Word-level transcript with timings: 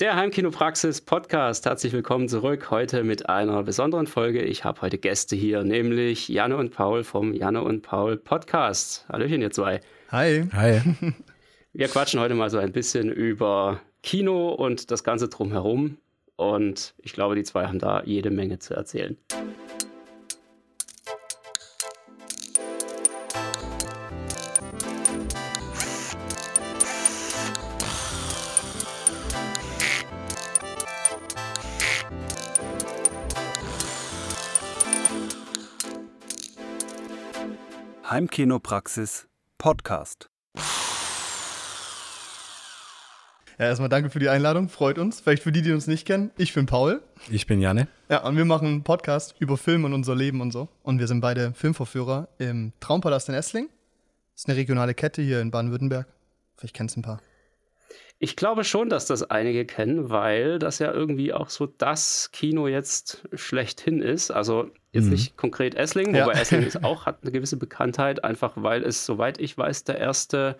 Der 0.00 0.14
Heimkinopraxis 0.14 1.00
Podcast. 1.00 1.66
Herzlich 1.66 1.92
willkommen 1.92 2.28
zurück. 2.28 2.70
Heute 2.70 3.02
mit 3.02 3.28
einer 3.28 3.64
besonderen 3.64 4.06
Folge. 4.06 4.42
Ich 4.42 4.62
habe 4.62 4.80
heute 4.80 4.96
Gäste 4.96 5.34
hier, 5.34 5.64
nämlich 5.64 6.28
Janne 6.28 6.56
und 6.56 6.70
Paul 6.70 7.02
vom 7.02 7.34
Janne 7.34 7.64
und 7.64 7.82
Paul 7.82 8.16
Podcast. 8.16 9.04
Hallöchen, 9.08 9.42
ihr 9.42 9.50
zwei. 9.50 9.80
Hi. 10.12 10.44
Hi. 10.52 10.82
Wir 11.72 11.88
quatschen 11.88 12.20
heute 12.20 12.36
mal 12.36 12.48
so 12.48 12.58
ein 12.58 12.70
bisschen 12.70 13.10
über 13.10 13.80
Kino 14.04 14.50
und 14.50 14.92
das 14.92 15.02
Ganze 15.02 15.28
drumherum. 15.28 15.96
Und 16.36 16.94
ich 16.98 17.12
glaube, 17.12 17.34
die 17.34 17.42
zwei 17.42 17.66
haben 17.66 17.80
da 17.80 18.04
jede 18.04 18.30
Menge 18.30 18.60
zu 18.60 18.74
erzählen. 18.74 19.16
Heimkinopraxis 38.18 39.28
Podcast. 39.58 40.28
Ja, 43.60 43.66
erstmal 43.66 43.88
danke 43.88 44.10
für 44.10 44.18
die 44.18 44.28
Einladung, 44.28 44.68
freut 44.68 44.98
uns. 44.98 45.20
Vielleicht 45.20 45.44
für 45.44 45.52
die, 45.52 45.62
die 45.62 45.70
uns 45.70 45.86
nicht 45.86 46.04
kennen. 46.04 46.32
Ich 46.36 46.52
bin 46.52 46.66
Paul. 46.66 47.00
Ich 47.30 47.46
bin 47.46 47.60
Janne. 47.60 47.86
Ja, 48.08 48.24
und 48.26 48.36
wir 48.36 48.44
machen 48.44 48.66
einen 48.66 48.82
Podcast 48.82 49.36
über 49.38 49.56
Film 49.56 49.84
und 49.84 49.94
unser 49.94 50.16
Leben 50.16 50.40
und 50.40 50.50
so. 50.50 50.68
Und 50.82 50.98
wir 50.98 51.06
sind 51.06 51.20
beide 51.20 51.52
Filmvorführer 51.54 52.26
im 52.38 52.72
Traumpalast 52.80 53.28
in 53.28 53.36
Essling. 53.36 53.68
Das 54.34 54.42
ist 54.42 54.48
eine 54.48 54.58
regionale 54.58 54.94
Kette 54.94 55.22
hier 55.22 55.40
in 55.40 55.52
Baden-Württemberg. 55.52 56.08
Vielleicht 56.56 56.74
kennst 56.74 56.96
du 56.96 57.00
ein 57.00 57.04
paar. 57.04 57.20
Ich 58.18 58.34
glaube 58.34 58.64
schon, 58.64 58.88
dass 58.88 59.06
das 59.06 59.30
einige 59.30 59.64
kennen, 59.64 60.10
weil 60.10 60.58
das 60.58 60.80
ja 60.80 60.92
irgendwie 60.92 61.32
auch 61.32 61.50
so 61.50 61.66
das 61.66 62.30
Kino 62.32 62.66
jetzt 62.66 63.28
schlechthin 63.34 64.02
ist. 64.02 64.32
Also 64.32 64.72
jetzt 64.92 65.04
mhm. 65.04 65.10
nicht 65.10 65.36
konkret 65.36 65.74
Essling, 65.74 66.08
wobei 66.08 66.32
ja. 66.34 66.40
Essling 66.40 66.62
ist 66.62 66.82
auch, 66.84 67.06
hat 67.06 67.18
eine 67.22 67.32
gewisse 67.32 67.56
Bekanntheit, 67.56 68.24
einfach 68.24 68.52
weil 68.56 68.82
es, 68.84 69.04
soweit 69.04 69.40
ich 69.40 69.56
weiß, 69.56 69.84
der 69.84 69.98
erste, 69.98 70.58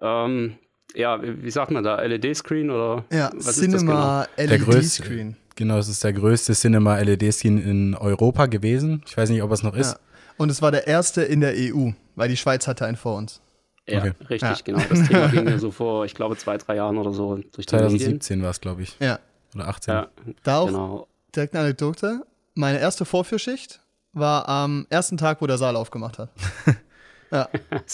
ähm, 0.00 0.58
ja, 0.94 1.20
wie 1.22 1.50
sagt 1.50 1.70
man 1.70 1.84
da, 1.84 2.00
LED-Screen 2.00 2.70
oder 2.70 3.04
ja, 3.10 3.30
was 3.34 3.56
Cinema 3.56 4.26
ist 4.36 4.50
das 4.50 4.58
genau? 4.58 4.72
LED-Screen. 4.72 5.36
Genau, 5.54 5.78
es 5.78 5.88
ist 5.88 6.02
der 6.02 6.12
größte 6.12 6.54
Cinema 6.54 6.98
LED-Screen 6.98 7.58
in 7.58 7.94
Europa 7.94 8.46
gewesen. 8.46 9.02
Ich 9.06 9.16
weiß 9.16 9.30
nicht, 9.30 9.42
ob 9.42 9.52
es 9.52 9.62
noch 9.62 9.76
ist. 9.76 9.92
Ja. 9.92 9.98
Und 10.38 10.50
es 10.50 10.62
war 10.62 10.70
der 10.70 10.86
erste 10.86 11.22
in 11.22 11.40
der 11.40 11.54
EU, 11.54 11.90
weil 12.16 12.28
die 12.28 12.36
Schweiz 12.36 12.66
hatte 12.66 12.86
einen 12.86 12.96
vor 12.96 13.16
uns. 13.16 13.40
Ja, 13.86 13.98
okay. 13.98 14.12
richtig, 14.30 14.40
ja. 14.40 14.56
genau. 14.64 14.80
Das 14.88 15.08
Thema 15.08 15.28
ging 15.28 15.48
ja 15.48 15.58
so 15.58 15.70
vor, 15.72 16.04
ich 16.04 16.14
glaube, 16.14 16.36
zwei, 16.36 16.56
drei 16.56 16.76
Jahren 16.76 16.98
oder 16.98 17.12
so 17.12 17.38
durch 17.52 17.66
2017 17.66 18.42
war 18.42 18.50
es, 18.50 18.60
glaube 18.60 18.82
ich. 18.82 18.96
Ja. 19.00 19.18
Oder 19.54 19.68
18. 19.68 19.94
Ja, 19.94 20.08
da 20.42 20.58
auch 20.58 20.66
genau. 20.66 21.08
direkt 21.34 21.54
eine 21.54 21.64
Anekdote. 21.64 22.22
Meine 22.54 22.80
erste 22.80 23.04
Vorführschicht 23.04 23.80
war 24.12 24.48
am 24.48 24.86
ersten 24.90 25.16
Tag, 25.16 25.40
wo 25.40 25.46
der 25.46 25.58
Saal 25.58 25.76
aufgemacht 25.76 26.18
hat. 26.18 26.30
ja. 27.30 27.48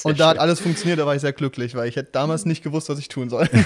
Und 0.05 0.19
da 0.19 0.25
schön. 0.25 0.27
hat 0.27 0.39
alles 0.39 0.61
funktioniert, 0.61 0.98
da 0.98 1.06
war 1.06 1.15
ich 1.15 1.20
sehr 1.20 1.33
glücklich, 1.33 1.75
weil 1.75 1.89
ich 1.89 1.97
hätte 1.97 2.12
damals 2.12 2.45
nicht 2.45 2.62
gewusst, 2.62 2.89
was 2.89 2.98
ich 2.98 3.09
tun 3.09 3.31
soll. 3.31 3.48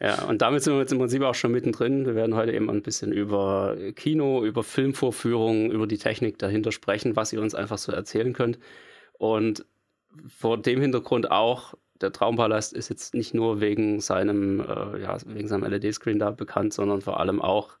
Ja, 0.00 0.26
und 0.26 0.42
damit 0.42 0.62
sind 0.62 0.74
wir 0.74 0.80
jetzt 0.80 0.92
im 0.92 0.98
Prinzip 0.98 1.22
auch 1.22 1.34
schon 1.34 1.50
mittendrin. 1.50 2.06
Wir 2.06 2.14
werden 2.14 2.36
heute 2.36 2.52
eben 2.52 2.70
ein 2.70 2.82
bisschen 2.82 3.10
über 3.10 3.76
Kino, 3.96 4.44
über 4.44 4.62
Filmvorführungen, 4.62 5.72
über 5.72 5.88
die 5.88 5.98
Technik 5.98 6.38
dahinter 6.38 6.70
sprechen, 6.70 7.16
was 7.16 7.32
ihr 7.32 7.40
uns 7.40 7.54
einfach 7.56 7.78
so 7.78 7.90
erzählen 7.90 8.32
könnt. 8.32 8.60
Und 9.14 9.66
vor 10.28 10.56
dem 10.56 10.80
Hintergrund 10.80 11.32
auch, 11.32 11.74
der 12.00 12.12
Traumpalast 12.12 12.72
ist 12.74 12.90
jetzt 12.90 13.14
nicht 13.14 13.34
nur 13.34 13.60
wegen 13.60 14.00
seinem, 14.00 14.60
äh, 14.60 15.02
ja, 15.02 15.16
wegen 15.26 15.48
seinem 15.48 15.68
LED-Screen 15.68 16.20
da 16.20 16.30
bekannt, 16.30 16.72
sondern 16.74 17.00
vor 17.00 17.18
allem 17.18 17.42
auch 17.42 17.78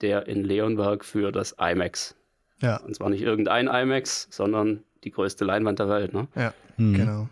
der 0.00 0.26
in 0.26 0.44
Leonberg 0.44 1.04
für 1.04 1.32
das 1.32 1.56
IMAX. 1.58 2.14
Ja. 2.60 2.78
Und 2.78 2.94
zwar 2.94 3.10
nicht 3.10 3.22
irgendein 3.22 3.68
IMAX, 3.68 4.28
sondern 4.30 4.82
die 5.04 5.10
größte 5.10 5.44
Leinwand 5.44 5.78
der 5.78 5.88
Welt, 5.88 6.12
ne? 6.12 6.28
Ja, 6.34 6.54
mhm. 6.76 6.94
genau. 6.94 7.28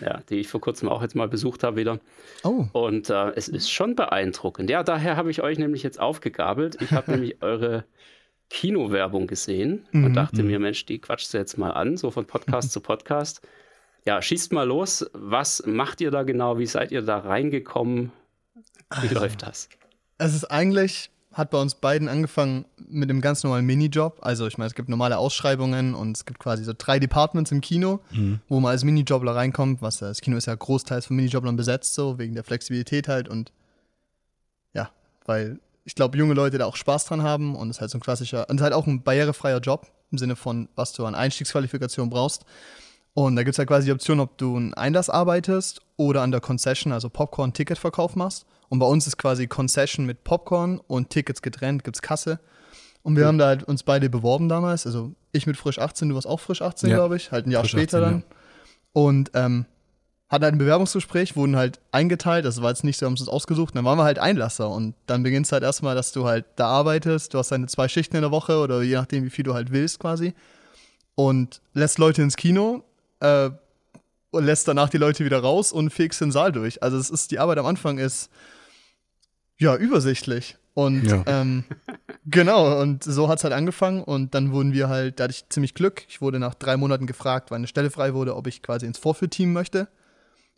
Ja, 0.00 0.22
die 0.30 0.36
ich 0.36 0.48
vor 0.48 0.60
kurzem 0.60 0.88
auch 0.88 1.02
jetzt 1.02 1.14
mal 1.14 1.28
besucht 1.28 1.62
habe 1.62 1.76
wieder. 1.76 2.00
Oh. 2.44 2.66
Und 2.72 3.10
äh, 3.10 3.32
es 3.34 3.48
ist 3.48 3.70
schon 3.70 3.94
beeindruckend. 3.94 4.70
Ja, 4.70 4.82
daher 4.82 5.16
habe 5.16 5.30
ich 5.30 5.42
euch 5.42 5.58
nämlich 5.58 5.82
jetzt 5.82 6.00
aufgegabelt. 6.00 6.80
Ich 6.80 6.92
habe 6.92 7.10
nämlich 7.12 7.42
eure 7.42 7.84
Kinowerbung 8.48 9.26
gesehen 9.26 9.86
und 9.92 10.02
mhm. 10.02 10.14
dachte 10.14 10.42
mir, 10.42 10.58
Mensch, 10.58 10.86
die 10.86 10.98
quatscht 10.98 11.32
du 11.34 11.38
jetzt 11.38 11.58
mal 11.58 11.72
an, 11.72 11.96
so 11.96 12.10
von 12.10 12.26
Podcast 12.26 12.72
zu 12.72 12.80
Podcast. 12.80 13.46
Ja, 14.06 14.22
schießt 14.22 14.52
mal 14.52 14.66
los. 14.66 15.10
Was 15.12 15.66
macht 15.66 16.00
ihr 16.00 16.10
da 16.10 16.22
genau? 16.22 16.58
Wie 16.58 16.66
seid 16.66 16.92
ihr 16.92 17.02
da 17.02 17.18
reingekommen? 17.18 18.12
Wie 19.00 19.08
also, 19.08 19.14
läuft 19.16 19.42
das? 19.42 19.68
Es 20.18 20.34
ist 20.34 20.44
eigentlich, 20.44 21.10
hat 21.36 21.50
bei 21.50 21.60
uns 21.60 21.74
beiden 21.74 22.08
angefangen 22.08 22.64
mit 22.88 23.10
einem 23.10 23.20
ganz 23.20 23.44
normalen 23.44 23.66
Minijob. 23.66 24.18
Also 24.22 24.46
ich 24.46 24.56
meine, 24.56 24.68
es 24.68 24.74
gibt 24.74 24.88
normale 24.88 25.18
Ausschreibungen 25.18 25.94
und 25.94 26.16
es 26.16 26.24
gibt 26.24 26.38
quasi 26.38 26.64
so 26.64 26.72
drei 26.76 26.98
Departments 26.98 27.52
im 27.52 27.60
Kino, 27.60 28.00
mhm. 28.10 28.40
wo 28.48 28.58
man 28.58 28.70
als 28.70 28.84
Minijobler 28.84 29.34
reinkommt. 29.34 29.82
Was 29.82 29.98
das 29.98 30.22
Kino 30.22 30.38
ist 30.38 30.46
ja 30.46 30.54
großteils 30.54 31.06
von 31.06 31.16
Minijoblern 31.16 31.56
besetzt, 31.56 31.92
so 31.92 32.18
wegen 32.18 32.34
der 32.34 32.42
Flexibilität 32.42 33.06
halt 33.06 33.28
und 33.28 33.52
ja, 34.72 34.88
weil 35.26 35.60
ich 35.84 35.94
glaube, 35.94 36.16
junge 36.16 36.32
Leute 36.32 36.56
da 36.56 36.64
auch 36.64 36.76
Spaß 36.76 37.04
dran 37.04 37.22
haben 37.22 37.54
und 37.54 37.68
es 37.68 37.76
ist 37.76 37.80
halt 37.82 37.90
so 37.90 37.98
ein 37.98 38.00
klassischer, 38.00 38.48
und 38.48 38.56
es 38.56 38.60
ist 38.60 38.64
halt 38.64 38.72
auch 38.72 38.86
ein 38.86 39.02
barrierefreier 39.02 39.60
Job 39.60 39.86
im 40.10 40.18
Sinne 40.18 40.36
von, 40.36 40.70
was 40.74 40.94
du 40.94 41.04
an 41.04 41.14
Einstiegsqualifikation 41.14 42.08
brauchst. 42.08 42.46
Und 43.12 43.36
da 43.36 43.42
gibt 43.42 43.54
es 43.54 43.58
ja 43.58 43.64
quasi 43.64 43.86
die 43.86 43.92
Option, 43.92 44.20
ob 44.20 44.36
du 44.36 44.56
einen 44.56 44.74
Einlass 44.74 45.10
arbeitest 45.10 45.80
oder 45.96 46.22
an 46.22 46.32
der 46.32 46.40
Concession, 46.40 46.92
also 46.92 47.08
Popcorn-Ticketverkauf 47.08 48.16
machst. 48.16 48.46
Und 48.68 48.78
bei 48.78 48.86
uns 48.86 49.06
ist 49.06 49.16
quasi 49.16 49.46
Concession 49.46 50.06
mit 50.06 50.24
Popcorn 50.24 50.80
und 50.86 51.10
Tickets 51.10 51.42
getrennt, 51.42 51.84
gibt 51.84 51.96
es 51.96 52.02
Kasse. 52.02 52.40
Und 53.02 53.16
wir 53.16 53.24
mhm. 53.24 53.28
haben 53.28 53.38
da 53.38 53.46
halt 53.46 53.62
uns 53.62 53.84
beide 53.84 54.10
beworben 54.10 54.48
damals. 54.48 54.86
Also 54.86 55.12
ich 55.32 55.46
mit 55.46 55.56
frisch 55.56 55.78
18, 55.78 56.08
du 56.08 56.14
warst 56.16 56.26
auch 56.26 56.40
frisch 56.40 56.62
18, 56.62 56.90
ja. 56.90 56.96
glaube 56.96 57.16
ich. 57.16 57.30
Halt 57.30 57.46
ein 57.46 57.52
Jahr 57.52 57.62
frisch 57.62 57.72
später 57.72 57.98
18, 57.98 58.10
dann. 58.10 58.20
Ja. 58.20 58.36
Und 58.92 59.30
ähm, 59.34 59.66
hatten 60.28 60.42
halt 60.42 60.54
ein 60.54 60.58
Bewerbungsgespräch, 60.58 61.36
wurden 61.36 61.54
halt 61.54 61.78
eingeteilt. 61.92 62.44
Das 62.44 62.60
war 62.62 62.70
jetzt 62.70 62.82
nicht 62.82 62.98
so, 62.98 63.06
haben 63.06 63.12
uns 63.12 63.28
ausgesucht. 63.28 63.74
Und 63.74 63.76
dann 63.76 63.84
waren 63.84 63.98
wir 63.98 64.04
halt 64.04 64.18
Einlasser. 64.18 64.70
Und 64.70 64.94
dann 65.06 65.22
beginnst 65.22 65.52
halt 65.52 65.62
erstmal, 65.62 65.94
dass 65.94 66.10
du 66.12 66.26
halt 66.26 66.46
da 66.56 66.66
arbeitest. 66.66 67.32
Du 67.32 67.38
hast 67.38 67.52
deine 67.52 67.66
zwei 67.66 67.86
Schichten 67.86 68.16
in 68.16 68.22
der 68.22 68.32
Woche 68.32 68.58
oder 68.58 68.82
je 68.82 68.96
nachdem, 68.96 69.24
wie 69.24 69.30
viel 69.30 69.44
du 69.44 69.54
halt 69.54 69.70
willst 69.70 70.00
quasi. 70.00 70.34
Und 71.14 71.60
lässt 71.74 71.98
Leute 71.98 72.22
ins 72.22 72.36
Kino 72.36 72.82
äh, 73.20 73.50
und 74.32 74.44
lässt 74.44 74.66
danach 74.66 74.88
die 74.88 74.98
Leute 74.98 75.24
wieder 75.24 75.38
raus 75.38 75.70
und 75.70 75.90
fegst 75.90 76.20
den 76.20 76.32
Saal 76.32 76.50
durch. 76.50 76.82
Also 76.82 76.98
es 76.98 77.08
ist, 77.08 77.30
die 77.30 77.38
Arbeit 77.38 77.58
am 77.58 77.66
Anfang 77.66 77.98
ist 77.98 78.30
ja 79.58 79.76
übersichtlich. 79.76 80.56
Und 80.74 81.04
ja. 81.04 81.22
Ähm, 81.26 81.64
genau, 82.26 82.80
und 82.80 83.02
so 83.02 83.28
hat 83.28 83.38
es 83.38 83.44
halt 83.44 83.54
angefangen 83.54 84.02
und 84.02 84.34
dann 84.34 84.52
wurden 84.52 84.74
wir 84.74 84.88
halt, 84.88 85.18
da 85.18 85.24
hatte 85.24 85.32
ich 85.32 85.48
ziemlich 85.48 85.72
Glück. 85.72 86.04
Ich 86.08 86.20
wurde 86.20 86.38
nach 86.38 86.54
drei 86.54 86.76
Monaten 86.76 87.06
gefragt, 87.06 87.50
weil 87.50 87.56
eine 87.56 87.66
Stelle 87.66 87.90
frei 87.90 88.12
wurde, 88.12 88.36
ob 88.36 88.46
ich 88.46 88.62
quasi 88.62 88.84
ins 88.84 88.98
Vorführteam 88.98 89.52
möchte. 89.52 89.88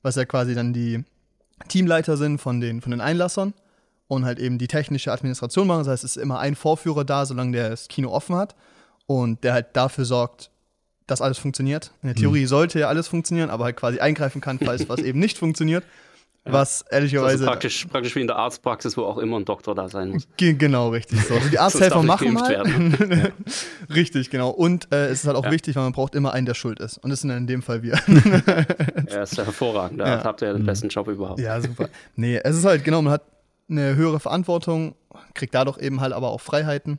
Was 0.03 0.17
ja 0.17 0.25
quasi 0.25 0.55
dann 0.55 0.73
die 0.73 1.05
Teamleiter 1.69 2.17
sind 2.17 2.39
von 2.39 2.61
den, 2.61 2.81
von 2.81 2.91
den 2.91 3.01
Einlassern 3.01 3.55
und 4.09 4.25
halt 4.25 4.39
eben 4.39 4.59
die 4.59 4.69
technische 4.69 5.13
Administration 5.13 5.67
machen. 5.67 5.81
Das 5.81 5.89
heißt, 5.89 6.05
es 6.05 6.17
ist 6.17 6.23
immer 6.23 6.41
ein 6.41 6.57
Vorführer 6.57 7.05
da, 7.05 7.27
solange 7.27 7.53
der 7.53 7.71
das 7.71 7.89
Kino 7.89 8.11
offen 8.11 8.35
hat 8.37 8.57
und 9.07 9.45
der 9.45 9.53
halt 9.53 9.69
dafür 9.75 10.05
sorgt, 10.05 10.51
dass 11.07 11.21
alles 11.21 11.39
funktioniert. 11.39 11.93
In 12.03 12.09
der 12.09 12.17
Theorie 12.17 12.43
mhm. 12.43 12.49
sollte 12.49 12.81
ja 12.81 12.89
alles 12.89 13.09
funktionieren, 13.09 13.51
aber 13.51 13.65
halt 13.65 13.77
quasi 13.77 14.01
eingreifen 14.01 14.41
kann, 14.41 14.59
falls 14.59 14.89
was 14.89 14.99
eben 15.03 15.19
nicht 15.19 15.39
funktioniert. 15.39 15.85
Was 16.53 16.83
ehrlicherweise. 16.91 17.33
Also 17.33 17.47
praktisch, 17.47 17.87
praktisch 17.87 18.15
wie 18.17 18.21
in 18.21 18.27
der 18.27 18.37
Arztpraxis, 18.37 18.97
wo 18.97 19.05
auch 19.05 19.19
immer 19.19 19.39
ein 19.39 19.45
Doktor 19.45 19.75
da 19.75 19.89
sein 19.89 20.11
muss. 20.11 20.29
Genau, 20.37 20.89
richtig. 20.91 21.21
So. 21.27 21.35
Also 21.35 21.49
die 21.49 21.59
Arzthelfer 21.59 22.03
machen 22.03 22.33
mal. 22.33 22.53
ja. 22.53 23.29
Richtig, 23.95 24.31
genau. 24.31 24.51
Und 24.51 24.93
äh, 24.93 25.07
es 25.07 25.21
ist 25.21 25.27
halt 25.27 25.37
auch 25.37 25.45
ja. 25.45 25.51
wichtig, 25.51 25.77
weil 25.77 25.85
man 25.85 25.93
braucht 25.93 26.15
immer 26.15 26.33
einen, 26.33 26.47
der 26.47 26.55
schuld 26.55 26.81
ist. 26.81 26.99
Und 26.99 27.11
das 27.11 27.21
sind 27.21 27.31
dann 27.31 27.39
in 27.39 27.47
dem 27.47 27.63
Fall 27.63 27.83
wir. 27.83 27.95
ja, 29.11 29.23
ist 29.23 29.37
ja 29.37 29.45
hervorragend. 29.45 30.01
Da 30.01 30.07
ja. 30.07 30.25
habt 30.25 30.43
ihr 30.43 30.49
ja 30.49 30.55
den 30.55 30.63
mhm. 30.63 30.67
besten 30.67 30.89
Job 30.89 31.09
überhaupt. 31.09 31.41
Ja, 31.41 31.61
super. 31.61 31.89
Nee, 32.17 32.41
es 32.43 32.57
ist 32.57 32.65
halt, 32.65 32.85
genau, 32.85 33.03
man 33.03 33.13
hat 33.13 33.23
eine 33.69 33.97
höhere 33.97 34.21
Verantwortung, 34.21 34.95
kriegt 35.35 35.55
dadurch 35.55 35.79
eben 35.79 36.01
halt 36.01 36.13
aber 36.13 36.31
auch 36.31 36.41
Freiheiten. 36.41 36.99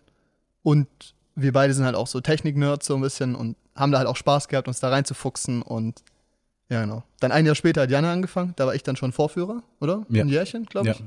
Und 0.61 0.87
wir 1.35 1.53
beide 1.53 1.73
sind 1.73 1.85
halt 1.85 1.95
auch 1.95 2.07
so 2.07 2.21
Technik-Nerds 2.21 2.85
so 2.85 2.95
ein 2.95 3.01
bisschen 3.01 3.35
und 3.35 3.55
haben 3.75 3.91
da 3.91 3.99
halt 3.99 4.07
auch 4.07 4.17
Spaß 4.17 4.49
gehabt, 4.49 4.67
uns 4.67 4.79
da 4.79 4.89
reinzufuchsen 4.89 5.61
und 5.61 6.03
ja, 6.69 6.81
genau. 6.81 7.03
Dann 7.19 7.31
ein 7.31 7.45
Jahr 7.45 7.55
später 7.55 7.81
hat 7.81 7.91
Janne 7.91 8.09
angefangen, 8.09 8.53
da 8.55 8.67
war 8.67 8.75
ich 8.75 8.83
dann 8.83 8.95
schon 8.95 9.11
Vorführer, 9.11 9.63
oder? 9.79 10.05
Ja. 10.09 10.23
Ein 10.23 10.29
Jährchen, 10.29 10.65
glaube 10.65 10.89
ich. 10.91 10.99
Ja. 10.99 11.05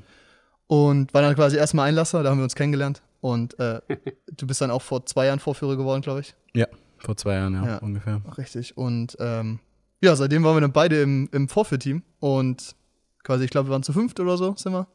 Und 0.67 1.15
war 1.15 1.23
dann 1.23 1.35
quasi 1.35 1.57
erstmal 1.57 1.89
Einlasser, 1.89 2.23
da 2.23 2.31
haben 2.31 2.39
wir 2.39 2.45
uns 2.45 2.55
kennengelernt. 2.55 3.03
Und 3.21 3.59
äh, 3.61 3.81
du 4.37 4.47
bist 4.47 4.61
dann 4.61 4.71
auch 4.71 4.83
vor 4.83 5.07
zwei 5.07 5.27
Jahren 5.27 5.39
Vorführer 5.39 5.77
geworden, 5.77 6.03
glaube 6.03 6.21
ich. 6.21 6.35
Ja, 6.55 6.67
vor 6.99 7.17
zwei 7.17 7.35
Jahren, 7.35 7.55
ja, 7.55 7.67
ja 7.67 7.79
ungefähr. 7.79 8.21
Richtig. 8.37 8.77
Und 8.77 9.17
ähm, 9.21 9.61
ja, 10.03 10.17
seitdem 10.17 10.43
waren 10.43 10.57
wir 10.57 10.61
dann 10.61 10.73
beide 10.73 11.01
im, 11.01 11.29
im 11.31 11.49
Vorführteam. 11.49 12.03
Und 12.19 12.75
quasi, 13.23 13.45
ich 13.45 13.51
glaube, 13.51 13.69
wir 13.69 13.73
waren 13.73 13.85
zu 13.85 13.93
fünft 13.93 14.19
oder 14.19 14.37
so, 14.37 14.55
sind 14.57 14.73
wir. 14.73 14.89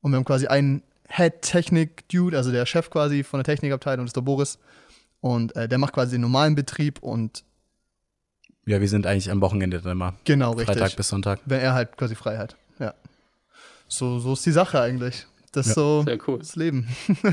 Und 0.00 0.10
wir 0.10 0.16
haben 0.16 0.24
quasi 0.24 0.48
einen 0.48 0.82
Head-Technik-Dude, 1.08 2.36
also 2.36 2.50
der 2.50 2.66
Chef 2.66 2.90
quasi 2.90 3.22
von 3.22 3.38
der 3.38 3.44
Technikabteilung, 3.44 4.04
das 4.06 4.10
ist 4.10 4.16
der 4.16 4.22
Boris. 4.22 4.58
Und 5.20 5.54
äh, 5.54 5.68
der 5.68 5.78
macht 5.78 5.94
quasi 5.94 6.12
den 6.12 6.22
normalen 6.22 6.54
Betrieb 6.54 6.98
und 7.02 7.44
ja, 8.66 8.80
wir 8.80 8.88
sind 8.88 9.06
eigentlich 9.06 9.30
am 9.30 9.40
Wochenende 9.40 9.80
dann 9.80 9.92
immer. 9.92 10.14
Genau, 10.24 10.52
richtig. 10.52 10.76
Freitag 10.78 10.96
bis 10.96 11.08
Sonntag. 11.08 11.40
Wenn 11.46 11.60
er 11.60 11.74
halt 11.74 11.96
quasi 11.96 12.14
frei 12.14 12.38
hat. 12.38 12.56
Ja. 12.78 12.94
so, 13.88 14.18
so 14.18 14.32
ist 14.34 14.44
die 14.46 14.50
Sache 14.52 14.80
eigentlich. 14.80 15.26
Das 15.52 15.66
ist 15.66 15.76
Ja, 15.76 15.82
so 15.82 16.02
sehr 16.02 16.18
cool. 16.28 16.38
das 16.38 16.56
Leben. 16.56 16.88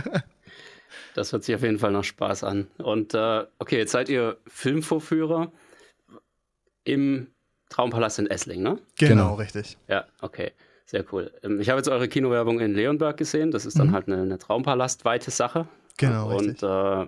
Das 1.13 1.33
hört 1.33 1.43
sich 1.43 1.53
auf 1.55 1.61
jeden 1.61 1.77
Fall 1.77 1.91
nach 1.91 2.05
Spaß 2.05 2.45
an. 2.45 2.67
Und 2.77 3.13
äh, 3.13 3.43
okay, 3.59 3.77
jetzt 3.77 3.91
seid 3.91 4.07
ihr 4.07 4.37
Filmvorführer 4.47 5.51
im 6.85 7.27
Traumpalast 7.69 8.19
in 8.19 8.27
Essling, 8.27 8.61
ne? 8.61 8.77
Genau, 8.97 9.09
Genau. 9.09 9.33
richtig. 9.35 9.77
Ja, 9.89 10.05
okay. 10.21 10.51
Sehr 10.85 11.03
cool. 11.13 11.31
Ähm, 11.43 11.59
Ich 11.59 11.69
habe 11.69 11.79
jetzt 11.79 11.89
eure 11.89 12.07
Kinowerbung 12.07 12.59
in 12.61 12.73
Leonberg 12.73 13.17
gesehen. 13.17 13.51
Das 13.51 13.65
ist 13.65 13.77
dann 13.79 13.91
halt 13.91 14.07
eine, 14.07 14.21
eine 14.21 14.37
Traumpalastweite 14.37 15.31
Sache. 15.31 15.67
Genau, 15.97 16.29
Und 16.37 16.49
richtig. 16.49 16.63
äh, 16.63 17.07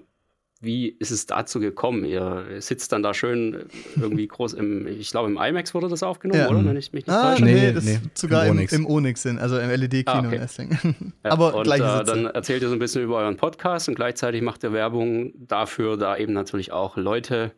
wie 0.64 0.88
ist 0.88 1.12
es 1.12 1.26
dazu 1.26 1.60
gekommen? 1.60 2.06
Ihr 2.06 2.46
sitzt 2.60 2.92
dann 2.94 3.04
da 3.04 3.14
schön 3.14 3.66
irgendwie 3.96 4.28
groß 4.28 4.54
im, 4.54 4.88
ich 4.88 5.12
glaube 5.12 5.30
im 5.30 5.38
IMAX 5.38 5.74
wurde 5.74 5.90
das 5.90 6.02
aufgenommen, 6.04 6.40
Ja. 6.42 6.50
oder? 6.50 6.64
Wenn 6.66 6.78
ich 6.78 6.94
mich 6.94 7.06
nicht 7.06 7.14
Ah, 7.16 7.32
täusche. 7.34 7.44
nee, 7.46 7.54
Nee, 7.68 7.74
das 7.74 7.84
nee, 7.84 8.00
ist 8.04 8.18
sogar 8.18 8.46
im 8.46 8.52
Onyx. 8.58 8.74
im 8.74 8.86
Onyx 8.86 9.22
sind, 9.22 9.40
also 9.40 9.60
im 9.60 9.70
LED-Kino 9.70 10.12
Ah, 10.12 10.20
okay. 10.26 10.36
in 10.38 10.42
Essling. 10.42 10.78
Ja, 11.24 11.32
Aber 11.32 11.54
und 11.56 11.64
gleiche 11.64 11.84
äh, 11.84 12.04
dann 12.06 12.26
erzählt 12.28 12.62
ihr 12.64 12.70
so 12.70 12.74
ein 12.76 12.80
bisschen 12.80 13.04
über 13.04 13.18
euren 13.18 13.38
Podcast 13.38 13.90
und 13.90 13.96
gleichzeitig 13.96 14.42
macht 14.42 14.64
ihr 14.64 14.74
Werbung 14.74 15.34
dafür, 15.36 15.98
da 15.98 16.16
eben 16.18 16.34
natürlich 16.34 16.72
auch 16.72 16.98
Leute 16.98 17.52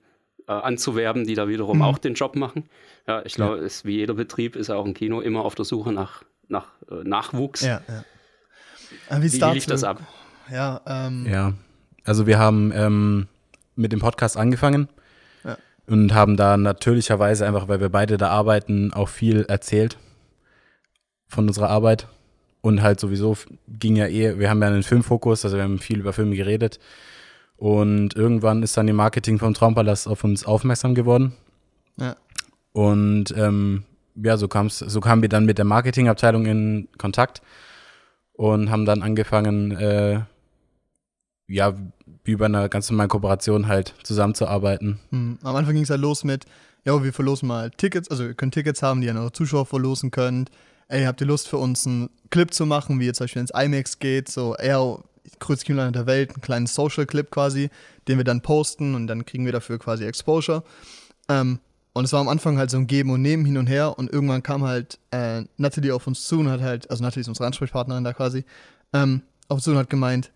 äh, 0.47 0.51
anzuwerben, 0.51 1.25
die 1.25 1.33
da 1.35 1.47
wiederum 1.47 1.77
Mhm. 1.77 1.83
auch 1.83 1.97
den 1.97 2.13
Job 2.15 2.35
machen. 2.35 2.65
Ja, 3.07 3.21
ich 3.25 3.33
glaube, 3.35 3.57
ist 3.57 3.85
wie 3.85 3.97
jeder 3.97 4.13
Betrieb 4.15 4.55
ist 4.55 4.69
auch 4.69 4.85
ein 4.85 4.93
Kino 4.93 5.21
immer 5.21 5.45
auf 5.45 5.55
der 5.55 5.65
Suche 5.65 5.91
nach, 5.91 6.23
nach 6.47 6.67
äh, 6.91 7.03
Nachwuchs. 7.03 7.61
ja, 7.61 7.81
ja. 7.87 9.21
Wie, 9.21 9.31
wie 9.31 9.37
lief 9.53 9.65
das 9.65 9.83
ab? 9.83 10.01
Ja, 10.51 10.81
ähm, 10.85 11.25
Ja, 11.29 11.53
also 12.05 12.27
wir 12.27 12.39
haben 12.39 12.71
ähm, 12.73 13.27
mit 13.75 13.91
dem 13.91 13.99
Podcast 13.99 14.37
angefangen 14.37 14.87
Ja. 15.43 15.57
und 15.87 16.13
haben 16.13 16.37
da 16.37 16.55
natürlicherweise 16.57 17.45
einfach, 17.45 17.67
weil 17.67 17.79
wir 17.81 17.89
beide 17.89 18.17
da 18.17 18.29
arbeiten, 18.29 18.93
auch 18.93 19.09
viel 19.09 19.43
erzählt 19.47 19.97
von 21.27 21.47
unserer 21.47 21.69
Arbeit. 21.69 22.07
Und 22.61 22.81
halt 22.81 22.99
sowieso 22.99 23.37
ging 23.67 23.95
ja 23.95 24.07
eh, 24.07 24.39
wir 24.39 24.49
haben 24.49 24.61
ja 24.61 24.67
einen 24.69 24.81
Filmfokus, 24.83 25.45
also 25.45 25.57
wir 25.57 25.63
haben 25.63 25.77
viel 25.79 25.99
über 25.99 26.13
Filme 26.13 26.35
geredet. 26.35 26.79
Und 27.57 28.15
irgendwann 28.15 28.63
ist 28.63 28.75
dann 28.75 28.87
im 28.87 28.95
Marketing 28.95 29.37
vom 29.39 29.53
Traumpalast 29.53 30.07
auf 30.07 30.23
uns 30.23 30.45
aufmerksam 30.45 30.95
geworden. 30.95 31.33
Ja. 31.97 32.15
Und 32.73 33.33
ähm, 33.37 33.83
ja, 34.15 34.37
so 34.37 34.47
kam's, 34.47 34.79
so 34.79 34.99
kamen 34.99 35.21
wir 35.21 35.29
dann 35.29 35.45
mit 35.45 35.57
der 35.57 35.65
Marketingabteilung 35.65 36.45
in 36.45 36.87
Kontakt 36.97 37.41
und 38.33 38.71
haben 38.71 38.85
dann 38.85 39.01
angefangen, 39.01 39.71
äh, 39.71 40.21
ja, 41.47 41.73
wie 42.23 42.35
bei 42.35 42.45
einer 42.45 42.69
ganz 42.69 42.89
normalen 42.89 43.09
Kooperation 43.09 43.67
halt 43.67 43.93
zusammenzuarbeiten. 44.03 44.99
Hm, 45.11 45.39
Am 45.43 45.55
Anfang 45.55 45.73
ging 45.73 45.83
es 45.83 45.89
halt 45.89 46.01
los 46.01 46.23
mit, 46.23 46.45
ja, 46.85 47.03
wir 47.03 47.13
verlosen 47.13 47.47
mal 47.47 47.71
Tickets, 47.71 48.09
also 48.09 48.23
ihr 48.23 48.33
könnt 48.33 48.53
Tickets 48.53 48.81
haben, 48.81 49.01
die 49.01 49.07
ihr 49.07 49.11
an 49.11 49.17
eure 49.17 49.31
Zuschauer 49.31 49.65
verlosen 49.65 50.11
könnt. 50.11 50.49
Ey, 50.87 51.05
habt 51.05 51.19
ihr 51.21 51.27
Lust 51.27 51.47
für 51.47 51.57
uns 51.57 51.87
einen 51.87 52.09
Clip 52.29 52.53
zu 52.53 52.65
machen, 52.65 52.99
wie 52.99 53.07
ihr 53.07 53.13
zum 53.13 53.25
Beispiel 53.25 53.41
ins 53.41 53.51
IMAX 53.51 53.99
geht, 53.99 54.29
so 54.29 54.55
eher 54.55 54.99
größte 55.39 55.65
Kinoland 55.65 55.95
der 55.95 56.05
Welt, 56.05 56.31
einen 56.31 56.41
kleinen 56.41 56.67
Social-Clip 56.67 57.29
quasi, 57.31 57.69
den 58.07 58.17
wir 58.17 58.23
dann 58.23 58.41
posten 58.41 58.93
und 58.93 59.07
dann 59.07 59.25
kriegen 59.25 59.45
wir 59.45 59.51
dafür 59.51 59.79
quasi 59.79 60.05
Exposure. 60.05 60.63
Ähm, 61.27 61.59
und 61.93 62.05
es 62.05 62.13
war 62.13 62.19
am 62.19 62.27
Anfang 62.27 62.57
halt 62.57 62.69
so 62.69 62.77
ein 62.77 62.87
Geben 62.87 63.09
und 63.09 63.21
Nehmen 63.21 63.45
hin 63.45 63.57
und 63.57 63.67
her 63.67 63.97
und 63.97 64.11
irgendwann 64.11 64.43
kam 64.43 64.63
halt 64.63 64.99
äh, 65.11 65.43
Natalie 65.57 65.95
auf 65.95 66.05
uns 66.07 66.27
zu 66.27 66.39
und 66.39 66.49
hat 66.49 66.61
halt, 66.61 66.89
also 66.91 67.01
Natalie 67.03 67.21
ist 67.21 67.29
unsere 67.29 67.47
Ansprechpartnerin 67.47 68.03
da 68.03 68.13
quasi, 68.13 68.43
ähm, 68.93 69.21
auf 69.47 69.55
uns 69.55 69.63
zu 69.63 69.71
und 69.71 69.77
hat 69.77 69.89
gemeint, 69.89 70.31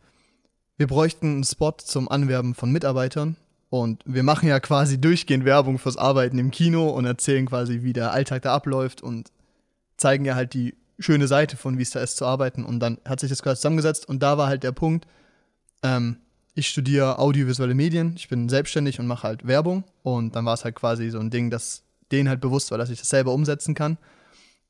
wir 0.80 0.88
bräuchten 0.88 1.28
einen 1.28 1.44
Spot 1.44 1.74
zum 1.74 2.10
Anwerben 2.10 2.56
von 2.56 2.72
Mitarbeitern 2.72 3.36
und 3.70 4.02
wir 4.06 4.24
machen 4.24 4.48
ja 4.48 4.62
quasi 4.62 5.00
durchgehend 5.00 5.44
Werbung 5.44 5.78
fürs 5.78 5.98
Arbeiten 5.98 6.40
im 6.40 6.52
Kino 6.52 6.88
und 6.88 7.04
erzählen 7.06 7.46
quasi, 7.46 7.84
wie 7.84 7.92
der 7.92 8.14
Alltag 8.14 8.44
da 8.44 8.56
abläuft 8.56 9.04
und 9.04 9.30
zeigen 9.98 10.24
ja 10.24 10.36
halt 10.36 10.54
die 10.54 10.76
schöne 10.98 11.28
Seite 11.28 11.58
von, 11.58 11.78
wie 11.78 11.81
es 11.81 11.90
da 11.90 12.00
ist 12.00 12.16
zu 12.16 12.26
arbeiten. 12.26 12.64
Und 12.64 12.80
dann 12.80 12.98
hat 13.06 13.20
sich 13.20 13.30
das 13.30 13.44
quasi 13.44 13.58
zusammengesetzt 13.58 14.08
und 14.08 14.24
da 14.24 14.38
war 14.38 14.48
halt 14.48 14.64
der 14.64 14.72
Punkt, 14.72 15.06
ähm, 15.84 16.16
ich 16.56 16.70
studiere 16.70 17.20
audiovisuelle 17.20 17.76
Medien, 17.76 18.14
ich 18.16 18.30
bin 18.30 18.48
selbstständig 18.48 19.02
und 19.02 19.08
mache 19.08 19.28
halt 19.28 19.46
Werbung 19.46 19.84
und 20.02 20.34
dann 20.34 20.46
war 20.46 20.54
es 20.54 20.64
halt 20.64 20.76
quasi 20.76 21.10
so 21.10 21.20
ein 21.20 21.30
Ding, 21.30 21.50
dass 21.50 21.84
denen 22.10 22.30
halt 22.30 22.40
bewusst 22.40 22.72
war, 22.72 22.78
dass 22.78 22.90
ich 22.90 23.00
das 23.00 23.10
selber 23.10 23.34
umsetzen 23.34 23.76
kann. 23.76 23.98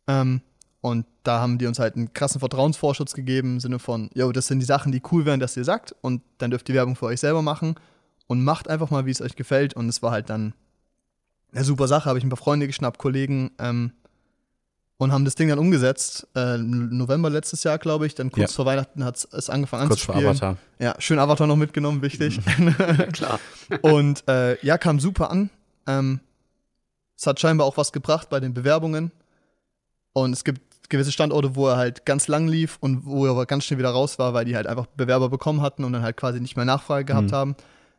Ähm, 0.08 0.42
und 0.82 1.06
da 1.24 1.40
haben 1.42 1.58
die 1.58 1.66
uns 1.68 1.80
halt 1.80 1.96
einen 1.96 2.14
krassen 2.14 2.40
Vertrauensvorschuss 2.40 3.14
gegeben 3.14 3.54
im 3.56 3.60
Sinne 3.60 3.80
von, 3.80 4.10
yo, 4.14 4.32
das 4.32 4.48
sind 4.48 4.60
die 4.60 4.66
Sachen, 4.66 4.92
die 4.92 5.02
cool 5.12 5.26
wären, 5.26 5.40
dass 5.40 5.58
ihr 5.58 5.64
sagt 5.66 5.96
und 6.02 6.22
dann 6.38 6.52
dürft 6.52 6.70
ihr 6.70 6.76
Werbung 6.76 6.96
für 6.96 7.08
euch 7.08 7.20
selber 7.20 7.42
machen 7.42 7.76
und 8.28 8.44
macht 8.44 8.70
einfach 8.70 8.90
mal, 8.90 9.06
wie 9.06 9.12
es 9.12 9.22
euch 9.22 9.36
gefällt 9.36 9.74
und 9.76 9.90
es 9.90 10.02
war 10.02 10.12
halt 10.12 10.30
dann 10.30 10.54
eine 11.52 11.64
super 11.66 11.88
Sache, 11.88 12.06
habe 12.08 12.18
ich 12.20 12.24
ein 12.24 12.30
paar 12.30 12.38
Freunde 12.38 12.68
geschnappt, 12.68 12.98
Kollegen 13.00 13.52
ähm, 13.60 13.92
und 14.98 15.12
haben 15.12 15.26
das 15.26 15.36
Ding 15.36 15.50
dann 15.50 15.60
umgesetzt. 15.60 16.28
Äh, 16.36 16.58
November 16.58 17.30
letztes 17.30 17.64
Jahr, 17.64 17.78
glaube 17.78 18.06
ich, 18.06 18.16
dann 18.16 18.32
kurz 18.32 18.52
Ja. 18.52 18.56
vor 18.56 18.66
Weihnachten 18.66 19.04
hat 19.04 19.16
es 19.32 19.50
angefangen 19.50 19.88
Kurz 19.88 20.02
vor 20.02 20.14
anzuspielen. 20.16 20.38
Avatar. 20.38 20.58
Ja, 20.78 20.96
schön 21.00 21.18
Avatar 21.20 21.48
noch 21.48 21.56
mitgenommen, 21.56 22.02
wichtig. 22.02 22.40
Ja, 22.58 23.06
klar. 23.08 23.40
Und 23.82 24.28
äh, 24.28 24.64
ja, 24.66 24.78
kam 24.78 25.00
super 25.00 25.32
an. 25.32 25.50
Ähm, 25.88 26.20
es 27.18 27.26
hat 27.28 27.40
scheinbar 27.40 27.66
auch 27.66 27.78
was 27.78 27.92
gebracht 27.92 28.30
bei 28.30 28.40
den 28.40 28.54
Bewerbungen. 28.54 29.12
Und 30.14 30.34
es 30.34 30.44
gibt 30.44 30.62
gewisse 30.90 31.12
Standorte, 31.12 31.56
wo 31.56 31.68
er 31.68 31.78
halt 31.78 32.06
ganz 32.06 32.28
lang 32.28 32.48
lief 32.48 32.78
und 32.82 33.06
wo 33.06 33.26
er 33.26 33.32
aber 33.32 33.46
ganz 33.46 33.64
schnell 33.66 33.78
wieder 33.80 33.90
raus 33.92 34.20
war, 34.20 34.34
weil 34.34 34.46
die 34.46 34.56
halt 34.56 34.68
einfach 34.68 34.86
Bewerber 34.88 35.30
bekommen 35.30 35.62
hatten 35.62 35.84
und 35.84 35.94
dann 35.94 36.02
halt 36.04 36.18
quasi 36.18 36.40
nicht 36.40 36.56
mehr 36.56 36.66
Nachfrage 36.66 37.06
gehabt 37.06 37.32
Mhm. 37.32 37.36
haben. 37.36 37.56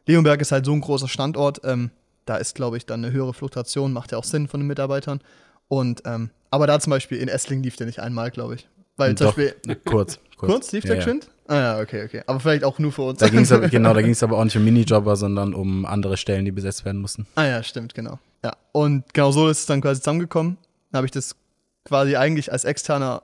Leonberg 0.06 0.40
ist 0.40 0.52
halt 0.52 0.64
so 0.66 0.72
ein 0.72 0.80
großer 0.80 1.08
Standort. 1.08 1.60
Ähm, 1.64 1.90
da 2.26 2.36
ist, 2.36 2.54
glaube 2.54 2.76
ich, 2.76 2.86
dann 2.86 3.04
eine 3.04 3.12
höhere 3.12 3.32
Fluktuation, 3.34 3.92
macht 3.92 4.12
ja 4.12 4.18
auch 4.18 4.24
Sinn 4.24 4.48
von 4.48 4.60
den 4.60 4.66
Mitarbeitern. 4.66 5.20
Und 5.68 6.02
ähm, 6.04 6.30
aber 6.50 6.66
da 6.66 6.80
zum 6.80 6.90
Beispiel 6.90 7.18
in 7.18 7.28
Essling 7.28 7.62
lief 7.62 7.76
der 7.76 7.86
nicht 7.86 8.00
einmal, 8.00 8.30
glaube 8.30 8.56
ich. 8.56 8.68
Weil 8.96 9.14
zum 9.14 9.28
Doch, 9.28 9.36
Beispiel. 9.36 9.76
kurz. 9.84 10.18
Kurz 10.36 10.72
lief 10.72 10.84
Ja, 10.84 10.88
der 10.88 10.96
ja. 10.98 11.04
geschwind? 11.04 11.28
Ah 11.46 11.54
ja, 11.56 11.80
okay, 11.80 12.04
okay. 12.04 12.22
Aber 12.26 12.40
vielleicht 12.40 12.64
auch 12.64 12.78
nur 12.78 12.92
für 12.92 13.02
uns. 13.02 13.18
Da 13.18 13.28
ging's 13.28 13.50
aber, 13.52 13.68
genau, 13.70 13.92
da 13.94 14.02
ging 14.02 14.12
es 14.12 14.22
aber 14.22 14.38
auch 14.38 14.44
nicht 14.44 14.56
um 14.56 14.64
Minijobber, 14.64 15.16
sondern 15.16 15.54
um 15.54 15.84
andere 15.84 16.16
Stellen, 16.16 16.44
die 16.44 16.52
besetzt 16.52 16.84
werden 16.84 17.00
mussten. 17.00 17.26
Ah 17.34 17.44
ja, 17.44 17.62
stimmt, 17.62 17.94
genau. 17.94 18.18
Ja, 18.44 18.56
und 18.72 19.12
genau 19.12 19.32
so 19.32 19.48
ist 19.48 19.60
es 19.60 19.66
dann 19.66 19.80
quasi 19.80 20.00
zusammengekommen. 20.00 20.56
Dann 20.92 20.98
habe 20.98 21.06
ich 21.06 21.10
das 21.12 21.36
quasi 21.84 22.16
eigentlich 22.16 22.52
als 22.52 22.64
Externer 22.64 23.22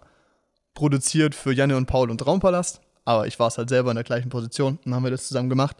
produziert 0.74 1.34
für 1.34 1.52
Janne 1.52 1.76
und 1.76 1.86
Paul 1.86 2.10
und 2.10 2.26
Raumpalast. 2.26 2.80
Aber 3.04 3.26
ich 3.26 3.38
war 3.38 3.48
es 3.48 3.58
halt 3.58 3.68
selber 3.68 3.90
in 3.90 3.96
der 3.96 4.04
gleichen 4.04 4.28
Position. 4.30 4.74
Und 4.76 4.86
dann 4.86 4.94
haben 4.94 5.04
wir 5.04 5.10
das 5.10 5.28
zusammen 5.28 5.48
gemacht. 5.48 5.76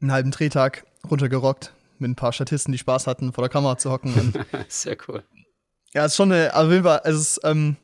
Einen 0.00 0.12
halben 0.12 0.30
Drehtag 0.30 0.86
runtergerockt 1.10 1.72
mit 1.98 2.10
ein 2.10 2.16
paar 2.16 2.32
Statisten, 2.32 2.72
die 2.72 2.78
Spaß 2.78 3.06
hatten, 3.06 3.32
vor 3.32 3.42
der 3.42 3.50
Kamera 3.50 3.76
zu 3.76 3.90
hocken. 3.90 4.14
Und 4.14 4.38
Sehr 4.68 4.96
cool. 5.08 5.22
ja, 5.92 6.04
es 6.04 6.12
ist 6.12 6.16
schon 6.16 6.32
eine, 6.32 6.54
auf 6.54 6.70
jeden 6.70 6.84
Fall, 6.84 7.02
es 7.04 7.16
ist, 7.16 7.40
ähm, 7.44 7.76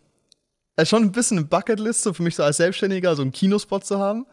es 0.76 0.84
ist 0.84 0.88
schon 0.90 1.02
ein 1.02 1.12
bisschen 1.12 1.38
eine 1.38 1.46
Bucketlist, 1.46 2.02
so 2.02 2.12
für 2.14 2.22
mich 2.22 2.36
so 2.36 2.42
als 2.42 2.58
Selbstständiger, 2.58 3.16
so 3.16 3.22
einen 3.22 3.32
Kinospot 3.32 3.84
zu 3.84 3.98
haben 3.98 4.26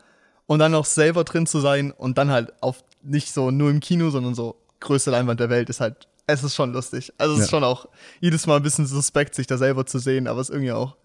und 0.45 0.59
dann 0.59 0.71
noch 0.71 0.86
selber 0.86 1.24
drin 1.24 1.45
zu 1.45 1.59
sein 1.59 1.91
und 1.91 2.17
dann 2.17 2.31
halt 2.31 2.53
auf 2.62 2.83
nicht 3.01 3.33
so 3.33 3.51
nur 3.51 3.69
im 3.69 3.79
Kino, 3.79 4.09
sondern 4.09 4.36
so 4.36 4.55
größte 4.79 5.12
Leinwand 5.12 5.39
der 5.39 5.50
Welt 5.50 5.69
ist 5.69 5.81
halt, 5.81 6.07
es 6.27 6.43
ist 6.43 6.55
schon 6.55 6.73
lustig. 6.73 7.11
Also 7.17 7.33
es 7.35 7.41
ist 7.41 7.45
Ja. 7.47 7.51
schon 7.51 7.63
auch 7.63 7.87
jedes 8.19 8.47
Mal 8.47 8.57
ein 8.57 8.63
bisschen 8.63 8.85
suspekt, 8.87 9.35
sich 9.35 9.47
da 9.47 9.57
selber 9.57 9.85
zu 9.85 9.99
sehen, 9.99 10.27
aber 10.27 10.39
es 10.41 10.49
ist 10.49 10.55
irgendwie 10.55 10.71
auch, 10.71 10.95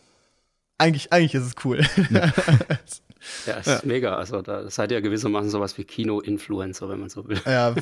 eigentlich, 0.79 1.13
eigentlich 1.13 1.35
ist 1.35 1.43
es 1.45 1.55
cool. 1.65 1.81
Ja, 2.11 2.33
es 3.59 3.67
ist 3.67 3.85
mega. 3.85 4.15
Also 4.17 4.43
da 4.43 4.71
seid 4.71 4.93
ihr 4.93 5.01
gewissermaßen 5.01 5.51
sowas 5.51 5.77
wie 5.77 5.85
Kino-Influencer, 5.85 6.89
wenn 6.89 7.01
man 7.01 7.09
so 7.09 7.27
will. 7.29 7.41
ja, 7.45 7.75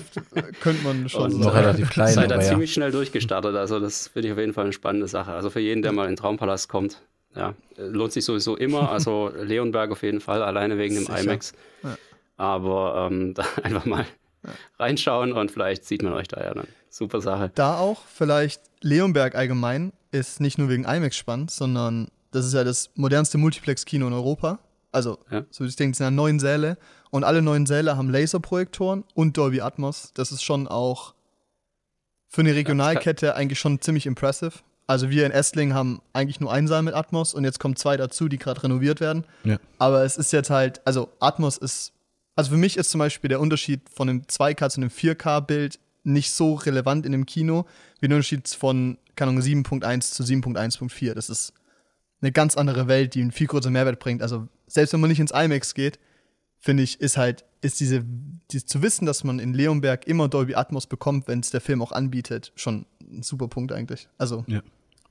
könnte 0.60 0.82
man 0.82 1.08
schon 1.10 1.24
Und 1.24 1.30
so 1.32 1.38
Noch 1.40 1.54
relativ 1.54 1.90
klein, 1.90 2.14
Seid 2.14 2.30
da 2.30 2.36
ja. 2.36 2.40
ziemlich 2.40 2.72
schnell 2.72 2.90
durchgestartet. 2.90 3.54
Also 3.54 3.78
das 3.80 4.08
finde 4.08 4.28
ich 4.28 4.32
auf 4.32 4.38
jeden 4.38 4.54
Fall 4.54 4.64
eine 4.64 4.72
spannende 4.72 5.08
Sache. 5.08 5.32
Also 5.32 5.50
für 5.50 5.60
jeden, 5.60 5.82
der 5.82 5.92
mal 5.92 6.04
in 6.04 6.12
den 6.12 6.16
Traumpalast 6.16 6.68
kommt, 6.70 7.02
ja, 7.34 7.52
lohnt 7.76 8.12
sich 8.14 8.24
sowieso 8.24 8.56
immer. 8.56 8.90
Also 8.90 9.30
Leonberg 9.42 9.90
auf 9.92 10.02
jeden 10.02 10.20
Fall, 10.20 10.42
alleine 10.42 10.78
wegen 10.78 10.94
dem 10.94 11.04
Sicher. 11.04 11.20
IMAX. 11.20 11.52
Ja. 11.82 11.98
Aber 12.38 13.08
ähm, 13.10 13.34
da 13.34 13.44
einfach 13.62 13.84
mal 13.84 14.06
reinschauen 14.78 15.32
und 15.32 15.50
vielleicht 15.50 15.84
sieht 15.84 16.02
man 16.02 16.12
euch 16.12 16.28
da 16.28 16.42
ja 16.42 16.54
dann. 16.54 16.66
Super 16.90 17.20
Sache. 17.20 17.50
Da 17.54 17.78
auch 17.78 18.02
vielleicht 18.06 18.62
Leonberg 18.80 19.34
allgemein 19.34 19.92
ist 20.12 20.40
nicht 20.40 20.58
nur 20.58 20.68
wegen 20.68 20.84
IMAX 20.84 21.16
spannend, 21.16 21.50
sondern 21.50 22.08
das 22.30 22.46
ist 22.46 22.54
ja 22.54 22.64
das 22.64 22.90
modernste 22.94 23.38
Multiplex-Kino 23.38 24.06
in 24.06 24.12
Europa. 24.12 24.58
Also, 24.92 25.18
Ja. 25.30 25.44
so 25.50 25.64
ich 25.64 25.76
denke, 25.76 25.92
es 25.92 25.98
sind 25.98 26.06
ja 26.06 26.10
neun 26.10 26.40
Säle 26.40 26.78
und 27.10 27.24
alle 27.24 27.42
neun 27.42 27.66
Säle 27.66 27.96
haben 27.96 28.08
Laserprojektoren 28.10 29.04
und 29.14 29.36
Dolby 29.36 29.60
Atmos. 29.60 30.12
Das 30.14 30.32
ist 30.32 30.42
schon 30.42 30.68
auch 30.68 31.14
für 32.28 32.40
eine 32.40 32.54
Regionalkette 32.54 33.34
eigentlich 33.34 33.58
schon 33.58 33.80
ziemlich 33.80 34.06
impressive. 34.06 34.52
Also 34.86 35.10
wir 35.10 35.26
in 35.26 35.32
Essling 35.32 35.74
haben 35.74 36.00
eigentlich 36.12 36.38
nur 36.40 36.52
einen 36.52 36.68
Saal 36.68 36.82
mit 36.82 36.94
Atmos 36.94 37.34
und 37.34 37.44
jetzt 37.44 37.58
kommen 37.58 37.76
zwei 37.76 37.96
dazu, 37.96 38.28
die 38.28 38.38
gerade 38.38 38.62
renoviert 38.62 39.00
werden. 39.00 39.24
Ja. 39.44 39.58
Aber 39.78 40.04
es 40.04 40.16
ist 40.16 40.32
jetzt 40.32 40.48
halt, 40.50 40.80
also 40.86 41.08
Atmos 41.18 41.58
ist, 41.58 41.92
also 42.36 42.50
für 42.50 42.56
mich 42.56 42.76
ist 42.76 42.90
zum 42.90 42.98
Beispiel 43.00 43.28
der 43.28 43.40
Unterschied 43.40 43.80
von 43.92 44.08
einem 44.08 44.22
2K 44.22 44.70
zu 44.70 44.80
einem 44.80 44.90
4K-Bild 44.90 45.78
nicht 46.04 46.30
so 46.30 46.54
relevant 46.54 47.04
in 47.04 47.12
dem 47.12 47.26
Kino 47.26 47.66
wie 48.00 48.06
der 48.08 48.16
Unterschied 48.16 48.48
von, 48.48 48.98
keine 49.16 49.30
Ahnung, 49.30 49.42
7.1 49.42 50.12
zu 50.12 50.22
7.1.4. 50.22 51.14
Das 51.14 51.28
ist 51.28 51.52
eine 52.20 52.30
ganz 52.32 52.56
andere 52.56 52.86
Welt, 52.88 53.14
die 53.14 53.22
einen 53.22 53.32
viel 53.32 53.46
größeren 53.48 53.72
Mehrwert 53.72 53.98
bringt. 53.98 54.22
Also 54.22 54.46
selbst 54.66 54.92
wenn 54.92 55.00
man 55.00 55.10
nicht 55.10 55.20
ins 55.20 55.32
IMAX 55.32 55.74
geht, 55.74 55.98
finde 56.58 56.82
ich, 56.82 57.00
ist 57.00 57.16
halt, 57.16 57.44
ist 57.60 57.80
diese, 57.80 58.04
die, 58.50 58.64
zu 58.64 58.82
wissen, 58.82 59.06
dass 59.06 59.24
man 59.24 59.38
in 59.38 59.52
Leonberg 59.54 60.06
immer 60.06 60.28
Dolby 60.28 60.54
Atmos 60.54 60.86
bekommt, 60.86 61.28
wenn 61.28 61.40
es 61.40 61.50
der 61.50 61.60
Film 61.60 61.82
auch 61.82 61.92
anbietet, 61.92 62.52
schon 62.54 62.86
ein 63.00 63.22
super 63.22 63.48
Punkt 63.48 63.72
eigentlich. 63.72 64.08
Also, 64.18 64.44
Ja. 64.46 64.60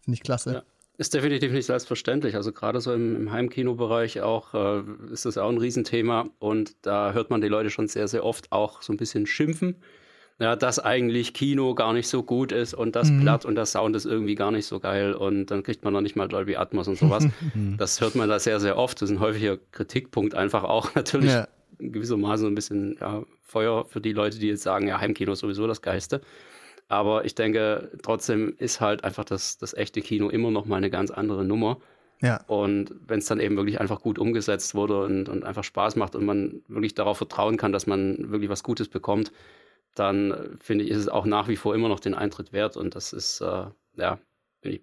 finde 0.03 0.13
ich 0.15 0.21
klasse. 0.21 0.53
Ja. 0.53 0.63
Ist 0.97 1.13
definitiv 1.13 1.51
nicht 1.51 1.65
selbstverständlich. 1.65 2.35
Also 2.35 2.53
gerade 2.53 2.79
so 2.79 2.93
im, 2.93 3.15
im 3.15 3.31
Heimkinobereich 3.31 4.21
auch 4.21 4.53
äh, 4.53 4.83
ist 5.11 5.25
das 5.25 5.37
auch 5.37 5.49
ein 5.49 5.57
Riesenthema 5.57 6.29
und 6.39 6.75
da 6.83 7.11
hört 7.11 7.29
man 7.29 7.41
die 7.41 7.49
Leute 7.49 7.69
schon 7.69 7.87
sehr, 7.87 8.07
sehr 8.07 8.23
oft 8.23 8.51
auch 8.51 8.81
so 8.81 8.93
ein 8.93 8.97
bisschen 8.97 9.25
schimpfen. 9.25 9.75
Ja, 10.37 10.57
dass 10.57 10.79
eigentlich 10.79 11.33
Kino 11.33 11.75
gar 11.75 11.93
nicht 11.93 12.09
so 12.09 12.21
gut 12.21 12.51
ist 12.51 12.73
und 12.73 12.97
das 12.97 13.09
mhm. 13.09 13.21
platt 13.21 13.45
und 13.45 13.55
der 13.55 13.65
Sound 13.65 13.95
ist 13.95 14.05
irgendwie 14.05 14.35
gar 14.35 14.51
nicht 14.51 14.65
so 14.65 14.81
geil 14.81 15.13
und 15.13 15.45
dann 15.45 15.63
kriegt 15.63 15.85
man 15.85 15.93
noch 15.93 16.01
nicht 16.01 16.17
mal 16.17 16.27
Dolby 16.27 16.57
Atmos 16.57 16.89
und 16.89 16.97
sowas. 16.97 17.25
Mhm. 17.53 17.77
das 17.77 18.01
hört 18.01 18.15
man 18.15 18.27
da 18.27 18.39
sehr, 18.39 18.59
sehr 18.59 18.77
oft. 18.77 19.01
Das 19.01 19.09
ist 19.09 19.15
ein 19.15 19.21
häufiger 19.21 19.57
Kritikpunkt 19.71 20.35
einfach 20.35 20.63
auch 20.63 20.93
natürlich 20.95 21.31
ja. 21.31 21.47
gewissermaßen 21.79 22.47
ein 22.47 22.55
bisschen 22.55 22.97
ja, 22.99 23.23
Feuer 23.43 23.85
für 23.85 24.01
die 24.01 24.11
Leute, 24.11 24.39
die 24.39 24.47
jetzt 24.47 24.63
sagen, 24.63 24.87
ja, 24.87 24.99
Heimkino 24.99 25.33
ist 25.33 25.39
sowieso 25.39 25.67
das 25.67 25.81
Geiste. 25.81 26.21
Aber 26.87 27.25
ich 27.25 27.35
denke, 27.35 27.91
trotzdem 28.03 28.55
ist 28.57 28.79
halt 28.79 29.03
einfach 29.03 29.25
das, 29.25 29.57
das 29.57 29.73
echte 29.73 30.01
Kino 30.01 30.29
immer 30.29 30.51
noch 30.51 30.65
mal 30.65 30.77
eine 30.77 30.89
ganz 30.89 31.11
andere 31.11 31.43
Nummer. 31.43 31.77
Ja. 32.21 32.41
Und 32.47 32.93
wenn 33.07 33.19
es 33.19 33.25
dann 33.25 33.39
eben 33.39 33.57
wirklich 33.57 33.81
einfach 33.81 34.01
gut 34.01 34.19
umgesetzt 34.19 34.75
wurde 34.75 35.03
und, 35.03 35.27
und 35.27 35.43
einfach 35.43 35.63
Spaß 35.63 35.95
macht 35.95 36.15
und 36.15 36.25
man 36.25 36.61
wirklich 36.67 36.93
darauf 36.93 37.17
vertrauen 37.17 37.57
kann, 37.57 37.71
dass 37.71 37.87
man 37.87 38.31
wirklich 38.31 38.49
was 38.49 38.63
Gutes 38.63 38.87
bekommt, 38.87 39.31
dann 39.95 40.57
finde 40.59 40.85
ich, 40.85 40.91
ist 40.91 40.97
es 40.97 41.07
auch 41.09 41.25
nach 41.25 41.47
wie 41.47 41.55
vor 41.55 41.73
immer 41.73 41.89
noch 41.89 41.99
den 41.99 42.13
Eintritt 42.13 42.53
wert. 42.53 42.77
Und 42.77 42.95
das 42.95 43.13
ist, 43.13 43.41
äh, 43.41 43.65
ja, 43.97 44.19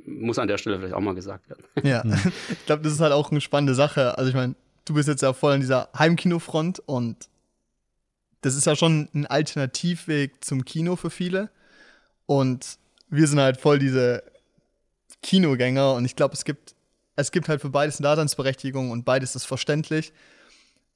muss 0.06 0.38
an 0.38 0.48
der 0.48 0.58
Stelle 0.58 0.78
vielleicht 0.78 0.94
auch 0.94 1.00
mal 1.00 1.14
gesagt 1.14 1.48
werden. 1.48 1.64
Ja, 1.82 2.02
ich 2.50 2.66
glaube, 2.66 2.82
das 2.82 2.92
ist 2.92 3.00
halt 3.00 3.12
auch 3.12 3.30
eine 3.30 3.40
spannende 3.40 3.74
Sache. 3.74 4.18
Also 4.18 4.28
ich 4.28 4.34
meine, 4.34 4.54
du 4.84 4.94
bist 4.94 5.08
jetzt 5.08 5.22
ja 5.22 5.32
voll 5.32 5.54
an 5.54 5.60
dieser 5.60 5.88
Heimkinofront 5.96 6.80
und 6.80 7.28
das 8.40 8.56
ist 8.56 8.66
ja 8.66 8.74
schon 8.74 9.08
ein 9.14 9.26
Alternativweg 9.26 10.44
zum 10.44 10.64
Kino 10.64 10.96
für 10.96 11.10
viele. 11.10 11.50
Und 12.32 12.78
wir 13.10 13.26
sind 13.26 13.40
halt 13.40 13.60
voll 13.60 13.78
diese 13.78 14.22
Kinogänger 15.22 15.92
und 15.92 16.06
ich 16.06 16.16
glaube, 16.16 16.32
es 16.32 16.46
gibt, 16.46 16.74
es 17.14 17.30
gibt 17.30 17.48
halt 17.50 17.60
für 17.60 17.68
beides 17.68 17.98
eine 17.98 18.04
Daseinsberechtigung 18.04 18.90
und 18.90 19.04
beides 19.04 19.36
ist 19.36 19.44
verständlich. 19.44 20.14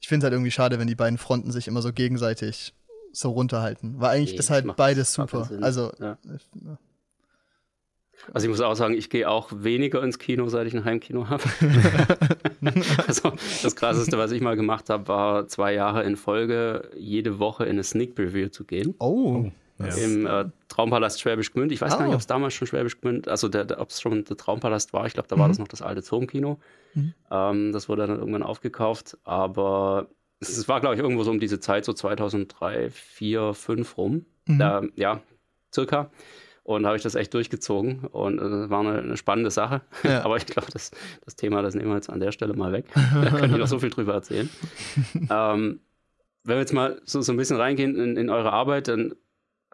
Ich 0.01 0.09
finde 0.09 0.25
es 0.25 0.25
halt 0.25 0.33
irgendwie 0.33 0.51
schade, 0.51 0.79
wenn 0.79 0.87
die 0.87 0.95
beiden 0.95 1.19
Fronten 1.19 1.53
sich 1.53 1.69
immer 1.69 1.83
so 1.83 1.93
gegenseitig 1.93 2.73
so 3.13 3.31
runterhalten. 3.33 4.01
Weil 4.01 4.17
eigentlich 4.17 4.33
nee, 4.33 4.39
ist 4.39 4.49
halt 4.49 4.77
beides 4.77 5.13
super. 5.13 5.49
Also, 5.61 5.93
ja. 6.01 6.17
Also 8.33 8.47
ich 8.47 8.51
muss 8.51 8.63
auch 8.63 8.75
sagen, 8.75 8.95
ich 8.95 9.11
gehe 9.11 9.29
auch 9.29 9.51
weniger 9.53 10.03
ins 10.03 10.19
Kino, 10.19 10.49
seit 10.49 10.67
ich 10.67 10.75
ein 10.75 10.87
Heimkino 10.87 11.29
habe. 11.29 11.45
also 13.07 13.33
das 13.63 13.77
krasseste, 13.77 14.17
was 14.17 14.33
ich 14.33 14.41
mal 14.41 14.57
gemacht 14.57 14.89
habe, 14.89 15.07
war 15.07 15.49
zwei 15.49 15.75
Jahre 15.75 16.03
in 16.05 16.17
Folge 16.17 16.91
jede 16.97 17.39
Woche 17.39 17.65
in 17.65 17.73
eine 17.73 17.85
Sneak 17.85 18.15
Preview 18.15 18.49
zu 18.49 18.65
gehen. 18.65 18.95
Oh 18.99 19.51
ja. 19.79 19.87
im 19.97 20.27
äh, 20.27 20.47
Traumpalast 20.69 21.21
Schwäbisch 21.21 21.53
Gmünd. 21.53 21.73
Ich 21.73 21.81
weiß 21.81 21.95
oh. 21.95 21.99
gar 21.99 22.05
nicht, 22.07 22.15
ob 22.15 22.21
es 22.21 22.27
damals 22.27 22.55
schon 22.55 22.67
Schwäbisch 22.67 23.01
Gmünd, 23.01 23.29
also 23.29 23.49
ob 23.49 23.91
es 23.91 24.01
schon 24.01 24.25
der 24.25 24.37
Traumpalast 24.37 24.93
war. 24.93 25.07
Ich 25.07 25.15
glaube, 25.15 25.29
da 25.29 25.39
war 25.39 25.47
mhm. 25.47 25.53
das 25.53 25.59
noch 25.59 25.69
das 25.69 25.83
alte 25.83 26.03
Zoom-Kino. 26.03 26.59
Mhm. 26.95 27.15
Ähm, 27.31 27.73
das 27.73 27.89
wurde 27.89 28.07
dann 28.07 28.19
irgendwann 28.19 28.43
aufgekauft, 28.43 29.19
aber 29.25 30.09
es 30.41 30.69
war, 30.69 30.81
glaube 30.81 30.95
ich, 30.95 31.01
irgendwo 31.01 31.23
so 31.25 31.31
um 31.31 31.41
diese 31.41 31.61
Zeit, 31.61 31.85
so 31.85 31.93
2003, 31.93 32.91
4, 32.91 33.55
5 33.55 33.99
rum. 33.99 34.27
Mhm. 34.47 34.59
Da, 34.59 34.83
ja, 34.95 35.21
circa. 35.75 36.11
Und 36.63 36.83
da 36.83 36.89
habe 36.89 36.97
ich 36.97 37.03
das 37.05 37.15
echt 37.15 37.33
durchgezogen 37.33 38.01
und 38.07 38.41
äh, 38.41 38.69
war 38.69 38.81
eine, 38.81 38.99
eine, 38.99 39.17
spannende 39.17 39.53
Sache. 39.53 39.83
Ja. 40.03 40.23
Aber 40.25 40.37
ich 40.37 40.47
glaube, 40.47 40.69
das, 40.73 40.91
das 41.25 41.37
Thema, 41.37 41.63
das 41.63 41.77
nehmen 41.77 41.91
wir 41.91 41.95
jetzt 41.95 42.11
an 42.11 42.19
der 42.19 42.33
Stelle 42.33 42.55
mal 42.55 42.73
weg. 42.73 42.87
da 42.95 43.31
kann 43.31 43.53
ich 43.53 43.57
noch 43.57 43.69
so 43.69 43.79
viel 43.79 43.91
drüber 43.91 44.15
erzählen. 44.15 44.51
ähm, 45.15 45.81
wenn 46.43 46.57
wir 46.57 46.59
jetzt 46.59 46.73
mal 46.73 47.01
so, 47.05 47.21
so 47.21 47.33
ein 47.33 47.37
bisschen 47.37 47.57
reingehen 47.57 47.97
in, 47.97 48.17
in 48.17 48.31
eure 48.31 48.53
Arbeit, 48.53 48.89
dann 48.89 49.15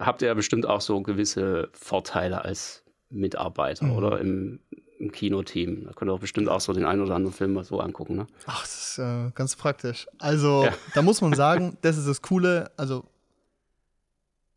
habt 0.06 0.22
ihr 0.22 0.28
ja 0.28 0.34
bestimmt 0.34 0.66
auch 0.66 0.80
so 0.80 1.00
gewisse 1.00 1.68
Vorteile 1.72 2.44
als 2.44 2.82
Mitarbeiter 3.10 3.86
mhm. 3.86 3.92
oder 3.92 4.20
im, 4.20 4.60
im 4.98 5.12
Kinoteam. 5.12 5.84
Da 5.84 5.92
könnt 5.92 6.10
ihr 6.10 6.14
auch 6.14 6.20
bestimmt 6.20 6.48
auch 6.48 6.60
so 6.60 6.72
den 6.72 6.84
einen 6.84 7.02
oder 7.02 7.14
anderen 7.14 7.34
Film 7.34 7.54
mal 7.54 7.64
so 7.64 7.80
angucken. 7.80 8.16
Ne? 8.16 8.26
Ach, 8.46 8.62
das 8.62 8.90
ist 8.90 8.98
äh, 8.98 9.30
ganz 9.34 9.56
praktisch. 9.56 10.06
Also, 10.18 10.64
ja. 10.64 10.74
da 10.94 11.02
muss 11.02 11.20
man 11.20 11.34
sagen, 11.34 11.76
das 11.82 11.96
ist 11.96 12.08
das 12.08 12.22
Coole. 12.22 12.70
Also, 12.76 13.04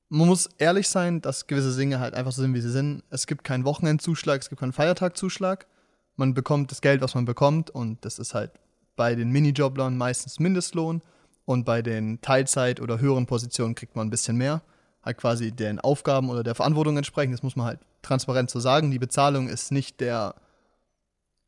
man 0.09 0.27
muss 0.27 0.49
ehrlich 0.57 0.87
sein, 0.87 1.21
dass 1.21 1.47
gewisse 1.47 1.75
Dinge 1.75 1.99
halt 1.99 2.13
einfach 2.13 2.31
so 2.31 2.41
sind, 2.41 2.53
wie 2.53 2.61
sie 2.61 2.71
sind. 2.71 3.03
Es 3.09 3.27
gibt 3.27 3.43
keinen 3.43 3.65
Wochenendzuschlag, 3.65 4.41
es 4.41 4.49
gibt 4.49 4.61
keinen 4.61 4.73
Feiertagzuschlag. 4.73 5.67
Man 6.15 6.33
bekommt 6.33 6.71
das 6.71 6.79
Geld, 6.81 7.01
was 7.01 7.15
man 7.15 7.25
bekommt, 7.25 7.69
und 7.69 8.05
das 8.05 8.19
ist 8.19 8.33
halt 8.33 8.51
bei 8.95 9.15
den 9.15 9.31
Minijoblern 9.31 9.97
meistens 9.97 10.39
Mindestlohn. 10.39 11.01
Und 11.43 11.63
bei 11.63 11.83
den 11.83 12.21
Teilzeit- 12.21 12.79
oder 12.79 12.99
höheren 12.99 13.27
Positionen 13.27 13.75
kriegt 13.75 13.95
man 13.95 14.07
ein 14.07 14.09
bisschen 14.09 14.35
mehr 14.37 14.61
halt 15.05 15.17
quasi 15.17 15.51
den 15.51 15.79
Aufgaben 15.79 16.29
oder 16.29 16.43
der 16.43 16.55
Verantwortung 16.55 16.97
entsprechen. 16.97 17.31
Das 17.31 17.43
muss 17.43 17.55
man 17.55 17.67
halt 17.67 17.79
transparent 18.01 18.49
so 18.49 18.59
sagen. 18.59 18.91
Die 18.91 18.99
Bezahlung 18.99 19.47
ist 19.47 19.71
nicht 19.71 20.01
der 20.01 20.35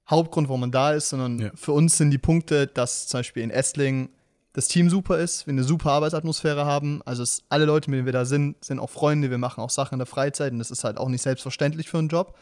Hauptgrund, 0.10 0.48
warum 0.48 0.62
man 0.62 0.72
da 0.72 0.94
ist, 0.94 1.10
sondern 1.10 1.40
ja. 1.40 1.52
für 1.56 1.74
uns 1.74 1.98
sind 1.98 2.12
die 2.12 2.18
Punkte, 2.18 2.68
dass 2.68 3.08
zum 3.08 3.20
Beispiel 3.20 3.44
in 3.44 3.50
Essling 3.50 4.10
das 4.54 4.68
Team 4.68 4.90
super 4.90 5.20
ist, 5.20 5.46
wir 5.46 5.52
eine 5.52 5.64
super 5.64 5.92
Arbeitsatmosphäre 5.92 6.66
haben. 6.66 7.02
Also 7.06 7.22
es, 7.22 7.44
alle 7.50 7.66
Leute, 7.66 7.92
mit 7.92 7.98
denen 7.98 8.06
wir 8.06 8.14
da 8.14 8.26
sind, 8.26 8.64
sind 8.64 8.80
auch 8.80 8.90
Freunde, 8.90 9.30
wir 9.30 9.38
machen 9.38 9.62
auch 9.62 9.70
Sachen 9.70 9.96
in 9.96 10.00
der 10.00 10.08
Freizeit 10.08 10.52
und 10.52 10.60
das 10.60 10.72
ist 10.72 10.84
halt 10.84 10.98
auch 10.98 11.10
nicht 11.10 11.22
selbstverständlich 11.22 11.90
für 11.90 12.00
einen 12.00 12.08
Job. 12.08 12.36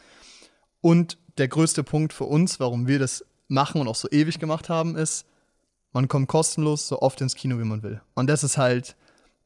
Und 0.79 1.17
der 1.37 1.47
größte 1.47 1.83
Punkt 1.83 2.13
für 2.13 2.25
uns, 2.25 2.59
warum 2.59 2.87
wir 2.87 2.99
das 2.99 3.25
machen 3.47 3.81
und 3.81 3.87
auch 3.87 3.95
so 3.95 4.07
ewig 4.11 4.39
gemacht 4.39 4.69
haben, 4.69 4.95
ist, 4.95 5.25
man 5.91 6.07
kommt 6.07 6.27
kostenlos 6.27 6.87
so 6.87 7.01
oft 7.01 7.19
ins 7.21 7.35
Kino, 7.35 7.57
wie 7.59 7.63
man 7.63 7.83
will. 7.83 8.01
Und 8.13 8.27
das 8.27 8.43
ist 8.43 8.57
halt, 8.57 8.95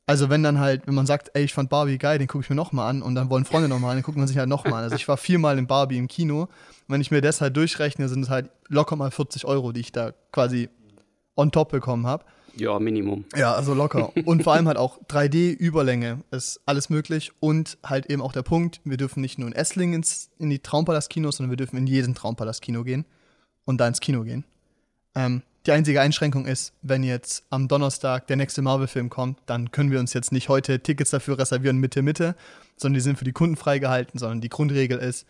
also 0.09 0.31
wenn 0.31 0.41
dann 0.41 0.59
halt, 0.59 0.87
wenn 0.87 0.95
man 0.95 1.05
sagt, 1.05 1.29
ey, 1.35 1.43
ich 1.43 1.53
fand 1.53 1.69
Barbie 1.69 1.99
geil, 1.99 2.17
den 2.17 2.27
gucke 2.27 2.43
ich 2.43 2.49
mir 2.49 2.55
nochmal 2.55 2.89
an 2.89 3.03
und 3.03 3.13
dann 3.13 3.29
wollen 3.29 3.45
Freunde 3.45 3.69
nochmal 3.69 3.91
an, 3.91 3.97
dann 3.97 4.03
guckt 4.03 4.17
man 4.17 4.25
sich 4.25 4.39
halt 4.39 4.49
nochmal 4.49 4.73
an. 4.73 4.83
Also 4.85 4.95
ich 4.95 5.07
war 5.07 5.17
viermal 5.17 5.59
in 5.59 5.67
Barbie 5.67 5.99
im 5.99 6.07
Kino. 6.07 6.41
Und 6.41 6.49
wenn 6.87 6.99
ich 6.99 7.11
mir 7.11 7.21
das 7.21 7.41
halt 7.41 7.55
durchrechne, 7.55 8.09
sind 8.09 8.23
es 8.23 8.29
halt 8.29 8.49
locker 8.69 8.95
mal 8.95 9.11
40 9.11 9.45
Euro, 9.45 9.71
die 9.71 9.81
ich 9.81 9.91
da 9.91 10.13
quasi 10.31 10.69
on 11.35 11.51
top 11.51 11.69
bekommen 11.69 12.07
habe. 12.07 12.25
Ja, 12.55 12.79
Minimum. 12.79 13.25
Ja, 13.35 13.53
also 13.53 13.75
locker. 13.75 14.11
Und 14.25 14.41
vor 14.41 14.53
allem 14.53 14.67
halt 14.67 14.77
auch 14.77 14.99
3D-Überlänge 15.03 16.23
ist 16.31 16.59
alles 16.65 16.89
möglich. 16.89 17.31
Und 17.39 17.77
halt 17.85 18.07
eben 18.07 18.23
auch 18.23 18.33
der 18.33 18.41
Punkt, 18.41 18.81
wir 18.83 18.97
dürfen 18.97 19.21
nicht 19.21 19.37
nur 19.37 19.47
in 19.47 19.53
Essling 19.53 19.93
ins, 19.93 20.31
in 20.39 20.49
die 20.49 20.57
Traumpalast-Kinos, 20.57 21.37
sondern 21.37 21.51
wir 21.51 21.57
dürfen 21.57 21.77
in 21.77 21.85
jeden 21.85 22.15
Traumpalast-Kino 22.15 22.83
gehen 22.83 23.05
und 23.63 23.77
da 23.77 23.87
ins 23.87 23.99
Kino 23.99 24.23
gehen. 24.23 24.43
Ähm, 25.13 25.43
die 25.65 25.71
einzige 25.71 26.01
Einschränkung 26.01 26.45
ist, 26.45 26.73
wenn 26.81 27.03
jetzt 27.03 27.43
am 27.49 27.67
Donnerstag 27.67 28.27
der 28.27 28.37
nächste 28.37 28.61
Marvel-Film 28.61 29.09
kommt, 29.09 29.39
dann 29.45 29.71
können 29.71 29.91
wir 29.91 29.99
uns 29.99 30.13
jetzt 30.13 30.31
nicht 30.31 30.49
heute 30.49 30.79
Tickets 30.79 31.11
dafür 31.11 31.37
reservieren 31.37 31.77
Mitte, 31.77 32.01
Mitte, 32.01 32.35
sondern 32.77 32.95
die 32.95 33.01
sind 33.01 33.17
für 33.17 33.25
die 33.25 33.33
Kunden 33.33 33.57
freigehalten, 33.57 34.19
sondern 34.19 34.41
die 34.41 34.49
Grundregel 34.49 34.97
ist, 34.99 35.25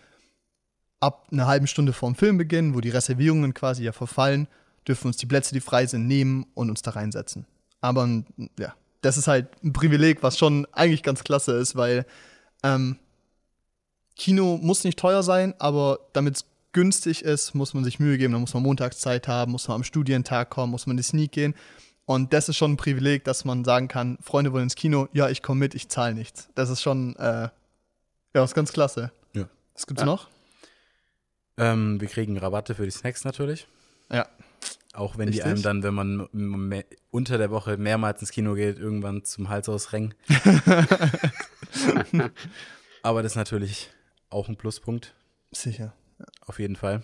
ab 0.99 1.27
einer 1.31 1.47
halben 1.47 1.67
Stunde 1.67 1.93
vor 1.93 2.09
dem 2.09 2.15
Filmbeginn, 2.15 2.75
wo 2.75 2.81
die 2.81 2.89
Reservierungen 2.89 3.53
quasi 3.53 3.83
ja 3.83 3.91
verfallen, 3.91 4.47
dürfen 4.87 5.07
uns 5.07 5.17
die 5.17 5.25
Plätze, 5.25 5.53
die 5.53 5.61
frei 5.61 5.85
sind, 5.85 6.07
nehmen 6.07 6.45
und 6.53 6.69
uns 6.69 6.81
da 6.81 6.91
reinsetzen. 6.91 7.45
Aber 7.81 8.07
ja, 8.59 8.75
das 9.01 9.17
ist 9.17 9.27
halt 9.27 9.47
ein 9.63 9.73
Privileg, 9.73 10.21
was 10.23 10.37
schon 10.37 10.67
eigentlich 10.73 11.03
ganz 11.03 11.23
klasse 11.23 11.53
ist, 11.53 11.75
weil 11.75 12.05
ähm, 12.63 12.97
Kino 14.15 14.59
muss 14.61 14.83
nicht 14.83 14.99
teuer 14.99 15.23
sein, 15.23 15.53
aber 15.59 15.99
damit 16.13 16.35
es 16.35 16.45
günstig 16.71 17.23
ist, 17.23 17.53
muss 17.53 17.73
man 17.73 17.83
sich 17.83 17.99
Mühe 17.99 18.17
geben. 18.17 18.33
Da 18.33 18.39
muss 18.39 18.53
man 18.53 18.63
Montagszeit 18.63 19.27
haben, 19.27 19.51
muss 19.51 19.67
man 19.67 19.75
am 19.75 19.83
Studientag 19.83 20.49
kommen, 20.49 20.71
muss 20.71 20.87
man 20.87 20.93
in 20.93 20.97
die 20.97 21.03
Sneak 21.03 21.31
gehen. 21.31 21.55
Und 22.05 22.33
das 22.33 22.49
ist 22.49 22.57
schon 22.57 22.73
ein 22.73 22.77
Privileg, 22.77 23.23
dass 23.23 23.45
man 23.45 23.63
sagen 23.63 23.87
kann, 23.87 24.17
Freunde 24.21 24.51
wollen 24.51 24.63
ins 24.63 24.75
Kino, 24.75 25.07
ja, 25.13 25.29
ich 25.29 25.43
komme 25.43 25.59
mit, 25.59 25.75
ich 25.75 25.89
zahle 25.89 26.15
nichts. 26.15 26.49
Das 26.55 26.69
ist 26.69 26.81
schon, 26.81 27.15
äh, 27.17 27.49
ja, 28.33 28.43
ist 28.43 28.55
ganz 28.55 28.73
klasse. 28.73 29.11
Ja. 29.33 29.47
Was 29.75 29.85
gibt's 29.85 30.01
ja. 30.01 30.07
noch? 30.07 30.27
Ähm, 31.57 32.01
wir 32.01 32.07
kriegen 32.07 32.37
Rabatte 32.37 32.73
für 32.73 32.85
die 32.85 32.91
Snacks 32.91 33.25
natürlich. 33.25 33.67
Ja. 34.11 34.27
Auch 34.93 35.19
wenn 35.19 35.27
Richtig. 35.27 35.43
die 35.43 35.49
einem 35.49 35.61
dann, 35.61 35.83
wenn 35.83 35.93
man 35.93 36.83
unter 37.11 37.37
der 37.37 37.51
Woche 37.51 37.77
mehrmals 37.77 38.21
ins 38.21 38.31
Kino 38.31 38.55
geht, 38.55 38.79
irgendwann 38.79 39.23
zum 39.23 39.49
Hals 39.49 39.69
ausrengen. 39.69 40.15
Aber 43.03 43.21
das 43.21 43.33
ist 43.33 43.35
natürlich 43.35 43.91
auch 44.31 44.49
ein 44.49 44.55
Pluspunkt. 44.55 45.13
Sicher. 45.51 45.93
Auf 46.49 46.57
jeden 46.57 46.75
Fall. 46.75 47.03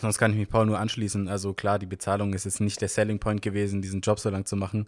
Sonst 0.00 0.18
kann 0.18 0.30
ich 0.30 0.38
mich 0.38 0.48
Paul 0.48 0.66
nur 0.66 0.78
anschließen. 0.78 1.26
Also 1.26 1.52
klar, 1.52 1.80
die 1.80 1.86
Bezahlung 1.86 2.32
ist 2.32 2.44
jetzt 2.44 2.60
nicht 2.60 2.80
der 2.80 2.88
Selling 2.88 3.18
Point 3.18 3.42
gewesen, 3.42 3.82
diesen 3.82 4.02
Job 4.02 4.20
so 4.20 4.30
lang 4.30 4.44
zu 4.44 4.54
machen. 4.54 4.86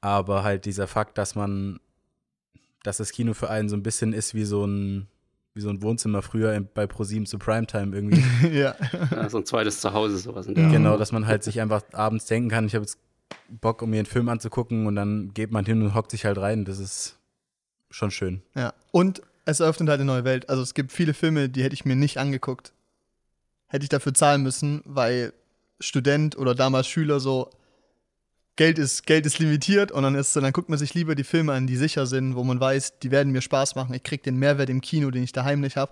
Aber 0.00 0.44
halt 0.44 0.64
dieser 0.64 0.86
Fakt, 0.86 1.18
dass 1.18 1.34
man, 1.34 1.80
dass 2.84 2.98
das 2.98 3.10
Kino 3.10 3.34
für 3.34 3.50
einen 3.50 3.68
so 3.68 3.74
ein 3.74 3.82
bisschen 3.82 4.12
ist 4.12 4.32
wie 4.34 4.44
so 4.44 4.64
ein, 4.64 5.08
wie 5.54 5.60
so 5.60 5.70
ein 5.70 5.82
Wohnzimmer 5.82 6.22
früher 6.22 6.60
bei 6.60 6.86
ProSieben 6.86 7.26
zu 7.26 7.36
Primetime 7.36 7.96
irgendwie. 7.96 8.22
ja. 8.56 8.76
ja. 9.10 9.28
So 9.28 9.38
ein 9.38 9.44
zweites 9.44 9.80
Zuhause, 9.80 10.18
sowas. 10.18 10.46
In 10.46 10.54
der 10.54 10.68
genau, 10.68 10.96
dass 10.96 11.10
man 11.10 11.26
halt 11.26 11.42
sich 11.42 11.60
einfach 11.60 11.82
abends 11.94 12.26
denken 12.26 12.48
kann, 12.48 12.66
ich 12.66 12.76
habe 12.76 12.84
jetzt 12.84 13.00
Bock, 13.48 13.82
um 13.82 13.90
mir 13.90 13.96
einen 13.96 14.06
Film 14.06 14.28
anzugucken 14.28 14.86
und 14.86 14.94
dann 14.94 15.34
geht 15.34 15.50
man 15.50 15.66
hin 15.66 15.82
und 15.82 15.96
hockt 15.96 16.12
sich 16.12 16.26
halt 16.26 16.38
rein. 16.38 16.64
Das 16.64 16.78
ist 16.78 17.18
schon 17.90 18.12
schön. 18.12 18.42
Ja. 18.54 18.72
Und 18.92 19.20
es 19.46 19.58
eröffnet 19.58 19.88
halt 19.88 20.00
eine 20.00 20.06
neue 20.06 20.24
Welt. 20.24 20.48
Also 20.48 20.62
es 20.62 20.74
gibt 20.74 20.92
viele 20.92 21.12
Filme, 21.12 21.48
die 21.48 21.64
hätte 21.64 21.74
ich 21.74 21.84
mir 21.84 21.96
nicht 21.96 22.18
angeguckt. 22.18 22.72
Hätte 23.74 23.82
ich 23.82 23.88
dafür 23.88 24.14
zahlen 24.14 24.44
müssen, 24.44 24.82
weil 24.84 25.32
Student 25.80 26.38
oder 26.38 26.54
damals 26.54 26.86
Schüler 26.86 27.18
so 27.18 27.50
Geld 28.54 28.78
ist, 28.78 29.04
Geld 29.04 29.26
ist 29.26 29.40
limitiert 29.40 29.90
und 29.90 30.04
dann 30.04 30.14
ist 30.14 30.36
dann 30.36 30.52
guckt 30.52 30.68
man 30.68 30.78
sich 30.78 30.94
lieber 30.94 31.16
die 31.16 31.24
Filme 31.24 31.54
an, 31.54 31.66
die 31.66 31.74
sicher 31.74 32.06
sind, 32.06 32.36
wo 32.36 32.44
man 32.44 32.60
weiß, 32.60 33.00
die 33.00 33.10
werden 33.10 33.32
mir 33.32 33.42
Spaß 33.42 33.74
machen, 33.74 33.92
ich 33.92 34.04
krieg 34.04 34.22
den 34.22 34.36
Mehrwert 34.36 34.70
im 34.70 34.80
Kino, 34.80 35.10
den 35.10 35.24
ich 35.24 35.32
daheim 35.32 35.58
nicht 35.58 35.76
habe. 35.76 35.90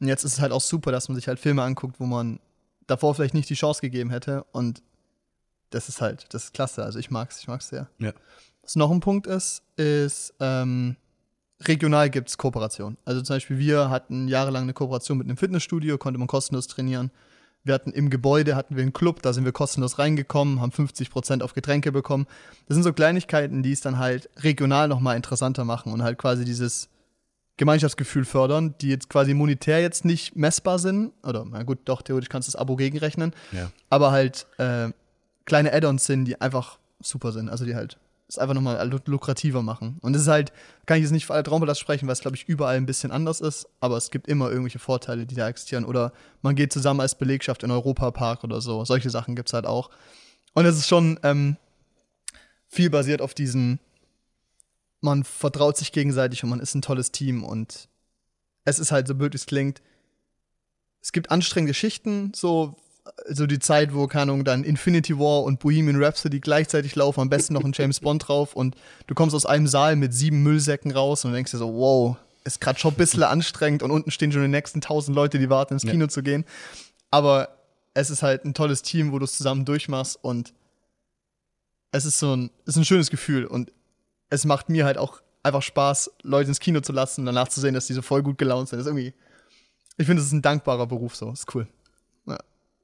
Und 0.00 0.08
jetzt 0.08 0.22
ist 0.22 0.34
es 0.34 0.40
halt 0.42 0.52
auch 0.52 0.60
super, 0.60 0.92
dass 0.92 1.08
man 1.08 1.16
sich 1.16 1.26
halt 1.26 1.38
Filme 1.38 1.62
anguckt, 1.62 1.98
wo 1.98 2.04
man 2.04 2.40
davor 2.86 3.14
vielleicht 3.14 3.32
nicht 3.32 3.48
die 3.48 3.54
Chance 3.54 3.80
gegeben 3.80 4.10
hätte. 4.10 4.44
Und 4.52 4.82
das 5.70 5.88
ist 5.88 6.02
halt, 6.02 6.26
das 6.34 6.44
ist 6.44 6.52
klasse. 6.52 6.84
Also 6.84 6.98
ich 6.98 7.10
mag's, 7.10 7.38
ich 7.40 7.48
mag's 7.48 7.70
sehr. 7.70 7.88
Ja. 8.00 8.12
Was 8.60 8.76
noch 8.76 8.90
ein 8.90 9.00
Punkt 9.00 9.26
ist, 9.26 9.62
ist, 9.76 10.34
ähm, 10.40 10.96
regional 11.60 12.10
gibt's 12.10 12.38
Kooperation. 12.38 12.96
Also 13.04 13.22
zum 13.22 13.36
Beispiel, 13.36 13.58
wir 13.58 13.90
hatten 13.90 14.28
jahrelang 14.28 14.64
eine 14.64 14.74
Kooperation 14.74 15.18
mit 15.18 15.26
einem 15.26 15.36
Fitnessstudio, 15.36 15.98
konnte 15.98 16.18
man 16.18 16.28
kostenlos 16.28 16.66
trainieren. 16.66 17.10
Wir 17.64 17.72
hatten 17.72 17.92
im 17.92 18.10
Gebäude 18.10 18.56
hatten 18.56 18.76
wir 18.76 18.82
einen 18.82 18.92
Club, 18.92 19.22
da 19.22 19.32
sind 19.32 19.46
wir 19.46 19.52
kostenlos 19.52 19.98
reingekommen, 19.98 20.60
haben 20.60 20.72
50 20.72 21.10
Prozent 21.10 21.42
auf 21.42 21.54
Getränke 21.54 21.92
bekommen. 21.92 22.26
Das 22.68 22.74
sind 22.74 22.84
so 22.84 22.92
Kleinigkeiten, 22.92 23.62
die 23.62 23.72
es 23.72 23.80
dann 23.80 23.98
halt 23.98 24.28
regional 24.36 24.86
nochmal 24.86 25.16
interessanter 25.16 25.64
machen 25.64 25.90
und 25.92 26.02
halt 26.02 26.18
quasi 26.18 26.44
dieses 26.44 26.90
Gemeinschaftsgefühl 27.56 28.24
fördern, 28.24 28.74
die 28.80 28.88
jetzt 28.88 29.08
quasi 29.08 29.32
monetär 29.32 29.80
jetzt 29.80 30.04
nicht 30.04 30.36
messbar 30.36 30.78
sind. 30.78 31.12
Oder, 31.22 31.46
na 31.48 31.62
gut, 31.62 31.78
doch, 31.86 32.02
theoretisch 32.02 32.28
kannst 32.28 32.48
du 32.48 32.52
das 32.52 32.60
Abo 32.60 32.76
gegenrechnen. 32.76 33.32
Ja. 33.52 33.70
Aber 33.88 34.10
halt 34.10 34.46
äh, 34.58 34.90
kleine 35.46 35.72
Add-ons 35.72 36.04
sind, 36.04 36.26
die 36.26 36.40
einfach 36.40 36.78
super 37.00 37.32
sind. 37.32 37.48
Also 37.48 37.64
die 37.64 37.76
halt 37.76 37.98
es 38.34 38.38
einfach 38.38 38.54
nochmal 38.54 38.88
lu- 38.88 38.98
lukrativer 39.06 39.62
machen. 39.62 39.98
Und 40.02 40.14
es 40.14 40.22
ist 40.22 40.28
halt, 40.28 40.52
kann 40.86 40.98
ich 40.98 41.02
jetzt 41.02 41.12
nicht 41.12 41.26
für 41.26 41.34
alle 41.34 41.42
Traumpalast 41.42 41.80
sprechen, 41.80 42.06
weil 42.06 42.12
es, 42.12 42.20
glaube 42.20 42.36
ich, 42.36 42.48
überall 42.48 42.76
ein 42.76 42.86
bisschen 42.86 43.10
anders 43.10 43.40
ist, 43.40 43.66
aber 43.80 43.96
es 43.96 44.10
gibt 44.10 44.28
immer 44.28 44.50
irgendwelche 44.50 44.78
Vorteile, 44.78 45.26
die 45.26 45.34
da 45.34 45.48
existieren. 45.48 45.84
Oder 45.84 46.12
man 46.42 46.54
geht 46.54 46.72
zusammen 46.72 47.00
als 47.00 47.16
Belegschaft 47.16 47.62
in 47.62 47.70
Europapark 47.70 48.44
oder 48.44 48.60
so. 48.60 48.84
Solche 48.84 49.10
Sachen 49.10 49.36
gibt 49.36 49.48
es 49.48 49.52
halt 49.52 49.66
auch. 49.66 49.90
Und 50.52 50.66
es 50.66 50.76
ist 50.76 50.88
schon 50.88 51.18
ähm, 51.22 51.56
viel 52.68 52.90
basiert 52.90 53.20
auf 53.22 53.34
diesen, 53.34 53.80
man 55.00 55.24
vertraut 55.24 55.76
sich 55.76 55.92
gegenseitig 55.92 56.44
und 56.44 56.50
man 56.50 56.60
ist 56.60 56.74
ein 56.74 56.82
tolles 56.82 57.12
Team 57.12 57.44
und 57.44 57.88
es 58.64 58.78
ist 58.78 58.92
halt, 58.92 59.06
so 59.06 59.14
blöd 59.14 59.34
es 59.34 59.46
klingt, 59.46 59.82
es 61.02 61.12
gibt 61.12 61.30
anstrengende 61.30 61.70
Geschichten, 61.70 62.32
so, 62.34 62.76
so 63.28 63.46
die 63.46 63.58
Zeit, 63.58 63.94
wo, 63.94 64.06
keine 64.06 64.22
Ahnung, 64.32 64.44
dann 64.44 64.64
Infinity 64.64 65.18
War 65.18 65.42
und 65.42 65.60
Bohemian 65.60 66.02
Rhapsody 66.02 66.40
gleichzeitig 66.40 66.94
laufen, 66.94 67.20
am 67.20 67.28
besten 67.28 67.54
noch 67.54 67.64
ein 67.64 67.72
James 67.74 68.00
Bond 68.00 68.28
drauf 68.28 68.54
und 68.54 68.76
du 69.06 69.14
kommst 69.14 69.34
aus 69.34 69.46
einem 69.46 69.66
Saal 69.66 69.96
mit 69.96 70.14
sieben 70.14 70.42
Müllsäcken 70.42 70.90
raus 70.90 71.24
und 71.24 71.32
denkst 71.32 71.50
dir 71.52 71.58
so, 71.58 71.74
wow, 71.74 72.16
ist 72.44 72.60
gerade 72.60 72.78
schon 72.78 72.92
ein 72.94 72.96
bisschen 72.96 73.22
anstrengend 73.22 73.82
und 73.82 73.90
unten 73.90 74.10
stehen 74.10 74.32
schon 74.32 74.42
die 74.42 74.48
nächsten 74.48 74.80
tausend 74.80 75.14
Leute, 75.14 75.38
die 75.38 75.50
warten, 75.50 75.74
ins 75.74 75.82
Ja. 75.82 75.90
Kino 75.90 76.06
zu 76.06 76.22
gehen. 76.22 76.44
Aber 77.10 77.56
es 77.94 78.10
ist 78.10 78.22
halt 78.22 78.44
ein 78.44 78.54
tolles 78.54 78.82
Team, 78.82 79.12
wo 79.12 79.18
du 79.18 79.24
es 79.24 79.36
zusammen 79.36 79.64
durchmachst 79.64 80.18
und 80.22 80.52
es 81.92 82.04
ist 82.04 82.18
so 82.18 82.34
ein, 82.34 82.50
ist 82.66 82.76
ein 82.76 82.84
schönes 82.84 83.10
Gefühl 83.10 83.44
und 83.46 83.70
es 84.30 84.44
macht 84.44 84.68
mir 84.68 84.84
halt 84.84 84.98
auch 84.98 85.20
einfach 85.42 85.62
Spaß, 85.62 86.10
Leute 86.22 86.48
ins 86.48 86.58
Kino 86.58 86.80
zu 86.80 86.92
lassen 86.92 87.20
und 87.20 87.26
danach 87.26 87.48
zu 87.48 87.60
sehen, 87.60 87.74
dass 87.74 87.86
die 87.86 87.92
so 87.92 88.02
voll 88.02 88.22
gut 88.22 88.38
gelaunt 88.38 88.68
sind. 88.68 88.78
Das 88.78 88.86
ist 88.86 88.90
irgendwie, 88.90 89.14
ich 89.96 90.06
finde, 90.06 90.20
es 90.20 90.26
ist 90.26 90.32
ein 90.32 90.42
dankbarer 90.42 90.86
Beruf 90.86 91.14
so. 91.14 91.30
Ist 91.30 91.54
cool. 91.54 91.68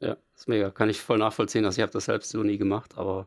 Ja, 0.00 0.16
ist 0.34 0.48
mega. 0.48 0.70
Kann 0.70 0.88
ich 0.88 1.00
voll 1.00 1.18
nachvollziehen. 1.18 1.64
Also 1.64 1.78
ich 1.78 1.82
habe 1.82 1.92
das 1.92 2.06
selbst 2.06 2.30
so 2.30 2.42
nie 2.42 2.58
gemacht, 2.58 2.92
aber 2.96 3.26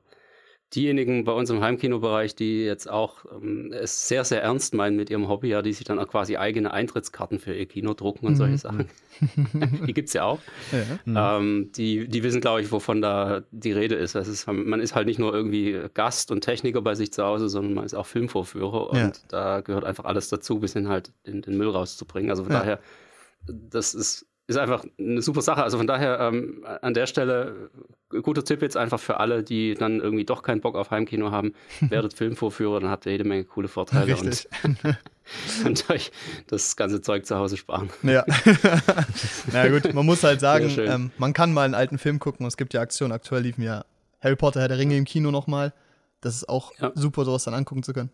diejenigen 0.74 1.24
bei 1.24 1.32
uns 1.34 1.52
im 1.52 1.62
Heimkinobereich, 1.62 2.34
die 2.36 2.64
jetzt 2.66 2.90
auch 2.90 3.26
ähm, 3.32 3.72
es 3.72 4.08
sehr, 4.08 4.24
sehr 4.26 4.42
ernst 4.42 4.74
meinen 4.74 4.96
mit 4.96 5.12
ihrem 5.12 5.28
Hobby, 5.28 5.50
ja, 5.50 5.62
die 5.62 5.72
sich 5.72 5.86
dann 5.86 6.00
auch 6.00 6.08
quasi 6.08 6.36
eigene 6.38 6.74
Eintrittskarten 6.74 7.38
für 7.38 7.54
ihr 7.54 7.68
Kino 7.68 7.94
drucken 7.94 8.26
und 8.26 8.36
solche 8.38 8.58
Sachen. 8.58 8.90
die 9.88 9.94
gibt 9.94 10.08
es 10.08 10.14
ja 10.14 10.24
auch. 10.24 10.40
Ja. 11.06 11.38
Ähm, 11.38 11.72
die, 11.76 12.08
die 12.08 12.24
wissen, 12.24 12.42
glaube 12.42 12.62
ich, 12.62 12.72
wovon 12.72 13.04
da 13.04 13.44
die 13.52 13.72
Rede 13.72 13.94
ist. 13.94 14.16
Das 14.16 14.28
ist. 14.28 14.48
Man 14.48 14.80
ist 14.80 14.96
halt 14.96 15.06
nicht 15.06 15.20
nur 15.20 15.32
irgendwie 15.32 15.80
Gast 15.94 16.32
und 16.32 16.42
Techniker 16.42 16.82
bei 16.82 16.96
sich 16.96 17.14
zu 17.14 17.24
Hause, 17.24 17.50
sondern 17.50 17.76
man 17.76 17.86
ist 17.86 17.94
auch 17.94 18.08
Filmvorführer 18.08 18.90
und 18.90 18.98
Ja. 19.00 19.12
da 19.28 19.62
gehört 19.62 19.84
einfach 19.84 20.06
alles 20.06 20.30
dazu, 20.30 20.60
bis 20.60 20.74
hin 20.74 20.88
halt 20.88 21.12
den, 21.28 21.44
den 21.44 21.56
Müll 21.56 21.70
rauszubringen. 21.70 22.32
Also 22.32 22.46
von 22.46 22.52
Ja. 22.54 22.60
daher, 22.62 22.80
das 23.46 23.94
ist, 23.94 24.26
ist 24.48 24.58
einfach 24.58 24.84
eine 25.00 25.22
super 25.22 25.42
Sache. 25.42 25.64
Also 25.64 25.78
von 25.78 25.88
daher 25.88 26.20
ähm, 26.20 26.66
an 26.82 26.94
der 26.94 27.08
Stelle 27.08 27.70
äh, 28.14 28.22
guter 28.22 28.44
Tipp 28.44 28.62
jetzt 28.62 28.76
einfach 28.76 29.00
für 29.00 29.20
alle, 29.20 29.42
die 29.44 29.74
dann 29.74 30.02
irgendwie 30.02 30.26
doch 30.26 30.44
keinen 30.44 30.60
Bock 30.62 30.76
auf 30.76 30.92
Heimkino 30.92 31.32
haben, 31.32 31.54
werdet 31.80 32.14
Filmvorführer, 32.14 32.80
dann 32.82 32.90
habt 32.90 33.06
ihr 33.06 33.14
jede 33.14 33.24
Menge 33.24 33.46
coole 33.46 33.68
Vorteile 33.70 34.08
Richtig. 34.08 34.48
und 34.64 34.78
könnt 35.64 35.90
euch 35.90 36.12
das 36.48 36.76
ganze 36.76 37.02
Zeug 37.02 37.26
zu 37.26 37.38
Hause 37.38 37.56
sparen. 37.58 37.90
Ja. 38.04 38.26
Na 39.54 39.68
gut, 39.70 39.94
man 39.94 40.06
muss 40.06 40.24
halt 40.24 40.40
sagen, 40.42 40.70
ähm, 40.78 41.12
man 41.18 41.32
kann 41.34 41.54
mal 41.54 41.64
einen 41.64 41.76
alten 41.76 41.98
Film 41.98 42.20
gucken. 42.20 42.46
Es 42.46 42.58
gibt 42.58 42.74
ja 42.74 42.82
Aktionen. 42.82 43.14
Aktuell 43.14 43.44
liefen 43.44 43.62
ja 43.64 43.86
Harry 44.22 44.36
Potter, 44.36 44.60
Herr 44.62 44.68
der 44.68 44.78
Ringe 44.78 44.98
im 44.98 45.06
Kino 45.06 45.32
nochmal. 45.32 45.74
Das 46.22 46.36
ist 46.36 46.50
auch 46.50 46.72
Ja. 46.80 46.92
super, 46.96 47.26
sowas 47.26 47.44
dann 47.46 47.54
angucken 47.54 47.84
zu 47.84 47.94
können. 47.94 48.10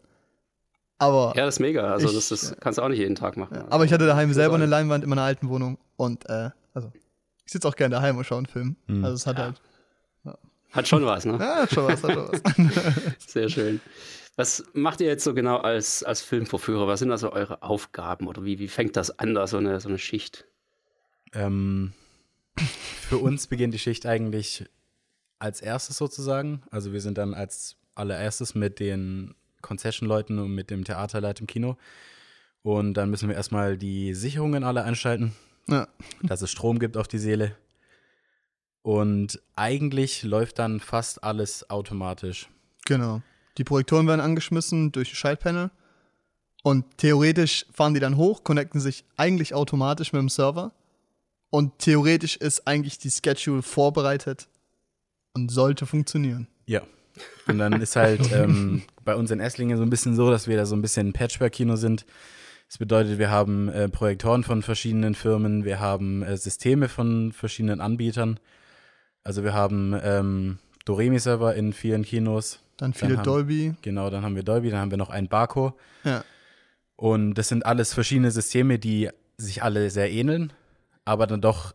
Aber, 0.99 1.33
Ja, 1.35 1.45
das 1.45 1.55
ist 1.55 1.59
mega. 1.59 1.91
Also 1.91 2.07
Ich- 2.09 2.13
das, 2.13 2.29
das 2.29 2.55
kannst 2.59 2.77
du 2.77 2.83
auch 2.83 2.89
nicht 2.89 2.99
jeden 2.99 3.15
Tag 3.15 3.37
machen. 3.37 3.55
ja, 3.55 3.65
aber 3.69 3.85
ich 3.85 3.91
hatte 3.93 4.05
daheim 4.05 4.33
selber 4.33 4.55
eine. 4.55 4.65
Leinwand 4.65 5.03
in 5.03 5.09
meiner 5.09 5.23
alten 5.23 5.49
Wohnung 5.49 5.77
und 5.95 6.29
äh, 6.29 6.51
also 6.73 6.91
ich 7.45 7.51
sitze 7.51 7.67
auch 7.67 7.75
gerne 7.75 7.95
daheim 7.95 8.17
und 8.17 8.25
schaue 8.25 8.37
einen 8.39 8.45
Film. 8.47 8.75
Mhm. 8.87 9.03
Also 9.05 9.15
es 9.15 9.25
hat 9.25 9.37
Ja. 9.37 9.43
halt, 9.45 9.61
Hat 10.71 10.87
schon 10.87 11.03
was, 11.05 11.25
ne? 11.25 11.37
ja, 11.39 11.65
schon 11.67 11.85
was, 11.87 12.03
hat 12.03 12.13
schon 12.13 12.29
was. 12.31 12.41
Sehr 13.31 13.49
schön. 13.49 13.79
Was 14.35 14.63
macht 14.73 15.01
ihr 15.01 15.07
jetzt 15.07 15.23
so 15.23 15.33
genau 15.33 15.57
als, 15.57 16.03
als 16.03 16.21
Filmvorführer? 16.21 16.85
Was 16.87 16.99
sind 16.99 17.11
also 17.11 17.31
eure 17.33 17.63
Aufgaben 17.63 18.27
oder 18.27 18.43
wie, 18.45 18.59
wie 18.59 18.67
fängt 18.67 18.95
das 18.95 19.17
an, 19.19 19.33
da 19.33 19.47
so 19.47 19.57
eine, 19.57 19.79
so 19.79 19.89
eine 19.89 19.97
Schicht? 19.97 20.45
Ähm, 21.33 21.93
für 22.57 23.17
uns 23.17 23.47
beginnt 23.47 23.73
die 23.73 23.79
Schicht 23.79 24.05
eigentlich 24.05 24.65
als 25.39 25.61
erstes 25.61 25.97
sozusagen. 25.97 26.61
Also 26.71 26.93
wir 26.93 27.01
sind 27.01 27.17
dann 27.17 27.33
als 27.33 27.75
allererstes 27.95 28.53
mit 28.55 28.79
den 28.79 29.33
Concession-Leuten 29.61 30.39
und 30.39 30.53
mit 30.53 30.69
dem 30.69 30.83
Theaterleit 30.83 31.39
im 31.41 31.47
Kino. 31.47 31.77
Und 32.61 32.93
dann 32.95 33.09
müssen 33.09 33.29
wir 33.29 33.35
erstmal 33.35 33.77
die 33.77 34.13
Sicherungen 34.13 34.63
alle 34.63 34.83
einschalten, 34.83 35.33
ja. 35.67 35.87
dass 36.23 36.41
es 36.41 36.51
Strom 36.51 36.79
gibt 36.79 36.97
auf 36.97 37.07
die 37.07 37.19
Seele. 37.19 37.55
Und 38.81 39.41
eigentlich 39.55 40.23
läuft 40.23 40.59
dann 40.59 40.79
fast 40.79 41.23
alles 41.23 41.69
automatisch. 41.69 42.49
Genau. 42.85 43.21
Die 43.57 43.63
Projektoren 43.63 44.07
werden 44.07 44.21
angeschmissen 44.21 44.91
durch 44.91 45.17
Schaltpanel. 45.17 45.71
Und 46.63 46.97
theoretisch 46.97 47.65
fahren 47.71 47.93
die 47.93 47.99
dann 47.99 48.17
hoch, 48.17 48.43
connecten 48.43 48.81
sich 48.81 49.05
eigentlich 49.15 49.53
automatisch 49.53 50.11
mit 50.11 50.21
dem 50.21 50.29
Server. 50.29 50.73
Und 51.49 51.79
theoretisch 51.79 52.35
ist 52.35 52.67
eigentlich 52.67 52.99
die 52.99 53.11
Schedule 53.11 53.61
vorbereitet 53.61 54.47
und 55.33 55.49
sollte 55.49 55.85
funktionieren. 55.85 56.47
Ja. 56.65 56.83
Und 57.47 57.57
dann 57.59 57.81
ist 57.81 57.95
halt 57.95 58.31
ähm, 58.33 58.83
bei 59.05 59.15
uns 59.15 59.31
in 59.31 59.39
Esslingen 59.39 59.77
so 59.77 59.83
ein 59.83 59.89
bisschen 59.89 60.15
so, 60.15 60.29
dass 60.29 60.47
wir 60.47 60.57
da 60.57 60.65
so 60.65 60.75
ein 60.75 60.81
bisschen 60.81 61.13
Patchwork-Kino 61.13 61.75
sind. 61.75 62.05
Das 62.67 62.77
bedeutet, 62.77 63.17
wir 63.17 63.31
haben 63.31 63.69
äh, 63.69 63.89
Projektoren 63.89 64.43
von 64.43 64.61
verschiedenen 64.61 65.15
Firmen, 65.15 65.65
wir 65.65 65.79
haben 65.79 66.21
äh, 66.21 66.37
Systeme 66.37 66.87
von 66.87 67.31
verschiedenen 67.31 67.81
Anbietern. 67.81 68.39
Also 69.23 69.43
wir 69.43 69.53
haben 69.53 69.95
ähm, 70.03 70.59
Doremi-Server 70.85 71.55
in 71.55 71.73
vielen 71.73 72.03
Kinos. 72.03 72.59
Dann 72.77 72.93
viele 72.93 73.17
haben- 73.17 73.23
Dolby. 73.23 73.73
Genau, 73.81 74.09
dann 74.09 74.23
haben 74.23 74.35
wir 74.35 74.43
Dolby, 74.43 74.69
dann 74.69 74.79
haben 74.79 74.91
wir 74.91 74.97
noch 74.97 75.09
ein 75.09 75.27
Barco. 75.27 75.73
Ja. 76.03 76.23
Und 76.95 77.33
das 77.35 77.47
sind 77.47 77.65
alles 77.65 77.93
verschiedene 77.93 78.29
Systeme, 78.31 78.77
die 78.77 79.09
sich 79.37 79.63
alle 79.63 79.89
sehr 79.89 80.11
ähneln, 80.11 80.53
aber 81.05 81.25
dann 81.27 81.41
doch 81.41 81.73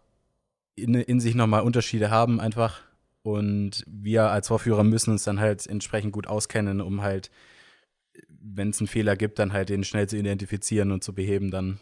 in, 0.76 0.94
in 0.94 1.18
sich 1.20 1.34
nochmal 1.34 1.62
Unterschiede 1.62 2.10
haben 2.10 2.40
einfach. 2.40 2.80
Und 3.24 3.84
wir 3.86 4.24
als 4.24 4.48
Vorführer 4.48 4.84
müssen 4.84 5.10
uns 5.10 5.24
dann 5.24 5.40
halt 5.40 5.66
entsprechend 5.66 6.12
gut 6.12 6.26
auskennen, 6.26 6.82
um 6.82 7.00
halt, 7.00 7.30
wenn 8.28 8.68
es 8.68 8.80
einen 8.80 8.86
Fehler 8.86 9.16
gibt, 9.16 9.38
dann 9.38 9.54
halt 9.54 9.70
den 9.70 9.82
schnell 9.82 10.06
zu 10.06 10.18
identifizieren 10.18 10.92
und 10.92 11.02
zu 11.02 11.14
beheben, 11.14 11.50
dann, 11.50 11.80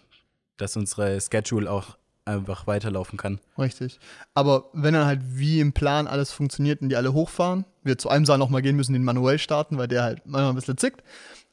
dass 0.56 0.76
unsere 0.76 1.20
Schedule 1.20 1.68
auch 1.68 1.98
einfach 2.24 2.68
weiterlaufen 2.68 3.18
kann. 3.18 3.40
Richtig. 3.58 3.98
Aber 4.34 4.70
wenn 4.72 4.94
dann 4.94 5.04
halt 5.04 5.20
wie 5.24 5.58
im 5.58 5.72
Plan 5.72 6.06
alles 6.06 6.30
funktioniert 6.30 6.80
und 6.80 6.90
die 6.90 6.96
alle 6.96 7.12
hochfahren, 7.12 7.64
wir 7.82 7.98
zu 7.98 8.08
einem 8.08 8.24
Saal 8.24 8.38
nochmal 8.38 8.62
gehen 8.62 8.76
müssen, 8.76 8.92
den 8.92 9.02
manuell 9.02 9.40
starten, 9.40 9.78
weil 9.78 9.88
der 9.88 10.04
halt 10.04 10.22
manchmal 10.24 10.52
ein 10.52 10.54
bisschen 10.54 10.78
zickt, 10.78 11.02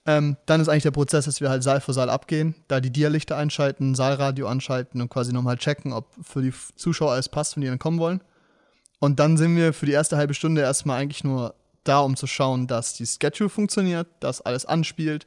ähm, 0.06 0.38
dann 0.46 0.62
ist 0.62 0.70
eigentlich 0.70 0.84
der 0.84 0.92
Prozess, 0.92 1.26
dass 1.26 1.42
wir 1.42 1.50
halt 1.50 1.64
Saal 1.64 1.82
für 1.82 1.94
Saal 1.94 2.12
abgehen, 2.12 2.54
da 2.68 2.80
die 2.80 2.92
Dialichter 2.92 3.38
einschalten, 3.38 3.96
Saalradio 3.96 4.48
anschalten 4.48 5.02
und 5.02 5.10
quasi 5.10 5.34
nochmal 5.34 5.58
checken, 5.58 5.94
ob 5.94 6.14
für 6.22 6.44
die 6.44 6.54
Zuschauer 6.76 7.14
alles 7.14 7.30
passt, 7.30 7.56
wenn 7.56 7.62
die 7.62 7.68
dann 7.68 7.80
kommen 7.80 7.98
wollen. 7.98 8.22
Und 9.00 9.20
dann 9.20 9.38
sind 9.38 9.56
wir 9.56 9.74
für 9.74 9.86
die 9.86 9.94
erste 9.94 10.18
halbe 10.18 10.34
Stunde 10.34 10.62
erstmal 10.62 11.00
eigentlich 11.02 11.24
nur 11.24 11.56
da, 11.84 12.00
um 12.00 12.16
zu 12.16 12.28
schauen, 12.28 12.68
dass 12.68 12.94
die 12.94 13.06
Schedule 13.06 13.50
funktioniert, 13.50 14.08
dass 14.20 14.42
alles 14.42 14.66
anspielt 14.66 15.26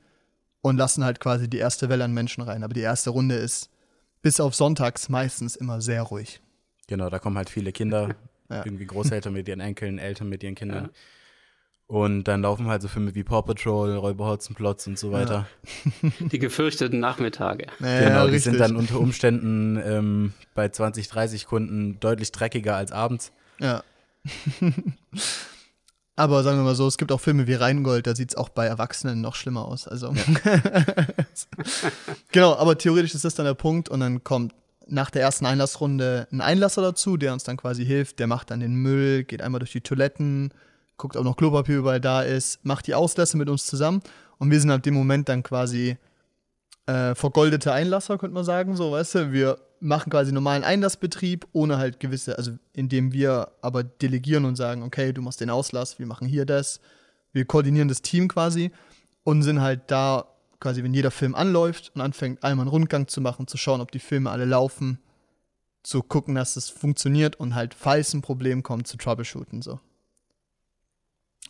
und 0.60 0.76
lassen 0.76 1.04
halt 1.04 1.20
quasi 1.20 1.48
die 1.48 1.56
erste 1.58 1.88
Welle 1.88 2.04
an 2.04 2.12
Menschen 2.12 2.42
rein. 2.42 2.62
Aber 2.62 2.74
die 2.74 2.80
erste 2.82 3.10
Runde 3.10 3.34
ist 3.36 3.70
bis 4.20 4.38
auf 4.40 4.54
sonntags 4.54 5.08
meistens 5.08 5.56
immer 5.56 5.80
sehr 5.80 6.02
ruhig. 6.02 6.40
Genau, 6.86 7.08
da 7.10 7.18
kommen 7.18 7.36
halt 7.36 7.50
viele 7.50 7.72
Kinder, 7.72 8.14
Ja. 8.50 8.66
irgendwie 8.66 8.84
Großeltern 8.84 9.32
mit 9.32 9.48
ihren 9.48 9.60
Enkeln, 9.60 9.98
Eltern 9.98 10.28
mit 10.28 10.42
ihren 10.42 10.54
Kindern. 10.54 10.90
Und 11.86 12.24
dann 12.24 12.42
laufen 12.42 12.66
halt 12.68 12.82
so 12.82 12.88
Filme 12.88 13.14
wie 13.14 13.24
Paw 13.24 13.40
Patrol, 13.42 13.96
Räuber 13.96 14.26
Hotzenplotz 14.26 14.86
und 14.86 14.98
so 14.98 15.10
weiter. 15.10 15.46
Die 16.20 16.38
gefürchteten 16.38 17.00
Nachmittage. 17.00 17.66
Ja, 17.80 18.08
Genau, 18.08 18.24
die 18.26 18.32
richtig. 18.34 18.44
sind 18.44 18.58
dann 18.60 18.76
unter 18.76 18.98
Umständen 19.00 19.80
ähm, 19.82 20.32
bei 20.54 20.68
20, 20.68 21.08
30 21.08 21.46
Kunden 21.46 21.98
deutlich 22.00 22.30
dreckiger 22.30 22.76
als 22.76 22.92
abends. 22.92 23.32
Ja. 23.58 23.82
Aber 26.14 26.42
sagen 26.42 26.58
wir 26.58 26.64
mal 26.64 26.74
so, 26.74 26.86
es 26.86 26.98
gibt 26.98 27.10
auch 27.10 27.20
Filme 27.20 27.46
wie 27.46 27.54
Rheingold, 27.54 28.06
da 28.06 28.14
sieht 28.14 28.30
es 28.30 28.36
auch 28.36 28.50
bei 28.50 28.66
Erwachsenen 28.66 29.20
noch 29.20 29.34
schlimmer 29.34 29.64
aus. 29.64 29.88
Also. 29.88 30.14
genau, 32.32 32.54
aber 32.56 32.76
theoretisch 32.76 33.14
ist 33.14 33.24
das 33.24 33.34
dann 33.34 33.46
der 33.46 33.54
Punkt 33.54 33.88
und 33.88 34.00
dann 34.00 34.22
kommt 34.22 34.54
nach 34.86 35.10
der 35.10 35.22
ersten 35.22 35.46
Einlassrunde 35.46 36.28
einen 36.30 36.42
Einlasser 36.42 36.82
dazu, 36.82 37.16
der 37.16 37.32
uns 37.32 37.44
dann 37.44 37.56
quasi 37.56 37.86
hilft. 37.86 38.18
Der 38.18 38.26
macht 38.26 38.50
dann 38.50 38.60
den 38.60 38.74
Müll, 38.74 39.24
geht 39.24 39.40
einmal 39.40 39.60
durch 39.60 39.72
die 39.72 39.80
Toiletten, 39.80 40.52
guckt, 40.98 41.16
ob 41.16 41.24
noch 41.24 41.36
Klopapier 41.36 41.78
überall 41.78 42.00
da 42.00 42.22
ist, 42.22 42.64
macht 42.64 42.86
die 42.86 42.94
Auslässe 42.94 43.36
mit 43.38 43.48
uns 43.48 43.66
zusammen. 43.66 44.02
Und 44.38 44.50
wir 44.50 44.60
sind 44.60 44.70
ab 44.70 44.82
dem 44.82 44.94
Moment 44.94 45.28
dann 45.28 45.42
quasi 45.42 45.96
äh, 46.86 47.14
vergoldete 47.14 47.72
Einlasser, 47.72 48.18
könnte 48.18 48.34
man 48.34 48.44
sagen, 48.44 48.76
so, 48.76 48.92
weißt 48.92 49.14
du. 49.14 49.32
Wir 49.32 49.58
machen 49.82 50.10
quasi 50.10 50.32
normalen 50.32 50.64
Einlassbetrieb, 50.64 51.46
ohne 51.52 51.76
halt 51.76 52.00
gewisse, 52.00 52.38
also 52.38 52.52
indem 52.72 53.12
wir 53.12 53.52
aber 53.60 53.82
delegieren 53.82 54.44
und 54.44 54.56
sagen, 54.56 54.82
okay, 54.82 55.12
du 55.12 55.22
machst 55.22 55.40
den 55.40 55.50
Auslass, 55.50 55.98
wir 55.98 56.06
machen 56.06 56.26
hier 56.26 56.46
das. 56.46 56.80
Wir 57.32 57.44
koordinieren 57.44 57.88
das 57.88 58.02
Team 58.02 58.28
quasi 58.28 58.70
und 59.24 59.42
sind 59.42 59.60
halt 59.60 59.90
da 59.90 60.28
quasi, 60.60 60.84
wenn 60.84 60.94
jeder 60.94 61.10
Film 61.10 61.34
anläuft 61.34 61.90
und 61.94 62.00
anfängt, 62.00 62.44
einmal 62.44 62.64
einen 62.64 62.70
Rundgang 62.70 63.08
zu 63.08 63.20
machen, 63.20 63.48
zu 63.48 63.56
schauen, 63.56 63.80
ob 63.80 63.90
die 63.90 63.98
Filme 63.98 64.30
alle 64.30 64.44
laufen, 64.44 65.00
zu 65.82 66.02
gucken, 66.02 66.36
dass 66.36 66.56
es 66.56 66.68
funktioniert 66.68 67.36
und 67.40 67.54
halt, 67.56 67.74
falls 67.74 68.14
ein 68.14 68.22
Problem 68.22 68.62
kommt, 68.62 68.86
zu 68.86 68.96
troubleshooten, 68.96 69.62
so. 69.62 69.80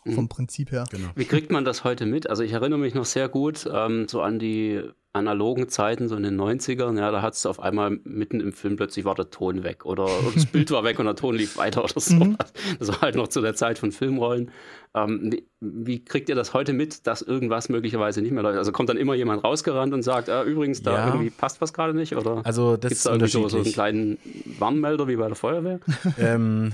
Vom 0.03 0.25
mhm. 0.25 0.29
Prinzip 0.29 0.71
her. 0.71 0.85
Genau. 0.89 1.09
Wie 1.15 1.25
kriegt 1.25 1.51
man 1.51 1.63
das 1.63 1.83
heute 1.85 2.05
mit? 2.05 2.29
Also 2.29 2.43
ich 2.43 2.51
erinnere 2.51 2.79
mich 2.79 2.93
noch 2.93 3.05
sehr 3.05 3.29
gut 3.29 3.69
ähm, 3.71 4.07
so 4.09 4.21
an 4.21 4.37
die 4.37 4.81
analogen 5.13 5.69
Zeiten, 5.69 6.09
so 6.09 6.15
in 6.15 6.23
den 6.23 6.41
90ern, 6.41 6.97
ja, 6.97 7.11
da 7.11 7.21
hat 7.21 7.35
es 7.35 7.45
auf 7.45 7.59
einmal 7.59 7.99
mitten 8.03 8.41
im 8.41 8.51
Film 8.51 8.77
plötzlich 8.77 9.05
war 9.05 9.13
der 9.13 9.29
Ton 9.29 9.63
weg 9.63 9.85
oder, 9.85 10.07
das 10.33 10.47
Bild 10.47 10.71
war 10.71 10.83
weg 10.83 10.97
und 10.97 11.05
der 11.05 11.15
Ton 11.15 11.35
lief 11.35 11.55
weiter 11.55 11.83
oder 11.83 11.93
so. 11.99 12.15
Mhm. 12.15 12.37
Das 12.79 12.87
war 12.87 13.01
halt 13.01 13.15
noch 13.15 13.27
zu 13.27 13.41
der 13.41 13.53
Zeit 13.53 13.77
von 13.77 13.91
Filmrollen. 13.91 14.49
Ähm, 14.95 15.31
wie, 15.31 15.47
wie, 15.61 16.03
kriegt 16.03 16.29
ihr 16.29 16.35
das 16.35 16.55
heute 16.55 16.73
mit, 16.73 17.05
dass 17.05 17.21
irgendwas 17.21 17.69
möglicherweise 17.69 18.23
nicht 18.23 18.31
mehr 18.31 18.41
läuft? 18.41 18.57
Also 18.57 18.71
kommt 18.71 18.89
dann 18.89 18.97
immer 18.97 19.13
jemand 19.13 19.43
rausgerannt 19.43 19.93
und 19.93 20.01
sagt, 20.01 20.29
ah, 20.29 20.43
übrigens, 20.43 20.81
da 20.81 20.93
ja. 20.93 21.07
irgendwie 21.07 21.29
passt 21.29 21.61
was 21.61 21.73
gerade 21.73 21.93
nicht? 21.93 22.15
Oder 22.15 22.41
also 22.43 22.75
das 22.75 22.89
gibt's 22.89 23.03
da 23.03 23.11
irgendwie 23.11 23.31
so, 23.31 23.47
so 23.47 23.57
einen 23.57 23.71
kleinen 23.71 24.17
Warnmelder 24.57 25.07
wie 25.07 25.15
bei 25.15 25.27
der 25.27 25.35
Feuerwehr? 25.35 25.79
ähm, 26.19 26.73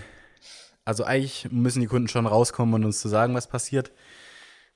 also 0.85 1.03
eigentlich 1.03 1.49
müssen 1.51 1.81
die 1.81 1.87
Kunden 1.87 2.07
schon 2.07 2.25
rauskommen 2.25 2.73
und 2.73 2.85
uns 2.85 3.01
zu 3.01 3.09
sagen, 3.09 3.35
was 3.35 3.47
passiert. 3.47 3.91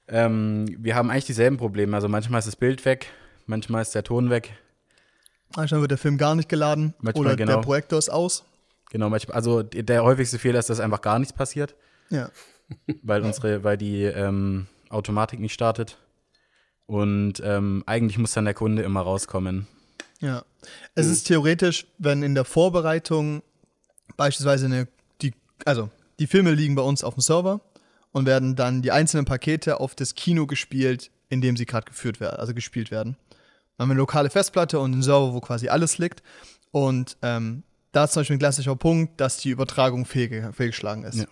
Ähm, 0.09 0.65
wir 0.77 0.95
haben 0.95 1.09
eigentlich 1.09 1.25
dieselben 1.25 1.55
Probleme. 1.55 1.95
Also 1.95 2.09
manchmal 2.09 2.39
ist 2.39 2.47
das 2.47 2.57
Bild 2.57 2.83
weg, 2.83 3.07
manchmal 3.45 3.81
ist 3.81 3.95
der 3.95 4.03
Ton 4.03 4.29
weg. 4.29 4.53
Manchmal 5.55 5.81
wird 5.81 5.91
der 5.91 5.97
Film 5.97 6.17
gar 6.17 6.35
nicht 6.35 6.49
geladen 6.49 6.93
manchmal, 6.99 7.27
oder 7.27 7.35
genau. 7.35 7.53
der 7.53 7.61
Projektor 7.61 7.99
ist 7.99 8.09
aus. 8.09 8.43
Genau, 8.91 9.09
manchmal, 9.09 9.35
also 9.35 9.63
der 9.63 10.03
häufigste 10.03 10.39
Fehler 10.39 10.59
ist, 10.59 10.69
dass 10.69 10.79
einfach 10.79 11.01
gar 11.01 11.19
nichts 11.19 11.33
passiert. 11.33 11.75
Ja. 12.09 12.29
Weil 13.03 13.21
unsere, 13.23 13.63
weil 13.63 13.77
die 13.77 14.03
ähm, 14.03 14.67
Automatik 14.89 15.39
nicht 15.39 15.53
startet. 15.53 15.97
Und 16.85 17.41
ähm, 17.43 17.83
eigentlich 17.85 18.17
muss 18.17 18.33
dann 18.33 18.45
der 18.45 18.53
Kunde 18.53 18.83
immer 18.83 19.01
rauskommen. 19.01 19.67
Ja. 20.19 20.43
Es 20.95 21.07
ist 21.07 21.25
theoretisch, 21.25 21.87
wenn 21.97 22.23
in 22.23 22.35
der 22.35 22.45
Vorbereitung 22.45 23.43
beispielsweise 24.15 24.65
eine, 24.67 24.87
die, 25.21 25.33
also 25.65 25.89
die 26.19 26.27
Filme 26.27 26.51
liegen 26.51 26.75
bei 26.75 26.81
uns 26.81 27.03
auf 27.03 27.15
dem 27.15 27.21
Server 27.21 27.61
und 28.11 28.25
werden 28.25 28.55
dann 28.55 28.81
die 28.81 28.91
einzelnen 28.91 29.25
Pakete 29.25 29.79
auf 29.79 29.95
das 29.95 30.15
Kino 30.15 30.47
gespielt, 30.47 31.11
in 31.29 31.41
dem 31.41 31.57
sie 31.57 31.65
gerade 31.65 31.85
geführt 31.85 32.19
werden, 32.19 32.37
also 32.39 32.53
gespielt 32.53 32.91
werden. 32.91 33.17
Haben 33.79 33.89
wir 33.89 33.93
eine 33.93 33.99
lokale 33.99 34.29
Festplatte 34.29 34.79
und 34.79 34.93
einen 34.93 35.03
Server, 35.03 35.33
wo 35.33 35.41
quasi 35.41 35.67
alles 35.69 35.97
liegt. 35.97 36.23
Und 36.71 37.17
ähm, 37.21 37.63
da 37.91 38.05
ist 38.05 38.13
zum 38.13 38.21
Beispiel 38.21 38.35
ein 38.35 38.39
klassischer 38.39 38.75
Punkt, 38.75 39.19
dass 39.21 39.37
die 39.37 39.49
Übertragung 39.49 40.05
fehl, 40.05 40.51
fehlgeschlagen 40.51 41.03
ist. 41.03 41.19
Ja. 41.19 41.25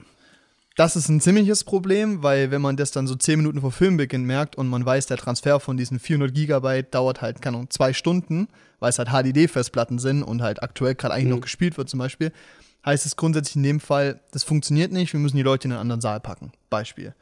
Das 0.75 0.95
ist 0.95 1.09
ein 1.09 1.19
ziemliches 1.19 1.63
Problem, 1.63 2.23
weil 2.23 2.49
wenn 2.49 2.61
man 2.61 2.77
das 2.77 2.91
dann 2.91 3.05
so 3.05 3.15
10 3.15 3.37
Minuten 3.37 3.59
vor 3.59 3.71
Filmbeginn 3.71 4.23
merkt 4.23 4.55
und 4.55 4.67
man 4.67 4.85
weiß, 4.85 5.05
der 5.07 5.17
Transfer 5.17 5.59
von 5.59 5.75
diesen 5.75 5.99
400 5.99 6.33
Gigabyte 6.33 6.93
dauert 6.93 7.21
halt, 7.21 7.41
keine 7.41 7.57
Ahnung, 7.57 7.69
zwei 7.69 7.91
Stunden, 7.91 8.47
weil 8.79 8.89
es 8.89 8.97
halt 8.97 9.09
HDD-Festplatten 9.09 9.99
sind 9.99 10.23
und 10.23 10.41
halt 10.41 10.63
aktuell 10.63 10.95
gerade 10.95 11.13
eigentlich 11.13 11.25
mhm. 11.25 11.31
noch 11.31 11.41
gespielt 11.41 11.77
wird 11.77 11.89
zum 11.89 11.99
Beispiel, 11.99 12.31
heißt 12.85 13.05
es 13.05 13.17
grundsätzlich 13.17 13.57
in 13.57 13.63
dem 13.63 13.79
Fall, 13.79 14.21
das 14.31 14.43
funktioniert 14.43 14.91
nicht, 14.91 15.11
wir 15.11 15.19
müssen 15.19 15.37
die 15.37 15.43
Leute 15.43 15.67
in 15.67 15.73
einen 15.73 15.81
anderen 15.81 16.01
Saal 16.01 16.21
packen. 16.21 16.53
Beispiel. 16.69 17.13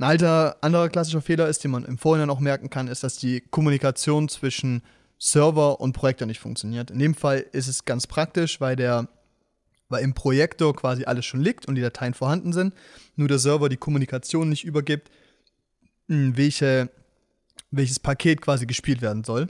Ein 0.00 0.04
alter, 0.04 0.56
anderer 0.62 0.88
klassischer 0.88 1.20
Fehler 1.20 1.46
ist, 1.48 1.62
den 1.62 1.72
man 1.72 1.84
im 1.84 1.98
Vorhinein 1.98 2.30
auch 2.30 2.40
merken 2.40 2.70
kann, 2.70 2.88
ist, 2.88 3.04
dass 3.04 3.18
die 3.18 3.42
Kommunikation 3.42 4.30
zwischen 4.30 4.82
Server 5.18 5.78
und 5.78 5.92
Projektor 5.92 6.26
nicht 6.26 6.40
funktioniert. 6.40 6.90
In 6.90 6.98
dem 6.98 7.14
Fall 7.14 7.44
ist 7.52 7.68
es 7.68 7.84
ganz 7.84 8.06
praktisch, 8.06 8.62
weil 8.62 8.76
der 8.76 9.08
weil 9.90 10.02
im 10.02 10.14
Projektor 10.14 10.74
quasi 10.74 11.04
alles 11.04 11.26
schon 11.26 11.42
liegt 11.42 11.66
und 11.66 11.74
die 11.74 11.82
Dateien 11.82 12.14
vorhanden 12.14 12.54
sind, 12.54 12.72
nur 13.16 13.28
der 13.28 13.38
Server 13.38 13.68
die 13.68 13.76
Kommunikation 13.76 14.48
nicht 14.48 14.64
übergibt, 14.64 15.10
hm, 16.08 16.34
welche, 16.34 16.88
welches 17.70 17.98
Paket 17.98 18.40
quasi 18.40 18.64
gespielt 18.64 19.02
werden 19.02 19.22
soll. 19.22 19.48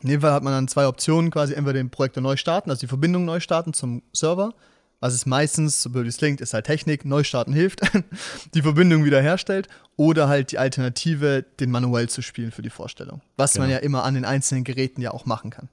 In 0.00 0.08
dem 0.08 0.22
Fall 0.22 0.32
hat 0.32 0.42
man 0.42 0.54
dann 0.54 0.66
zwei 0.66 0.88
Optionen, 0.88 1.30
quasi 1.30 1.54
entweder 1.54 1.74
den 1.74 1.90
Projektor 1.90 2.20
neu 2.20 2.36
starten, 2.36 2.70
also 2.70 2.80
die 2.80 2.88
Verbindung 2.88 3.26
neu 3.26 3.38
starten 3.38 3.72
zum 3.74 4.02
Server 4.12 4.54
was 5.00 5.14
es 5.14 5.26
meistens, 5.26 5.82
so 5.82 5.90
blöd 5.90 6.06
es 6.06 6.16
klingt, 6.16 6.40
ist 6.40 6.54
halt 6.54 6.66
Technik, 6.66 7.04
Neustarten 7.04 7.52
hilft, 7.52 7.80
die 8.54 8.62
Verbindung 8.62 9.04
wiederherstellt 9.04 9.68
oder 9.96 10.28
halt 10.28 10.52
die 10.52 10.58
Alternative, 10.58 11.44
den 11.60 11.70
manuell 11.70 12.08
zu 12.08 12.22
spielen 12.22 12.50
für 12.50 12.62
die 12.62 12.70
Vorstellung. 12.70 13.20
Was 13.36 13.52
genau. 13.52 13.64
man 13.64 13.70
ja 13.70 13.78
immer 13.78 14.04
an 14.04 14.14
den 14.14 14.24
einzelnen 14.24 14.64
Geräten 14.64 15.00
ja 15.00 15.12
auch 15.12 15.26
machen 15.26 15.50
kann. 15.50 15.68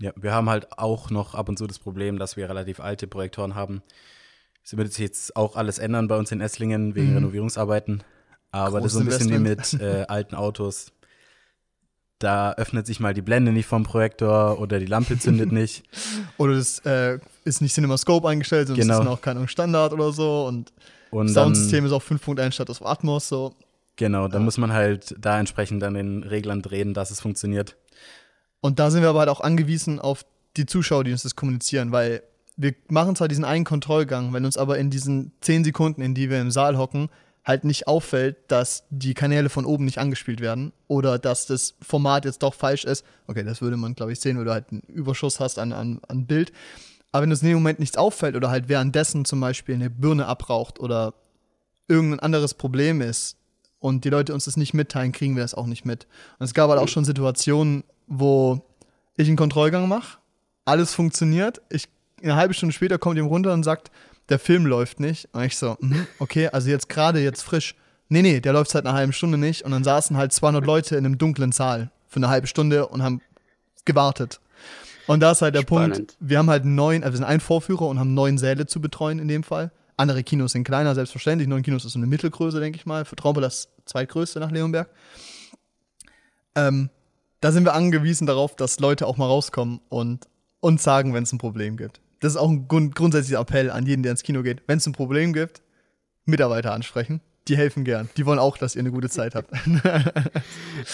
Ja, 0.00 0.12
wir 0.16 0.32
haben 0.32 0.48
halt 0.48 0.78
auch 0.78 1.10
noch 1.10 1.34
ab 1.34 1.48
und 1.48 1.58
zu 1.58 1.66
das 1.66 1.78
Problem, 1.78 2.18
dass 2.18 2.36
wir 2.36 2.48
relativ 2.48 2.80
alte 2.80 3.06
Projektoren 3.06 3.54
haben. 3.54 3.82
Es 4.64 4.76
wird 4.76 4.92
sich 4.92 5.04
jetzt 5.04 5.36
auch 5.36 5.56
alles 5.56 5.78
ändern 5.78 6.08
bei 6.08 6.16
uns 6.16 6.32
in 6.32 6.40
Esslingen 6.40 6.94
wegen 6.94 7.10
mhm. 7.10 7.16
Renovierungsarbeiten. 7.16 8.02
Aber 8.50 8.80
Großes 8.80 8.82
das 8.82 8.92
ist 8.92 8.92
so 8.92 9.00
ein 9.00 9.06
bisschen 9.06 9.30
wie 9.30 9.48
mit 9.48 9.80
äh, 9.80 10.06
alten 10.08 10.34
Autos 10.34 10.92
da 12.20 12.52
öffnet 12.52 12.86
sich 12.86 13.00
mal 13.00 13.14
die 13.14 13.22
Blende 13.22 13.50
nicht 13.50 13.66
vom 13.66 13.82
Projektor 13.82 14.60
oder 14.60 14.78
die 14.78 14.86
Lampe 14.86 15.18
zündet 15.18 15.50
nicht. 15.52 15.82
oder 16.36 16.52
es 16.52 16.78
äh, 16.80 17.18
ist 17.44 17.60
nicht 17.62 17.74
CinemaScope 17.74 18.28
eingestellt, 18.28 18.68
sondern 18.68 18.86
genau. 18.86 18.94
es 18.94 19.00
ist 19.00 19.06
noch 19.06 19.20
kein 19.22 19.48
Standard 19.48 19.92
oder 19.92 20.12
so 20.12 20.46
und, 20.46 20.72
und 21.10 21.28
Soundsystem 21.28 21.84
ist 21.86 21.92
auch 21.92 22.02
5.1 22.02 22.52
statt 22.52 22.70
auf 22.70 22.84
Atmos 22.86 23.28
so. 23.28 23.54
Genau, 23.96 24.28
da 24.28 24.38
ja. 24.38 24.44
muss 24.44 24.58
man 24.58 24.72
halt 24.72 25.14
da 25.18 25.40
entsprechend 25.40 25.82
an 25.82 25.94
den 25.94 26.22
Reglern 26.22 26.62
drehen, 26.62 26.94
dass 26.94 27.10
es 27.10 27.20
funktioniert. 27.20 27.76
Und 28.60 28.78
da 28.78 28.90
sind 28.90 29.02
wir 29.02 29.08
aber 29.08 29.20
halt 29.20 29.30
auch 29.30 29.40
angewiesen 29.40 29.98
auf 29.98 30.24
die 30.56 30.66
Zuschauer, 30.66 31.04
die 31.04 31.12
uns 31.12 31.22
das 31.22 31.36
kommunizieren, 31.36 31.90
weil 31.90 32.22
wir 32.56 32.74
machen 32.88 33.16
zwar 33.16 33.28
diesen 33.28 33.44
einen 33.44 33.64
Kontrollgang, 33.64 34.34
wenn 34.34 34.44
uns 34.44 34.58
aber 34.58 34.76
in 34.78 34.90
diesen 34.90 35.32
10 35.40 35.64
Sekunden, 35.64 36.02
in 36.02 36.14
die 36.14 36.28
wir 36.28 36.40
im 36.40 36.50
Saal 36.50 36.76
hocken, 36.76 37.08
halt 37.44 37.64
nicht 37.64 37.88
auffällt, 37.88 38.36
dass 38.48 38.84
die 38.90 39.14
Kanäle 39.14 39.48
von 39.48 39.64
oben 39.64 39.84
nicht 39.84 39.98
angespielt 39.98 40.40
werden 40.40 40.72
oder 40.88 41.18
dass 41.18 41.46
das 41.46 41.74
Format 41.80 42.24
jetzt 42.24 42.42
doch 42.42 42.54
falsch 42.54 42.84
ist. 42.84 43.04
Okay, 43.26 43.44
das 43.44 43.62
würde 43.62 43.76
man, 43.76 43.94
glaube 43.94 44.12
ich, 44.12 44.20
sehen, 44.20 44.36
weil 44.36 44.44
du 44.44 44.52
halt 44.52 44.70
einen 44.70 44.82
Überschuss 44.82 45.40
hast 45.40 45.58
an, 45.58 45.72
an, 45.72 46.00
an 46.06 46.26
Bild. 46.26 46.52
Aber 47.12 47.22
wenn 47.22 47.32
es 47.32 47.42
in 47.42 47.48
dem 47.48 47.56
Moment 47.56 47.80
nichts 47.80 47.96
auffällt 47.96 48.36
oder 48.36 48.50
halt 48.50 48.68
währenddessen 48.68 49.24
zum 49.24 49.40
Beispiel 49.40 49.74
eine 49.74 49.90
Birne 49.90 50.26
abraucht 50.26 50.78
oder 50.78 51.14
irgendein 51.88 52.20
anderes 52.20 52.54
Problem 52.54 53.00
ist 53.00 53.36
und 53.80 54.04
die 54.04 54.10
Leute 54.10 54.32
uns 54.34 54.44
das 54.44 54.56
nicht 54.56 54.74
mitteilen, 54.74 55.12
kriegen 55.12 55.34
wir 55.34 55.42
das 55.42 55.54
auch 55.54 55.66
nicht 55.66 55.84
mit. 55.84 56.06
Und 56.38 56.44
es 56.44 56.54
gab 56.54 56.70
halt 56.70 56.78
auch 56.78 56.88
schon 56.88 57.04
Situationen, 57.04 57.84
wo 58.06 58.60
ich 59.16 59.28
einen 59.28 59.36
Kontrollgang 59.36 59.88
mache, 59.88 60.18
alles 60.64 60.94
funktioniert, 60.94 61.60
ich 61.68 61.88
eine 62.22 62.36
halbe 62.36 62.54
Stunde 62.54 62.74
später 62.74 62.98
kommt 62.98 63.18
ihm 63.18 63.26
runter 63.26 63.52
und 63.52 63.62
sagt, 63.62 63.90
der 64.30 64.38
Film 64.38 64.64
läuft 64.64 65.00
nicht. 65.00 65.28
Und 65.32 65.42
ich 65.42 65.56
so, 65.56 65.76
mh, 65.80 66.06
okay, 66.18 66.48
also 66.48 66.70
jetzt 66.70 66.88
gerade, 66.88 67.20
jetzt 67.20 67.42
frisch. 67.42 67.74
Nee, 68.08 68.22
nee, 68.22 68.40
der 68.40 68.52
läuft 68.52 68.70
seit 68.70 68.86
einer 68.86 68.94
halben 68.94 69.12
Stunde 69.12 69.38
nicht. 69.38 69.64
Und 69.64 69.72
dann 69.72 69.84
saßen 69.84 70.16
halt 70.16 70.32
200 70.32 70.64
Leute 70.64 70.96
in 70.96 71.04
einem 71.04 71.18
dunklen 71.18 71.52
Saal 71.52 71.90
für 72.08 72.16
eine 72.16 72.28
halbe 72.28 72.46
Stunde 72.46 72.88
und 72.88 73.02
haben 73.02 73.20
gewartet. 73.84 74.40
Und 75.06 75.20
da 75.20 75.32
ist 75.32 75.42
halt 75.42 75.54
der 75.54 75.62
Spannend. 75.62 75.96
Punkt, 75.96 76.16
wir 76.20 76.38
haben 76.38 76.50
halt 76.50 76.64
neun, 76.64 77.02
also 77.02 77.14
wir 77.14 77.18
sind 77.18 77.26
ein 77.26 77.40
Vorführer 77.40 77.86
und 77.86 77.98
haben 77.98 78.14
neun 78.14 78.38
Säle 78.38 78.66
zu 78.66 78.80
betreuen 78.80 79.18
in 79.18 79.28
dem 79.28 79.42
Fall. 79.42 79.72
Andere 79.96 80.22
Kinos 80.22 80.52
sind 80.52 80.64
kleiner, 80.64 80.94
selbstverständlich. 80.94 81.48
Neun 81.48 81.62
Kinos 81.62 81.84
ist 81.84 81.92
so 81.92 81.98
eine 81.98 82.06
Mittelgröße, 82.06 82.60
denke 82.60 82.76
ich 82.78 82.86
mal. 82.86 83.04
Für 83.04 83.16
Traube 83.16 83.40
das 83.40 83.68
zweitgrößte 83.84 84.40
nach 84.40 84.50
Leonberg. 84.50 84.88
Ähm, 86.54 86.90
da 87.40 87.52
sind 87.52 87.64
wir 87.64 87.74
angewiesen 87.74 88.26
darauf, 88.26 88.56
dass 88.56 88.80
Leute 88.80 89.06
auch 89.06 89.16
mal 89.16 89.26
rauskommen 89.26 89.80
und 89.88 90.26
uns 90.60 90.82
sagen, 90.82 91.14
wenn 91.14 91.24
es 91.24 91.32
ein 91.32 91.38
Problem 91.38 91.76
gibt 91.76 92.00
das 92.20 92.32
ist 92.32 92.38
auch 92.38 92.50
ein 92.50 92.68
grund 92.68 92.94
grundsätzlicher 92.94 93.40
Appell 93.40 93.70
an 93.70 93.86
jeden, 93.86 94.02
der 94.02 94.12
ins 94.12 94.22
Kino 94.22 94.42
geht. 94.42 94.62
Wenn 94.66 94.78
es 94.78 94.86
ein 94.86 94.92
Problem 94.92 95.32
gibt, 95.32 95.62
Mitarbeiter 96.26 96.72
ansprechen. 96.72 97.20
Die 97.48 97.56
helfen 97.56 97.84
gern. 97.84 98.08
Die 98.16 98.26
wollen 98.26 98.38
auch, 98.38 98.58
dass 98.58 98.76
ihr 98.76 98.80
eine 98.80 98.92
gute 98.92 99.08
Zeit 99.08 99.34
habt. 99.34 99.50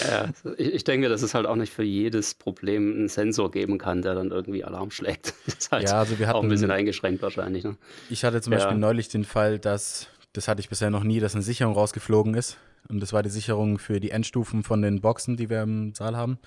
ja, 0.09 0.29
ich, 0.57 0.73
ich 0.73 0.83
denke, 0.85 1.09
dass 1.09 1.21
es 1.21 1.33
halt 1.33 1.45
auch 1.45 1.57
nicht 1.57 1.73
für 1.73 1.83
jedes 1.83 2.33
Problem 2.33 2.93
einen 2.93 3.09
Sensor 3.09 3.51
geben 3.51 3.77
kann, 3.77 4.01
der 4.01 4.15
dann 4.15 4.31
irgendwie 4.31 4.63
Alarm 4.63 4.89
schlägt. 4.89 5.33
Das 5.45 5.55
ist 5.55 5.71
halt 5.71 5.89
ja, 5.89 5.99
also 5.99 6.19
wir 6.19 6.27
hatten, 6.27 6.37
auch 6.37 6.43
ein 6.43 6.49
bisschen 6.49 6.71
eingeschränkt 6.71 7.21
wahrscheinlich. 7.21 7.63
Ne? 7.63 7.77
Ich 8.09 8.23
hatte 8.23 8.41
zum 8.41 8.53
ja. 8.53 8.59
Beispiel 8.59 8.77
neulich 8.77 9.09
den 9.09 9.25
Fall, 9.25 9.59
dass, 9.59 10.07
das 10.33 10.47
hatte 10.47 10.61
ich 10.61 10.69
bisher 10.69 10.89
noch 10.89 11.03
nie, 11.03 11.19
dass 11.19 11.35
eine 11.35 11.43
Sicherung 11.43 11.73
rausgeflogen 11.73 12.33
ist. 12.33 12.57
Und 12.89 13.01
das 13.01 13.11
war 13.11 13.23
die 13.23 13.29
Sicherung 13.29 13.77
für 13.77 13.99
die 13.99 14.11
Endstufen 14.11 14.63
von 14.63 14.81
den 14.81 15.01
Boxen, 15.01 15.35
die 15.35 15.49
wir 15.49 15.61
im 15.61 15.93
Saal 15.93 16.15
haben. 16.15 16.39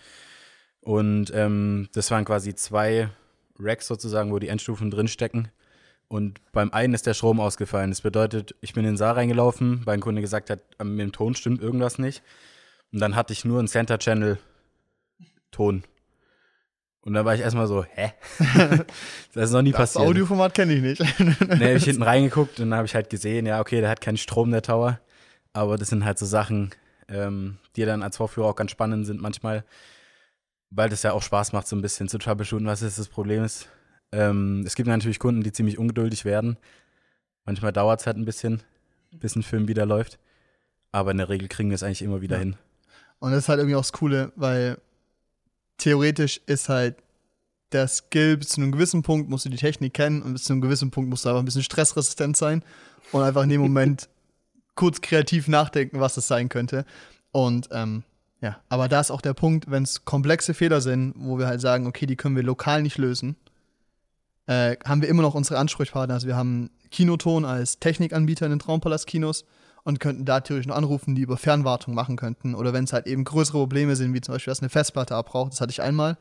Und 0.80 1.30
ähm, 1.34 1.88
das 1.92 2.10
waren 2.10 2.24
quasi 2.24 2.54
zwei 2.54 3.10
Racks 3.60 3.86
sozusagen, 3.86 4.32
wo 4.32 4.38
die 4.38 4.48
Endstufen 4.48 4.90
drinstecken. 4.90 5.48
Und 6.08 6.40
beim 6.52 6.72
einen 6.72 6.94
ist 6.94 7.06
der 7.06 7.14
Strom 7.14 7.38
ausgefallen. 7.38 7.90
Das 7.90 8.00
bedeutet, 8.00 8.54
ich 8.60 8.72
bin 8.72 8.84
in 8.84 8.92
den 8.92 8.96
Saal 8.96 9.14
reingelaufen, 9.14 9.82
weil 9.86 9.94
ein 9.94 10.00
Kunde 10.00 10.20
gesagt 10.20 10.50
hat, 10.50 10.60
mit 10.82 10.98
dem 10.98 11.12
Ton 11.12 11.34
stimmt 11.34 11.62
irgendwas 11.62 11.98
nicht. 11.98 12.22
Und 12.92 13.00
dann 13.00 13.14
hatte 13.14 13.32
ich 13.32 13.44
nur 13.44 13.60
einen 13.60 13.68
Center 13.68 13.98
Channel 13.98 14.38
Ton. 15.52 15.84
Und 17.02 17.14
da 17.14 17.24
war 17.24 17.34
ich 17.34 17.40
erstmal 17.40 17.66
so, 17.66 17.84
hä? 17.84 18.12
das 19.34 19.46
ist 19.46 19.52
noch 19.52 19.62
nie 19.62 19.70
Das 19.70 19.78
passiert. 19.94 20.04
Audioformat 20.04 20.52
kenne 20.52 20.74
ich 20.74 20.82
nicht. 20.82 21.00
Ne, 21.20 21.70
hab 21.70 21.76
ich 21.76 21.84
hinten 21.84 22.02
reingeguckt 22.02 22.60
und 22.60 22.70
dann 22.70 22.78
habe 22.78 22.86
ich 22.86 22.94
halt 22.94 23.08
gesehen, 23.08 23.46
ja, 23.46 23.60
okay, 23.60 23.80
der 23.80 23.88
hat 23.88 24.00
keinen 24.00 24.16
Strom, 24.18 24.50
der 24.50 24.62
Tower. 24.62 25.00
Aber 25.52 25.78
das 25.78 25.88
sind 25.88 26.04
halt 26.04 26.18
so 26.18 26.26
Sachen, 26.26 26.70
ähm, 27.08 27.58
die 27.76 27.84
dann 27.84 28.02
als 28.02 28.18
Vorführer 28.18 28.48
auch 28.48 28.56
ganz 28.56 28.70
spannend 28.70 29.06
sind 29.06 29.20
manchmal, 29.20 29.64
weil 30.70 30.88
das 30.88 31.02
ja 31.02 31.12
auch 31.12 31.22
Spaß 31.22 31.52
macht, 31.52 31.66
so 31.66 31.76
ein 31.76 31.82
bisschen 31.82 32.08
zu 32.08 32.18
troubleshooten, 32.18 32.66
was 32.66 32.80
jetzt 32.80 32.98
das 32.98 33.08
Problem 33.08 33.44
ist. 33.44 33.68
Ähm, 34.12 34.62
es 34.66 34.74
gibt 34.74 34.88
natürlich 34.88 35.18
Kunden, 35.18 35.42
die 35.42 35.52
ziemlich 35.52 35.78
ungeduldig 35.78 36.24
werden. 36.24 36.56
Manchmal 37.44 37.72
dauert 37.72 38.00
es 38.00 38.06
halt 38.06 38.16
ein 38.16 38.24
bisschen, 38.24 38.62
bis 39.12 39.36
ein 39.36 39.42
Film 39.42 39.68
wieder 39.68 39.86
läuft. 39.86 40.18
Aber 40.92 41.10
in 41.12 41.18
der 41.18 41.28
Regel 41.28 41.48
kriegen 41.48 41.70
wir 41.70 41.74
es 41.76 41.82
eigentlich 41.82 42.02
immer 42.02 42.20
wieder 42.20 42.36
Ja. 42.36 42.40
hin. 42.40 42.56
Und 43.20 43.30
das 43.32 43.40
ist 43.44 43.48
halt 43.48 43.58
irgendwie 43.58 43.76
auch 43.76 43.80
das 43.82 43.92
Coole, 43.92 44.32
weil 44.36 44.78
theoretisch 45.78 46.40
ist 46.46 46.68
halt 46.68 46.96
der 47.72 47.86
Skill 47.86 48.36
bis 48.36 48.48
zu 48.50 48.60
einem 48.60 48.72
gewissen 48.72 49.02
Punkt 49.02 49.30
musst 49.30 49.44
du 49.44 49.48
die 49.48 49.56
Technik 49.56 49.94
kennen 49.94 50.22
und 50.22 50.32
bis 50.32 50.44
zu 50.44 50.52
einem 50.52 50.62
gewissen 50.62 50.90
Punkt 50.90 51.08
musst 51.08 51.24
du 51.24 51.28
einfach 51.28 51.40
ein 51.42 51.44
bisschen 51.44 51.62
stressresistent 51.62 52.36
sein 52.36 52.64
und 53.12 53.22
einfach 53.22 53.42
in 53.44 53.48
dem 53.48 53.60
Moment 53.60 54.08
kurz 54.74 55.00
kreativ 55.00 55.46
nachdenken, 55.46 56.00
was 56.00 56.14
das 56.14 56.26
sein 56.26 56.48
könnte. 56.48 56.84
Und 57.30 57.68
ähm, 57.70 58.02
ja, 58.40 58.58
aber 58.68 58.88
da 58.88 59.00
ist 59.00 59.10
auch 59.10 59.20
der 59.20 59.34
Punkt, 59.34 59.70
wenn 59.70 59.82
es 59.82 60.04
komplexe 60.04 60.54
Fehler 60.54 60.80
sind, 60.80 61.14
wo 61.16 61.38
wir 61.38 61.46
halt 61.46 61.60
sagen, 61.60 61.86
okay, 61.86 62.06
die 62.06 62.16
können 62.16 62.36
wir 62.36 62.42
lokal 62.42 62.82
nicht 62.82 62.96
lösen, 62.96 63.36
äh, 64.46 64.76
haben 64.84 65.02
wir 65.02 65.08
immer 65.08 65.22
noch 65.22 65.34
unsere 65.34 65.58
Ansprechpartner. 65.58 66.14
Also 66.14 66.26
wir 66.26 66.36
haben 66.36 66.70
Kinoton 66.90 67.44
als 67.44 67.78
Technikanbieter 67.78 68.46
in 68.46 68.50
den 68.50 68.58
Traumpalast-Kinos 68.58 69.44
und 69.84 70.00
könnten 70.00 70.24
da 70.24 70.40
theoretisch 70.40 70.66
noch 70.66 70.76
anrufen, 70.76 71.14
die 71.14 71.22
über 71.22 71.36
Fernwartung 71.36 71.94
machen 71.94 72.16
könnten. 72.16 72.54
Oder 72.54 72.72
wenn 72.72 72.84
es 72.84 72.92
halt 72.92 73.06
eben 73.06 73.24
größere 73.24 73.58
Probleme 73.58 73.94
sind, 73.96 74.14
wie 74.14 74.20
zum 74.20 74.34
Beispiel, 74.34 74.50
dass 74.50 74.60
eine 74.60 74.68
Festplatte 74.70 75.14
abbraucht, 75.14 75.52
das 75.52 75.60
hatte 75.60 75.70
ich 75.70 75.82
einmal. 75.82 76.16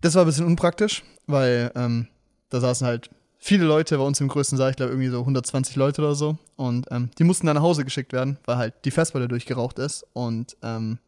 Das 0.00 0.14
war 0.14 0.22
ein 0.22 0.26
bisschen 0.26 0.46
unpraktisch, 0.46 1.02
weil 1.26 1.72
ähm, 1.74 2.08
da 2.50 2.60
saßen 2.60 2.86
halt 2.86 3.10
viele 3.38 3.64
Leute 3.64 3.98
bei 3.98 4.04
uns 4.04 4.20
im 4.20 4.28
größten 4.28 4.56
Saal, 4.56 4.70
ich 4.70 4.76
glaube 4.76 4.92
irgendwie 4.92 5.08
so 5.08 5.20
120 5.20 5.76
Leute 5.76 6.02
oder 6.02 6.14
so. 6.14 6.38
Und 6.56 6.86
ähm, 6.90 7.10
die 7.18 7.24
mussten 7.24 7.46
dann 7.46 7.56
nach 7.56 7.62
Hause 7.62 7.84
geschickt 7.84 8.12
werden, 8.12 8.38
weil 8.44 8.56
halt 8.56 8.74
die 8.84 8.90
Festplatte 8.90 9.28
durchgeraucht 9.28 9.78
ist. 9.78 10.04
Und 10.12 10.56
ähm, 10.62 10.98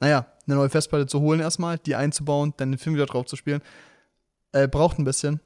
naja, 0.00 0.26
eine 0.46 0.56
neue 0.56 0.68
Festplatte 0.70 1.06
zu 1.06 1.20
holen 1.20 1.40
erstmal, 1.40 1.78
die 1.78 1.94
einzubauen, 1.94 2.54
dann 2.56 2.72
den 2.72 2.78
Film 2.78 2.94
wieder 2.94 3.06
drauf 3.06 3.26
zu 3.26 3.36
spielen, 3.36 3.60
äh, 4.52 4.68
braucht 4.68 4.98
ein 4.98 5.04
bisschen. 5.04 5.40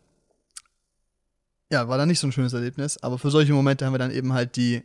Ja, 1.70 1.88
war 1.88 1.96
dann 1.98 2.08
nicht 2.08 2.18
so 2.20 2.26
ein 2.26 2.32
schönes 2.32 2.52
Erlebnis, 2.52 2.98
aber 3.02 3.18
für 3.18 3.30
solche 3.30 3.52
Momente 3.54 3.86
haben 3.86 3.94
wir 3.94 3.98
dann 3.98 4.10
eben 4.10 4.32
halt 4.32 4.56
die 4.56 4.82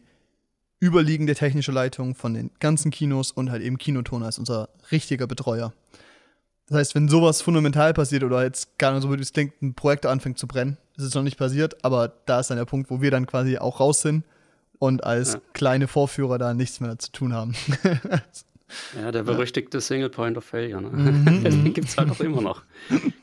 überliegende 0.79 1.35
technische 1.35 1.71
Leitung 1.71 2.15
von 2.15 2.33
den 2.33 2.51
ganzen 2.59 2.91
Kinos 2.91 3.31
und 3.31 3.51
halt 3.51 3.61
eben 3.61 3.77
Kinoton 3.77 4.23
als 4.23 4.39
unser 4.39 4.69
richtiger 4.91 5.27
Betreuer. 5.27 5.73
Das 6.67 6.77
heißt, 6.77 6.95
wenn 6.95 7.09
sowas 7.09 7.41
fundamental 7.41 7.93
passiert 7.93 8.23
oder 8.23 8.43
jetzt 8.43 8.77
gar 8.77 8.93
nicht 8.93 9.01
so 9.01 9.11
wie 9.11 9.19
es 9.21 9.33
klingt, 9.33 9.61
ein 9.61 9.73
Projekt 9.73 10.05
anfängt 10.05 10.37
zu 10.37 10.47
brennen, 10.47 10.77
ist 10.95 11.03
es 11.03 11.13
noch 11.13 11.23
nicht 11.23 11.37
passiert, 11.37 11.83
aber 11.83 12.13
da 12.25 12.39
ist 12.39 12.49
dann 12.49 12.57
der 12.57 12.65
Punkt, 12.65 12.89
wo 12.89 13.01
wir 13.01 13.11
dann 13.11 13.25
quasi 13.25 13.57
auch 13.57 13.79
raus 13.79 14.01
sind 14.01 14.23
und 14.79 15.03
als 15.03 15.33
Ja. 15.33 15.41
kleine 15.53 15.87
Vorführer 15.87 16.37
da 16.37 16.53
nichts 16.53 16.79
mehr 16.79 16.97
zu 16.99 17.11
tun 17.11 17.33
haben. 17.33 17.55
Ja, 19.01 19.11
der 19.11 19.23
berüchtigte 19.23 19.79
Single 19.79 20.09
Point 20.09 20.37
of 20.37 20.43
Failure. 20.43 20.81
Ne? 20.81 20.89
Mhm. 20.89 21.43
Den 21.43 21.73
gibt 21.73 21.87
es 21.87 21.97
halt 21.97 22.09
auch 22.11 22.19
immer 22.19 22.41
noch. 22.41 22.63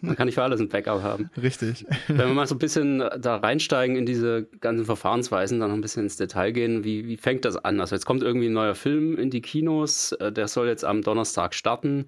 Man 0.00 0.16
kann 0.16 0.26
nicht 0.26 0.36
für 0.36 0.42
alles 0.42 0.60
ein 0.60 0.68
Backup 0.68 1.02
haben. 1.02 1.30
Richtig. 1.40 1.84
Wenn 2.08 2.18
wir 2.18 2.34
mal 2.34 2.46
so 2.46 2.54
ein 2.54 2.58
bisschen 2.58 2.98
da 3.18 3.36
reinsteigen 3.36 3.96
in 3.96 4.06
diese 4.06 4.46
ganzen 4.60 4.86
Verfahrensweisen, 4.86 5.60
dann 5.60 5.70
noch 5.70 5.76
ein 5.76 5.82
bisschen 5.82 6.04
ins 6.04 6.16
Detail 6.16 6.52
gehen, 6.52 6.84
wie, 6.84 7.06
wie 7.06 7.16
fängt 7.16 7.44
das 7.44 7.56
an? 7.56 7.80
Also 7.80 7.94
jetzt 7.94 8.06
kommt 8.06 8.22
irgendwie 8.22 8.46
ein 8.46 8.52
neuer 8.52 8.74
Film 8.74 9.18
in 9.18 9.30
die 9.30 9.42
Kinos, 9.42 10.12
äh, 10.12 10.32
der 10.32 10.48
soll 10.48 10.66
jetzt 10.66 10.84
am 10.84 11.02
Donnerstag 11.02 11.54
starten. 11.54 12.06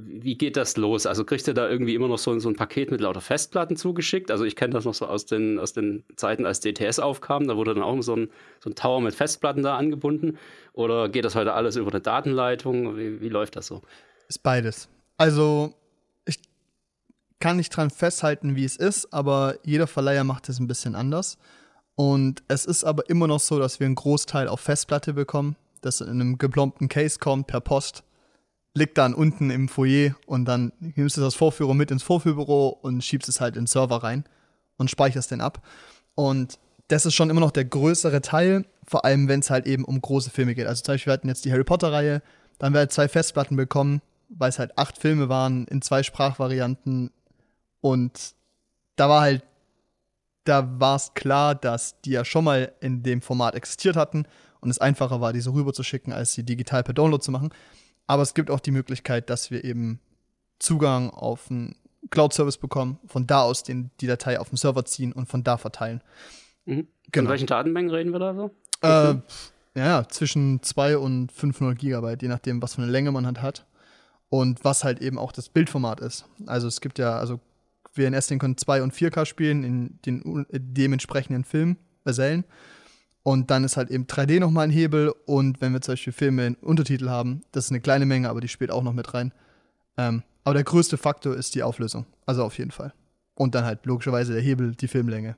Wie 0.00 0.38
geht 0.38 0.56
das 0.56 0.76
los? 0.76 1.06
Also 1.06 1.24
kriegt 1.24 1.48
ihr 1.48 1.54
da 1.54 1.68
irgendwie 1.68 1.96
immer 1.96 2.06
noch 2.06 2.18
so, 2.18 2.38
so 2.38 2.48
ein 2.48 2.54
Paket 2.54 2.92
mit 2.92 3.00
lauter 3.00 3.20
Festplatten 3.20 3.76
zugeschickt? 3.76 4.30
Also 4.30 4.44
ich 4.44 4.54
kenne 4.54 4.72
das 4.72 4.84
noch 4.84 4.94
so 4.94 5.06
aus 5.06 5.26
den, 5.26 5.58
aus 5.58 5.72
den 5.72 6.04
Zeiten, 6.14 6.46
als 6.46 6.60
DTS 6.60 7.00
aufkam, 7.00 7.48
da 7.48 7.56
wurde 7.56 7.74
dann 7.74 7.82
auch 7.82 8.00
so 8.02 8.14
ein, 8.14 8.30
so 8.62 8.70
ein 8.70 8.76
Tower 8.76 9.00
mit 9.00 9.16
Festplatten 9.16 9.64
da 9.64 9.76
angebunden. 9.76 10.38
Oder 10.72 11.08
geht 11.08 11.24
das 11.24 11.34
heute 11.34 11.52
alles 11.52 11.74
über 11.74 11.90
eine 11.90 12.00
Datenleitung? 12.00 12.96
Wie, 12.96 13.20
wie 13.20 13.28
läuft 13.28 13.56
das 13.56 13.66
so? 13.66 13.82
Ist 14.28 14.44
beides. 14.44 14.88
Also, 15.16 15.74
ich 16.26 16.38
kann 17.40 17.56
nicht 17.56 17.70
dran 17.70 17.90
festhalten, 17.90 18.54
wie 18.54 18.64
es 18.64 18.76
ist, 18.76 19.12
aber 19.12 19.56
jeder 19.64 19.88
Verleiher 19.88 20.22
macht 20.22 20.48
es 20.48 20.60
ein 20.60 20.68
bisschen 20.68 20.94
anders. 20.94 21.38
Und 21.96 22.44
es 22.46 22.66
ist 22.66 22.84
aber 22.84 23.10
immer 23.10 23.26
noch 23.26 23.40
so, 23.40 23.58
dass 23.58 23.80
wir 23.80 23.86
einen 23.86 23.96
Großteil 23.96 24.46
auf 24.46 24.60
Festplatte 24.60 25.12
bekommen, 25.12 25.56
das 25.80 26.00
in 26.00 26.08
einem 26.08 26.38
geplombten 26.38 26.88
Case 26.88 27.18
kommt 27.18 27.48
per 27.48 27.60
Post, 27.60 28.04
liegt 28.74 28.98
dann 28.98 29.14
unten 29.14 29.50
im 29.50 29.68
Foyer 29.68 30.14
und 30.26 30.44
dann 30.44 30.72
nimmst 30.78 31.16
du 31.16 31.20
das 31.20 31.34
Vorführer 31.34 31.74
mit 31.74 31.90
ins 31.90 32.02
Vorführbüro 32.02 32.68
und 32.68 33.02
schiebst 33.02 33.28
es 33.28 33.40
halt 33.40 33.56
in 33.56 33.62
den 33.62 33.66
Server 33.66 34.02
rein 34.02 34.24
und 34.76 34.90
speicherst 34.90 35.30
den 35.30 35.40
ab. 35.40 35.66
Und 36.14 36.58
das 36.88 37.06
ist 37.06 37.14
schon 37.14 37.30
immer 37.30 37.40
noch 37.40 37.50
der 37.50 37.64
größere 37.64 38.22
Teil, 38.22 38.64
vor 38.86 39.04
allem 39.04 39.28
wenn 39.28 39.40
es 39.40 39.50
halt 39.50 39.66
eben 39.66 39.84
um 39.84 40.00
große 40.00 40.30
Filme 40.30 40.54
geht. 40.54 40.66
Also 40.66 40.82
zum 40.82 40.94
Beispiel, 40.94 41.10
wir 41.10 41.14
hatten 41.14 41.28
jetzt 41.28 41.44
die 41.44 41.52
Harry 41.52 41.64
Potter-Reihe, 41.64 42.22
da 42.58 42.66
haben 42.66 42.72
wir 42.72 42.80
halt 42.80 42.92
zwei 42.92 43.08
Festplatten 43.08 43.56
bekommen, 43.56 44.00
weil 44.28 44.48
es 44.48 44.58
halt 44.58 44.76
acht 44.78 44.98
Filme 44.98 45.28
waren 45.28 45.66
in 45.66 45.82
zwei 45.82 46.02
Sprachvarianten. 46.02 47.10
Und 47.80 48.34
da 48.96 49.08
war 49.08 49.20
halt, 49.20 49.44
da 50.44 50.80
war 50.80 50.96
es 50.96 51.12
klar, 51.14 51.54
dass 51.54 52.00
die 52.00 52.10
ja 52.10 52.24
schon 52.24 52.44
mal 52.44 52.72
in 52.80 53.02
dem 53.02 53.20
Format 53.20 53.54
existiert 53.54 53.96
hatten 53.96 54.24
und 54.60 54.70
es 54.70 54.78
einfacher 54.78 55.20
war, 55.20 55.32
diese 55.32 55.52
rüber 55.52 55.72
zu 55.72 55.82
schicken, 55.82 56.12
als 56.12 56.32
sie 56.32 56.42
digital 56.42 56.82
per 56.82 56.94
Download 56.94 57.22
zu 57.22 57.30
machen. 57.30 57.50
Aber 58.08 58.22
es 58.22 58.34
gibt 58.34 58.50
auch 58.50 58.58
die 58.60 58.72
Möglichkeit, 58.72 59.30
dass 59.30 59.52
wir 59.52 59.62
eben 59.64 60.00
Zugang 60.58 61.10
auf 61.10 61.48
einen 61.50 61.76
Cloud-Service 62.10 62.56
bekommen, 62.58 62.98
von 63.06 63.26
da 63.28 63.42
aus 63.42 63.62
den, 63.62 63.90
die 64.00 64.06
Datei 64.08 64.40
auf 64.40 64.48
den 64.48 64.56
Server 64.56 64.84
ziehen 64.84 65.12
und 65.12 65.28
von 65.28 65.44
da 65.44 65.56
verteilen. 65.58 66.02
Mhm. 66.64 66.88
Genau. 67.12 67.26
Von 67.26 67.30
welchen 67.32 67.46
Datenmengen 67.46 67.90
reden 67.90 68.12
wir 68.12 68.18
da 68.18 68.34
so? 68.34 68.50
Äh, 68.82 69.14
ja, 69.78 70.08
zwischen 70.08 70.62
2 70.62 70.98
und 70.98 71.30
500 71.32 71.78
Gigabyte, 71.78 72.22
je 72.22 72.28
nachdem, 72.28 72.60
was 72.62 72.74
für 72.74 72.82
eine 72.82 72.90
Länge 72.90 73.12
man 73.12 73.26
halt 73.26 73.40
hat. 73.42 73.66
Und 74.30 74.62
was 74.64 74.84
halt 74.84 75.00
eben 75.00 75.18
auch 75.18 75.32
das 75.32 75.48
Bildformat 75.48 76.00
ist. 76.00 76.26
Also 76.46 76.68
es 76.68 76.82
gibt 76.82 76.98
ja, 76.98 77.18
also 77.18 77.40
WNS, 77.94 78.26
den 78.26 78.38
können 78.38 78.58
2 78.58 78.82
und 78.82 78.92
4K 78.92 79.24
spielen 79.24 79.64
in 79.64 79.98
den 80.04 80.22
u- 80.26 80.40
äh, 80.50 80.60
dementsprechenden 80.60 81.44
Film, 81.44 81.76
Versellen. 82.02 82.44
Und 83.22 83.50
dann 83.50 83.64
ist 83.64 83.76
halt 83.76 83.90
eben 83.90 84.04
3D 84.04 84.40
nochmal 84.40 84.64
ein 84.64 84.70
Hebel. 84.70 85.12
Und 85.26 85.60
wenn 85.60 85.72
wir 85.72 85.80
zum 85.80 85.92
Beispiel 85.92 86.12
Filme 86.12 86.46
in 86.46 86.54
Untertitel 86.56 87.08
haben, 87.08 87.42
das 87.52 87.66
ist 87.66 87.70
eine 87.72 87.80
kleine 87.80 88.06
Menge, 88.06 88.28
aber 88.30 88.40
die 88.40 88.48
spielt 88.48 88.70
auch 88.70 88.82
noch 88.82 88.94
mit 88.94 89.12
rein. 89.12 89.32
Ähm, 89.96 90.22
aber 90.44 90.54
der 90.54 90.64
größte 90.64 90.96
Faktor 90.96 91.34
ist 91.36 91.54
die 91.54 91.62
Auflösung. 91.62 92.06
Also 92.24 92.42
auf 92.44 92.56
jeden 92.56 92.70
Fall. 92.70 92.94
Und 93.34 93.54
dann 93.54 93.64
halt 93.64 93.84
logischerweise 93.84 94.32
der 94.32 94.40
Hebel, 94.42 94.74
die 94.74 94.88
Filmlänge. 94.88 95.36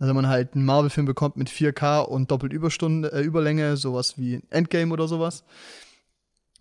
Also 0.00 0.08
wenn 0.08 0.16
man 0.22 0.28
halt 0.28 0.54
einen 0.54 0.64
Marvel-Film 0.64 1.06
bekommt 1.06 1.36
mit 1.36 1.48
4K 1.48 2.00
und 2.00 2.30
doppelt 2.30 2.52
Überstunde, 2.52 3.12
äh, 3.12 3.22
Überlänge, 3.22 3.76
sowas 3.76 4.18
wie 4.18 4.40
Endgame 4.50 4.92
oder 4.92 5.06
sowas. 5.06 5.44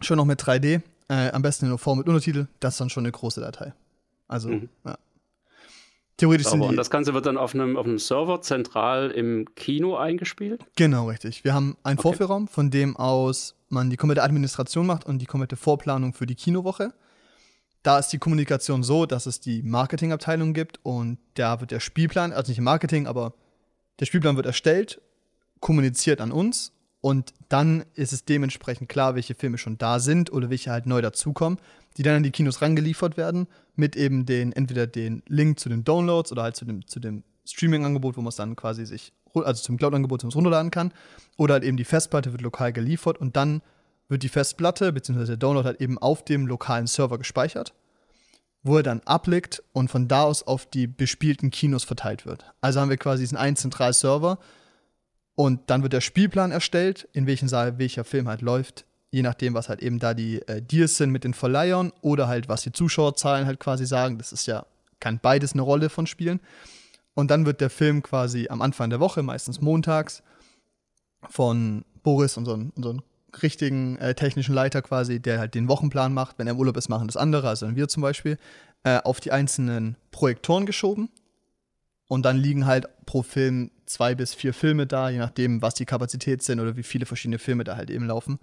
Schon 0.02 0.18
noch 0.18 0.26
mit 0.26 0.40
3D. 0.42 0.82
Äh, 1.10 1.32
am 1.32 1.42
besten 1.42 1.66
in 1.66 1.72
OV 1.72 1.96
mit 1.96 2.08
Untertitel. 2.08 2.48
Das 2.60 2.76
ist 2.76 2.82
dann 2.82 2.90
schon 2.90 3.04
eine 3.06 3.12
große 3.12 3.42
Datei. 3.42 3.74
Also, 4.28 4.50
Mhm. 4.50 4.70
ja. 4.86 4.98
Theoretisch 6.18 6.48
sind 6.48 6.60
Sauber. 6.60 6.66
Und 6.66 6.74
die. 6.74 6.78
das 6.78 6.90
Ganze 6.90 7.14
wird 7.14 7.26
dann 7.26 7.38
auf 7.38 7.56
einem, 7.56 7.76
auf 7.76 7.86
einem 7.86 7.98
Server 8.00 8.42
zentral 8.42 9.10
im 9.12 9.48
Kino 9.56 9.96
eingespielt. 9.96 10.64
Genau, 10.76 11.08
richtig. 11.08 11.44
Wir 11.44 11.54
haben 11.54 11.76
einen 11.84 11.98
Okay. 11.98 12.10
Vorführraum, 12.10 12.48
von 12.48 12.70
dem 12.70 12.96
aus 12.96 13.56
man 13.70 13.90
die 13.90 13.98
komplette 13.98 14.22
Administration 14.24 14.86
macht 14.86 15.06
und 15.06 15.20
die 15.20 15.26
komplette 15.26 15.56
Vorplanung 15.56 16.14
für 16.14 16.28
die 16.28 16.36
Kinowoche. 16.36 16.94
Da 17.82 18.00
ist 18.00 18.10
die 18.10 18.20
Kommunikation 18.20 18.84
so, 18.84 19.06
dass 19.06 19.26
es 19.26 19.40
die 19.40 19.64
Marketingabteilung 19.64 20.54
gibt 20.54 20.80
und 20.84 21.18
da 21.34 21.60
wird 21.60 21.72
der 21.72 21.80
Spielplan, 21.80 22.32
also 22.32 22.52
nicht 22.52 22.62
Marketing, 22.62 23.08
aber 23.08 23.34
der 24.00 24.06
Spielplan 24.06 24.36
wird 24.38 24.46
erstellt, 24.46 25.02
kommuniziert 25.60 26.22
an 26.22 26.32
uns 26.32 26.72
und 27.02 27.34
dann 27.50 27.84
ist 27.96 28.14
es 28.14 28.24
dementsprechend 28.24 28.88
klar, 28.88 29.16
welche 29.16 29.36
Filme 29.36 29.58
schon 29.58 29.78
da 29.78 30.00
sind 30.00 30.32
oder 30.32 30.50
welche 30.50 30.72
halt 30.72 30.86
neu 30.86 31.02
dazukommen, 31.02 31.60
die 31.98 32.04
dann 32.04 32.16
an 32.16 32.24
die 32.24 32.32
Kinos 32.32 32.62
rangeliefert 32.62 33.18
werden 33.18 33.48
mit 33.76 33.96
eben 33.96 34.26
den 34.26 34.52
entweder 34.52 34.88
den 34.88 35.24
Link 35.28 35.60
zu 35.60 35.70
den 35.70 35.84
Downloads 35.84 36.32
oder 36.32 36.44
halt 36.44 36.56
zu 36.56 36.66
dem, 36.66 36.86
zu 36.88 37.00
dem 37.00 37.24
Streaming-Angebot, 37.46 38.18
wo 38.18 38.22
man 38.22 38.30
es 38.30 38.36
dann 38.36 38.56
quasi 38.56 38.86
sich, 38.86 39.14
also 39.34 39.62
zum 39.62 39.78
Cloud-Angebot, 39.78 40.24
es 40.24 40.36
runterladen 40.36 40.72
kann 40.72 40.94
oder 41.38 41.56
halt 41.56 41.64
eben 41.64 41.78
die 41.78 41.84
Festplatte 41.84 42.32
wird 42.32 42.42
lokal 42.42 42.72
geliefert 42.72 43.18
und 43.18 43.36
dann 43.36 43.62
wird 44.08 44.24
die 44.24 44.30
Festplatte 44.30 44.94
bzw. 44.94 45.26
der 45.26 45.38
Download 45.38 45.66
halt 45.66 45.82
eben 45.82 45.98
auf 45.98 46.24
dem 46.24 46.46
lokalen 46.46 46.88
Server 46.88 47.18
gespeichert, 47.18 47.74
wo 48.62 48.78
er 48.78 48.84
dann 48.84 49.02
abliegt 49.02 49.64
und 49.74 49.90
von 49.90 50.08
da 50.08 50.24
aus 50.24 50.44
auf 50.44 50.66
die 50.66 50.88
bespielten 50.88 51.52
Kinos 51.52 51.84
verteilt 51.84 52.26
wird. 52.26 52.46
Also 52.62 52.80
haben 52.80 52.90
wir 52.90 52.98
quasi 52.98 53.24
diesen 53.24 53.38
einen 53.38 53.56
zentralen 53.56 53.94
Server 53.94 54.40
und 55.36 55.62
dann 55.70 55.82
wird 55.82 55.94
der 55.94 56.02
Spielplan 56.02 56.52
erstellt, 56.52 57.08
in 57.14 57.26
welchem 57.28 57.48
Saal 57.48 57.80
welcher 57.80 58.04
Film 58.04 58.28
halt 58.28 58.42
läuft, 58.42 58.86
je 59.14 59.22
nachdem, 59.22 59.54
was 59.54 59.70
halt 59.70 59.82
eben 59.82 60.00
da 60.00 60.14
die 60.14 60.42
äh, 60.48 60.62
Deals 60.62 60.98
sind 60.98 61.12
mit 61.12 61.24
den 61.24 61.34
Verleihern 61.34 61.94
oder 62.02 62.28
halt 62.28 62.50
was 62.50 62.64
die 62.64 62.72
Zuschauerzahlen 62.72 63.46
halt 63.46 63.60
quasi 63.60 63.86
sagen. 63.86 64.18
Das 64.18 64.34
ist 64.34 64.48
ja, 64.48 64.66
kann 65.00 65.20
beides 65.22 65.54
eine 65.54 65.62
Rolle 65.62 65.90
von 65.90 66.08
spielen. 66.08 66.40
Und 67.14 67.30
dann 67.30 67.46
wird 67.46 67.62
der 67.62 67.70
Film 67.70 68.02
quasi 68.02 68.48
am 68.50 68.62
Anfang 68.62 68.90
der 68.90 69.00
Woche, 69.00 69.22
meistens 69.22 69.62
montags, 69.62 70.24
von 71.30 71.86
Boris, 72.02 72.38
unseren, 72.38 72.72
unseren 72.76 73.04
richtigen 73.42 73.98
äh, 73.98 74.16
technischen 74.16 74.56
Leiter 74.56 74.82
quasi, 74.82 75.20
der 75.20 75.38
halt 75.38 75.54
den 75.54 75.68
Wochenplan 75.68 76.12
macht. 76.12 76.40
Wenn 76.40 76.48
er 76.48 76.54
im 76.54 76.60
Urlaub 76.60 76.76
ist, 76.76 76.90
machen 76.90 77.08
das 77.08 77.16
andere, 77.16 77.48
also 77.48 77.76
wir 77.76 77.88
zum 77.88 78.02
Beispiel. 78.02 78.38
äh, 78.84 79.00
auf 79.04 79.20
die 79.20 79.32
einzelnen 79.32 79.96
Projektoren 80.12 80.66
geschoben. 80.66 81.10
Und 82.08 82.24
dann 82.26 82.38
liegen 82.38 82.66
halt 82.66 82.88
pro 83.06 83.24
Film 83.24 83.72
zwei 83.86 84.14
bis 84.14 84.34
vier 84.34 84.54
Filme 84.54 84.86
da, 84.86 85.10
je 85.10 85.20
nachdem, 85.20 85.62
was 85.62 85.76
die 85.76 85.86
Kapazität 85.86 86.44
sind 86.44 86.60
oder 86.60 86.76
wie 86.76 86.84
viele 86.84 87.06
verschiedene 87.06 87.40
Filme 87.40 87.64
da 87.64 87.78
halt 87.78 87.90
eben 87.90 88.06
laufen. 88.06 88.40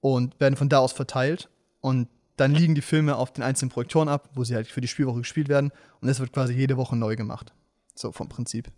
Und 0.00 0.38
werden 0.40 0.56
von 0.56 0.68
da 0.68 0.78
aus 0.78 0.92
verteilt. 0.92 1.48
Und 1.80 2.08
dann 2.36 2.54
liegen 2.54 2.74
die 2.74 2.82
Filme 2.82 3.16
auf 3.16 3.32
den 3.32 3.42
einzelnen 3.42 3.70
Projektoren 3.70 4.08
ab, 4.08 4.30
wo 4.34 4.44
sie 4.44 4.54
halt 4.54 4.68
für 4.68 4.80
die 4.80 4.88
Spielwoche 4.88 5.18
gespielt 5.18 5.48
werden. 5.48 5.72
Und 6.00 6.08
es 6.08 6.20
wird 6.20 6.32
quasi 6.32 6.54
jede 6.54 6.76
Woche 6.76 6.96
neu 6.96 7.16
gemacht. 7.16 7.52
So 7.94 8.12
vom 8.12 8.28
Prinzip. 8.28 8.70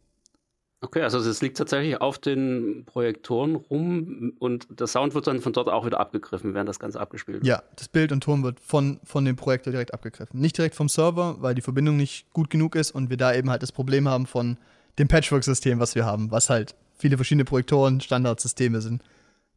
Okay, 0.82 1.02
also 1.02 1.18
es 1.18 1.42
liegt 1.42 1.58
tatsächlich 1.58 2.00
auf 2.00 2.18
den 2.18 2.84
Projektoren 2.86 3.54
rum 3.54 4.32
und 4.38 4.66
der 4.70 4.86
Sound 4.86 5.12
wird 5.12 5.26
dann 5.26 5.42
von 5.42 5.52
dort 5.52 5.68
auch 5.68 5.84
wieder 5.84 6.00
abgegriffen, 6.00 6.54
während 6.54 6.70
das 6.70 6.78
Ganze 6.78 6.98
abgespielt 6.98 7.38
wird. 7.38 7.46
Ja, 7.46 7.62
das 7.76 7.88
Bild 7.88 8.12
und 8.12 8.22
Ton 8.22 8.42
wird 8.42 8.60
von, 8.60 8.98
von 9.04 9.26
dem 9.26 9.36
Projektor 9.36 9.72
direkt 9.72 9.92
abgegriffen. 9.92 10.40
Nicht 10.40 10.56
direkt 10.56 10.74
vom 10.74 10.88
Server, 10.88 11.36
weil 11.40 11.54
die 11.54 11.60
Verbindung 11.60 11.98
nicht 11.98 12.30
gut 12.30 12.48
genug 12.48 12.76
ist 12.76 12.92
und 12.92 13.10
wir 13.10 13.18
da 13.18 13.34
eben 13.34 13.50
halt 13.50 13.62
das 13.62 13.72
Problem 13.72 14.08
haben 14.08 14.24
von 14.24 14.56
dem 14.98 15.06
Patchwork-System, 15.06 15.80
was 15.80 15.94
wir 15.94 16.06
haben, 16.06 16.30
was 16.30 16.48
halt 16.48 16.74
viele 16.96 17.16
verschiedene 17.16 17.44
Projektoren, 17.44 18.00
Standardsysteme 18.00 18.80
sind. 18.80 19.02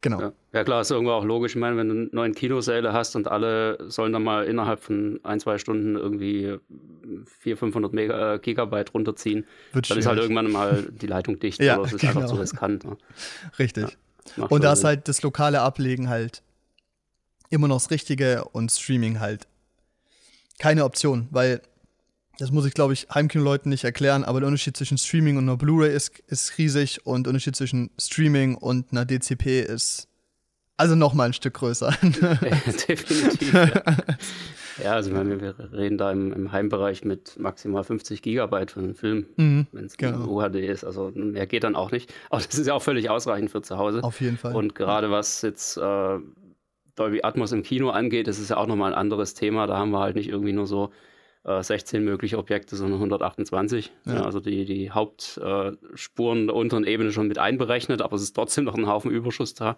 Genau. 0.04 0.20
Ja. 0.20 0.34
ja, 0.52 0.64
klar, 0.66 0.82
ist 0.82 0.92
irgendwo 0.92 1.14
auch 1.14 1.24
logisch. 1.24 1.56
Ich 1.56 1.60
meine, 1.60 1.78
wenn 1.78 1.88
du 1.88 2.16
neun 2.16 2.36
Kinosäle 2.36 2.92
hast 2.92 3.16
und 3.16 3.30
alle 3.30 3.78
sollen 3.90 4.12
dann 4.12 4.22
mal 4.22 4.44
innerhalb 4.46 4.82
von 4.82 5.22
ein, 5.24 5.40
zwei 5.40 5.58
Stunden 5.58 5.96
irgendwie 5.96 6.58
400, 7.40 7.60
500 7.60 7.94
Mega, 7.94 8.34
äh, 8.34 8.40
Gigabyte 8.40 8.94
runterziehen, 8.94 9.46
Wird 9.72 9.90
dann 9.90 9.96
schwierig. 9.96 10.00
ist 10.00 10.08
halt 10.08 10.20
irgendwann 10.20 10.52
mal 10.52 10.84
die 10.92 11.08
Leitung 11.08 11.40
dicht 11.40 11.64
ja, 11.64 11.78
oder 11.78 11.86
es 11.86 11.94
ist 11.94 12.02
genau. 12.02 12.16
einfach 12.16 12.30
zu 12.30 12.36
riskant. 12.36 12.84
Ne? 12.84 12.98
Richtig. 13.58 13.98
Ja, 14.36 14.44
und 14.44 14.62
da 14.66 14.74
ist 14.74 14.84
halt 14.84 15.08
das 15.08 15.22
lokale 15.22 15.62
Ablegen 15.62 16.10
halt 16.10 16.44
immer 17.50 17.70
noch 17.70 17.78
das 17.78 17.90
Richtige 17.90 18.44
und 18.52 18.72
Streaming 18.74 19.22
halt 19.22 19.48
keine 20.60 20.84
Option, 20.84 21.30
weil 21.32 21.62
das 22.38 22.52
muss 22.52 22.66
ich, 22.66 22.74
glaube 22.74 22.94
ich, 22.94 23.08
Heimkino-Leuten 23.14 23.70
nicht 23.70 23.84
erklären, 23.84 24.24
aber 24.24 24.40
der 24.40 24.48
Unterschied 24.48 24.76
zwischen 24.76 24.98
Streaming 24.98 25.38
und 25.38 25.44
einer 25.44 25.58
Blu-ray 25.58 25.94
ist, 25.94 26.20
ist 26.28 26.58
riesig 26.58 27.06
und 27.06 27.26
der 27.26 27.30
Unterschied 27.30 27.56
zwischen 27.56 27.92
Streaming 28.00 28.56
und 28.56 28.92
einer 28.92 29.06
DCP 29.06 29.62
ist 29.62 30.08
also 30.78 30.96
noch 30.96 31.14
mal 31.14 31.26
ein 31.26 31.34
Stück 31.34 31.54
größer. 31.54 31.92
Definitiv. 32.90 33.54
Ja. 33.54 33.70
ja, 34.84 34.92
also 34.94 35.12
meine, 35.12 35.40
wir 35.40 35.56
reden 35.72 36.00
da 36.00 36.12
im, 36.12 36.34
im, 36.34 36.52
Heimbereich 36.52 37.06
mit 37.06 37.38
maximal 37.38 37.84
50 37.84 38.24
Gigabyte 38.24 38.72
für 38.72 38.80
einen 38.80 38.96
Film, 38.96 39.28
mhm, 39.38 39.68
wenn 39.72 39.86
es 39.86 39.98
genau. 39.98 40.26
UHD 40.26 40.56
ist. 40.56 40.84
Also 40.84 41.12
mehr 41.14 41.46
geht 41.46 41.64
dann 41.64 41.76
auch 41.76 41.92
nicht. 41.92 42.12
Aber 42.32 42.42
das 42.42 42.56
ist 42.56 42.66
ja 42.66 42.74
auch 42.74 42.82
völlig 42.82 43.12
ausreichend 43.12 43.52
für 43.52 43.62
zu 43.62 43.78
Hause. 43.78 44.04
Auf 44.04 44.20
jeden 44.20 44.38
Fall. 44.38 44.56
Und 44.56 44.74
gerade 44.74 45.12
was 45.12 45.44
jetzt 45.44 45.78
äh, 45.78 46.20
Dolby 46.96 47.22
Atmos 47.22 47.52
im 47.52 47.62
Kino 47.62 47.92
angeht, 47.92 48.28
das 48.28 48.40
ist 48.40 48.50
ja 48.50 48.58
auch 48.58 48.68
noch 48.68 48.76
mal 48.76 48.88
ein 48.88 48.98
anderes 48.98 49.36
Thema. 49.36 49.68
Da 49.68 49.78
haben 49.78 49.92
wir 49.92 50.00
halt 50.00 50.16
nicht 50.16 50.30
irgendwie 50.30 50.54
nur 50.54 50.66
so 50.66 50.92
16 51.44 52.02
äh, 52.02 52.06
mögliche 52.06 52.38
Objekte, 52.38 52.76
sondern 52.76 53.00
128. 53.00 53.92
Ja. 54.06 54.24
also 54.24 54.40
die, 54.40 54.66
die 54.66 54.92
Hauptspuren 54.92 56.48
der 56.48 56.56
unteren 56.56 56.86
Ebene 56.86 57.12
schon 57.12 57.28
mit 57.28 57.38
einberechnet, 57.38 58.02
aber 58.02 58.16
es 58.16 58.24
ist 58.24 58.34
trotzdem 58.34 58.64
noch 58.64 58.76
ein 58.76 58.88
Haufen 58.88 59.12
Überschuss 59.12 59.54
da. 59.54 59.78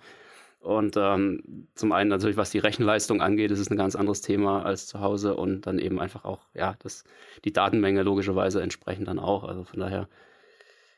Und 0.60 0.95
ähm, 0.97 1.67
zum 1.75 1.91
einen 1.91 2.10
natürlich, 2.10 2.38
was 2.38 2.49
die 2.49 2.58
Rechenleistung 2.58 3.21
angeht, 3.21 3.51
ist 3.51 3.60
es 3.60 3.69
ein 3.69 3.78
ganz 3.78 3.95
anderes 3.95 4.21
Thema 4.21 4.63
als 4.63 4.88
zu 4.88 4.99
Hause 4.99 5.36
und 5.36 5.67
dann 5.67 5.78
eben 5.78 5.99
einfach 5.99 6.25
auch, 6.25 6.39
ja, 6.56 6.75
das, 6.80 7.04
die 7.43 7.54
Datenmenge 7.54 8.01
logischerweise 8.01 8.63
entsprechend 8.63 9.08
dann 9.08 9.19
auch. 9.19 9.43
Also 9.43 9.63
von 9.63 9.80
daher, 9.80 10.08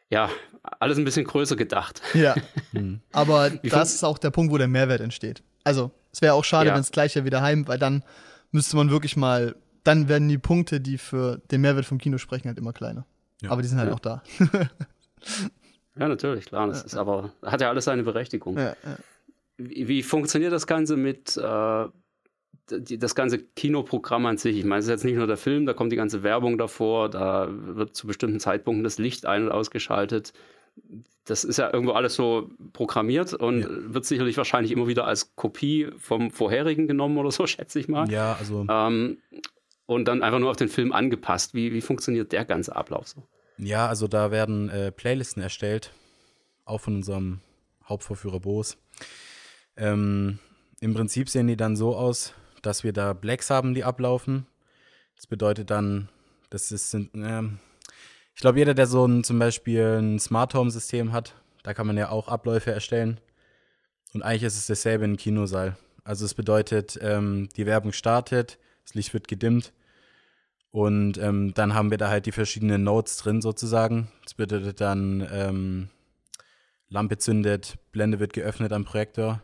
ja, 0.10 0.30
alles 0.80 0.98
ein 0.98 1.04
bisschen 1.04 1.26
größer 1.26 1.56
gedacht. 1.56 2.02
Ja. 2.14 2.36
Hm. 2.74 3.00
Aber 3.14 3.50
das 3.50 3.94
ist 3.94 4.04
auch 4.04 4.18
der 4.18 4.30
Punkt, 4.30 4.52
wo 4.52 4.58
der 4.58 4.68
Mehrwert 4.68 5.00
entsteht. 5.00 5.42
Also, 5.64 5.90
es 6.12 6.22
wäre 6.22 6.34
auch 6.34 6.44
schade, 6.44 6.68
ja. 6.68 6.74
wenn 6.74 6.82
es 6.82 6.92
gleich 6.92 7.16
ja 7.16 7.24
wieder 7.24 7.42
heim, 7.42 7.66
weil 7.66 7.80
dann 7.80 8.04
müsste 8.52 8.76
man 8.76 8.92
wirklich 8.92 9.16
mal 9.16 9.56
dann 9.88 10.10
werden 10.10 10.28
die 10.28 10.38
Punkte, 10.38 10.82
die 10.82 10.98
für 10.98 11.40
den 11.50 11.62
Mehrwert 11.62 11.86
vom 11.86 11.98
Kino 11.98 12.18
sprechen, 12.18 12.50
halt 12.50 12.58
immer 12.58 12.74
kleiner. 12.74 13.06
Ja. 13.42 13.52
Aber 13.52 13.62
die 13.62 13.70
sind 13.70 13.78
halt 13.78 13.90
ja. 13.90 13.96
auch 13.96 14.00
da. 14.00 14.22
ja, 15.98 16.08
natürlich, 16.08 16.46
klar. 16.46 16.68
Das 16.68 16.84
ist 16.84 16.96
aber, 16.96 17.32
hat 17.42 17.62
ja 17.62 17.70
alles 17.70 17.86
seine 17.86 18.04
Berechtigung. 18.04 18.58
Ja, 18.58 18.76
wie, 19.58 19.88
wie, 19.88 20.04
funktioniert 20.04 20.52
das 20.52 20.68
Ganze 20.68 20.98
mit 20.98 21.38
äh, 21.38 21.86
die, 22.70 23.00
das 23.00 23.16
ganze 23.16 23.40
Kinoprogramm 23.40 24.26
an 24.26 24.38
sich? 24.38 24.58
Ich 24.58 24.66
meine, 24.66 24.80
es 24.80 24.86
ist 24.86 24.92
jetzt 24.92 25.06
nicht 25.06 25.16
nur 25.16 25.28
der 25.28 25.38
Film, 25.38 25.66
da 25.66 25.74
kommt 25.74 25.92
die 25.92 25.96
ganze 25.96 26.22
Werbung 26.22 26.58
davor, 26.58 27.10
da 27.10 27.48
wird 27.50 27.96
zu 27.96 28.08
bestimmten 28.08 28.40
Zeitpunkten 28.40 28.84
das 28.84 28.98
Licht 28.98 29.26
ein- 29.26 29.46
und 29.46 29.52
ausgeschaltet. 29.52 30.34
Das 31.26 31.44
ist 31.44 31.58
ja 31.58 31.74
irgendwo 31.74 31.94
alles 31.94 32.14
so 32.14 32.52
programmiert 32.74 33.34
und 33.34 33.62
ja. 33.62 33.68
wird 33.70 34.06
sicherlich 34.06 34.38
wahrscheinlich 34.38 34.72
immer 34.72 34.88
wieder 34.88 35.08
als 35.08 35.36
Kopie 35.36 35.90
vom 35.98 36.30
vorherigen 36.30 36.88
genommen 36.88 37.18
oder 37.18 37.32
so, 37.32 37.48
schätze 37.48 37.80
ich 37.80 37.88
mal. 37.88 38.10
Ja, 38.12 38.36
also. 38.38 38.66
Ähm, 38.70 39.18
und 39.88 40.06
dann 40.06 40.22
einfach 40.22 40.40
nur 40.40 40.52
auf 40.52 40.58
den 40.58 40.70
Film 40.70 40.92
angepasst. 40.92 41.56
Wie, 41.56 41.74
wie 41.74 41.82
funktioniert 41.82 42.32
der 42.32 42.46
ganze 42.46 42.76
Ablauf 42.76 43.08
so? 43.08 43.24
Ja, 43.58 43.88
also 43.88 44.08
da 44.08 44.30
werden 44.30 44.70
äh, 44.70 44.92
Playlisten 44.92 45.42
erstellt, 45.42 45.92
auch 46.66 46.82
von 46.82 46.98
unserem 46.98 47.40
Hauptvorführer 47.88 48.40
Boos. 48.40 48.78
Ähm, 49.76 50.38
Im 50.80 50.94
Prinzip 50.94 51.30
sehen 51.30 51.48
die 51.48 51.58
dann 51.58 51.76
so 51.76 51.96
aus, 51.96 52.34
dass 52.62 52.84
wir 52.84 52.94
da 52.94 53.14
Blacks 53.14 53.50
haben, 53.50 53.74
die 53.74 53.84
ablaufen. 53.84 54.46
Das 55.16 55.26
bedeutet 55.26 55.72
dann, 55.72 56.10
das 56.52 56.72
ist, 56.72 56.94
äh, 56.94 57.44
ich 58.36 58.42
glaube, 58.42 58.60
jeder, 58.60 58.76
der 58.76 58.86
so 58.86 59.06
ein, 59.06 59.24
zum 59.24 59.40
Beispiel 59.40 60.00
ein 60.00 60.20
Smart 60.20 60.54
Home 60.54 60.70
System 60.70 61.14
hat, 61.14 61.34
da 61.64 61.74
kann 61.74 61.88
man 61.88 61.98
ja 61.98 62.10
auch 62.10 62.28
Abläufe 62.28 62.72
erstellen. 62.72 63.20
Und 64.14 64.22
eigentlich 64.22 64.44
ist 64.44 64.58
es 64.58 64.68
dasselbe 64.68 65.06
im 65.06 65.18
Kinosaal. 65.18 65.78
Also 66.04 66.26
es 66.26 66.34
bedeutet, 66.34 67.00
ähm, 67.02 67.50
die 67.56 67.66
Werbung 67.66 67.94
startet, 67.94 68.60
das 68.84 68.94
Licht 68.94 69.14
wird 69.14 69.28
gedimmt 69.28 69.74
und 70.72 71.18
ähm, 71.18 71.54
dann 71.54 71.74
haben 71.74 71.92
wir 71.92 71.98
da 71.98 72.10
halt 72.10 72.26
die 72.26 72.32
verschiedenen 72.32 72.84
Notes 72.84 73.18
drin 73.18 73.42
sozusagen. 73.42 74.12
Das 74.24 74.34
bedeutet 74.34 74.82
dann 74.82 75.28
ähm, 75.32 75.90
Lampe 76.90 77.18
zündet, 77.18 77.78
Blende 77.92 78.20
wird 78.20 78.34
geöffnet 78.34 78.72
am 78.74 78.86
Projektor, 78.86 79.42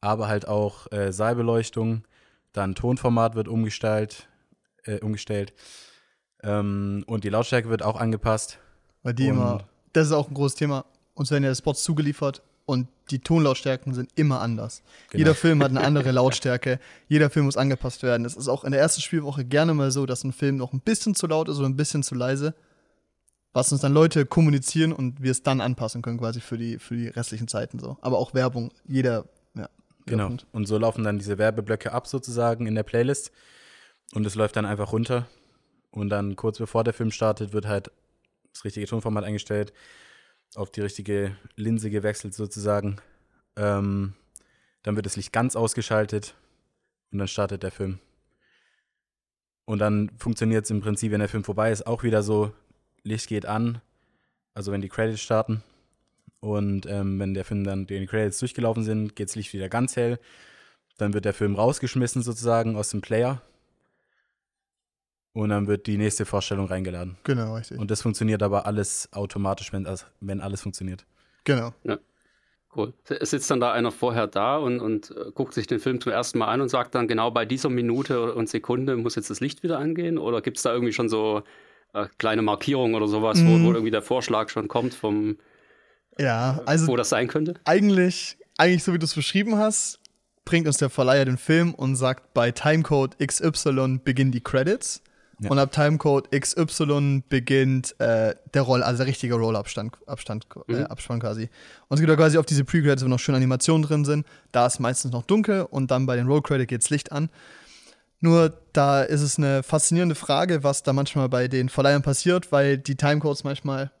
aber 0.00 0.28
halt 0.28 0.46
auch 0.46 0.90
äh, 0.92 1.12
Saalbeleuchtung, 1.12 2.04
dann 2.52 2.74
Tonformat 2.74 3.34
wird 3.34 3.48
umgestellt, 3.48 4.28
äh, 4.84 5.00
umgestellt 5.00 5.54
ähm, 6.42 7.04
und 7.06 7.24
die 7.24 7.30
Lautstärke 7.30 7.68
wird 7.68 7.82
auch 7.82 7.98
angepasst. 7.98 8.58
Bei 9.02 9.12
die 9.12 9.28
immer, 9.28 9.64
das 9.92 10.08
ist 10.08 10.12
auch 10.12 10.28
ein 10.28 10.34
großes 10.34 10.56
Thema. 10.56 10.84
Uns 11.14 11.30
werden 11.30 11.44
ja 11.44 11.54
Spots 11.54 11.82
zugeliefert 11.82 12.42
und 12.68 12.86
die 13.10 13.20
Tonlautstärken 13.20 13.94
sind 13.94 14.10
immer 14.14 14.42
anders. 14.42 14.82
Genau. 15.08 15.18
Jeder 15.20 15.34
Film 15.34 15.62
hat 15.62 15.70
eine 15.70 15.80
andere 15.80 16.12
Lautstärke, 16.12 16.78
jeder 17.08 17.30
Film 17.30 17.46
muss 17.46 17.56
angepasst 17.56 18.02
werden. 18.02 18.26
Es 18.26 18.36
ist 18.36 18.46
auch 18.46 18.62
in 18.62 18.72
der 18.72 18.80
ersten 18.80 19.00
Spielwoche 19.00 19.46
gerne 19.46 19.72
mal 19.72 19.90
so, 19.90 20.04
dass 20.04 20.22
ein 20.22 20.32
Film 20.32 20.58
noch 20.58 20.74
ein 20.74 20.80
bisschen 20.80 21.14
zu 21.14 21.26
laut 21.26 21.48
ist 21.48 21.56
oder 21.58 21.66
ein 21.66 21.76
bisschen 21.76 22.02
zu 22.02 22.14
leise, 22.14 22.54
was 23.54 23.72
uns 23.72 23.80
dann 23.80 23.94
Leute 23.94 24.26
kommunizieren 24.26 24.92
und 24.92 25.22
wir 25.22 25.30
es 25.30 25.42
dann 25.42 25.62
anpassen 25.62 26.02
können 26.02 26.18
quasi 26.18 26.42
für 26.42 26.58
die, 26.58 26.78
für 26.78 26.94
die 26.94 27.08
restlichen 27.08 27.48
Zeiten 27.48 27.78
so. 27.78 27.96
Aber 28.02 28.18
auch 28.18 28.34
Werbung, 28.34 28.70
jeder, 28.86 29.24
ja. 29.54 29.70
Genau. 30.04 30.36
Und 30.52 30.68
so 30.68 30.76
laufen 30.76 31.04
dann 31.04 31.18
diese 31.18 31.38
Werbeblöcke 31.38 31.92
ab 31.92 32.06
sozusagen 32.06 32.66
in 32.66 32.74
der 32.74 32.82
Playlist 32.82 33.32
und 34.12 34.26
es 34.26 34.34
läuft 34.34 34.56
dann 34.56 34.66
einfach 34.66 34.92
runter 34.92 35.26
und 35.90 36.10
dann 36.10 36.36
kurz 36.36 36.58
bevor 36.58 36.84
der 36.84 36.92
Film 36.92 37.12
startet, 37.12 37.54
wird 37.54 37.66
halt 37.66 37.90
das 38.52 38.66
richtige 38.66 38.86
Tonformat 38.86 39.24
eingestellt 39.24 39.72
auf 40.54 40.70
die 40.70 40.80
richtige 40.80 41.36
Linse 41.56 41.90
gewechselt 41.90 42.34
sozusagen. 42.34 42.96
Ähm, 43.56 44.14
dann 44.82 44.96
wird 44.96 45.06
das 45.06 45.16
Licht 45.16 45.32
ganz 45.32 45.56
ausgeschaltet 45.56 46.34
und 47.12 47.18
dann 47.18 47.28
startet 47.28 47.62
der 47.62 47.70
Film. 47.70 47.98
Und 49.64 49.80
dann 49.80 50.10
funktioniert 50.16 50.64
es 50.64 50.70
im 50.70 50.80
Prinzip, 50.80 51.12
wenn 51.12 51.20
der 51.20 51.28
Film 51.28 51.44
vorbei 51.44 51.70
ist, 51.70 51.86
auch 51.86 52.02
wieder 52.02 52.22
so, 52.22 52.52
Licht 53.02 53.28
geht 53.28 53.46
an, 53.46 53.80
also 54.54 54.72
wenn 54.72 54.80
die 54.80 54.88
Credits 54.88 55.20
starten. 55.20 55.62
Und 56.40 56.86
ähm, 56.86 57.18
wenn 57.18 57.34
der 57.34 57.44
Film 57.44 57.64
dann 57.64 57.86
die 57.86 58.06
Credits 58.06 58.38
durchgelaufen 58.38 58.82
sind, 58.82 59.16
geht 59.16 59.28
das 59.28 59.36
Licht 59.36 59.52
wieder 59.52 59.68
ganz 59.68 59.96
hell. 59.96 60.18
Dann 60.96 61.12
wird 61.14 61.24
der 61.24 61.34
Film 61.34 61.54
rausgeschmissen 61.56 62.22
sozusagen 62.22 62.76
aus 62.76 62.90
dem 62.90 63.00
Player 63.00 63.42
und 65.42 65.50
dann 65.50 65.68
wird 65.68 65.86
die 65.86 65.98
nächste 65.98 66.24
Vorstellung 66.24 66.66
reingeladen. 66.66 67.16
Genau, 67.22 67.54
richtig. 67.54 67.78
Und 67.78 67.90
das 67.90 68.02
funktioniert 68.02 68.42
aber 68.42 68.66
alles 68.66 69.08
automatisch, 69.12 69.72
wenn, 69.72 69.86
wenn 70.20 70.40
alles 70.40 70.62
funktioniert. 70.62 71.06
Genau. 71.44 71.72
Ja. 71.84 71.98
Cool. 72.74 72.92
Sitzt 73.20 73.50
dann 73.50 73.60
da 73.60 73.72
einer 73.72 73.92
vorher 73.92 74.26
da 74.26 74.56
und, 74.56 74.80
und 74.80 75.10
äh, 75.12 75.30
guckt 75.32 75.54
sich 75.54 75.66
den 75.66 75.78
Film 75.78 76.00
zum 76.00 76.12
ersten 76.12 76.38
Mal 76.38 76.48
an 76.48 76.60
und 76.60 76.68
sagt 76.68 76.94
dann 76.94 77.08
genau 77.08 77.30
bei 77.30 77.46
dieser 77.46 77.70
Minute 77.70 78.34
und 78.34 78.48
Sekunde 78.48 78.96
muss 78.96 79.14
jetzt 79.14 79.30
das 79.30 79.40
Licht 79.40 79.62
wieder 79.62 79.78
angehen? 79.78 80.18
Oder 80.18 80.42
gibt 80.42 80.58
es 80.58 80.64
da 80.64 80.72
irgendwie 80.72 80.92
schon 80.92 81.08
so 81.08 81.42
äh, 81.94 82.06
kleine 82.18 82.42
Markierungen 82.42 82.94
oder 82.94 83.06
sowas, 83.06 83.38
mhm. 83.38 83.64
wo, 83.64 83.68
wo, 83.68 83.72
irgendwie 83.72 83.90
der 83.90 84.02
Vorschlag 84.02 84.50
schon 84.50 84.68
kommt 84.68 84.92
vom 84.92 85.38
ja, 86.18 86.60
also 86.66 86.88
wo 86.88 86.96
das 86.96 87.08
sein 87.08 87.28
könnte? 87.28 87.54
Eigentlich, 87.64 88.36
eigentlich 88.58 88.82
so 88.82 88.92
wie 88.92 88.98
du 88.98 89.06
es 89.06 89.14
beschrieben 89.14 89.56
hast, 89.56 90.00
bringt 90.44 90.66
uns 90.66 90.78
der 90.78 90.90
Verleiher 90.90 91.24
den 91.24 91.38
Film 91.38 91.74
und 91.74 91.94
sagt 91.94 92.34
bei 92.34 92.50
Timecode 92.50 93.16
XY 93.24 94.00
beginnen 94.04 94.32
die 94.32 94.42
Credits. 94.42 95.00
Ja. 95.40 95.50
Und 95.50 95.58
ab 95.58 95.70
Timecode 95.70 96.28
XY 96.32 97.22
beginnt 97.28 97.98
äh, 98.00 98.34
der 98.54 98.62
Roll, 98.62 98.82
also 98.82 98.98
der 98.98 99.06
richtige 99.06 99.34
Rollabstand, 99.34 99.96
Abstand, 100.06 100.46
äh, 100.68 100.72
mhm. 100.72 100.86
Abspann 100.86 101.20
quasi. 101.20 101.48
Und 101.88 101.94
es 101.94 102.00
gibt 102.00 102.10
da 102.10 102.16
quasi 102.16 102.38
auf 102.38 102.46
diese 102.46 102.64
Pre-Credits, 102.64 103.04
wo 103.04 103.08
noch 103.08 103.20
schöne 103.20 103.36
Animationen 103.36 103.84
drin 103.84 104.04
sind. 104.04 104.26
Da 104.50 104.66
ist 104.66 104.80
meistens 104.80 105.12
noch 105.12 105.22
dunkel 105.22 105.62
und 105.62 105.92
dann 105.92 106.06
bei 106.06 106.16
den 106.16 106.26
Roll-Credit 106.26 106.66
geht's 106.66 106.90
Licht 106.90 107.12
an. 107.12 107.30
Nur 108.20 108.52
da 108.72 109.02
ist 109.02 109.20
es 109.20 109.38
eine 109.38 109.62
faszinierende 109.62 110.16
Frage, 110.16 110.64
was 110.64 110.82
da 110.82 110.92
manchmal 110.92 111.28
bei 111.28 111.46
den 111.46 111.68
Verleihern 111.68 112.02
passiert, 112.02 112.50
weil 112.50 112.76
die 112.76 112.96
Timecodes 112.96 113.44
manchmal 113.44 113.92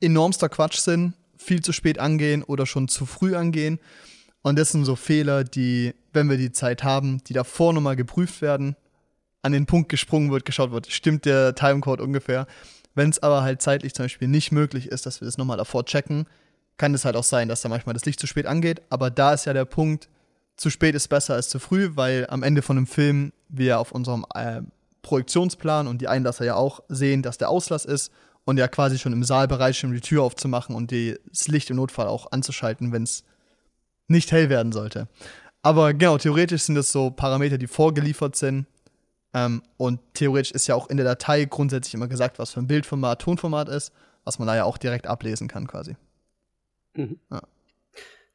enormster 0.00 0.48
Quatsch 0.48 0.78
sind, 0.78 1.14
viel 1.36 1.62
zu 1.62 1.72
spät 1.72 1.98
angehen 1.98 2.44
oder 2.44 2.64
schon 2.64 2.86
zu 2.86 3.06
früh 3.06 3.34
angehen. 3.34 3.80
Und 4.42 4.56
das 4.56 4.70
sind 4.70 4.84
so 4.84 4.94
Fehler, 4.94 5.42
die, 5.42 5.94
wenn 6.12 6.30
wir 6.30 6.36
die 6.36 6.52
Zeit 6.52 6.84
haben, 6.84 7.24
die 7.24 7.32
davor 7.32 7.72
nochmal 7.72 7.96
geprüft 7.96 8.40
werden, 8.40 8.76
an 9.44 9.52
den 9.52 9.66
Punkt 9.66 9.88
gesprungen 9.88 10.30
wird, 10.30 10.44
geschaut 10.44 10.72
wird, 10.72 10.90
stimmt 10.90 11.24
der 11.24 11.54
Timecode 11.54 12.00
ungefähr. 12.00 12.46
Wenn 12.94 13.10
es 13.10 13.22
aber 13.22 13.42
halt 13.42 13.60
zeitlich 13.60 13.94
zum 13.94 14.04
Beispiel 14.04 14.28
nicht 14.28 14.52
möglich 14.52 14.88
ist, 14.88 15.06
dass 15.06 15.20
wir 15.20 15.26
das 15.26 15.38
nochmal 15.38 15.56
davor 15.56 15.84
checken, 15.84 16.26
kann 16.76 16.94
es 16.94 17.04
halt 17.04 17.16
auch 17.16 17.24
sein, 17.24 17.48
dass 17.48 17.62
da 17.62 17.68
manchmal 17.68 17.92
das 17.92 18.04
Licht 18.04 18.20
zu 18.20 18.26
spät 18.26 18.46
angeht. 18.46 18.82
Aber 18.90 19.10
da 19.10 19.34
ist 19.34 19.44
ja 19.44 19.52
der 19.52 19.64
Punkt, 19.64 20.08
zu 20.56 20.70
spät 20.70 20.94
ist 20.94 21.08
besser 21.08 21.34
als 21.34 21.48
zu 21.48 21.58
früh, 21.58 21.90
weil 21.94 22.26
am 22.30 22.42
Ende 22.42 22.62
von 22.62 22.76
einem 22.76 22.86
Film 22.86 23.32
wir 23.48 23.80
auf 23.80 23.92
unserem 23.92 24.24
äh, 24.34 24.62
Projektionsplan 25.02 25.86
und 25.86 26.00
die 26.00 26.08
Einlasser 26.08 26.44
ja 26.44 26.54
auch 26.54 26.80
sehen, 26.88 27.22
dass 27.22 27.38
der 27.38 27.50
Auslass 27.50 27.84
ist 27.84 28.12
und 28.44 28.58
ja 28.58 28.68
quasi 28.68 28.98
schon 28.98 29.12
im 29.12 29.24
Saal 29.24 29.48
bereit 29.48 29.74
sind, 29.74 29.92
die 29.92 30.00
Tür 30.00 30.22
aufzumachen 30.22 30.74
und 30.74 30.92
das 30.92 31.48
Licht 31.48 31.70
im 31.70 31.76
Notfall 31.76 32.06
auch 32.06 32.32
anzuschalten, 32.32 32.92
wenn 32.92 33.02
es 33.02 33.24
nicht 34.08 34.32
hell 34.32 34.48
werden 34.48 34.72
sollte. 34.72 35.08
Aber 35.62 35.94
genau, 35.94 36.18
theoretisch 36.18 36.62
sind 36.62 36.74
das 36.74 36.92
so 36.92 37.10
Parameter, 37.10 37.58
die 37.58 37.66
vorgeliefert 37.66 38.36
sind. 38.36 38.66
Ähm, 39.34 39.62
und 39.76 40.00
theoretisch 40.14 40.52
ist 40.52 40.66
ja 40.68 40.74
auch 40.74 40.88
in 40.88 40.96
der 40.96 41.04
Datei 41.04 41.44
grundsätzlich 41.44 41.94
immer 41.94 42.08
gesagt, 42.08 42.38
was 42.38 42.52
für 42.52 42.60
ein 42.60 42.68
Bildformat, 42.68 43.20
Tonformat 43.20 43.68
ist, 43.68 43.92
was 44.24 44.38
man 44.38 44.46
da 44.48 44.56
ja 44.56 44.64
auch 44.64 44.78
direkt 44.78 45.06
ablesen 45.06 45.48
kann 45.48 45.66
quasi. 45.66 45.96
Mhm. 46.94 47.18
Ja. 47.30 47.42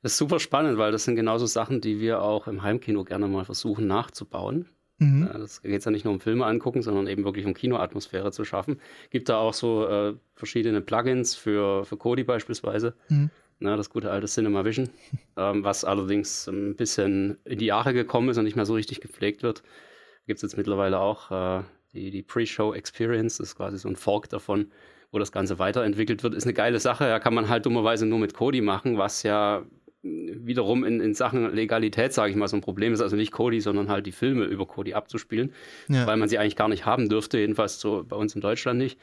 Das 0.02 0.14
ist 0.14 0.18
super 0.18 0.40
spannend, 0.40 0.78
weil 0.78 0.92
das 0.92 1.06
sind 1.06 1.16
genauso 1.16 1.46
Sachen, 1.46 1.82
die 1.82 2.00
wir 2.00 2.22
auch 2.22 2.48
im 2.48 2.64
Heimkino 2.64 3.04
gerne 3.04 3.28
mal 3.28 3.46
versuchen 3.46 3.88
nachzubauen. 3.88 4.70
Mhm. 4.98 5.30
Das 5.34 5.62
geht 5.62 5.84
ja 5.84 5.92
nicht 5.92 6.04
nur 6.04 6.14
um 6.14 6.20
Filme 6.20 6.46
angucken, 6.46 6.82
sondern 6.82 7.08
eben 7.08 7.24
wirklich 7.24 7.46
um 7.46 7.54
Kinoatmosphäre 7.54 8.32
zu 8.32 8.44
schaffen. 8.44 8.80
Gibt 9.10 9.30
da 9.30 9.38
auch 9.38 9.54
so 9.54 9.88
äh, 9.88 10.14
verschiedene 10.36 10.82
Plugins 10.82 11.36
für, 11.36 11.86
für 11.86 11.98
Kodi 11.98 12.24
beispielsweise. 12.24 12.94
Mhm. 13.08 13.30
Na, 13.62 13.76
das 13.76 13.90
gute 13.90 14.12
alte 14.12 14.28
Cinema 14.28 14.64
Vision, 14.64 14.90
ähm, 15.38 15.64
was 15.64 15.84
allerdings 15.84 16.48
ein 16.48 16.76
bisschen 16.76 17.38
in 17.46 17.60
die 17.60 17.66
Jahre 17.66 17.94
gekommen 17.94 18.30
ist 18.30 18.38
und 18.38 18.46
nicht 18.46 18.56
mehr 18.56 18.66
so 18.66 18.74
richtig 18.74 19.02
gepflegt 19.02 19.44
wird. 19.44 19.64
Gibt 20.30 20.38
es 20.38 20.42
jetzt 20.44 20.58
mittlerweile 20.58 21.00
auch 21.00 21.32
äh, 21.32 21.64
die, 21.92 22.12
die 22.12 22.22
Pre-Show 22.22 22.76
Experience, 22.76 23.38
das 23.38 23.48
ist 23.48 23.56
quasi 23.56 23.80
so 23.80 23.90
ein 23.90 23.96
Fork 23.96 24.30
davon, 24.30 24.68
wo 25.12 25.18
das 25.18 25.32
Ganze 25.32 25.58
weiterentwickelt 25.58 26.22
wird. 26.22 26.36
Ist 26.36 26.44
eine 26.44 26.54
geile 26.54 26.80
Sache, 26.80 27.06
ja, 27.08 27.18
kann 27.18 27.34
man 27.34 27.50
halt 27.50 27.66
dummerweise 27.66 28.06
nur 28.06 28.20
mit 28.20 28.36
Kodi 28.36 28.62
machen, 28.62 29.00
was 29.00 29.24
ja 29.24 29.64
wiederum 30.04 30.84
in, 30.84 31.02
in 31.02 31.16
Sachen 31.16 31.52
Legalität, 31.56 32.14
sage 32.14 32.30
ich 32.30 32.38
mal, 32.38 32.48
so 32.48 32.58
ein 32.58 32.62
Problem 32.62 32.94
ist. 32.94 33.02
Also 33.02 33.16
nicht 33.16 33.32
Kodi, 33.32 33.60
sondern 33.60 33.90
halt 33.90 34.06
die 34.06 34.12
Filme 34.12 34.46
über 34.46 34.68
Kodi 34.68 34.94
abzuspielen, 34.94 35.52
ja. 35.88 36.06
weil 36.06 36.18
man 36.18 36.30
sie 36.30 36.38
eigentlich 36.38 36.56
gar 36.56 36.70
nicht 36.70 36.86
haben 36.86 37.10
dürfte, 37.10 37.40
jedenfalls 37.40 37.80
so 37.80 38.06
bei 38.08 38.16
uns 38.16 38.36
in 38.36 38.42
Deutschland 38.42 38.78
nicht. 38.78 39.00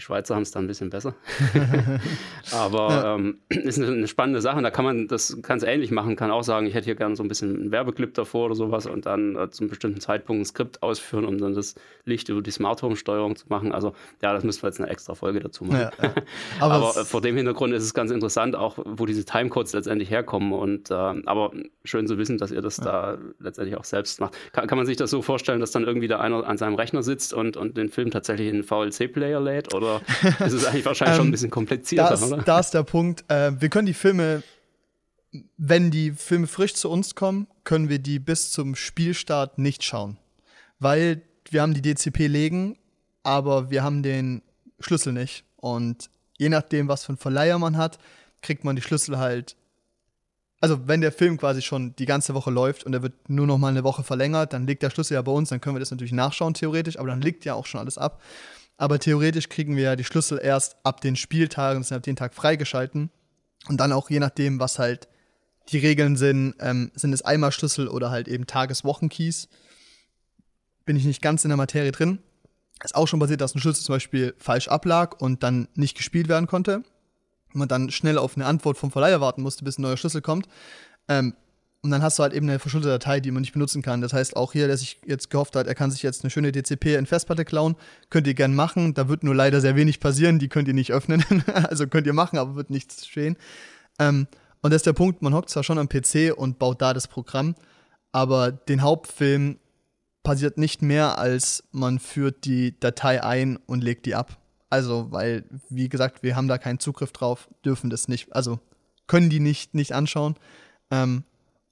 Die 0.00 0.04
Schweizer 0.04 0.34
haben 0.34 0.44
es 0.44 0.50
da 0.50 0.58
ein 0.60 0.66
bisschen 0.66 0.88
besser. 0.88 1.14
Aber 2.52 2.88
ja. 2.88 3.14
ähm, 3.16 3.38
ist 3.50 3.78
eine, 3.78 3.88
eine, 3.88 4.08
spannende 4.08 4.40
Sache. 4.40 4.56
Und 4.56 4.62
da 4.62 4.70
kann 4.70 4.86
man 4.86 5.08
das 5.08 5.36
ganz 5.42 5.62
ähnlich 5.62 5.90
machen, 5.90 6.16
kann 6.16 6.30
auch 6.30 6.42
sagen, 6.42 6.66
ich 6.66 6.72
hätte 6.72 6.86
hier 6.86 6.94
gerne 6.94 7.16
so 7.16 7.22
ein 7.22 7.28
bisschen 7.28 7.54
einen 7.54 7.70
Werbeclip 7.70 8.14
davor 8.14 8.46
oder 8.46 8.54
sowas 8.54 8.86
und 8.86 9.04
dann 9.04 9.36
äh, 9.36 9.50
zum 9.50 9.68
bestimmten 9.68 10.00
Zeitpunkt 10.00 10.40
ein 10.40 10.44
Skript 10.46 10.82
ausführen, 10.82 11.26
um 11.26 11.36
dann 11.36 11.52
das 11.52 11.74
Licht 12.06 12.30
über 12.30 12.40
die 12.40 12.50
Smart 12.50 12.80
Home 12.80 12.96
Steuerung 12.96 13.36
zu 13.36 13.44
machen. 13.50 13.72
Also 13.72 13.92
ja, 14.22 14.32
das 14.32 14.42
müssen 14.42 14.62
wir 14.62 14.70
jetzt 14.70 14.80
eine 14.80 14.88
extra 14.88 15.14
Folge 15.14 15.40
dazu 15.40 15.64
machen. 15.64 15.80
Ja, 15.80 15.90
ja. 16.02 16.14
Aber, 16.60 16.74
aber 16.74 17.00
äh, 17.00 17.04
vor 17.04 17.20
dem 17.20 17.36
Hintergrund 17.36 17.74
ist 17.74 17.84
es 17.84 17.92
ganz 17.92 18.10
interessant, 18.10 18.56
auch 18.56 18.78
wo 18.82 19.04
diese 19.04 19.26
Timecodes 19.26 19.74
letztendlich 19.74 20.10
herkommen. 20.10 20.52
Und 20.52 20.90
äh, 20.90 20.94
aber 20.94 21.52
schön 21.84 22.06
zu 22.06 22.16
wissen, 22.16 22.38
dass 22.38 22.52
ihr 22.52 22.62
das 22.62 22.76
da 22.76 23.18
letztendlich 23.38 23.76
auch 23.78 23.84
selbst 23.84 24.20
macht. 24.20 24.34
Kann, 24.52 24.66
kann, 24.66 24.78
man 24.78 24.86
sich 24.86 24.96
das 24.96 25.10
so 25.10 25.20
vorstellen, 25.20 25.60
dass 25.60 25.72
dann 25.72 25.84
irgendwie 25.84 26.08
da 26.08 26.20
einer 26.20 26.46
an 26.46 26.56
seinem 26.56 26.74
Rechner 26.74 27.02
sitzt 27.02 27.34
und, 27.34 27.56
und 27.56 27.76
den 27.76 27.90
Film 27.90 28.10
tatsächlich 28.10 28.48
in 28.48 28.54
einen 28.54 28.64
VLC-Player 28.64 29.40
lädt? 29.40 29.74
Oder 29.74 29.89
ist 29.98 30.52
es 30.52 30.64
eigentlich 30.64 30.84
wahrscheinlich 30.84 31.16
schon 31.16 31.24
ein 31.24 31.28
ähm, 31.28 31.32
bisschen 31.32 31.50
komplizierter, 31.50 32.10
das, 32.10 32.22
oder? 32.22 32.42
Da 32.42 32.60
ist 32.60 32.70
der 32.70 32.82
Punkt. 32.82 33.24
Äh, 33.30 33.60
wir 33.60 33.68
können 33.68 33.86
die 33.86 33.94
Filme, 33.94 34.42
wenn 35.56 35.90
die 35.90 36.12
Filme 36.12 36.46
frisch 36.46 36.74
zu 36.74 36.90
uns 36.90 37.14
kommen, 37.14 37.46
können 37.64 37.88
wir 37.88 37.98
die 37.98 38.18
bis 38.18 38.52
zum 38.52 38.74
Spielstart 38.74 39.58
nicht 39.58 39.84
schauen. 39.84 40.18
Weil 40.78 41.22
wir 41.50 41.62
haben 41.62 41.74
die 41.74 41.82
DCP 41.82 42.26
legen, 42.26 42.78
aber 43.22 43.70
wir 43.70 43.82
haben 43.82 44.02
den 44.02 44.42
Schlüssel 44.78 45.12
nicht. 45.12 45.44
Und 45.56 46.10
je 46.38 46.48
nachdem, 46.48 46.88
was 46.88 47.04
für 47.04 47.10
einen 47.10 47.18
Verleiher 47.18 47.58
man 47.58 47.76
hat, 47.76 47.98
kriegt 48.42 48.64
man 48.64 48.76
die 48.76 48.82
Schlüssel 48.82 49.18
halt. 49.18 49.56
Also, 50.62 50.86
wenn 50.88 51.00
der 51.00 51.12
Film 51.12 51.38
quasi 51.38 51.62
schon 51.62 51.96
die 51.96 52.04
ganze 52.04 52.34
Woche 52.34 52.50
läuft 52.50 52.84
und 52.84 52.92
er 52.92 53.02
wird 53.02 53.30
nur 53.30 53.46
noch 53.46 53.56
mal 53.56 53.68
eine 53.68 53.84
Woche 53.84 54.02
verlängert, 54.02 54.52
dann 54.52 54.66
liegt 54.66 54.82
der 54.82 54.90
Schlüssel 54.90 55.14
ja 55.14 55.22
bei 55.22 55.32
uns, 55.32 55.48
dann 55.48 55.60
können 55.60 55.76
wir 55.76 55.80
das 55.80 55.90
natürlich 55.90 56.12
nachschauen, 56.12 56.52
theoretisch, 56.52 56.98
aber 56.98 57.08
dann 57.08 57.22
liegt 57.22 57.44
ja 57.46 57.54
auch 57.54 57.66
schon 57.66 57.80
alles 57.80 57.96
ab. 57.96 58.20
Aber 58.80 58.98
theoretisch 58.98 59.50
kriegen 59.50 59.76
wir 59.76 59.82
ja 59.82 59.94
die 59.94 60.04
Schlüssel 60.04 60.40
erst 60.42 60.78
ab 60.84 61.02
den 61.02 61.14
Spieltagen, 61.14 61.82
sind 61.82 61.98
ab 61.98 62.02
den 62.02 62.16
Tag 62.16 62.32
freigeschalten. 62.32 63.10
Und 63.68 63.78
dann 63.78 63.92
auch 63.92 64.08
je 64.08 64.20
nachdem, 64.20 64.58
was 64.58 64.78
halt 64.78 65.06
die 65.68 65.76
Regeln 65.76 66.16
sind, 66.16 66.54
ähm, 66.60 66.90
sind 66.94 67.12
es 67.12 67.20
einmal 67.20 67.52
Schlüssel 67.52 67.88
oder 67.88 68.10
halt 68.10 68.26
eben 68.26 68.46
Tages-Wochen-Keys. 68.46 69.50
Bin 70.86 70.96
ich 70.96 71.04
nicht 71.04 71.20
ganz 71.20 71.44
in 71.44 71.50
der 71.50 71.58
Materie 71.58 71.92
drin. 71.92 72.20
Ist 72.82 72.94
auch 72.94 73.06
schon 73.06 73.20
passiert, 73.20 73.42
dass 73.42 73.54
ein 73.54 73.60
Schlüssel 73.60 73.84
zum 73.84 73.96
Beispiel 73.96 74.34
falsch 74.38 74.68
ablag 74.68 75.20
und 75.20 75.42
dann 75.42 75.68
nicht 75.74 75.94
gespielt 75.94 76.28
werden 76.28 76.46
konnte. 76.46 76.76
Und 77.52 77.58
man 77.58 77.68
dann 77.68 77.90
schnell 77.90 78.16
auf 78.16 78.34
eine 78.34 78.46
Antwort 78.46 78.78
vom 78.78 78.90
Verleiher 78.90 79.20
warten 79.20 79.42
musste, 79.42 79.62
bis 79.62 79.76
ein 79.76 79.82
neuer 79.82 79.98
Schlüssel 79.98 80.22
kommt. 80.22 80.48
Ähm, 81.06 81.34
und 81.82 81.90
dann 81.90 82.02
hast 82.02 82.18
du 82.18 82.22
halt 82.22 82.34
eben 82.34 82.48
eine 82.48 82.58
verschlüsselte 82.58 82.98
Datei, 82.98 83.20
die 83.20 83.30
man 83.30 83.40
nicht 83.40 83.54
benutzen 83.54 83.80
kann. 83.80 84.02
Das 84.02 84.12
heißt, 84.12 84.36
auch 84.36 84.52
hier, 84.52 84.66
der 84.66 84.76
sich 84.76 85.00
jetzt 85.06 85.30
gehofft 85.30 85.56
hat, 85.56 85.66
er 85.66 85.74
kann 85.74 85.90
sich 85.90 86.02
jetzt 86.02 86.22
eine 86.22 86.30
schöne 86.30 86.52
DCP 86.52 86.96
in 86.96 87.06
Festplatte 87.06 87.46
klauen, 87.46 87.74
könnt 88.10 88.26
ihr 88.26 88.34
gern 88.34 88.54
machen. 88.54 88.92
Da 88.92 89.08
wird 89.08 89.24
nur 89.24 89.34
leider 89.34 89.62
sehr 89.62 89.76
wenig 89.76 89.98
passieren, 89.98 90.38
die 90.38 90.48
könnt 90.48 90.68
ihr 90.68 90.74
nicht 90.74 90.92
öffnen. 90.92 91.24
also 91.54 91.86
könnt 91.86 92.06
ihr 92.06 92.12
machen, 92.12 92.38
aber 92.38 92.54
wird 92.54 92.68
nichts 92.68 93.06
stehen. 93.06 93.36
Ähm, 93.98 94.26
und 94.60 94.72
das 94.72 94.80
ist 94.80 94.86
der 94.86 94.92
Punkt, 94.92 95.22
man 95.22 95.32
hockt 95.32 95.48
zwar 95.48 95.64
schon 95.64 95.78
am 95.78 95.88
PC 95.88 96.34
und 96.36 96.58
baut 96.58 96.82
da 96.82 96.92
das 96.92 97.08
Programm, 97.08 97.54
aber 98.12 98.52
den 98.52 98.82
Hauptfilm 98.82 99.58
passiert 100.22 100.58
nicht 100.58 100.82
mehr, 100.82 101.18
als 101.18 101.64
man 101.72 101.98
führt 101.98 102.44
die 102.44 102.78
Datei 102.78 103.24
ein 103.24 103.56
und 103.56 103.82
legt 103.82 104.04
die 104.04 104.14
ab. 104.14 104.36
Also, 104.68 105.10
weil, 105.10 105.44
wie 105.70 105.88
gesagt, 105.88 106.22
wir 106.22 106.36
haben 106.36 106.46
da 106.46 106.58
keinen 106.58 106.78
Zugriff 106.78 107.10
drauf, 107.12 107.48
dürfen 107.64 107.88
das 107.88 108.06
nicht, 108.06 108.34
also 108.34 108.60
können 109.06 109.30
die 109.30 109.40
nicht, 109.40 109.74
nicht 109.74 109.94
anschauen. 109.94 110.36
Ähm, 110.90 111.24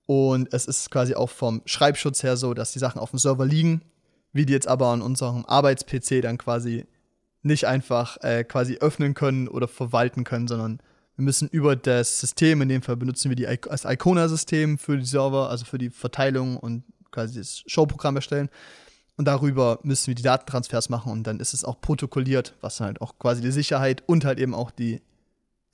und 0.09 0.55
es 0.55 0.65
ist 0.65 0.91
quasi 0.91 1.15
auch 1.15 1.29
vom 1.29 1.61
Schreibschutz 1.67 2.23
her 2.23 2.39
so, 2.39 2.55
dass 2.55 2.73
die 2.73 2.79
Sachen 2.79 2.99
auf 2.99 3.11
dem 3.11 3.19
Server 3.19 3.45
liegen, 3.45 3.83
wie 4.33 4.47
die 4.47 4.55
jetzt 4.55 4.67
aber 4.67 4.87
an 4.87 5.03
unserem 5.03 5.45
Arbeits-PC 5.45 6.23
dann 6.23 6.39
quasi 6.39 6.87
nicht 7.43 7.67
einfach 7.67 8.17
äh, 8.23 8.43
quasi 8.43 8.79
öffnen 8.79 9.13
können 9.13 9.49
oder 9.49 9.69
verwalten 9.69 10.25
können, 10.25 10.49
sondern 10.49 10.81
wir 11.17 11.25
müssen 11.25 11.47
über 11.49 11.77
das 11.77 12.21
System, 12.21 12.63
in 12.63 12.71
dem 12.71 12.81
Fall 12.81 12.97
benutzen 12.97 13.29
wir 13.29 13.37
die, 13.37 13.59
das 13.69 13.85
Icona-System 13.85 14.79
für 14.79 14.97
die 14.97 15.05
Server, 15.05 15.51
also 15.51 15.67
für 15.67 15.77
die 15.77 15.91
Verteilung 15.91 16.57
und 16.57 16.85
quasi 17.11 17.39
das 17.39 17.63
Showprogramm 17.67 18.17
erstellen. 18.17 18.49
Und 19.19 19.27
darüber 19.27 19.79
müssen 19.83 20.07
wir 20.07 20.15
die 20.15 20.23
Datentransfers 20.23 20.89
machen 20.89 21.13
und 21.13 21.25
dann 21.25 21.39
ist 21.39 21.53
es 21.53 21.67
auch 21.67 21.83
protokolliert, 21.83 22.55
was 22.63 22.81
halt 22.81 23.03
auch 23.03 23.19
quasi 23.19 23.43
die 23.43 23.53
Sicherheit 23.53 24.03
und 24.07 24.25
halt 24.25 24.39
eben 24.39 24.55
auch 24.55 24.71
die 24.71 25.03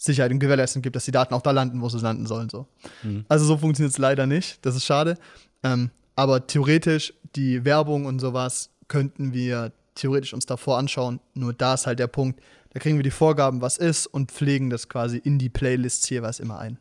Sicherheit 0.05 0.31
und 0.31 0.39
Gewährleistung 0.39 0.83
gibt, 0.83 0.97
dass 0.97 1.05
die 1.05 1.11
Daten 1.11 1.35
auch 1.35 1.43
da 1.43 1.51
landen, 1.51 1.81
wo 1.81 1.89
sie 1.89 1.99
landen 1.99 2.27
sollen. 2.27 2.51
So. 2.51 2.67
Mhm. 3.03 3.25
Also 3.29 3.45
so 3.45 3.57
funktioniert 3.57 3.93
es 3.93 3.99
leider 3.99 4.27
nicht. 4.27 4.65
Das 4.65 4.77
ist 4.77 4.85
schade. 4.85 5.17
Ähm, 5.63 5.91
aber 6.15 6.47
theoretisch, 6.47 7.15
die 7.35 7.65
Werbung 7.65 8.05
und 8.07 8.19
sowas 8.19 8.71
könnten 8.87 9.33
wir 9.33 9.73
theoretisch 9.95 10.35
uns 10.35 10.47
davor 10.47 10.79
anschauen. 10.79 11.21
Nur 11.35 11.53
da 11.53 11.75
ist 11.75 11.87
halt 11.87 11.99
der 11.99 12.07
Punkt, 12.07 12.41
da 12.71 12.81
kriegen 12.81 12.97
wir 12.97 13.03
die 13.03 13.11
Vorgaben, 13.11 13.61
was 13.61 13.79
ist, 13.79 14.07
und 14.07 14.31
pflegen 14.31 14.69
das 14.69 14.89
quasi 14.89 15.17
in 15.17 15.39
die 15.39 15.49
Playlists 15.49 16.09
jeweils 16.11 16.41
immer 16.41 16.59
ein. 16.59 16.79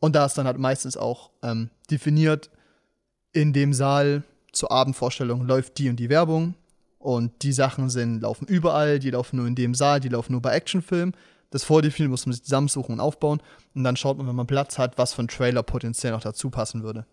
Und 0.00 0.14
da 0.14 0.24
ist 0.24 0.38
dann 0.38 0.46
halt 0.46 0.58
meistens 0.58 0.96
auch 0.96 1.30
ähm, 1.42 1.70
definiert, 1.90 2.50
in 3.32 3.52
dem 3.52 3.72
Saal 3.72 4.22
zur 4.52 4.70
Abendvorstellung 4.70 5.46
läuft 5.46 5.78
die 5.78 5.88
und 5.88 5.96
die 5.96 6.08
Werbung. 6.08 6.54
Und 6.98 7.42
die 7.42 7.52
Sachen 7.52 7.90
sind, 7.90 8.20
laufen 8.20 8.46
überall, 8.46 8.98
die 8.98 9.10
laufen 9.10 9.36
nur 9.36 9.46
in 9.46 9.54
dem 9.54 9.74
Saal, 9.74 10.00
die 10.00 10.08
laufen 10.08 10.32
nur 10.32 10.40
bei 10.40 10.52
Actionfilmen 10.52 11.14
das 11.54 11.62
vordefiniert, 11.62 12.10
muss 12.10 12.26
man 12.26 12.32
sich 12.32 12.42
zusammensuchen 12.42 12.94
und 12.94 13.00
aufbauen. 13.00 13.40
Und 13.76 13.84
dann 13.84 13.96
schaut 13.96 14.18
man, 14.18 14.26
wenn 14.26 14.34
man 14.34 14.48
Platz 14.48 14.76
hat, 14.76 14.98
was 14.98 15.14
für 15.14 15.22
ein 15.22 15.28
Trailer 15.28 15.62
potenziell 15.62 16.12
noch 16.12 16.20
dazu 16.20 16.50
passen 16.50 16.82
würde. 16.82 17.06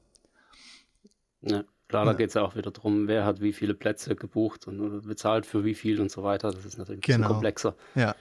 Ja, 1.44 1.64
klar, 1.88 2.06
da 2.06 2.14
geht 2.14 2.30
es 2.30 2.34
ja 2.34 2.42
auch 2.42 2.56
wieder 2.56 2.72
darum, 2.72 3.08
wer 3.08 3.24
hat 3.24 3.40
wie 3.40 3.54
viele 3.54 3.76
Plätze 3.76 4.16
gebucht 4.16 4.68
und 4.68 5.08
bezahlt 5.08 5.46
für 5.46 5.64
wie 5.64 5.76
viel 5.76 6.02
und 6.02 6.10
so 6.10 6.24
weiter. 6.24 6.52
Das 6.52 6.66
ist 6.66 6.80
natürlich 6.80 6.98
ein 6.98 7.02
bisschen 7.02 7.22
genau. 7.22 7.34
komplexer. 7.34 7.76
Ja. 7.94 8.16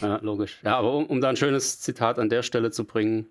ja. 0.00 0.18
Logisch. 0.22 0.60
Ja, 0.62 0.76
aber 0.76 0.92
um, 0.94 1.06
um 1.06 1.20
da 1.20 1.30
ein 1.30 1.36
schönes 1.36 1.80
Zitat 1.80 2.20
an 2.20 2.28
der 2.28 2.42
Stelle 2.42 2.70
zu 2.70 2.84
bringen, 2.84 3.26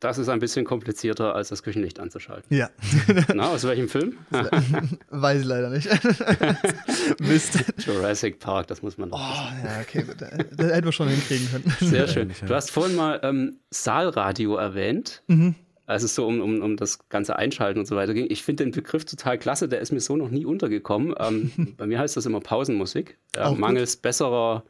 das 0.00 0.16
ist 0.16 0.28
ein 0.30 0.38
bisschen 0.38 0.64
komplizierter, 0.64 1.34
als 1.34 1.50
das 1.50 1.62
Küchenlicht 1.62 2.00
anzuschalten. 2.00 2.56
Ja. 2.56 2.70
Na, 3.34 3.50
aus 3.50 3.64
welchem 3.64 3.88
Film? 3.88 4.16
Weiß 5.10 5.42
ich 5.42 5.46
leider 5.46 5.68
nicht. 5.68 5.88
Mist. 7.20 7.62
Jurassic 7.78 8.38
Park, 8.40 8.66
das 8.68 8.82
muss 8.82 8.96
man 8.96 9.10
doch. 9.10 9.18
Oh, 9.18 9.64
ja, 9.64 9.80
okay, 9.82 10.02
gut. 10.02 10.16
Das 10.20 10.72
hätten 10.72 10.86
wir 10.86 10.92
schon 10.92 11.08
hinkriegen 11.08 11.48
können. 11.50 11.74
Sehr 11.80 12.08
schön. 12.08 12.32
Du 12.46 12.54
hast 12.54 12.70
vorhin 12.70 12.96
mal 12.96 13.20
ähm, 13.22 13.58
Saalradio 13.70 14.56
erwähnt. 14.56 15.22
Mhm. 15.28 15.54
als 15.84 16.02
es 16.02 16.14
so 16.14 16.26
um, 16.26 16.40
um, 16.40 16.62
um 16.62 16.76
das 16.76 17.08
ganze 17.10 17.36
Einschalten 17.36 17.78
und 17.78 17.86
so 17.86 17.94
weiter 17.94 18.14
ging. 18.14 18.26
Ich 18.30 18.42
finde 18.42 18.64
den 18.64 18.72
Begriff 18.72 19.04
total 19.04 19.38
klasse, 19.38 19.68
der 19.68 19.80
ist 19.80 19.92
mir 19.92 20.00
so 20.00 20.16
noch 20.16 20.30
nie 20.30 20.46
untergekommen. 20.46 21.14
Ähm, 21.18 21.74
bei 21.76 21.86
mir 21.86 21.98
heißt 21.98 22.16
das 22.16 22.24
immer 22.24 22.40
Pausenmusik, 22.40 23.18
äh, 23.36 23.50
mangels 23.50 23.96
besserer 23.96 24.64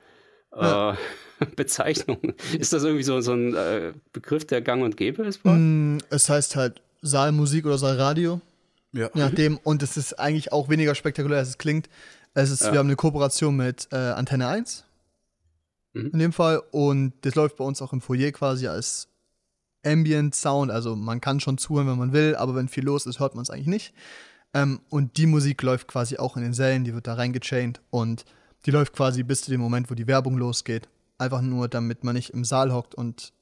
äh, 0.57 0.64
ja. 0.64 0.99
Bezeichnung. 1.57 2.18
Ist 2.59 2.72
das 2.72 2.82
irgendwie 2.82 3.05
so, 3.05 3.20
so 3.20 3.32
ein 3.32 3.55
äh, 3.55 3.93
Begriff, 4.12 4.47
der 4.47 4.62
gang 4.62 4.82
und 4.82 4.97
gäbe 4.97 5.24
ist? 5.24 5.45
Mm, 5.45 5.99
es 6.11 6.28
heißt 6.28 6.57
halt 6.57 6.82
Saalmusik 7.03 7.66
oder 7.66 7.78
Saalradio. 7.78 8.41
Ja. 8.93 9.11
Je 9.14 9.20
nachdem. 9.20 9.59
Und 9.59 9.82
es 9.82 9.97
ist 9.97 10.18
eigentlich 10.18 10.53
auch 10.53 10.68
weniger 10.68 10.95
spektakulär, 10.95 11.38
als 11.38 11.51
es 11.51 11.59
klingt. 11.59 11.88
Es 12.34 12.51
ist, 12.51 12.62
ja. 12.62 12.72
Wir 12.72 12.78
haben 12.78 12.86
eine 12.86 12.97
Kooperation 12.97 13.57
mit 13.57 13.88
äh, 13.93 13.97
Antenne 13.97 14.49
1 14.49 14.84
mhm. 15.93 16.11
in 16.12 16.18
dem 16.18 16.32
Fall. 16.32 16.62
Und 16.70 17.12
das 17.22 17.34
läuft 17.34 17.57
bei 17.57 17.64
uns 17.64 17.82
auch 17.82 17.93
im 17.93 18.01
Foyer 18.01 18.32
quasi 18.32 18.66
als 18.66 19.09
Ambient 19.84 20.34
Sound. 20.34 20.70
Also 20.70 20.97
man 20.97 21.20
kann 21.20 21.41
schon 21.41 21.59
zuhören, 21.59 21.88
wenn 21.88 21.99
man 21.99 22.12
will, 22.12 22.36
aber 22.36 22.55
wenn 22.55 22.68
viel 22.68 22.84
los 22.84 23.07
ist, 23.07 23.20
hört 23.20 23.34
man 23.34 23.43
es 23.43 23.51
eigentlich 23.51 23.66
nicht. 23.66 23.95
Ähm, 24.53 24.80
und 24.88 25.16
die 25.16 25.26
Musik 25.26 25.62
läuft 25.62 25.88
quasi 25.88 26.16
auch 26.16 26.36
in 26.36 26.43
den 26.43 26.55
Sälen, 26.55 26.84
die 26.84 26.95
wird 26.95 27.07
da 27.07 27.14
reingechained 27.14 27.80
und 27.91 28.24
die 28.66 28.72
läuft 28.72 28.93
quasi 28.93 29.22
bis 29.22 29.43
zu 29.43 29.51
dem 29.51 29.61
Moment, 29.61 29.91
wo 29.91 29.95
die 29.95 30.07
Werbung 30.07 30.36
losgeht. 30.36 30.88
Einfach 31.20 31.42
nur, 31.42 31.68
damit 31.68 32.02
man 32.02 32.14
nicht 32.14 32.30
im 32.30 32.44
Saal 32.44 32.72
hockt 32.72 32.94
und 32.94 33.34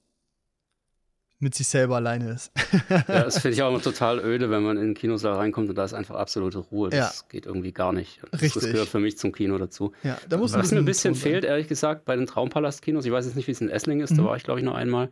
mit 1.39 1.55
sich 1.55 1.69
selber 1.69 1.95
alleine 1.95 2.33
ist. 2.33 2.51
ja, 2.89 3.03
das 3.07 3.39
finde 3.39 3.55
ich 3.55 3.63
auch 3.63 3.71
immer 3.71 3.81
total 3.81 4.19
öde, 4.19 4.51
wenn 4.51 4.65
man 4.65 4.77
in 4.77 4.87
den 4.87 4.95
Kinosaal 4.95 5.35
reinkommt 5.35 5.69
und 5.69 5.77
da 5.77 5.85
ist 5.85 5.95
einfach 5.95 6.17
absolute 6.17 6.59
Ruhe. 6.59 6.91
Das 6.91 7.21
ja. 7.21 7.27
geht 7.29 7.47
irgendwie 7.47 7.71
gar 7.71 7.93
nicht. 7.93 8.21
Das, 8.33 8.43
Richtig. 8.43 8.63
das 8.63 8.73
gehört 8.73 8.89
für 8.89 8.99
mich 8.99 9.17
zum 9.17 9.31
Kino 9.31 9.57
dazu. 9.59 9.93
Ja, 10.03 10.19
da 10.29 10.39
muss 10.39 10.55
Was 10.55 10.73
mir 10.73 10.79
ein 10.79 10.85
bisschen 10.85 11.15
fehlt, 11.15 11.45
ehrlich 11.45 11.69
gesagt, 11.69 12.05
bei 12.05 12.17
den 12.17 12.27
Traumpalast-Kinos, 12.27 13.07
ich 13.07 13.13
weiß 13.13 13.27
jetzt 13.27 13.37
nicht, 13.37 13.47
wie 13.47 13.53
es 13.53 13.61
in 13.61 13.69
Essling 13.69 14.01
ist, 14.01 14.11
mhm. 14.11 14.17
da 14.17 14.25
war 14.25 14.37
ich, 14.37 14.43
glaube 14.43 14.59
ich, 14.59 14.67
noch 14.67 14.75
einmal, 14.75 15.11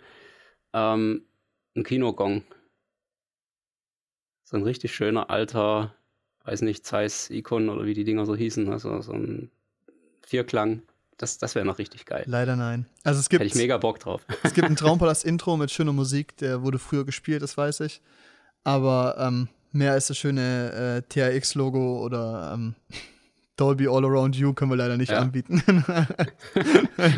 ähm, 0.73 1.23
ein 1.77 1.85
Kinogong. 1.85 2.43
So 4.43 4.57
ein 4.57 4.65
richtig 4.65 4.93
schöner 4.93 5.31
alter, 5.31 5.95
weiß 6.45 6.63
nicht, 6.63 6.85
Zeiss 6.85 7.31
Icon 7.31 7.69
oder 7.69 7.85
wie 7.85 7.95
die 7.95 8.05
Dinger 8.05 8.27
so 8.27 8.35
hießen, 8.35 8.69
also 8.71 9.01
so 9.03 9.13
ein 9.13 9.53
Vierklang. 10.23 10.83
Das, 11.19 11.39
das 11.39 11.55
wäre 11.55 11.65
noch 11.65 11.79
richtig 11.79 12.05
geil. 12.05 12.25
Leider 12.27 12.57
nein. 12.57 12.87
Also 13.03 13.21
es 13.21 13.29
gibt, 13.29 13.41
Hätte 13.41 13.49
ich 13.49 13.55
mega 13.55 13.79
Bock 13.79 13.99
drauf. 13.99 14.23
Es 14.43 14.53
gibt 14.53 14.69
ein 14.69 14.77
Traumpalast-Intro 14.77 15.57
mit 15.57 15.71
schöner 15.71 15.93
Musik, 15.93 16.37
der 16.37 16.63
wurde 16.63 16.79
früher 16.79 17.05
gespielt, 17.05 17.43
das 17.43 17.57
weiß 17.57 17.81
ich. 17.81 18.03
Aber 18.65 19.17
ähm, 19.19 19.49
mehr 19.73 19.93
als 19.93 20.09
das 20.09 20.19
schöne 20.19 21.03
äh, 21.09 21.39
THX-Logo 21.39 22.05
oder 22.05 22.53
ähm, 22.55 22.75
Dolby 23.57 23.89
All 23.89 24.05
Around 24.05 24.37
You 24.37 24.53
können 24.53 24.71
wir 24.71 24.77
leider 24.77 24.99
nicht 24.99 25.13
ja. 25.13 25.21
anbieten. 25.21 25.63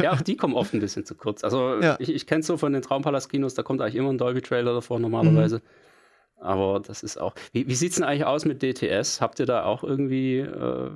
ja, 0.01 0.13
auch 0.13 0.21
die 0.21 0.37
kommen 0.37 0.55
oft 0.55 0.73
ein 0.73 0.81
bisschen 0.81 1.05
zu 1.05 1.17
kurz. 1.17 1.43
Also 1.43 1.81
ja. 1.81 1.97
ich, 1.99 2.11
ich 2.11 2.27
kenne 2.29 2.41
es 2.41 2.47
so 2.47 2.57
von 2.57 2.73
den 2.73 2.83
Traumpalast-Kinos, 2.83 3.55
da 3.55 3.65
kommt 3.65 3.81
eigentlich 3.81 3.97
immer 3.97 4.11
ein 4.11 4.19
Dolby-Trailer 4.19 4.75
davor 4.75 5.01
normalerweise. 5.01 5.57
Mhm. 5.57 5.63
Aber 6.41 6.79
das 6.79 7.03
ist 7.03 7.21
auch. 7.21 7.35
Wie, 7.53 7.67
wie 7.67 7.75
sieht 7.75 7.91
es 7.91 7.97
denn 7.97 8.05
eigentlich 8.05 8.25
aus 8.25 8.45
mit 8.45 8.63
DTS? 8.63 9.21
Habt 9.21 9.41
ihr 9.41 9.47
da 9.47 9.65
auch 9.65 9.83
irgendwie 9.83 10.39
äh, 10.39 10.91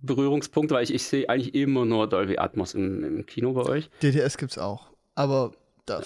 Berührungspunkte, 0.00 0.74
weil 0.74 0.84
ich, 0.84 0.94
ich 0.94 1.04
sehe 1.04 1.28
eigentlich 1.28 1.54
immer 1.54 1.84
nur 1.84 2.08
Dolby 2.08 2.38
Atmos 2.38 2.74
im, 2.74 3.04
im 3.04 3.26
Kino 3.26 3.52
bei 3.52 3.62
euch. 3.62 3.90
DTS 4.02 4.36
gibt 4.36 4.52
es 4.52 4.58
auch, 4.58 4.90
aber 5.14 5.52
da 5.86 6.02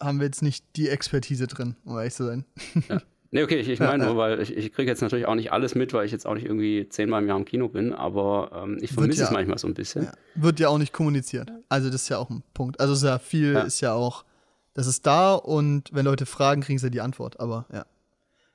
haben 0.00 0.18
wir 0.18 0.26
jetzt 0.26 0.42
nicht 0.42 0.64
die 0.76 0.88
Expertise 0.88 1.46
drin, 1.46 1.76
um 1.84 1.96
ehrlich 1.96 2.14
zu 2.14 2.24
sein. 2.24 2.44
Ja. 2.88 3.00
Nee, 3.34 3.42
okay, 3.42 3.56
ich, 3.56 3.68
ich 3.68 3.80
meine 3.80 4.04
ja, 4.04 4.10
nur, 4.10 4.16
weil 4.16 4.40
ich, 4.40 4.56
ich 4.56 4.72
kriege 4.72 4.88
jetzt 4.88 5.02
natürlich 5.02 5.26
auch 5.26 5.34
nicht 5.34 5.50
alles 5.52 5.74
mit, 5.74 5.92
weil 5.92 6.06
ich 6.06 6.12
jetzt 6.12 6.24
auch 6.24 6.34
nicht 6.34 6.44
irgendwie 6.44 6.88
zehnmal 6.88 7.20
im 7.20 7.26
Jahr 7.26 7.36
im 7.36 7.44
Kino 7.44 7.68
bin, 7.68 7.92
aber 7.92 8.62
ähm, 8.62 8.78
ich 8.80 8.92
vermisse 8.92 9.22
ja, 9.22 9.26
es 9.26 9.32
manchmal 9.32 9.58
so 9.58 9.66
ein 9.66 9.74
bisschen. 9.74 10.04
Ja. 10.04 10.12
Wird 10.36 10.60
ja 10.60 10.68
auch 10.68 10.78
nicht 10.78 10.92
kommuniziert. 10.92 11.50
Also 11.68 11.90
das 11.90 12.02
ist 12.02 12.08
ja 12.10 12.18
auch 12.18 12.30
ein 12.30 12.44
Punkt. 12.54 12.78
Also 12.78 12.94
sehr 12.94 13.18
viel 13.18 13.56
ist 13.56 13.80
ja 13.80 13.92
auch, 13.92 14.24
das 14.72 14.86
ist 14.86 15.04
da 15.04 15.34
und 15.34 15.92
wenn 15.92 16.04
Leute 16.04 16.26
fragen, 16.26 16.62
kriegen 16.62 16.78
sie 16.78 16.92
die 16.92 17.00
Antwort, 17.00 17.40
aber 17.40 17.66
ja. 17.72 17.86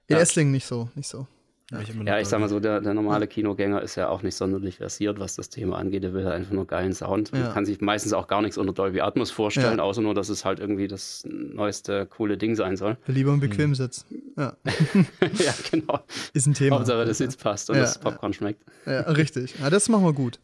In 0.08 0.16
Esslingen 0.16 0.54
nicht 0.54 0.66
so, 0.66 0.90
nicht 0.96 1.10
so. 1.10 1.28
Ja, 1.72 1.82
ich, 1.82 1.93
ja, 2.05 2.20
ich 2.20 2.28
sag 2.28 2.39
mal 2.39 2.49
so, 2.49 2.59
der, 2.59 2.82
der 2.82 2.95
normale 2.95 3.28
Kinogänger 3.28 3.82
ist 3.82 3.95
ja 3.95 4.09
auch 4.09 4.24
nicht 4.24 4.36
sonderlich 4.36 4.78
versiert, 4.78 5.20
was 5.20 5.36
das 5.36 5.49
Thema 5.49 5.78
angeht. 5.78 6.03
Der 6.03 6.13
will 6.13 6.26
halt 6.26 6.36
einfach 6.36 6.53
nur 6.53 6.65
geilen 6.65 6.93
Sound. 6.93 7.32
Ja. 7.32 7.39
Man 7.39 7.53
kann 7.53 7.65
sich 7.65 7.80
meistens 7.80 8.13
auch 8.13 8.28
gar 8.28 8.41
nichts 8.41 8.57
unter 8.57 8.74
Dolby 8.74 9.01
Atmos 9.01 9.30
vorstellen, 9.30 9.78
ja. 9.78 9.84
außer 9.84 10.01
nur, 10.01 10.15
dass 10.15 10.30
es 10.30 10.45
halt 10.45 10.59
irgendwie 10.59 10.88
das 10.88 11.24
neueste 11.28 12.07
coole 12.07 12.38
Ding 12.38 12.55
sein 12.55 12.76
soll. 12.76 12.97
Lieber 13.05 13.32
einen 13.32 13.39
bequemen 13.39 13.76
Sitz. 13.76 14.05
Ja. 14.36 14.57
ja, 15.38 15.53
genau. 15.70 15.99
Ist 16.34 16.47
ein 16.47 16.55
Thema. 16.55 16.78
Hauptsache, 16.78 17.05
der 17.05 17.13
Sitz 17.13 17.36
passt 17.36 17.70
und 17.70 17.78
das 17.78 17.99
Popcorn 17.99 18.34
schmeckt. 18.34 18.63
Ja, 18.86 19.01
richtig. 19.01 19.55
Ja, 19.59 19.70
das 19.70 19.89
machen 19.89 20.05
wir 20.05 20.13
gut. 20.13 20.39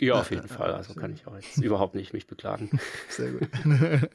Ja, 0.00 0.20
auf 0.20 0.30
jeden 0.30 0.48
Fall. 0.48 0.72
Also 0.72 0.94
kann 0.94 1.12
ich 1.12 1.26
auch 1.26 1.34
jetzt 1.34 1.56
überhaupt 1.62 1.94
nicht 1.94 2.12
mich 2.12 2.26
beklagen. 2.26 2.70
Sehr 3.08 3.32
gut. 3.32 3.48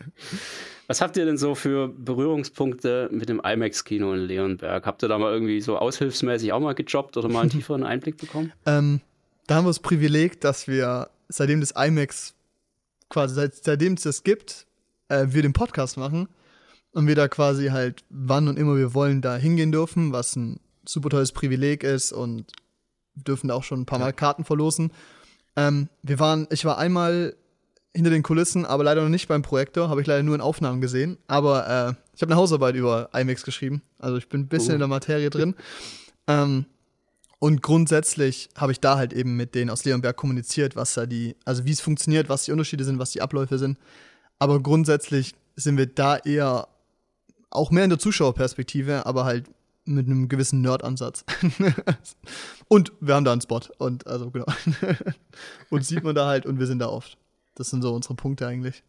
Was 0.88 1.01
habt 1.01 1.17
ihr 1.17 1.25
denn 1.25 1.38
so 1.38 1.55
für 1.55 1.88
Berührungspunkte 1.88 3.09
mit 3.11 3.29
dem 3.29 3.41
IMAX-Kino 3.43 4.13
in 4.13 4.21
Leonberg? 4.21 4.86
Habt 4.86 5.03
ihr 5.03 5.09
da 5.09 5.17
mal 5.17 5.33
irgendwie 5.33 5.61
so 5.61 5.77
aushilfsmäßig 5.77 6.53
auch 6.53 6.59
mal 6.59 6.73
gejobbt 6.73 7.17
oder 7.17 7.29
mal 7.29 7.41
einen 7.41 7.49
tieferen 7.51 7.83
Einblick 7.83 8.17
bekommen? 8.17 8.51
Ähm, 8.65 9.01
da 9.47 9.55
haben 9.55 9.65
wir 9.65 9.69
das 9.69 9.79
Privileg, 9.79 10.41
dass 10.41 10.67
wir, 10.67 11.09
seitdem 11.27 11.59
das 11.59 11.71
IMAX 11.71 12.36
quasi, 13.09 13.36
seit, 13.36 13.55
seitdem 13.55 13.93
es 13.93 14.03
das 14.03 14.23
gibt, 14.23 14.67
äh, 15.09 15.27
wir 15.29 15.41
den 15.41 15.53
Podcast 15.53 15.97
machen 15.97 16.27
und 16.91 17.07
wir 17.07 17.15
da 17.15 17.27
quasi 17.27 17.67
halt 17.67 18.03
wann 18.09 18.47
und 18.47 18.57
immer 18.57 18.77
wir 18.77 18.93
wollen 18.93 19.21
da 19.21 19.36
hingehen 19.38 19.71
dürfen, 19.71 20.11
was 20.13 20.36
ein 20.36 20.59
super 20.86 21.09
tolles 21.09 21.31
Privileg 21.31 21.83
ist 21.83 22.11
und 22.11 22.51
dürfen 23.15 23.47
da 23.47 23.55
auch 23.55 23.63
schon 23.63 23.81
ein 23.81 23.86
paar 23.86 23.99
Mal 23.99 24.13
Karten 24.13 24.43
verlosen. 24.43 24.91
Ähm, 25.55 25.89
wir 26.03 26.19
waren, 26.19 26.47
ich 26.51 26.65
war 26.65 26.77
einmal 26.77 27.35
hinter 27.93 28.09
den 28.09 28.23
Kulissen, 28.23 28.65
aber 28.65 28.83
leider 28.83 29.01
noch 29.01 29.09
nicht 29.09 29.27
beim 29.27 29.41
Projektor, 29.41 29.89
habe 29.89 30.01
ich 30.01 30.07
leider 30.07 30.23
nur 30.23 30.35
in 30.35 30.41
Aufnahmen 30.41 30.81
gesehen. 30.81 31.17
Aber 31.27 31.65
äh, 31.67 31.93
ich 32.13 32.21
habe 32.21 32.31
eine 32.31 32.39
Hausarbeit 32.39 32.75
über 32.75 33.09
IMAX 33.13 33.43
geschrieben, 33.43 33.81
also 33.99 34.17
ich 34.17 34.27
bin 34.27 34.41
ein 34.41 34.47
bisschen 34.47 34.71
uh. 34.71 34.73
in 34.73 34.79
der 34.79 34.87
Materie 34.87 35.29
drin. 35.29 35.55
Ähm, 36.27 36.65
und 37.39 37.61
grundsätzlich 37.61 38.49
habe 38.57 38.71
ich 38.71 38.79
da 38.79 38.97
halt 38.97 39.13
eben 39.13 39.35
mit 39.35 39.55
denen 39.55 39.69
aus 39.69 39.85
Leonberg 39.85 40.15
kommuniziert, 40.15 40.75
was 40.75 40.93
da 40.93 41.05
die, 41.05 41.35
also 41.45 41.65
wie 41.65 41.71
es 41.71 41.81
funktioniert, 41.81 42.27
was 42.27 42.45
die 42.45 42.51
Unterschiede 42.51 42.83
sind, 42.83 42.99
was 42.99 43.11
die 43.11 43.21
Abläufe 43.21 43.57
sind. 43.57 43.77
Aber 44.39 44.61
grundsätzlich 44.61 45.35
sind 45.55 45.77
wir 45.77 45.85
da 45.85 46.17
eher 46.17 46.67
auch 47.49 47.71
mehr 47.71 47.83
in 47.83 47.89
der 47.89 47.99
Zuschauerperspektive, 47.99 49.05
aber 49.05 49.25
halt 49.25 49.45
mit 49.86 50.07
einem 50.07 50.27
gewissen 50.29 50.61
Nerd-Ansatz. 50.61 51.25
und 52.67 52.91
wir 52.99 53.15
haben 53.15 53.25
da 53.25 53.31
einen 53.31 53.41
Spot. 53.41 53.61
Und 53.77 54.07
also 54.07 54.31
genau. 54.31 54.45
und 55.69 55.86
sieht 55.86 56.03
man 56.03 56.15
da 56.15 56.27
halt 56.27 56.45
und 56.45 56.59
wir 56.59 56.67
sind 56.67 56.79
da 56.79 56.88
oft. 56.88 57.17
Das 57.55 57.69
sind 57.69 57.81
so 57.81 57.93
unsere 57.93 58.15
Punkte 58.15 58.47
eigentlich. 58.47 58.83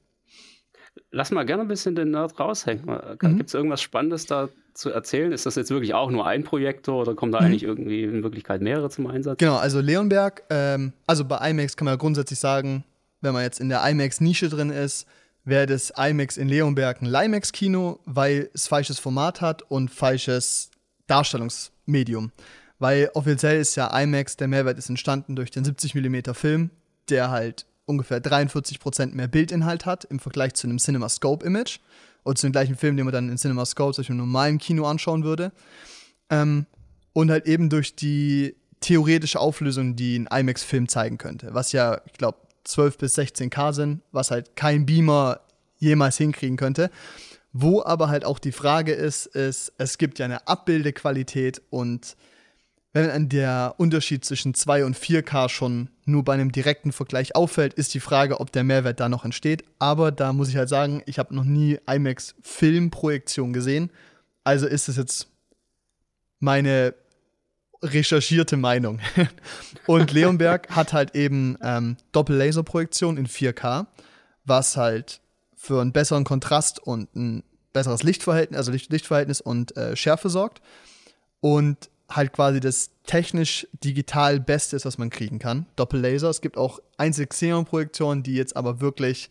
Lass 1.11 1.31
mal 1.31 1.45
gerne 1.45 1.63
ein 1.63 1.69
bisschen 1.69 1.95
den 1.95 2.11
Nerd 2.11 2.39
raushängen. 2.41 2.87
Mhm. 2.87 3.37
Gibt 3.37 3.49
es 3.49 3.55
irgendwas 3.55 3.83
Spannendes 3.83 4.27
da 4.27 4.49
zu 4.73 4.91
erzählen? 4.91 5.33
Ist 5.33 5.47
das 5.47 5.55
jetzt 5.55 5.71
wirklich 5.71 5.95
auch 5.95 6.11
nur 6.11 6.27
ein 6.27 6.43
Projektor 6.43 7.01
oder 7.03 7.15
kommen 7.15 7.33
da 7.33 7.41
mhm. 7.41 7.47
eigentlich 7.47 7.63
irgendwie 7.63 8.03
in 8.03 8.23
Wirklichkeit 8.23 8.63
mehrere 8.63 8.89
zum 8.91 9.07
Einsatz? 9.07 9.39
Genau, 9.39 9.57
also 9.57 9.81
Leonberg, 9.81 10.43
ähm, 10.51 10.93
also 11.07 11.25
bei 11.25 11.51
IMAX 11.51 11.77
kann 11.77 11.85
man 11.85 11.93
ja 11.93 11.99
grundsätzlich 11.99 12.39
sagen, 12.39 12.85
wenn 13.21 13.35
man 13.35 13.43
jetzt 13.43 13.61
in 13.61 13.69
der 13.69 13.87
IMAX-Nische 13.87 14.49
drin 14.49 14.71
ist, 14.71 15.07
wäre 15.45 15.67
das 15.67 15.93
IMAX 15.97 16.37
in 16.37 16.49
Leonberg 16.49 17.01
ein 17.01 17.07
Limax-Kino, 17.07 18.01
weil 18.05 18.51
es 18.53 18.67
falsches 18.67 18.99
Format 18.99 19.41
hat 19.41 19.63
und 19.63 19.91
falsches 19.91 20.71
Darstellungsmedium. 21.07 22.33
Weil 22.79 23.11
offiziell 23.15 23.61
ist 23.61 23.75
ja 23.77 23.87
IMAX, 23.99 24.37
der 24.37 24.49
Mehrwert 24.49 24.79
ist 24.79 24.89
entstanden 24.91 25.35
durch 25.37 25.51
den 25.51 25.65
70 25.65 25.95
mm 25.95 26.33
Film, 26.35 26.71
der 27.09 27.31
halt 27.31 27.67
ungefähr 27.87 28.23
43% 28.23 29.15
mehr 29.15 29.29
Bildinhalt 29.29 29.87
hat 29.87 30.05
im 30.05 30.19
Vergleich 30.19 30.55
zu 30.55 30.67
einem 30.67 30.79
CinemaScope-Image 30.79 31.79
oder 32.25 32.35
zu 32.35 32.47
dem 32.47 32.53
gleichen 32.53 32.77
Film, 32.77 32.97
den 32.97 33.07
man 33.07 33.15
dann 33.15 33.31
in 33.31 33.39
CinemaScope 33.39 33.95
durch 33.95 34.11
einem 34.11 34.19
normalen 34.19 34.59
Kino 34.59 34.87
anschauen 34.87 35.25
würde. 35.25 35.53
Ähm, 36.29 36.67
und 37.13 37.31
halt 37.31 37.47
eben 37.47 37.71
durch 37.71 37.95
die 37.95 38.57
theoretische 38.81 39.41
Auflösung, 39.41 39.97
die 39.97 40.19
ein 40.19 40.27
IMAX-Film 40.27 40.89
zeigen 40.89 41.17
könnte, 41.17 41.55
was 41.55 41.73
ja, 41.73 42.01
ich 42.05 42.13
glaube, 42.13 42.39
12 42.65 42.99
bis 42.99 43.17
16K 43.17 43.73
sind, 43.73 44.03
was 44.13 44.31
halt 44.31 44.57
kein 44.57 44.85
Beamer 44.85 45.41
jemals 45.79 46.19
hinkriegen 46.19 46.57
könnte. 46.57 46.91
Wo 47.59 47.83
aber 47.83 48.11
halt 48.11 48.27
auch 48.27 48.39
die 48.39 48.53
Frage 48.53 48.93
ist, 48.93 49.25
ist, 49.25 49.73
es 49.79 49.97
gibt 49.97 50.19
ja 50.19 50.27
eine 50.27 50.47
Abbildequalität 50.47 51.63
und 51.71 52.15
wenn 52.93 53.31
der 53.31 53.75
Unterschied 53.79 54.27
zwischen 54.27 54.53
2 54.53 54.85
und 54.85 54.95
4K 54.95 55.49
schon 55.49 55.89
nur 56.05 56.23
bei 56.23 56.35
einem 56.35 56.53
direkten 56.53 56.93
Vergleich 56.93 57.35
auffällt, 57.35 57.73
ist 57.73 57.95
die 57.95 58.01
Frage, 58.01 58.41
ob 58.41 58.53
der 58.53 58.63
Mehrwert 58.63 59.01
da 59.01 59.09
noch 59.09 59.25
entsteht. 59.25 59.65
Aber 59.79 60.13
da 60.13 60.35
muss 60.35 60.51
ich 60.51 60.57
halt 60.57 60.69
sagen, 60.69 61.03
ich 61.07 61.19
habe 61.19 61.35
noch 61.35 61.45
nie 61.45 61.79
IMAX 61.91 62.35
Filmprojektion 62.43 63.55
gesehen. 63.55 63.91
Also 64.45 64.67
ist 64.67 64.91
es 64.91 64.99
jetzt 64.99 65.29
meine 66.41 66.95
recherchierte 67.83 68.59
Meinung. 68.59 69.01
und 69.87 70.13
Leonberg 70.13 70.69
hat 70.77 70.93
halt 70.93 71.15
eben 71.15 71.57
ähm, 71.63 71.97
Doppel-Laser-Projektion 72.13 73.17
in 73.17 73.27
4K, 73.27 73.87
was 74.45 74.77
halt 74.77 75.23
für 75.67 75.81
einen 75.81 75.93
besseren 75.93 76.25
Kontrast 76.25 76.79
und 76.79 77.15
ein 77.17 77.43
besseres 77.73 78.03
Lichtverhältnis, 78.03 78.57
also 78.57 78.73
Licht 78.73 78.91
Lichtverhältnis 78.91 79.41
und 79.41 79.77
äh, 79.77 79.97
Schärfe 79.97 80.31
sorgt. 80.31 80.63
Und 81.41 81.91
halt 82.09 82.33
quasi 82.33 82.61
das 82.61 82.91
technisch 83.05 83.67
digital 83.85 84.41
Beste 84.41 84.77
ist, 84.77 84.85
was 84.85 84.97
man 84.97 85.11
kriegen 85.11 85.39
kann. 85.39 85.67
Doppellaser. 85.77 86.31
Es 86.31 86.41
gibt 86.41 86.57
auch 86.57 86.81
einzelne 86.97 87.27
Xeon-Projektoren, 87.27 88.23
die 88.23 88.35
jetzt 88.35 88.57
aber 88.57 88.81
wirklich, 88.81 89.31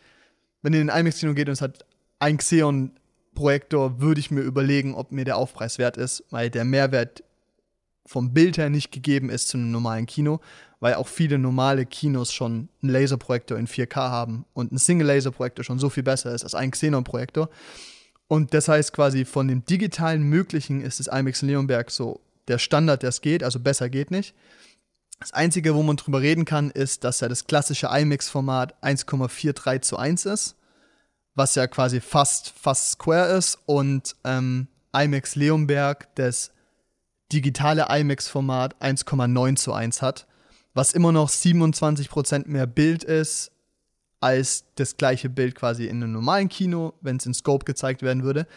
wenn 0.61 0.73
ihr 0.73 0.81
in 0.81 0.89
ein 0.89 1.01
IMAX-Kino 1.01 1.33
geht 1.33 1.47
und 1.47 1.53
es 1.53 1.61
hat 1.61 1.85
ein 2.19 2.37
Xeon 2.37 2.91
Projektor 3.33 3.99
würde 3.99 4.19
ich 4.19 4.31
mir 4.31 4.41
überlegen, 4.41 4.95
ob 4.95 5.11
mir 5.11 5.25
der 5.25 5.37
Aufpreis 5.37 5.77
wert 5.77 5.97
ist, 5.97 6.23
weil 6.31 6.49
der 6.49 6.63
Mehrwert 6.65 7.23
vom 8.05 8.33
Bild 8.33 8.57
her 8.57 8.69
nicht 8.69 8.91
gegeben 8.91 9.29
ist 9.29 9.49
zu 9.49 9.57
einem 9.57 9.71
normalen 9.71 10.05
Kino, 10.05 10.39
weil 10.79 10.95
auch 10.95 11.07
viele 11.07 11.37
normale 11.37 11.85
Kinos 11.85 12.31
schon 12.31 12.69
einen 12.81 12.91
Laserprojektor 12.91 13.57
in 13.57 13.67
4K 13.67 13.95
haben 13.95 14.45
und 14.53 14.71
ein 14.71 14.77
Single-Laserprojektor 14.77 15.63
schon 15.63 15.79
so 15.79 15.89
viel 15.89 16.03
besser 16.03 16.33
ist 16.33 16.43
als 16.43 16.55
ein 16.55 16.71
Xenon-Projektor. 16.71 17.49
Und 18.27 18.53
das 18.53 18.67
heißt 18.67 18.93
quasi 18.93 19.25
von 19.25 19.47
dem 19.47 19.65
digitalen 19.65 20.23
Möglichen 20.23 20.81
ist 20.81 20.99
das 20.99 21.07
IMAX 21.07 21.41
Leonberg 21.41 21.91
so 21.91 22.21
der 22.47 22.59
Standard, 22.59 23.01
der 23.01 23.09
es 23.09 23.21
geht, 23.21 23.43
also 23.43 23.59
besser 23.59 23.89
geht 23.89 24.11
nicht. 24.11 24.35
Das 25.19 25.33
Einzige, 25.33 25.75
wo 25.75 25.81
man 25.81 25.95
drüber 25.95 26.21
reden 26.21 26.45
kann, 26.45 26.71
ist, 26.71 27.03
dass 27.03 27.21
ja 27.21 27.29
das 27.29 27.45
klassische 27.45 27.87
IMAX-Format 27.87 28.75
1,43 28.83 29.81
zu 29.81 29.97
1 29.97 30.25
ist 30.25 30.55
was 31.35 31.55
ja 31.55 31.67
quasi 31.67 31.99
fast, 31.99 32.49
fast 32.49 32.91
Square 32.91 33.37
ist, 33.37 33.59
und 33.65 34.15
ähm, 34.23 34.67
IMAX 34.93 35.35
Leonberg 35.35 36.07
das 36.15 36.51
digitale 37.31 37.87
IMAX-Format 37.89 38.81
1,9 38.81 39.55
zu 39.55 39.73
1 39.73 40.01
hat, 40.01 40.27
was 40.73 40.93
immer 40.93 41.11
noch 41.11 41.29
27% 41.29 42.47
mehr 42.47 42.67
Bild 42.67 43.03
ist 43.03 43.51
als 44.19 44.65
das 44.75 44.97
gleiche 44.97 45.29
Bild 45.29 45.55
quasi 45.55 45.85
in 45.85 46.01
einem 46.01 46.13
normalen 46.13 46.49
Kino, 46.49 46.93
wenn 47.01 47.17
es 47.17 47.25
in 47.25 47.33
Scope 47.33 47.65
gezeigt 47.65 48.01
werden 48.01 48.23
würde. 48.23 48.47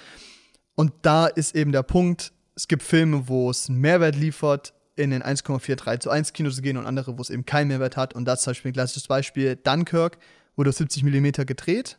Und 0.74 0.92
da 1.02 1.26
ist 1.26 1.54
eben 1.54 1.72
der 1.72 1.82
Punkt, 1.82 2.32
es 2.54 2.68
gibt 2.68 2.82
Filme, 2.82 3.28
wo 3.28 3.50
es 3.50 3.68
einen 3.68 3.80
Mehrwert 3.80 4.16
liefert, 4.16 4.74
in 4.96 5.10
den 5.10 5.22
1,43 5.22 6.00
zu 6.00 6.10
1 6.10 6.32
Kino 6.32 6.50
zu 6.50 6.60
gehen 6.60 6.76
und 6.76 6.86
andere, 6.86 7.16
wo 7.16 7.22
es 7.22 7.30
eben 7.30 7.44
keinen 7.44 7.68
Mehrwert 7.68 7.96
hat. 7.96 8.14
Und 8.14 8.24
das 8.24 8.40
ist 8.40 8.44
zum 8.44 8.50
Beispiel 8.52 8.70
ein 8.70 8.74
klassisches 8.74 9.06
Beispiel. 9.06 9.56
Dunkirk 9.56 10.18
wurde 10.56 10.70
auf 10.70 10.76
70 10.76 11.04
mm 11.04 11.46
gedreht 11.46 11.98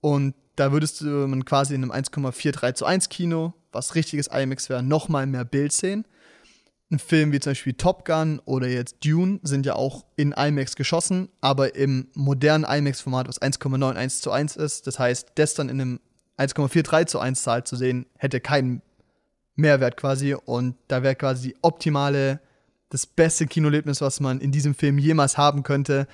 und 0.00 0.34
da 0.56 0.72
würdest 0.72 1.00
du 1.00 1.06
man 1.06 1.44
quasi 1.44 1.74
in 1.74 1.82
einem 1.82 1.92
1,43 1.92 2.74
zu 2.74 2.84
1 2.84 3.08
Kino, 3.08 3.54
was 3.74 3.94
richtiges 3.94 4.28
IMAX 4.28 4.68
wäre, 4.68 4.82
nochmal 4.82 5.26
mehr 5.26 5.44
Bild 5.44 5.72
sehen. 5.72 6.06
Ein 6.90 6.98
Film 6.98 7.32
wie 7.32 7.40
zum 7.40 7.50
Beispiel 7.50 7.72
Top 7.74 8.04
Gun 8.04 8.40
oder 8.44 8.68
jetzt 8.68 9.04
Dune 9.04 9.40
sind 9.42 9.66
ja 9.66 9.74
auch 9.74 10.04
in 10.16 10.32
IMAX 10.32 10.76
geschossen, 10.76 11.28
aber 11.40 11.74
im 11.74 12.08
modernen 12.14 12.64
IMAX-Format, 12.64 13.26
was 13.26 13.40
1,91 13.40 14.20
zu 14.20 14.30
1 14.30 14.56
ist. 14.56 14.86
Das 14.86 14.98
heißt, 14.98 15.32
das 15.34 15.54
dann 15.54 15.68
in 15.68 15.80
einem 15.80 16.00
1,43 16.38 17.06
zu 17.06 17.18
1 17.18 17.42
Zahl 17.42 17.64
zu 17.64 17.76
sehen, 17.76 18.06
hätte 18.16 18.40
keinen 18.40 18.82
Mehrwert 19.56 19.96
quasi. 19.96 20.34
Und 20.34 20.76
da 20.88 21.02
wäre 21.02 21.14
quasi 21.14 21.48
die 21.48 21.56
optimale, 21.62 22.40
das 22.90 23.06
beste 23.06 23.46
Kinoerlebnis, 23.46 24.00
was 24.00 24.20
man 24.20 24.40
in 24.40 24.52
diesem 24.52 24.74
Film 24.74 24.98
jemals 24.98 25.38
haben 25.38 25.62
könnte, 25.62 26.06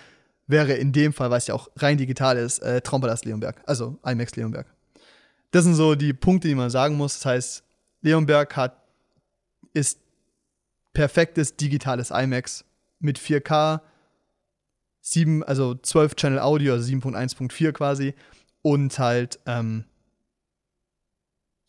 wäre 0.47 0.75
in 0.75 0.93
dem 0.93 1.13
Fall, 1.13 1.31
weil 1.31 1.39
es 1.39 1.47
ja 1.47 1.55
auch 1.55 1.69
rein 1.77 1.99
digital 1.99 2.37
ist, 2.37 2.61
äh, 2.61 2.81
Traumpalast 2.81 3.25
Leonberg, 3.25 3.63
also 3.67 3.99
IMAX 4.05 4.37
Leonberg. 4.37 4.67
Das 5.51 5.65
sind 5.65 5.75
so 5.75 5.95
die 5.95 6.13
Punkte, 6.13 6.49
die 6.49 6.55
man 6.55 6.71
sagen 6.71 6.97
muss. 6.97 7.15
Das 7.15 7.27
heißt, 7.27 7.65
Leonberg 8.03 8.57
hat, 8.57 8.77
ist 9.73 10.01
perfektes 10.93 11.57
digitales 11.57 12.11
IMAX 12.11 12.65
mit 12.99 13.19
4K, 13.19 13.81
7, 15.01 15.43
also 15.45 15.75
12 15.75 16.15
Channel 16.17 16.39
Audio, 16.41 16.75
also 16.75 16.93
7.1.4 16.93 17.73
quasi, 17.73 18.15
und 18.63 18.99
halt 18.99 19.41
ähm, 19.47 19.85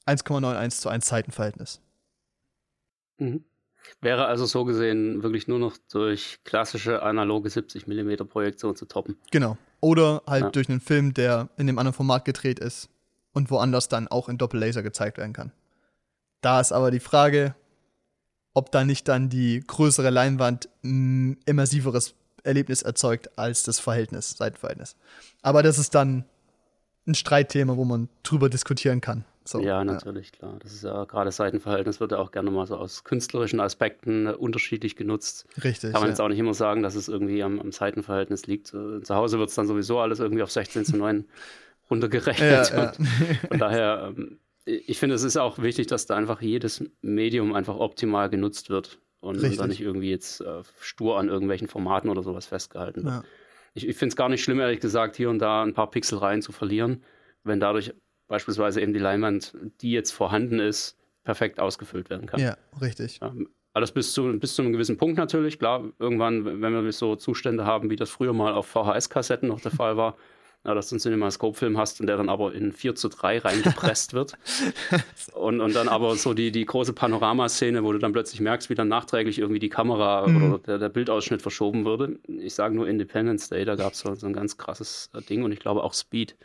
1,91 0.05 0.81
zu 0.81 0.89
1 0.89 1.05
Zeitenverhältnis. 1.05 1.81
Mhm. 3.17 3.43
Wäre 3.99 4.25
also 4.25 4.45
so 4.45 4.63
gesehen 4.63 5.23
wirklich 5.23 5.47
nur 5.47 5.57
noch 5.57 5.75
durch 5.91 6.39
klassische 6.43 7.01
analoge 7.01 7.49
70 7.49 7.87
mm 7.87 8.27
Projektion 8.27 8.75
zu 8.75 8.85
toppen. 8.85 9.17
Genau. 9.31 9.57
Oder 9.79 10.21
halt 10.27 10.43
ja. 10.43 10.49
durch 10.51 10.69
einen 10.69 10.81
Film, 10.81 11.13
der 11.15 11.49
in 11.57 11.65
dem 11.65 11.79
anderen 11.79 11.95
Format 11.95 12.25
gedreht 12.25 12.59
ist 12.59 12.89
und 13.33 13.49
woanders 13.51 13.89
dann 13.89 14.07
auch 14.07 14.29
in 14.29 14.37
Doppellaser 14.37 14.83
gezeigt 14.83 15.17
werden 15.17 15.33
kann. 15.33 15.51
Da 16.41 16.59
ist 16.59 16.71
aber 16.71 16.91
die 16.91 16.99
Frage, 16.99 17.55
ob 18.53 18.71
da 18.71 18.83
nicht 18.83 19.07
dann 19.07 19.29
die 19.29 19.63
größere 19.65 20.09
Leinwand 20.09 20.69
ein 20.83 21.37
immersiveres 21.45 22.15
Erlebnis 22.43 22.81
erzeugt 22.81 23.37
als 23.37 23.63
das 23.63 23.79
Verhältnis, 23.79 24.31
Seitenverhältnis. 24.31 24.95
Aber 25.41 25.63
das 25.63 25.77
ist 25.77 25.95
dann 25.95 26.25
ein 27.07 27.15
Streitthema, 27.15 27.77
wo 27.77 27.85
man 27.85 28.09
drüber 28.23 28.49
diskutieren 28.49 29.01
kann. 29.01 29.25
So, 29.43 29.59
ja, 29.59 29.83
natürlich, 29.83 30.27
ja. 30.27 30.37
klar. 30.37 30.57
Das 30.61 30.71
ist 30.71 30.83
ja 30.83 31.03
gerade 31.05 31.31
Seitenverhältnis 31.31 31.99
wird 31.99 32.11
ja 32.11 32.19
auch 32.19 32.31
gerne 32.31 32.51
mal 32.51 32.67
so 32.67 32.77
aus 32.77 33.03
künstlerischen 33.03 33.59
Aspekten 33.59 34.27
äh, 34.27 34.31
unterschiedlich 34.31 34.95
genutzt. 34.95 35.47
Richtig. 35.63 35.93
Kann 35.93 36.01
man 36.01 36.03
ja. 36.03 36.09
jetzt 36.09 36.21
auch 36.21 36.27
nicht 36.27 36.37
immer 36.37 36.53
sagen, 36.53 36.83
dass 36.83 36.93
es 36.93 37.07
irgendwie 37.07 37.41
am, 37.41 37.59
am 37.59 37.71
Seitenverhältnis 37.71 38.45
liegt. 38.45 38.67
Zu 38.67 39.03
Hause 39.09 39.39
wird 39.39 39.49
es 39.49 39.55
dann 39.55 39.67
sowieso 39.67 39.99
alles 39.99 40.19
irgendwie 40.19 40.43
auf 40.43 40.51
16 40.51 40.85
zu 40.85 40.97
9 40.97 41.25
runtergerechnet. 41.91 42.71
Ja, 42.71 42.93
von 43.47 43.59
daher, 43.59 44.13
ähm, 44.17 44.39
ich 44.65 44.97
finde, 44.99 45.15
es 45.15 45.23
ist 45.23 45.37
auch 45.37 45.59
wichtig, 45.59 45.87
dass 45.87 46.05
da 46.05 46.15
einfach 46.15 46.41
jedes 46.41 46.83
Medium 47.01 47.53
einfach 47.53 47.75
optimal 47.75 48.29
genutzt 48.29 48.69
wird 48.69 48.99
und, 49.19 49.43
und 49.43 49.59
dann 49.59 49.69
nicht 49.69 49.81
irgendwie 49.81 50.09
jetzt 50.09 50.41
äh, 50.41 50.63
stur 50.79 51.19
an 51.19 51.29
irgendwelchen 51.29 51.67
Formaten 51.67 52.09
oder 52.09 52.23
sowas 52.23 52.45
festgehalten 52.45 53.03
wird. 53.03 53.23
Ich, 53.73 53.87
ich 53.87 53.95
finde 53.95 54.13
es 54.13 54.15
gar 54.15 54.29
nicht 54.29 54.43
schlimm, 54.43 54.59
ehrlich 54.59 54.79
gesagt, 54.79 55.15
hier 55.15 55.29
und 55.29 55.39
da 55.39 55.63
ein 55.63 55.73
paar 55.73 55.89
Pixel 55.89 56.17
rein 56.17 56.41
zu 56.41 56.51
verlieren, 56.51 57.03
wenn 57.43 57.59
dadurch 57.59 57.93
beispielsweise 58.27 58.81
eben 58.81 58.93
die 58.93 58.99
Leinwand, 58.99 59.55
die 59.81 59.91
jetzt 59.91 60.11
vorhanden 60.11 60.59
ist, 60.59 60.97
perfekt 61.23 61.59
ausgefüllt 61.59 62.09
werden 62.09 62.25
kann. 62.25 62.39
Ja, 62.39 62.57
richtig. 62.81 63.19
Ja, 63.21 63.33
alles 63.73 63.91
bis 63.91 64.13
zu, 64.13 64.37
bis 64.39 64.55
zu 64.55 64.61
einem 64.61 64.73
gewissen 64.73 64.97
Punkt 64.97 65.17
natürlich. 65.17 65.59
Klar, 65.59 65.91
irgendwann, 65.99 66.61
wenn 66.61 66.73
wir 66.73 66.91
so 66.91 67.15
Zustände 67.15 67.65
haben, 67.65 67.89
wie 67.89 67.95
das 67.95 68.09
früher 68.09 68.33
mal 68.33 68.53
auf 68.53 68.67
VHS-Kassetten 68.67 69.47
noch 69.47 69.61
der 69.61 69.71
Fall 69.71 69.97
war, 69.97 70.17
na, 70.63 70.75
dass 70.75 70.89
du 70.89 70.95
einen 70.95 70.99
CinemaScope-Film 70.99 71.77
hast 71.77 71.99
und 71.99 72.07
der 72.07 72.17
dann 72.17 72.29
aber 72.29 72.53
in 72.53 72.71
4 72.71 72.95
zu 72.95 73.09
3 73.09 73.39
reingepresst 73.39 74.13
wird. 74.13 74.33
und, 75.33 75.59
und 75.59 75.75
dann 75.75 75.87
aber 75.87 76.15
so 76.15 76.33
die, 76.33 76.51
die 76.51 76.65
große 76.65 76.93
Panoramaszene, 76.93 77.83
wo 77.83 77.91
du 77.91 77.97
dann 77.97 78.13
plötzlich 78.13 78.41
merkst, 78.41 78.69
wie 78.69 78.75
dann 78.75 78.87
nachträglich 78.87 79.39
irgendwie 79.39 79.59
die 79.59 79.69
Kamera 79.69 80.27
mhm. 80.27 80.53
oder 80.53 80.57
der, 80.59 80.77
der, 80.77 80.89
Bildausschnitt 80.89 81.41
verschoben 81.41 81.85
würde. 81.85 82.19
Ich 82.27 82.53
sage 82.53 82.75
nur 82.75 82.87
Independence 82.87 83.49
Day, 83.49 83.65
da 83.65 83.75
gab 83.75 83.93
es 83.93 83.99
so, 83.99 84.13
so 84.13 84.27
ein 84.27 84.33
ganz 84.33 84.57
krasses 84.57 85.09
Ding 85.29 85.43
und 85.43 85.51
ich 85.51 85.59
glaube 85.59 85.83
auch 85.83 85.93
Speed 85.93 86.35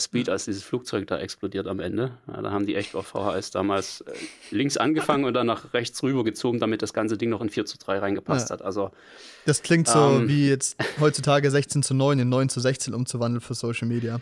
Speed, 0.00 0.30
als 0.30 0.46
dieses 0.46 0.62
Flugzeug 0.62 1.06
da 1.06 1.18
explodiert 1.18 1.66
am 1.66 1.78
Ende. 1.78 2.12
Ja, 2.26 2.40
da 2.40 2.50
haben 2.50 2.64
die 2.64 2.76
echt 2.76 2.94
auf 2.94 3.08
VHS 3.08 3.50
damals 3.50 4.00
äh, 4.00 4.12
links 4.50 4.78
angefangen 4.78 5.24
und 5.24 5.34
dann 5.34 5.46
nach 5.46 5.74
rechts 5.74 6.02
rüber 6.02 6.24
gezogen, 6.24 6.60
damit 6.60 6.80
das 6.80 6.94
ganze 6.94 7.18
Ding 7.18 7.28
noch 7.28 7.42
in 7.42 7.50
4 7.50 7.66
zu 7.66 7.76
3 7.76 7.98
reingepasst 7.98 8.48
ja. 8.48 8.54
hat. 8.54 8.62
Also, 8.62 8.90
das 9.44 9.62
klingt 9.62 9.88
so 9.88 9.98
ähm, 9.98 10.28
wie 10.28 10.48
jetzt 10.48 10.76
heutzutage 10.98 11.50
16 11.50 11.82
zu 11.82 11.92
9 11.92 12.20
in 12.20 12.28
9 12.30 12.48
zu 12.48 12.60
16 12.60 12.94
umzuwandeln 12.94 13.42
für 13.42 13.52
Social 13.52 13.86
Media. 13.86 14.20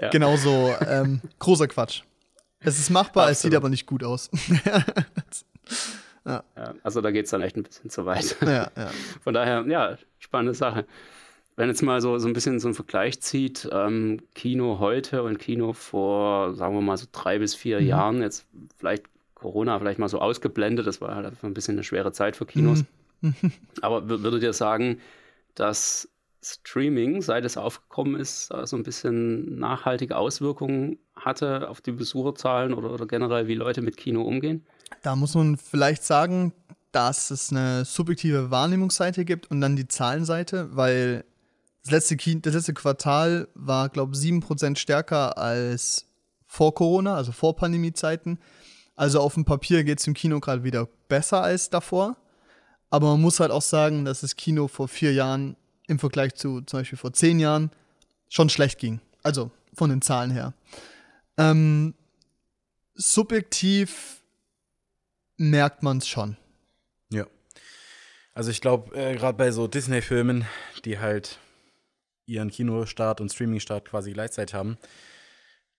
Ja. 0.00 0.10
Genauso 0.10 0.74
ähm, 0.88 1.20
großer 1.38 1.68
Quatsch. 1.68 2.02
Es 2.58 2.78
ist 2.78 2.90
machbar, 2.90 3.24
Absolut. 3.24 3.32
es 3.32 3.42
sieht 3.42 3.54
aber 3.54 3.68
nicht 3.68 3.86
gut 3.86 4.02
aus. 4.02 4.28
also 6.82 7.00
da 7.00 7.10
geht 7.12 7.26
es 7.26 7.30
dann 7.30 7.42
echt 7.42 7.56
ein 7.56 7.62
bisschen 7.62 7.90
zu 7.90 8.06
weit. 8.06 8.36
Von 9.22 9.34
daher, 9.34 9.64
ja, 9.68 9.96
spannende 10.18 10.54
Sache 10.54 10.84
wenn 11.56 11.68
jetzt 11.68 11.82
mal 11.82 12.00
so, 12.00 12.18
so 12.18 12.28
ein 12.28 12.34
bisschen 12.34 12.60
so 12.60 12.68
ein 12.68 12.74
Vergleich 12.74 13.20
zieht, 13.22 13.68
ähm, 13.72 14.20
Kino 14.34 14.78
heute 14.78 15.22
und 15.22 15.38
Kino 15.38 15.72
vor, 15.72 16.54
sagen 16.54 16.74
wir 16.74 16.82
mal 16.82 16.98
so 16.98 17.06
drei 17.10 17.38
bis 17.38 17.54
vier 17.54 17.80
mhm. 17.80 17.86
Jahren, 17.86 18.22
jetzt 18.22 18.46
vielleicht 18.76 19.04
Corona 19.34 19.78
vielleicht 19.78 19.98
mal 19.98 20.08
so 20.08 20.20
ausgeblendet, 20.20 20.86
das 20.86 21.00
war 21.00 21.14
halt 21.14 21.26
einfach 21.26 21.44
ein 21.44 21.54
bisschen 21.54 21.76
eine 21.76 21.84
schwere 21.84 22.12
Zeit 22.12 22.36
für 22.36 22.46
Kinos. 22.46 22.84
Mhm. 23.20 23.34
Aber 23.80 24.08
würdet 24.08 24.42
ihr 24.42 24.52
sagen, 24.52 25.00
dass 25.54 26.08
Streaming, 26.42 27.22
seit 27.22 27.44
es 27.44 27.56
aufgekommen 27.56 28.20
ist, 28.20 28.52
so 28.64 28.76
ein 28.76 28.82
bisschen 28.82 29.58
nachhaltige 29.58 30.16
Auswirkungen 30.16 30.98
hatte 31.16 31.68
auf 31.68 31.80
die 31.80 31.92
Besucherzahlen 31.92 32.74
oder, 32.74 32.92
oder 32.92 33.06
generell, 33.06 33.48
wie 33.48 33.54
Leute 33.54 33.82
mit 33.82 33.96
Kino 33.96 34.22
umgehen? 34.22 34.64
Da 35.02 35.16
muss 35.16 35.34
man 35.34 35.56
vielleicht 35.56 36.04
sagen, 36.04 36.52
dass 36.92 37.30
es 37.30 37.50
eine 37.50 37.84
subjektive 37.84 38.50
Wahrnehmungsseite 38.50 39.24
gibt 39.24 39.50
und 39.50 39.60
dann 39.60 39.76
die 39.76 39.88
Zahlenseite, 39.88 40.76
weil 40.76 41.24
das 41.86 42.08
letzte, 42.08 42.16
das 42.40 42.54
letzte 42.54 42.74
Quartal 42.74 43.48
war, 43.54 43.88
glaube 43.88 44.14
ich, 44.14 44.20
7% 44.20 44.76
stärker 44.76 45.38
als 45.38 46.06
vor 46.46 46.74
Corona, 46.74 47.14
also 47.14 47.32
vor 47.32 47.56
Pandemiezeiten. 47.56 48.38
Also 48.96 49.20
auf 49.20 49.34
dem 49.34 49.44
Papier 49.44 49.84
geht 49.84 50.00
es 50.00 50.06
im 50.06 50.14
Kino 50.14 50.40
gerade 50.40 50.64
wieder 50.64 50.88
besser 51.08 51.42
als 51.42 51.70
davor. 51.70 52.16
Aber 52.90 53.12
man 53.12 53.20
muss 53.20 53.40
halt 53.40 53.50
auch 53.50 53.62
sagen, 53.62 54.04
dass 54.04 54.22
das 54.22 54.36
Kino 54.36 54.68
vor 54.68 54.88
vier 54.88 55.12
Jahren 55.12 55.56
im 55.86 55.98
Vergleich 55.98 56.34
zu 56.34 56.62
zum 56.62 56.80
Beispiel 56.80 56.98
vor 56.98 57.12
zehn 57.12 57.38
Jahren 57.38 57.70
schon 58.28 58.48
schlecht 58.48 58.78
ging. 58.78 59.00
Also 59.22 59.50
von 59.74 59.90
den 59.90 60.02
Zahlen 60.02 60.30
her. 60.30 60.54
Ähm, 61.36 61.94
subjektiv 62.94 64.22
merkt 65.36 65.82
man 65.82 65.98
es 65.98 66.08
schon. 66.08 66.36
Ja. 67.10 67.26
Also 68.34 68.50
ich 68.50 68.60
glaube, 68.60 68.96
äh, 68.96 69.14
gerade 69.14 69.36
bei 69.36 69.52
so 69.52 69.66
Disney-Filmen, 69.66 70.46
die 70.84 70.98
halt 70.98 71.38
ihren 72.26 72.50
Kinostart 72.50 73.20
und 73.20 73.32
Streamingstart 73.32 73.86
quasi 73.86 74.12
gleichzeitig 74.12 74.54
haben, 74.54 74.76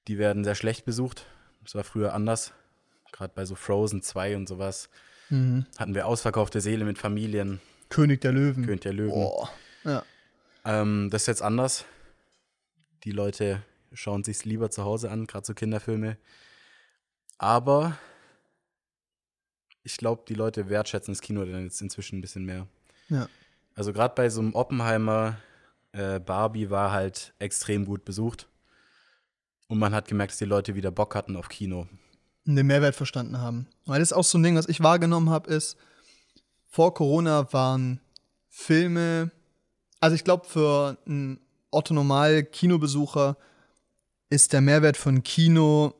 die 0.07 0.17
werden 0.17 0.43
sehr 0.43 0.55
schlecht 0.55 0.85
besucht. 0.85 1.25
Das 1.63 1.75
war 1.75 1.83
früher 1.83 2.13
anders. 2.13 2.53
Gerade 3.11 3.33
bei 3.35 3.45
so 3.45 3.55
Frozen 3.55 4.01
2 4.01 4.37
und 4.37 4.47
sowas 4.47 4.89
mhm. 5.29 5.65
hatten 5.77 5.95
wir 5.95 6.07
ausverkaufte 6.07 6.61
Seele 6.61 6.85
mit 6.85 6.97
Familien. 6.97 7.59
König 7.89 8.21
der 8.21 8.31
Löwen. 8.31 8.65
König 8.65 8.81
der 8.81 8.93
Löwen. 8.93 9.13
Oh. 9.13 9.47
Ja. 9.83 10.03
Ähm, 10.65 11.09
das 11.11 11.23
ist 11.23 11.27
jetzt 11.27 11.41
anders. 11.41 11.85
Die 13.03 13.11
Leute 13.11 13.63
schauen 13.93 14.23
sich's 14.23 14.45
lieber 14.45 14.69
zu 14.69 14.83
Hause 14.83 15.09
an, 15.09 15.27
gerade 15.27 15.45
so 15.45 15.53
Kinderfilme. 15.53 16.17
Aber 17.37 17.97
ich 19.83 19.97
glaube, 19.97 20.23
die 20.27 20.33
Leute 20.33 20.69
wertschätzen 20.69 21.13
das 21.13 21.21
Kino 21.21 21.45
dann 21.45 21.63
jetzt 21.63 21.81
inzwischen 21.81 22.17
ein 22.17 22.21
bisschen 22.21 22.45
mehr. 22.45 22.67
Ja. 23.09 23.29
Also 23.75 23.93
gerade 23.93 24.15
bei 24.15 24.29
so 24.29 24.41
einem 24.41 24.55
Oppenheimer 24.55 25.37
äh, 25.97 26.19
Barbie 26.19 26.69
war 26.69 26.91
halt 26.91 27.33
extrem 27.39 27.85
gut 27.85 28.05
besucht. 28.05 28.47
Und 29.67 29.79
man 29.79 29.93
hat 29.93 30.07
gemerkt, 30.07 30.31
dass 30.31 30.37
die 30.37 30.45
Leute 30.45 30.75
wieder 30.75 30.91
Bock 30.91 31.15
hatten 31.15 31.35
auf 31.35 31.49
Kino. 31.49 31.87
Und 32.45 32.55
den 32.55 32.67
Mehrwert 32.67 32.95
verstanden 32.95 33.39
haben. 33.39 33.67
Weil 33.85 33.99
das 33.99 34.11
ist 34.11 34.17
auch 34.17 34.23
so 34.23 34.37
ein 34.37 34.43
Ding, 34.43 34.55
was 34.55 34.69
ich 34.69 34.81
wahrgenommen 34.81 35.29
habe, 35.29 35.49
ist, 35.49 35.77
vor 36.67 36.93
Corona 36.93 37.51
waren 37.51 37.99
Filme, 38.47 39.31
also 39.99 40.15
ich 40.15 40.23
glaube, 40.23 40.45
für 40.45 40.97
einen 41.05 41.39
Otto-Normal-Kinobesucher 41.71 43.35
ist 44.29 44.53
der 44.53 44.61
Mehrwert 44.61 44.97
von 44.97 45.23
Kino, 45.23 45.93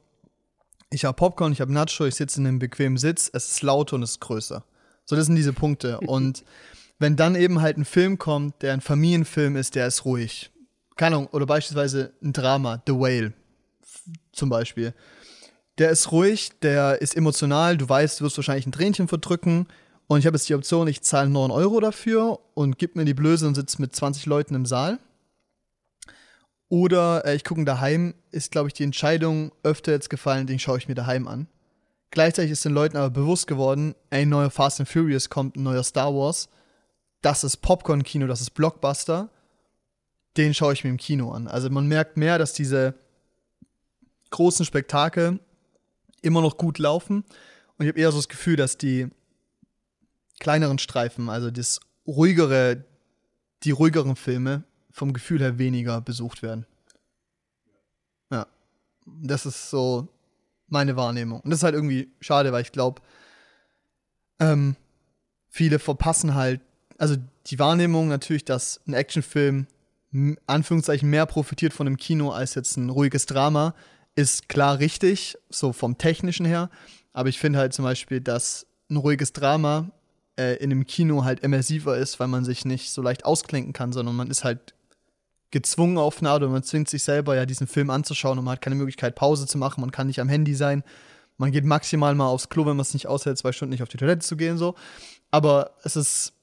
ich 0.89 1.03
habe 1.03 1.15
Popcorn, 1.15 1.51
ich 1.51 1.61
habe 1.61 1.73
Nacho, 1.73 2.05
ich 2.05 2.15
sitze 2.15 2.39
in 2.39 2.47
einem 2.47 2.59
bequemen 2.59 2.97
Sitz, 2.97 3.29
es 3.33 3.51
ist 3.51 3.61
lauter 3.63 3.95
und 3.95 4.03
es 4.03 4.11
ist 4.11 4.21
größer. 4.21 4.63
So, 5.03 5.15
das 5.15 5.25
sind 5.25 5.35
diese 5.35 5.53
Punkte. 5.53 5.99
Und 6.01 6.43
wenn 6.99 7.15
dann 7.15 7.35
eben 7.35 7.61
halt 7.61 7.77
ein 7.77 7.85
Film 7.85 8.17
kommt, 8.17 8.61
der 8.61 8.73
ein 8.73 8.81
Familienfilm 8.81 9.55
ist, 9.55 9.75
der 9.75 9.87
ist 9.87 10.05
ruhig. 10.05 10.51
Keine 10.95 11.15
Ahnung, 11.15 11.27
oder 11.27 11.45
beispielsweise 11.45 12.13
ein 12.23 12.33
Drama, 12.33 12.81
The 12.87 12.93
Whale 12.93 13.33
zum 14.31 14.49
Beispiel. 14.49 14.93
Der 15.77 15.91
ist 15.91 16.11
ruhig, 16.11 16.51
der 16.61 17.01
ist 17.01 17.15
emotional, 17.15 17.77
du 17.77 17.87
weißt, 17.87 18.19
du 18.19 18.25
wirst 18.25 18.37
wahrscheinlich 18.37 18.65
ein 18.65 18.71
Tränchen 18.71 19.07
verdrücken. 19.07 19.67
Und 20.07 20.19
ich 20.19 20.25
habe 20.25 20.37
jetzt 20.37 20.49
die 20.49 20.55
Option, 20.55 20.87
ich 20.87 21.01
zahle 21.01 21.29
9 21.29 21.51
Euro 21.51 21.79
dafür 21.79 22.39
und 22.53 22.79
gib 22.79 22.95
mir 22.95 23.05
die 23.05 23.13
Blöße 23.13 23.45
und 23.45 23.55
sitze 23.55 23.81
mit 23.81 23.95
20 23.95 24.25
Leuten 24.25 24.55
im 24.55 24.65
Saal. 24.65 24.99
Oder 26.69 27.25
äh, 27.25 27.35
ich 27.35 27.43
gucke 27.43 27.63
daheim, 27.63 28.13
ist, 28.31 28.51
glaube 28.51 28.69
ich, 28.69 28.73
die 28.73 28.83
Entscheidung 28.83 29.51
öfter 29.63 29.91
jetzt 29.91 30.09
gefallen, 30.09 30.47
den 30.47 30.59
schaue 30.59 30.77
ich 30.77 30.87
mir 30.87 30.95
daheim 30.95 31.27
an. 31.27 31.47
Gleichzeitig 32.11 32.51
ist 32.51 32.65
den 32.65 32.73
Leuten 32.73 32.97
aber 32.97 33.09
bewusst 33.09 33.47
geworden, 33.47 33.95
ein 34.09 34.29
neuer 34.29 34.49
Fast 34.49 34.79
and 34.79 34.89
Furious 34.89 35.29
kommt, 35.29 35.55
ein 35.55 35.63
neuer 35.63 35.83
Star 35.83 36.13
Wars. 36.13 36.49
Das 37.21 37.43
ist 37.43 37.57
Popcorn-Kino, 37.57 38.27
das 38.27 38.41
ist 38.41 38.51
Blockbuster. 38.51 39.29
Den 40.37 40.53
schaue 40.53 40.73
ich 40.73 40.83
mir 40.83 40.91
im 40.91 40.97
Kino 40.97 41.31
an. 41.31 41.47
Also 41.47 41.69
man 41.69 41.87
merkt 41.87 42.17
mehr, 42.17 42.37
dass 42.37 42.53
diese 42.53 42.93
großen 44.29 44.65
Spektakel 44.65 45.39
immer 46.21 46.41
noch 46.41 46.57
gut 46.57 46.77
laufen. 46.77 47.23
Und 47.77 47.85
ich 47.85 47.89
habe 47.89 47.99
eher 47.99 48.11
so 48.11 48.17
das 48.17 48.29
Gefühl, 48.29 48.55
dass 48.55 48.77
die 48.77 49.07
kleineren 50.39 50.77
Streifen, 50.77 51.29
also 51.29 51.49
das 51.49 51.79
ruhigere, 52.05 52.83
die 53.63 53.71
ruhigeren 53.71 54.15
Filme 54.15 54.63
vom 54.91 55.13
Gefühl 55.13 55.41
her 55.41 55.57
weniger 55.57 56.01
besucht 56.01 56.41
werden. 56.41 56.65
Ja. 58.31 58.47
Das 59.05 59.45
ist 59.45 59.69
so 59.69 60.07
meine 60.67 60.95
Wahrnehmung. 60.95 61.41
Und 61.41 61.49
das 61.49 61.59
ist 61.59 61.63
halt 61.63 61.75
irgendwie 61.75 62.11
schade, 62.19 62.51
weil 62.51 62.61
ich 62.61 62.71
glaube, 62.71 63.01
ähm, 64.39 64.75
viele 65.49 65.79
verpassen 65.79 66.35
halt, 66.35 66.61
also 66.97 67.15
die 67.47 67.59
Wahrnehmung 67.59 68.07
natürlich, 68.07 68.45
dass 68.45 68.81
ein 68.87 68.93
Actionfilm 68.93 69.67
Anführungszeichen 70.47 71.09
mehr 71.09 71.25
profitiert 71.25 71.73
von 71.73 71.87
einem 71.87 71.97
Kino 71.97 72.31
als 72.31 72.55
jetzt 72.55 72.77
ein 72.77 72.89
ruhiges 72.89 73.25
Drama, 73.25 73.75
ist 74.15 74.49
klar 74.49 74.79
richtig, 74.79 75.37
so 75.49 75.73
vom 75.73 75.97
technischen 75.97 76.45
her. 76.45 76.69
Aber 77.13 77.29
ich 77.29 77.39
finde 77.39 77.59
halt 77.59 77.73
zum 77.73 77.83
Beispiel, 77.83 78.21
dass 78.21 78.65
ein 78.89 78.97
ruhiges 78.97 79.33
Drama 79.33 79.91
äh, 80.37 80.55
in 80.57 80.71
einem 80.71 80.85
Kino 80.87 81.23
halt 81.23 81.41
immersiver 81.41 81.97
ist, 81.97 82.19
weil 82.19 82.27
man 82.27 82.45
sich 82.45 82.65
nicht 82.65 82.91
so 82.91 83.01
leicht 83.01 83.25
ausklinken 83.25 83.73
kann, 83.73 83.91
sondern 83.91 84.15
man 84.15 84.29
ist 84.29 84.43
halt 84.43 84.73
gezwungen 85.51 85.97
auf 85.97 86.19
eine 86.19 86.33
oder 86.33 86.49
man 86.49 86.63
zwingt 86.63 86.89
sich 86.89 87.03
selber 87.03 87.35
ja 87.35 87.45
diesen 87.45 87.67
Film 87.67 87.89
anzuschauen 87.89 88.37
und 88.37 88.45
man 88.45 88.53
hat 88.53 88.61
keine 88.61 88.75
Möglichkeit 88.75 89.15
Pause 89.15 89.45
zu 89.45 89.57
machen, 89.57 89.81
man 89.81 89.91
kann 89.91 90.07
nicht 90.07 90.19
am 90.19 90.29
Handy 90.29 90.55
sein, 90.55 90.83
man 91.37 91.51
geht 91.51 91.63
maximal 91.63 92.15
mal 92.15 92.27
aufs 92.27 92.49
Klo, 92.49 92.65
wenn 92.65 92.75
man 92.75 92.81
es 92.81 92.93
nicht 92.93 93.07
aushält, 93.07 93.37
zwei 93.37 93.51
Stunden 93.51 93.71
nicht 93.71 93.83
auf 93.83 93.89
die 93.89 93.97
Toilette 93.97 94.25
zu 94.25 94.35
gehen 94.35 94.57
so. 94.57 94.75
Aber 95.31 95.71
es 95.83 95.95
ist 95.95 96.33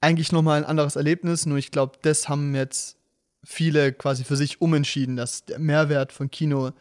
eigentlich 0.00 0.32
noch 0.32 0.42
mal 0.42 0.58
ein 0.58 0.64
anderes 0.64 0.96
Erlebnis, 0.96 1.46
nur 1.46 1.58
ich 1.58 1.70
glaube, 1.70 1.98
das 2.02 2.28
haben 2.28 2.54
jetzt 2.54 2.96
viele 3.44 3.92
quasi 3.92 4.24
für 4.24 4.36
sich 4.36 4.60
umentschieden, 4.60 5.16
dass 5.16 5.44
der 5.44 5.58
Mehrwert 5.58 6.12
von 6.12 6.30
Kino 6.30 6.72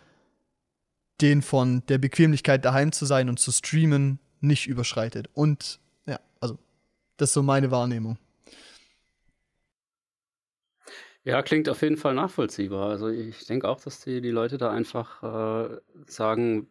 den 1.22 1.42
von 1.42 1.84
der 1.88 1.98
Bequemlichkeit 1.98 2.64
daheim 2.64 2.92
zu 2.92 3.06
sein 3.06 3.30
und 3.30 3.40
zu 3.40 3.52
streamen 3.52 4.20
nicht 4.40 4.68
überschreitet. 4.68 5.30
Und 5.34 5.80
ja, 6.06 6.20
also 6.40 6.58
das 7.18 7.30
ist 7.30 7.34
so 7.34 7.44
meine 7.44 7.72
Wahrnehmung. 7.72 8.18
Ja, 11.24 11.42
klingt 11.42 11.68
auf 11.68 11.82
jeden 11.82 11.98
Fall 11.98 12.14
nachvollziehbar. 12.14 12.90
Also 12.90 13.10
ich 13.10 13.46
denke 13.48 13.68
auch, 13.68 13.82
dass 13.82 14.00
die, 14.02 14.22
die 14.22 14.30
Leute 14.30 14.58
da 14.58 14.72
einfach 14.72 15.24
äh, 15.24 15.78
sagen, 16.06 16.68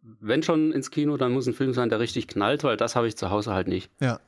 wenn 0.00 0.42
schon 0.42 0.72
ins 0.72 0.90
Kino, 0.90 1.16
dann 1.16 1.32
muss 1.32 1.46
ein 1.46 1.54
Film 1.54 1.72
sein, 1.72 1.88
der 1.88 2.00
richtig 2.00 2.26
knallt, 2.26 2.64
weil 2.64 2.76
das 2.76 2.96
habe 2.96 3.06
ich 3.06 3.16
zu 3.16 3.30
Hause 3.30 3.52
halt 3.52 3.68
nicht. 3.68 3.90
Ja. 4.00 4.18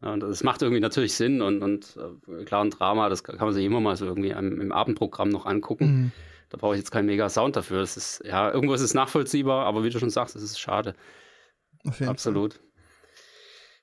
Und 0.00 0.20
das 0.20 0.44
macht 0.44 0.62
irgendwie 0.62 0.80
natürlich 0.80 1.14
Sinn 1.14 1.42
und, 1.42 1.62
und 1.62 1.98
äh, 2.28 2.44
klar, 2.44 2.64
ein 2.64 2.70
Drama, 2.70 3.08
das 3.08 3.24
kann 3.24 3.36
man 3.38 3.52
sich 3.52 3.64
immer 3.64 3.80
mal 3.80 3.96
so 3.96 4.06
irgendwie 4.06 4.30
im, 4.30 4.60
im 4.60 4.72
Abendprogramm 4.72 5.28
noch 5.28 5.44
angucken. 5.44 5.86
Mhm. 5.86 6.12
Da 6.50 6.56
brauche 6.56 6.74
ich 6.74 6.78
jetzt 6.78 6.92
keinen 6.92 7.06
mega 7.06 7.28
Sound 7.28 7.56
dafür. 7.56 7.80
Das 7.80 7.96
ist, 7.96 8.22
ja, 8.24 8.50
irgendwo 8.50 8.74
ist 8.74 8.80
es 8.80 8.94
nachvollziehbar, 8.94 9.66
aber 9.66 9.82
wie 9.84 9.90
du 9.90 9.98
schon 9.98 10.10
sagst, 10.10 10.36
es 10.36 10.42
ist 10.42 10.60
schade. 10.60 10.94
Absolut. 12.06 12.54
Fall. 12.54 12.62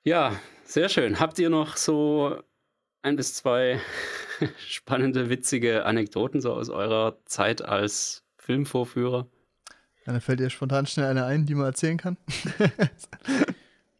Ja, 0.04 0.40
sehr 0.64 0.90
schön. 0.90 1.20
Habt 1.20 1.38
ihr 1.38 1.50
noch 1.50 1.78
so 1.78 2.38
ein 3.02 3.18
bis 3.18 3.34
zwei 3.34 3.80
spannende, 4.58 5.30
witzige 5.30 5.86
Anekdoten 5.86 6.42
so 6.42 6.54
aus 6.54 6.70
eurer 6.70 7.18
Zeit 7.26 7.62
als 7.62 8.24
Filmvorführer? 8.38 9.28
Ja, 10.06 10.14
da 10.14 10.20
fällt 10.20 10.40
dir 10.40 10.50
spontan 10.50 10.86
schnell 10.86 11.08
eine 11.08 11.26
ein, 11.26 11.46
die 11.46 11.56
man 11.56 11.66
erzählen 11.66 11.98
kann. 11.98 12.18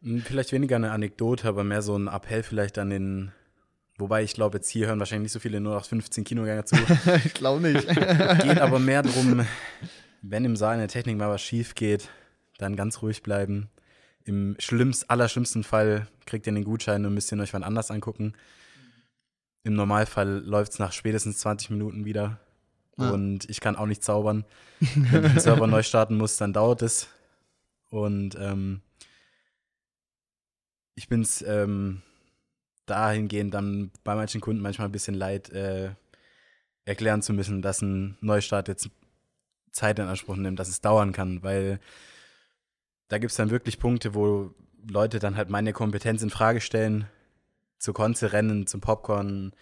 Hm, 0.06 0.22
vielleicht 0.22 0.52
weniger 0.52 0.76
eine 0.76 0.92
Anekdote, 0.92 1.48
aber 1.48 1.64
mehr 1.64 1.82
so 1.82 1.96
ein 1.96 2.06
Appell 2.06 2.44
vielleicht 2.44 2.78
an 2.78 2.90
den. 2.90 3.32
Wobei 3.98 4.22
ich 4.22 4.34
glaube, 4.34 4.58
jetzt 4.58 4.68
hier 4.68 4.86
hören 4.86 4.98
wahrscheinlich 5.00 5.24
nicht 5.24 5.32
so 5.32 5.40
viele 5.40 5.58
nur 5.60 5.74
noch 5.74 5.84
15 5.84 6.22
Kinogänger 6.22 6.64
zu. 6.64 6.76
ich 7.24 7.34
glaube 7.34 7.60
nicht. 7.60 7.88
geht 8.42 8.60
aber 8.60 8.78
mehr 8.78 9.02
darum, 9.02 9.44
wenn 10.22 10.44
im 10.44 10.54
Saal 10.54 10.74
in 10.74 10.80
der 10.80 10.88
Technik 10.88 11.16
mal 11.16 11.30
was 11.30 11.42
schief 11.42 11.74
geht, 11.74 12.08
dann 12.58 12.76
ganz 12.76 13.02
ruhig 13.02 13.22
bleiben. 13.22 13.68
Im 14.24 14.54
schlimmst, 14.58 15.10
allerschlimmsten 15.10 15.64
Fall 15.64 16.06
kriegt 16.26 16.46
ihr 16.46 16.52
den 16.52 16.64
Gutschein 16.64 17.04
und 17.04 17.14
müsst 17.14 17.32
ihr 17.32 17.40
euch 17.40 17.54
wann 17.54 17.62
anders 17.62 17.90
angucken. 17.90 18.34
Im 19.64 19.74
Normalfall 19.74 20.42
läuft 20.44 20.72
es 20.72 20.78
nach 20.78 20.92
spätestens 20.92 21.38
20 21.38 21.70
Minuten 21.70 22.04
wieder. 22.04 22.38
Ja. 22.98 23.10
Und 23.10 23.48
ich 23.48 23.60
kann 23.60 23.76
auch 23.76 23.86
nicht 23.86 24.04
zaubern. 24.04 24.44
Wenn 24.80 25.24
ich 25.24 25.32
den 25.32 25.40
Server 25.40 25.66
neu 25.66 25.82
starten 25.82 26.16
muss, 26.16 26.36
dann 26.36 26.52
dauert 26.52 26.82
es. 26.82 27.08
Und 27.90 28.36
ähm, 28.38 28.82
ich 30.96 31.08
bin 31.08 31.20
es 31.20 31.42
ähm, 31.42 32.02
dahingehend 32.86 33.54
dann 33.54 33.92
bei 34.02 34.14
manchen 34.14 34.40
Kunden 34.40 34.62
manchmal 34.62 34.88
ein 34.88 34.92
bisschen 34.92 35.14
leid, 35.14 35.50
äh, 35.50 35.90
erklären 36.84 37.22
zu 37.22 37.32
müssen, 37.32 37.62
dass 37.62 37.82
ein 37.82 38.16
Neustart 38.20 38.68
jetzt 38.68 38.90
Zeit 39.72 39.98
in 39.98 40.06
Anspruch 40.06 40.36
nimmt, 40.36 40.58
dass 40.58 40.68
es 40.68 40.80
dauern 40.80 41.12
kann, 41.12 41.42
weil 41.42 41.78
da 43.08 43.18
gibt 43.18 43.30
es 43.30 43.36
dann 43.36 43.50
wirklich 43.50 43.78
Punkte, 43.78 44.14
wo 44.14 44.54
Leute 44.88 45.18
dann 45.18 45.36
halt 45.36 45.50
meine 45.50 45.72
Kompetenz 45.72 46.22
in 46.22 46.30
Frage 46.30 46.60
stellen, 46.60 47.06
zur 47.78 47.92
Konze 47.94 48.32
rennen, 48.32 48.66
zum 48.66 48.80
Popcorn, 48.80 49.52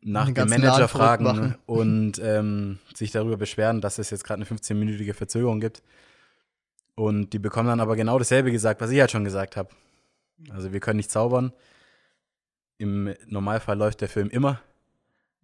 nach 0.00 0.30
dem 0.30 0.48
Manager 0.48 0.88
fragen 0.88 1.56
und 1.66 2.20
ähm, 2.22 2.78
sich 2.94 3.10
darüber 3.10 3.36
beschweren, 3.36 3.80
dass 3.80 3.98
es 3.98 4.10
jetzt 4.10 4.24
gerade 4.24 4.42
eine 4.42 4.58
15-minütige 4.58 5.14
Verzögerung 5.14 5.60
gibt. 5.60 5.82
Und 6.94 7.32
die 7.32 7.38
bekommen 7.38 7.68
dann 7.68 7.80
aber 7.80 7.96
genau 7.96 8.18
dasselbe 8.18 8.50
gesagt, 8.50 8.80
was 8.80 8.90
ich 8.90 9.00
halt 9.00 9.10
schon 9.10 9.24
gesagt 9.24 9.56
habe. 9.56 9.70
Also 10.50 10.72
wir 10.72 10.80
können 10.80 10.98
nicht 10.98 11.10
zaubern. 11.10 11.52
Im 12.78 13.14
Normalfall 13.26 13.76
läuft 13.76 14.00
der 14.00 14.08
Film 14.08 14.30
immer. 14.30 14.60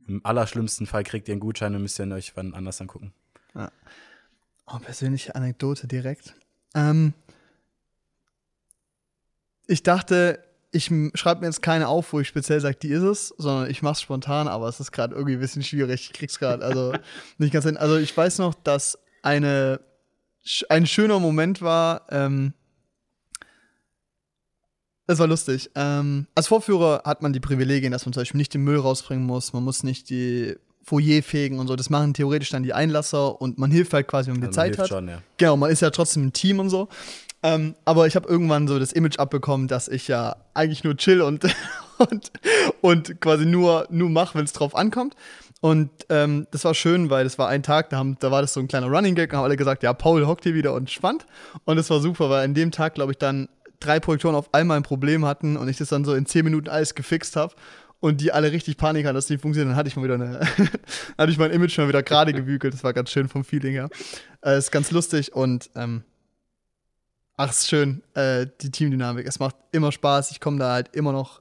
Im 0.07 0.25
allerschlimmsten 0.25 0.87
Fall 0.87 1.03
kriegt 1.03 1.29
ihr 1.29 1.33
einen 1.33 1.41
Gutschein 1.41 1.75
und 1.75 1.83
müsst 1.83 1.99
ihr 1.99 2.07
euch 2.13 2.37
wann 2.37 2.55
anders 2.55 2.81
angucken. 2.81 3.13
Ja. 3.55 3.71
Oh, 4.67 4.79
persönliche 4.79 5.35
Anekdote 5.35 5.87
direkt. 5.87 6.35
Ähm, 6.75 7.13
ich 9.67 9.83
dachte, 9.83 10.43
ich 10.71 10.91
schreibe 11.15 11.41
mir 11.41 11.47
jetzt 11.47 11.63
keine 11.63 11.89
auf, 11.89 12.13
wo 12.13 12.21
ich 12.21 12.29
speziell 12.29 12.61
sage, 12.61 12.77
die 12.77 12.89
ist 12.89 13.03
es, 13.03 13.29
sondern 13.39 13.71
ich 13.71 13.83
mache 13.83 13.93
es 13.93 14.01
spontan, 14.01 14.49
aber 14.49 14.69
es 14.69 14.81
ist 14.81 14.93
gerade 14.93 15.15
irgendwie 15.15 15.35
ein 15.35 15.41
bisschen 15.41 15.63
schwierig. 15.63 16.07
Ich 16.07 16.13
krieg's 16.13 16.39
gerade, 16.39 16.65
also 16.65 16.93
nicht 17.39 17.53
ganz 17.53 17.65
hin. 17.65 17.77
Also 17.77 17.97
ich 17.97 18.15
weiß 18.15 18.39
noch, 18.39 18.55
dass 18.55 18.99
eine, 19.23 19.81
ein 20.69 20.87
schöner 20.87 21.21
Moment 21.21 21.63
war, 21.63 22.07
ähm, 22.11 22.55
es 25.07 25.19
war 25.19 25.27
lustig. 25.27 25.71
Ähm, 25.75 26.27
als 26.35 26.49
Vorführer 26.49 27.03
hat 27.05 27.23
man 27.23 27.33
die 27.33 27.41
Privilegien, 27.41 27.93
dass 27.93 28.07
man 28.07 28.13
zum 28.13 28.23
Beispiel 28.23 28.39
nicht 28.39 28.55
den 28.55 28.63
Müll 28.63 28.79
rausbringen 28.79 29.25
muss, 29.25 29.53
man 29.53 29.63
muss 29.63 29.83
nicht 29.83 30.11
die 30.11 30.57
Foyer 30.83 31.23
fegen 31.23 31.59
und 31.59 31.67
so. 31.67 31.77
Das 31.77 31.91
machen 31.91 32.15
theoretisch 32.15 32.51
dann 32.51 32.63
die 32.63 32.75
Einlasser 32.75 33.41
und 33.41 33.59
man 33.59 33.71
hilft 33.71 33.93
halt 33.93 34.07
quasi, 34.07 34.31
wenn 34.31 34.41
man 34.41 34.51
die 34.51 34.55
Zeit 34.55 34.79
hat. 34.79 34.89
Schon, 34.89 35.09
ja. 35.09 35.23
Genau, 35.37 35.57
man 35.57 35.71
ist 35.71 35.81
ja 35.81 35.91
trotzdem 35.91 36.27
ein 36.27 36.33
Team 36.33 36.61
und 36.61 36.71
so. 36.71 36.89
Ähm, 37.43 37.75
aber 37.85 38.07
ich 38.07 38.17
habe 38.17 38.29
irgendwann 38.29 38.69
so 38.69 38.79
das 38.79 38.93
Image 38.93 39.19
abbekommen, 39.19 39.69
dass 39.69 39.89
ich 39.89 40.09
ja 40.09 40.37
eigentlich 40.55 40.85
nur 40.85 40.97
chill 40.97 41.21
und, 41.21 41.45
und, 41.99 42.33
und 42.81 43.21
quasi 43.21 43.45
nur, 43.45 43.87
nur 43.91 44.09
mache, 44.09 44.39
wenn 44.39 44.45
es 44.45 44.53
drauf 44.53 44.75
ankommt. 44.75 45.15
Und 45.61 45.91
ähm, 46.11 46.47
das 46.51 46.65
war 46.65 46.75
schön, 46.75 47.09
weil 47.09 47.25
das 47.25 47.39
war 47.39 47.49
ein 47.49 47.63
Tag, 47.63 47.89
da, 47.91 47.97
haben, 47.97 48.17
da 48.21 48.31
war 48.31 48.43
das 48.43 48.53
so 48.53 48.61
ein 48.61 48.69
kleiner 48.69 48.87
Running 48.87 49.15
Gag, 49.15 49.33
haben 49.33 49.45
alle 49.45 49.57
gesagt, 49.57 49.83
ja, 49.83 49.95
Paul 49.95 50.27
hockt 50.27 50.45
hier 50.45 50.55
wieder 50.55 50.75
und 50.75 50.91
spannt. 50.91 51.25
Und 51.65 51.77
das 51.77 51.89
war 51.89 52.01
super, 52.01 52.29
weil 52.29 52.45
an 52.45 52.53
dem 52.53 52.71
Tag, 52.71 52.95
glaube 52.95 53.13
ich, 53.13 53.19
dann 53.19 53.49
drei 53.85 54.01
Projektoren 54.01 54.35
auf 54.35 54.53
einmal 54.55 54.77
ein 54.77 54.83
Problem 54.83 55.25
hatten 55.25 55.57
und 55.57 55.69
ich 55.69 55.77
das 55.77 55.89
dann 55.89 56.05
so 56.05 56.15
in 56.15 56.27
zehn 56.27 56.45
Minuten 56.45 56.69
alles 56.69 56.95
gefixt 56.95 57.37
habe 57.37 57.55
und 58.01 58.21
die 58.21 58.33
alle 58.33 58.53
richtig 58.53 58.77
Panik 58.77 59.07
hatten, 59.07 59.15
dass 59.15 59.27
die 59.27 59.39
funktionieren, 59.39 59.71
dann 59.71 59.77
hatte 59.77 59.89
ich 59.89 59.97
mal 59.97 60.05
wieder 60.05 60.15
eine, 60.15 60.41
hatte 61.19 61.33
ich 61.33 61.39
mein 61.39 61.51
Image 61.51 61.79
mal 61.79 61.89
wieder 61.89 62.03
gerade 62.03 62.33
gebügelt. 62.35 62.75
Das 62.75 62.85
war 62.85 62.93
ganz 62.93 63.11
schön 63.11 63.29
vom 63.29 63.45
Feeling 63.45 63.73
her. 63.73 63.89
Äh, 64.43 64.59
ist 64.59 64.71
ganz 64.71 64.91
lustig 64.91 65.35
und 65.35 65.71
ähm, 65.75 66.03
ach, 67.37 67.51
ist 67.51 67.69
schön, 67.69 68.03
äh, 68.15 68.47
die 68.61 68.71
Teamdynamik. 68.71 69.27
Es 69.27 69.39
macht 69.39 69.57
immer 69.73 69.93
Spaß. 69.93 70.31
Ich 70.31 70.41
komme 70.41 70.59
da 70.59 70.73
halt 70.73 70.95
immer 70.95 71.13
noch 71.13 71.41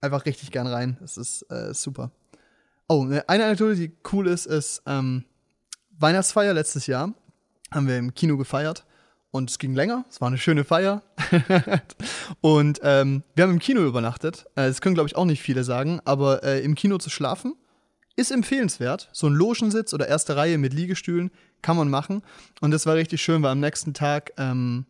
einfach 0.00 0.24
richtig 0.26 0.50
gern 0.50 0.66
rein. 0.66 0.98
Es 1.02 1.16
ist 1.16 1.42
äh, 1.50 1.74
super. 1.74 2.10
Oh, 2.88 3.04
ne, 3.04 3.28
eine 3.28 3.44
Anekdote, 3.44 3.76
die 3.76 3.92
cool 4.12 4.26
ist, 4.26 4.46
ist 4.46 4.82
ähm, 4.86 5.24
Weihnachtsfeier 5.98 6.54
letztes 6.54 6.86
Jahr. 6.86 7.14
Haben 7.70 7.88
wir 7.88 7.98
im 7.98 8.14
Kino 8.14 8.36
gefeiert 8.36 8.84
und 9.32 9.50
es 9.50 9.58
ging 9.58 9.74
länger. 9.74 10.04
Es 10.08 10.20
war 10.20 10.28
eine 10.28 10.38
schöne 10.38 10.62
Feier. 10.62 11.02
und 12.40 12.80
ähm, 12.84 13.24
wir 13.34 13.44
haben 13.44 13.50
im 13.50 13.58
Kino 13.58 13.80
übernachtet. 13.80 14.44
Äh, 14.54 14.68
das 14.68 14.80
können, 14.80 14.94
glaube 14.94 15.08
ich, 15.08 15.16
auch 15.16 15.24
nicht 15.24 15.42
viele 15.42 15.64
sagen, 15.64 16.00
aber 16.04 16.44
äh, 16.44 16.62
im 16.62 16.76
Kino 16.76 16.98
zu 16.98 17.10
schlafen 17.10 17.54
ist 18.14 18.30
empfehlenswert. 18.30 19.08
So 19.12 19.26
ein 19.26 19.32
Loschensitz 19.32 19.94
oder 19.94 20.06
erste 20.06 20.36
Reihe 20.36 20.58
mit 20.58 20.74
Liegestühlen 20.74 21.30
kann 21.62 21.78
man 21.78 21.88
machen. 21.88 22.22
Und 22.60 22.70
das 22.70 22.84
war 22.86 22.94
richtig 22.94 23.22
schön, 23.22 23.42
weil 23.42 23.50
am 23.50 23.60
nächsten 23.60 23.94
Tag 23.94 24.32
ähm, 24.36 24.84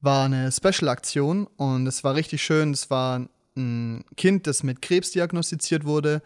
war 0.00 0.24
eine 0.24 0.50
Special-Aktion 0.50 1.46
und 1.56 1.86
es 1.86 2.02
war 2.04 2.14
richtig 2.14 2.42
schön. 2.42 2.72
Es 2.72 2.88
war 2.88 3.28
ein 3.56 4.04
Kind, 4.16 4.46
das 4.46 4.62
mit 4.62 4.80
Krebs 4.80 5.10
diagnostiziert 5.10 5.84
wurde 5.84 6.22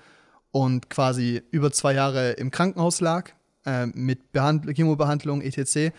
und 0.52 0.88
quasi 0.88 1.42
über 1.50 1.72
zwei 1.72 1.94
Jahre 1.94 2.32
im 2.32 2.52
Krankenhaus 2.52 3.00
lag 3.00 3.30
äh, 3.66 3.86
mit 3.86 4.30
Behand 4.32 4.66
Chemobehandlung 4.72 5.42
etc. 5.42 5.92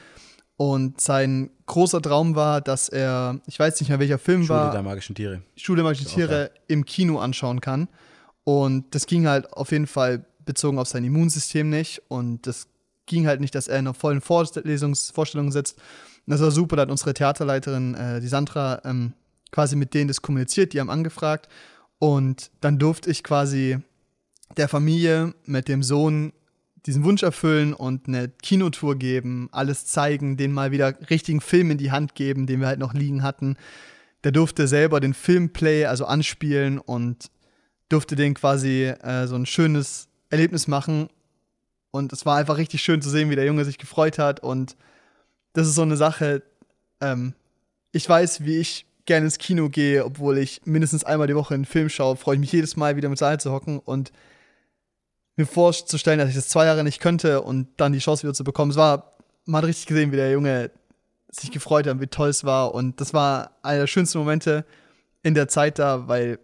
Und 0.58 1.02
sein 1.02 1.50
großer 1.66 2.02
Traum 2.02 2.36
war, 2.36 2.62
dass 2.62 2.90
er, 2.90 3.40
ich 3.48 3.58
weiß 3.58 3.80
nicht 3.80 3.90
mehr 3.90 4.00
welcher 4.00 4.20
Film 4.20 4.44
Schule 4.44 4.50
war, 4.50 4.66
Schule 4.66 4.74
der 4.74 4.84
magischen 4.84 5.16
Tiere. 5.16 5.42
Schule 5.56 5.78
der 5.78 5.86
magischen 5.86 6.08
Tiere 6.08 6.52
im 6.68 6.86
Kino 6.86 7.20
anschauen 7.20 7.60
kann. 7.60 7.88
Und 8.44 8.94
das 8.94 9.08
ging 9.08 9.28
halt 9.28 9.52
auf 9.54 9.72
jeden 9.72 9.88
Fall 9.88 10.26
bezogen 10.46 10.78
auf 10.78 10.88
sein 10.88 11.04
Immunsystem 11.04 11.70
nicht. 11.70 12.02
Und 12.08 12.46
das 12.46 12.68
ging 13.06 13.28
halt 13.28 13.42
nicht, 13.42 13.56
dass 13.56 13.68
er 13.68 13.80
in 13.80 13.88
einer 13.88 13.94
vollen 13.94 14.22
Vorlesungs 14.22 15.12
Vorstellung 15.12 15.52
sitzt. 15.52 15.78
Und 16.26 16.32
das 16.32 16.42
war 16.42 16.52
super, 16.52 16.76
da 16.76 16.84
hat 16.84 16.92
unsere 16.92 17.14
Theaterleiterin, 17.14 17.96
äh, 17.96 18.22
die 18.22 18.28
Sandra, 18.28 18.82
ähm, 18.86 19.14
quasi 19.52 19.76
mit 19.76 19.94
denen 19.94 20.08
das 20.08 20.22
kommuniziert, 20.22 20.74
die 20.74 20.80
haben 20.80 20.90
angefragt. 20.90 21.48
Und 22.00 22.52
dann 22.62 22.80
durfte 22.80 23.10
ich 23.10 23.24
quasi 23.24 23.80
der 24.58 24.68
Familie 24.68 25.34
mit 25.46 25.68
dem 25.68 25.84
Sohn 25.84 26.34
diesen 26.86 27.04
Wunsch 27.04 27.24
erfüllen 27.24 27.74
und 27.74 28.08
eine 28.08 28.30
Kinotour 28.30 28.98
geben, 28.98 29.48
alles 29.52 29.86
zeigen, 29.86 30.36
den 30.38 30.52
mal 30.52 30.72
wieder 30.72 30.96
richtigen 31.10 31.42
Film 31.42 31.72
in 31.72 31.78
die 31.78 31.92
Hand 31.92 32.16
geben, 32.16 32.46
den 32.46 32.60
wir 32.60 32.68
halt 32.68 32.80
noch 32.80 32.94
liegen 32.94 33.24
hatten. 33.24 33.56
Der 34.24 34.32
durfte 34.32 34.68
selber 34.68 35.00
den 35.00 35.14
Filmplay, 35.14 35.86
also 35.86 36.06
anspielen 36.06 36.80
und 36.80 37.30
durfte 37.90 38.16
den 38.16 38.34
quasi 38.34 38.86
äh, 38.86 39.28
so 39.28 39.36
ein 39.36 39.46
schönes 39.46 40.08
Erlebnis 40.30 40.68
machen. 40.68 41.10
Und 41.92 42.12
es 42.12 42.26
war 42.26 42.38
einfach 42.38 42.58
richtig 42.58 42.82
schön 42.82 43.02
zu 43.02 43.10
sehen, 43.10 43.30
wie 43.30 43.36
der 43.36 43.46
Junge 43.46 43.66
sich 43.66 43.78
gefreut 43.78 44.18
hat. 44.18 44.42
Und 44.42 44.76
das 45.54 45.68
ist 45.68 45.76
so 45.76 45.84
eine 45.84 45.98
Sache, 45.98 46.42
ähm, 47.00 47.34
ich 47.92 48.08
weiß, 48.10 48.44
wie 48.44 48.58
ich 48.58 48.86
gerne 49.06 49.26
ins 49.26 49.38
Kino 49.38 49.70
gehe, 49.70 50.04
obwohl 50.04 50.38
ich 50.38 50.62
mindestens 50.66 51.04
einmal 51.04 51.28
die 51.28 51.36
Woche 51.36 51.54
einen 51.54 51.66
Film 51.66 51.90
schaue, 51.90 52.16
freue 52.16 52.36
ich 52.36 52.42
mich 52.42 52.52
jedes 52.52 52.76
Mal 52.76 52.96
wieder 52.96 53.10
mit 53.10 53.20
Saal 53.20 53.40
zu 53.40 53.52
hocken 53.52 53.80
und 53.80 54.12
mir 55.36 55.46
vorzustellen, 55.46 56.20
dass 56.20 56.30
ich 56.30 56.36
das 56.36 56.48
zwei 56.48 56.66
Jahre 56.66 56.84
nicht 56.84 57.00
könnte 57.00 57.42
und 57.42 57.68
dann 57.78 57.94
die 57.94 58.00
Chance 58.00 58.24
wieder 58.24 58.34
zu 58.34 58.44
bekommen. 58.44 58.72
Es 58.72 58.78
war, 58.78 59.14
man 59.46 59.60
hat 59.62 59.70
richtig 59.70 59.88
gesehen, 59.88 60.12
wie 60.12 60.18
der 60.18 60.32
Junge 60.32 60.72
sich 61.32 61.52
gefreut 61.52 61.88
hat, 61.88 62.00
wie 62.00 62.08
toll 62.08 62.30
es 62.30 62.44
war. 62.44 62.74
Und 62.76 63.02
das 63.02 63.14
war 63.14 63.52
einer 63.64 63.82
der 63.82 63.88
schönsten 63.88 64.20
Momente 64.20 64.66
in 65.24 65.34
der 65.34 65.48
Zeit 65.48 65.80
da, 65.80 66.08
weil 66.08 66.40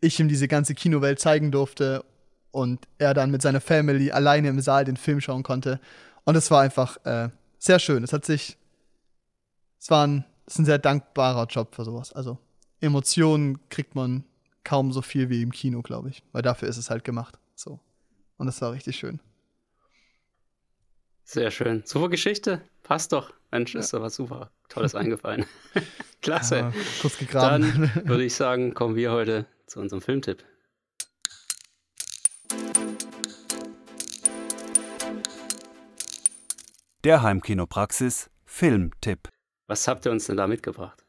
ich 0.00 0.18
ihm 0.18 0.28
diese 0.28 0.48
ganze 0.48 0.74
Kinowelt 0.74 1.20
zeigen 1.20 1.50
durfte 1.50 2.04
und 2.50 2.86
er 2.98 3.14
dann 3.14 3.30
mit 3.30 3.42
seiner 3.42 3.60
Family 3.60 4.10
alleine 4.10 4.48
im 4.48 4.60
Saal 4.60 4.84
den 4.84 4.96
Film 4.96 5.20
schauen 5.20 5.42
konnte. 5.42 5.80
Und 6.24 6.36
es 6.36 6.50
war 6.50 6.62
einfach 6.62 7.04
äh, 7.04 7.28
sehr 7.58 7.78
schön. 7.78 8.02
Es 8.02 8.12
hat 8.12 8.24
sich, 8.24 8.56
es 9.78 9.90
war 9.90 10.06
ein, 10.06 10.24
es 10.46 10.54
ist 10.54 10.60
ein 10.60 10.64
sehr 10.64 10.78
dankbarer 10.78 11.46
Job 11.46 11.74
für 11.74 11.84
sowas. 11.84 12.12
Also 12.12 12.38
Emotionen 12.80 13.58
kriegt 13.68 13.94
man 13.94 14.24
kaum 14.64 14.92
so 14.92 15.02
viel 15.02 15.28
wie 15.28 15.42
im 15.42 15.52
Kino, 15.52 15.82
glaube 15.82 16.08
ich, 16.08 16.22
weil 16.32 16.42
dafür 16.42 16.68
ist 16.68 16.76
es 16.76 16.90
halt 16.90 17.04
gemacht. 17.04 17.38
So. 17.54 17.80
Und 18.36 18.46
das 18.46 18.60
war 18.60 18.72
richtig 18.72 18.96
schön. 18.96 19.20
Sehr 21.24 21.50
schön. 21.50 21.82
Super 21.86 22.08
Geschichte. 22.08 22.62
Passt 22.82 23.12
doch. 23.12 23.32
Mensch, 23.50 23.74
ja. 23.74 23.80
ist 23.80 23.94
aber 23.94 24.10
super. 24.10 24.50
Tolles 24.68 24.94
eingefallen. 24.96 25.46
Klasse. 26.22 26.56
Ja, 26.56 26.72
kurz 27.00 27.18
gegraben. 27.18 27.62
Dann 27.94 28.06
würde 28.08 28.24
ich 28.24 28.34
sagen, 28.34 28.74
kommen 28.74 28.96
wir 28.96 29.12
heute 29.12 29.46
zu 29.66 29.80
unserem 29.80 30.02
Filmtipp. 30.02 30.44
Der 37.04 37.22
Heimkinopraxis 37.22 38.30
Filmtipp. 38.44 39.28
Was 39.66 39.88
habt 39.88 40.06
ihr 40.06 40.12
uns 40.12 40.26
denn 40.26 40.36
da 40.36 40.46
mitgebracht? 40.46 41.04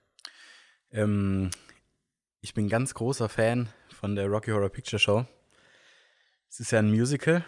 Ähm, 0.91 1.51
ich 2.41 2.53
bin 2.53 2.67
ganz 2.69 2.93
großer 2.93 3.29
Fan 3.29 3.69
von 3.89 4.15
der 4.15 4.27
Rocky 4.27 4.51
Horror 4.51 4.69
Picture 4.69 4.99
Show. 4.99 5.25
Es 6.53 6.59
ist 6.59 6.69
ja 6.69 6.77
ein 6.77 6.91
Musical, 6.91 7.43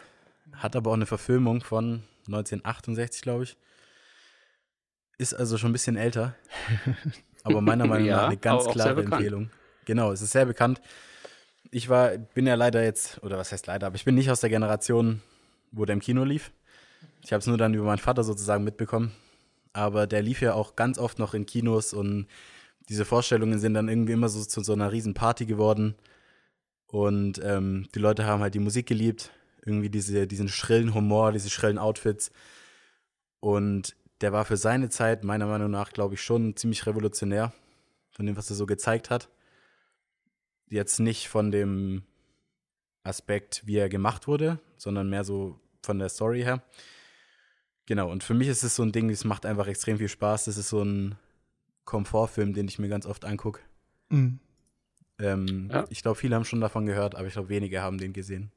hat 0.54 0.76
aber 0.76 0.90
auch 0.90 0.96
eine 0.96 1.06
Verfilmung 1.06 1.62
von 1.62 2.02
1968, 2.26 3.22
glaube 3.22 3.44
ich. 3.44 3.56
Ist 5.20 5.36
also 5.36 5.60
schon 5.60 5.70
ein 5.70 5.74
bisschen 5.74 5.96
älter, 5.96 6.34
aber 7.44 7.62
meiner 7.62 7.86
Meinung 7.86 8.08
nach 8.10 8.26
eine 8.26 8.38
ganz 8.38 8.66
klare 8.66 9.04
Empfehlung. 9.04 9.52
Genau, 9.86 10.12
es 10.12 10.24
ist 10.24 10.32
sehr 10.32 10.48
bekannt. 10.48 10.82
Ich 11.70 11.88
war, 11.88 12.18
bin 12.18 12.48
ja 12.48 12.56
leider 12.56 12.84
jetzt, 12.84 13.24
oder 13.24 13.38
was 13.38 13.52
heißt 13.52 13.68
leider, 13.68 13.86
aber 13.86 13.96
ich 13.96 14.06
bin 14.06 14.16
nicht 14.16 14.32
aus 14.32 14.40
der 14.42 14.50
Generation, 14.50 15.22
wo 15.72 15.86
der 15.86 15.94
im 15.94 16.00
Kino 16.00 16.24
lief. 16.24 16.52
Ich 17.22 17.32
habe 17.32 17.42
es 17.42 17.46
nur 17.46 17.60
dann 17.60 17.76
über 17.76 17.86
meinen 17.86 18.00
Vater 18.00 18.24
sozusagen 18.24 18.64
mitbekommen. 18.64 19.12
Aber 19.72 20.08
der 20.08 20.24
lief 20.24 20.42
ja 20.42 20.56
auch 20.56 20.76
ganz 20.76 20.98
oft 20.98 21.20
noch 21.20 21.36
in 21.36 21.46
Kinos 21.46 21.94
und 21.94 22.26
diese 22.90 23.06
Vorstellungen 23.06 23.60
sind 23.60 23.76
dann 23.76 23.88
irgendwie 23.88 24.14
immer 24.14 24.30
so 24.30 24.44
zu 24.44 24.64
so 24.64 24.74
einer 24.74 24.92
riesen 24.92 25.14
Party 25.14 25.46
geworden. 25.46 25.94
Und 26.88 27.42
ähm, 27.44 27.88
die 27.94 28.00
Leute 28.00 28.26
haben 28.26 28.42
halt 28.42 28.54
die 28.54 28.60
Musik 28.60 28.88
geliebt, 28.88 29.32
irgendwie 29.66 29.90
diese, 29.90 30.28
diesen 30.28 30.48
schrillen 30.48 30.94
Humor, 30.94 31.32
diese 31.32 31.50
schrillen 31.50 31.78
Outfits. 31.78 32.32
Und 33.40 33.96
der 34.22 34.32
war 34.32 34.46
für 34.46 34.58
seine 34.58 34.90
Zeit, 34.90 35.24
meiner 35.24 35.48
Meinung 35.48 35.72
nach, 35.72 35.92
glaube 35.92 36.14
ich, 36.14 36.22
schon 36.22 36.56
ziemlich 36.56 36.86
revolutionär 36.86 37.54
von 38.12 38.26
dem, 38.26 38.38
was 38.38 38.50
er 38.50 38.56
so 38.56 38.66
gezeigt 38.66 39.10
hat. 39.10 39.30
Jetzt 40.68 41.00
nicht 41.00 41.28
von 41.28 41.52
dem 41.52 42.04
Aspekt, 43.04 43.64
wie 43.66 43.78
er 43.78 43.90
gemacht 43.90 44.28
wurde, 44.28 44.60
sondern 44.78 45.10
mehr 45.10 45.24
so 45.24 45.60
von 45.84 46.00
der 46.00 46.10
Story 46.10 46.42
her. 46.42 46.64
Genau, 47.86 48.10
und 48.10 48.24
für 48.24 48.34
mich 48.34 48.48
ist 48.48 48.64
es 48.64 48.76
so 48.76 48.84
ein 48.84 48.92
Ding, 48.92 49.10
es 49.10 49.26
macht 49.26 49.46
einfach 49.46 49.68
extrem 49.68 49.98
viel 49.98 50.10
Spaß. 50.10 50.46
Das 50.46 50.58
ist 50.58 50.70
so 50.70 50.82
ein 50.82 51.16
Komfortfilm, 51.84 52.54
den 52.54 52.68
ich 52.68 52.80
mir 52.80 52.90
ganz 52.90 53.06
oft 53.06 53.26
angucke. 53.26 53.62
Mhm. 54.10 54.40
Ähm, 55.20 55.70
ja. 55.72 55.86
Ich 55.90 56.02
glaube, 56.02 56.18
viele 56.18 56.36
haben 56.36 56.46
schon 56.46 56.62
davon 56.62 56.86
gehört, 56.86 57.16
aber 57.16 57.28
ich 57.28 57.34
glaube, 57.34 57.50
wenige 57.50 57.82
haben 57.82 57.98
den 57.98 58.14
gesehen. 58.14 58.52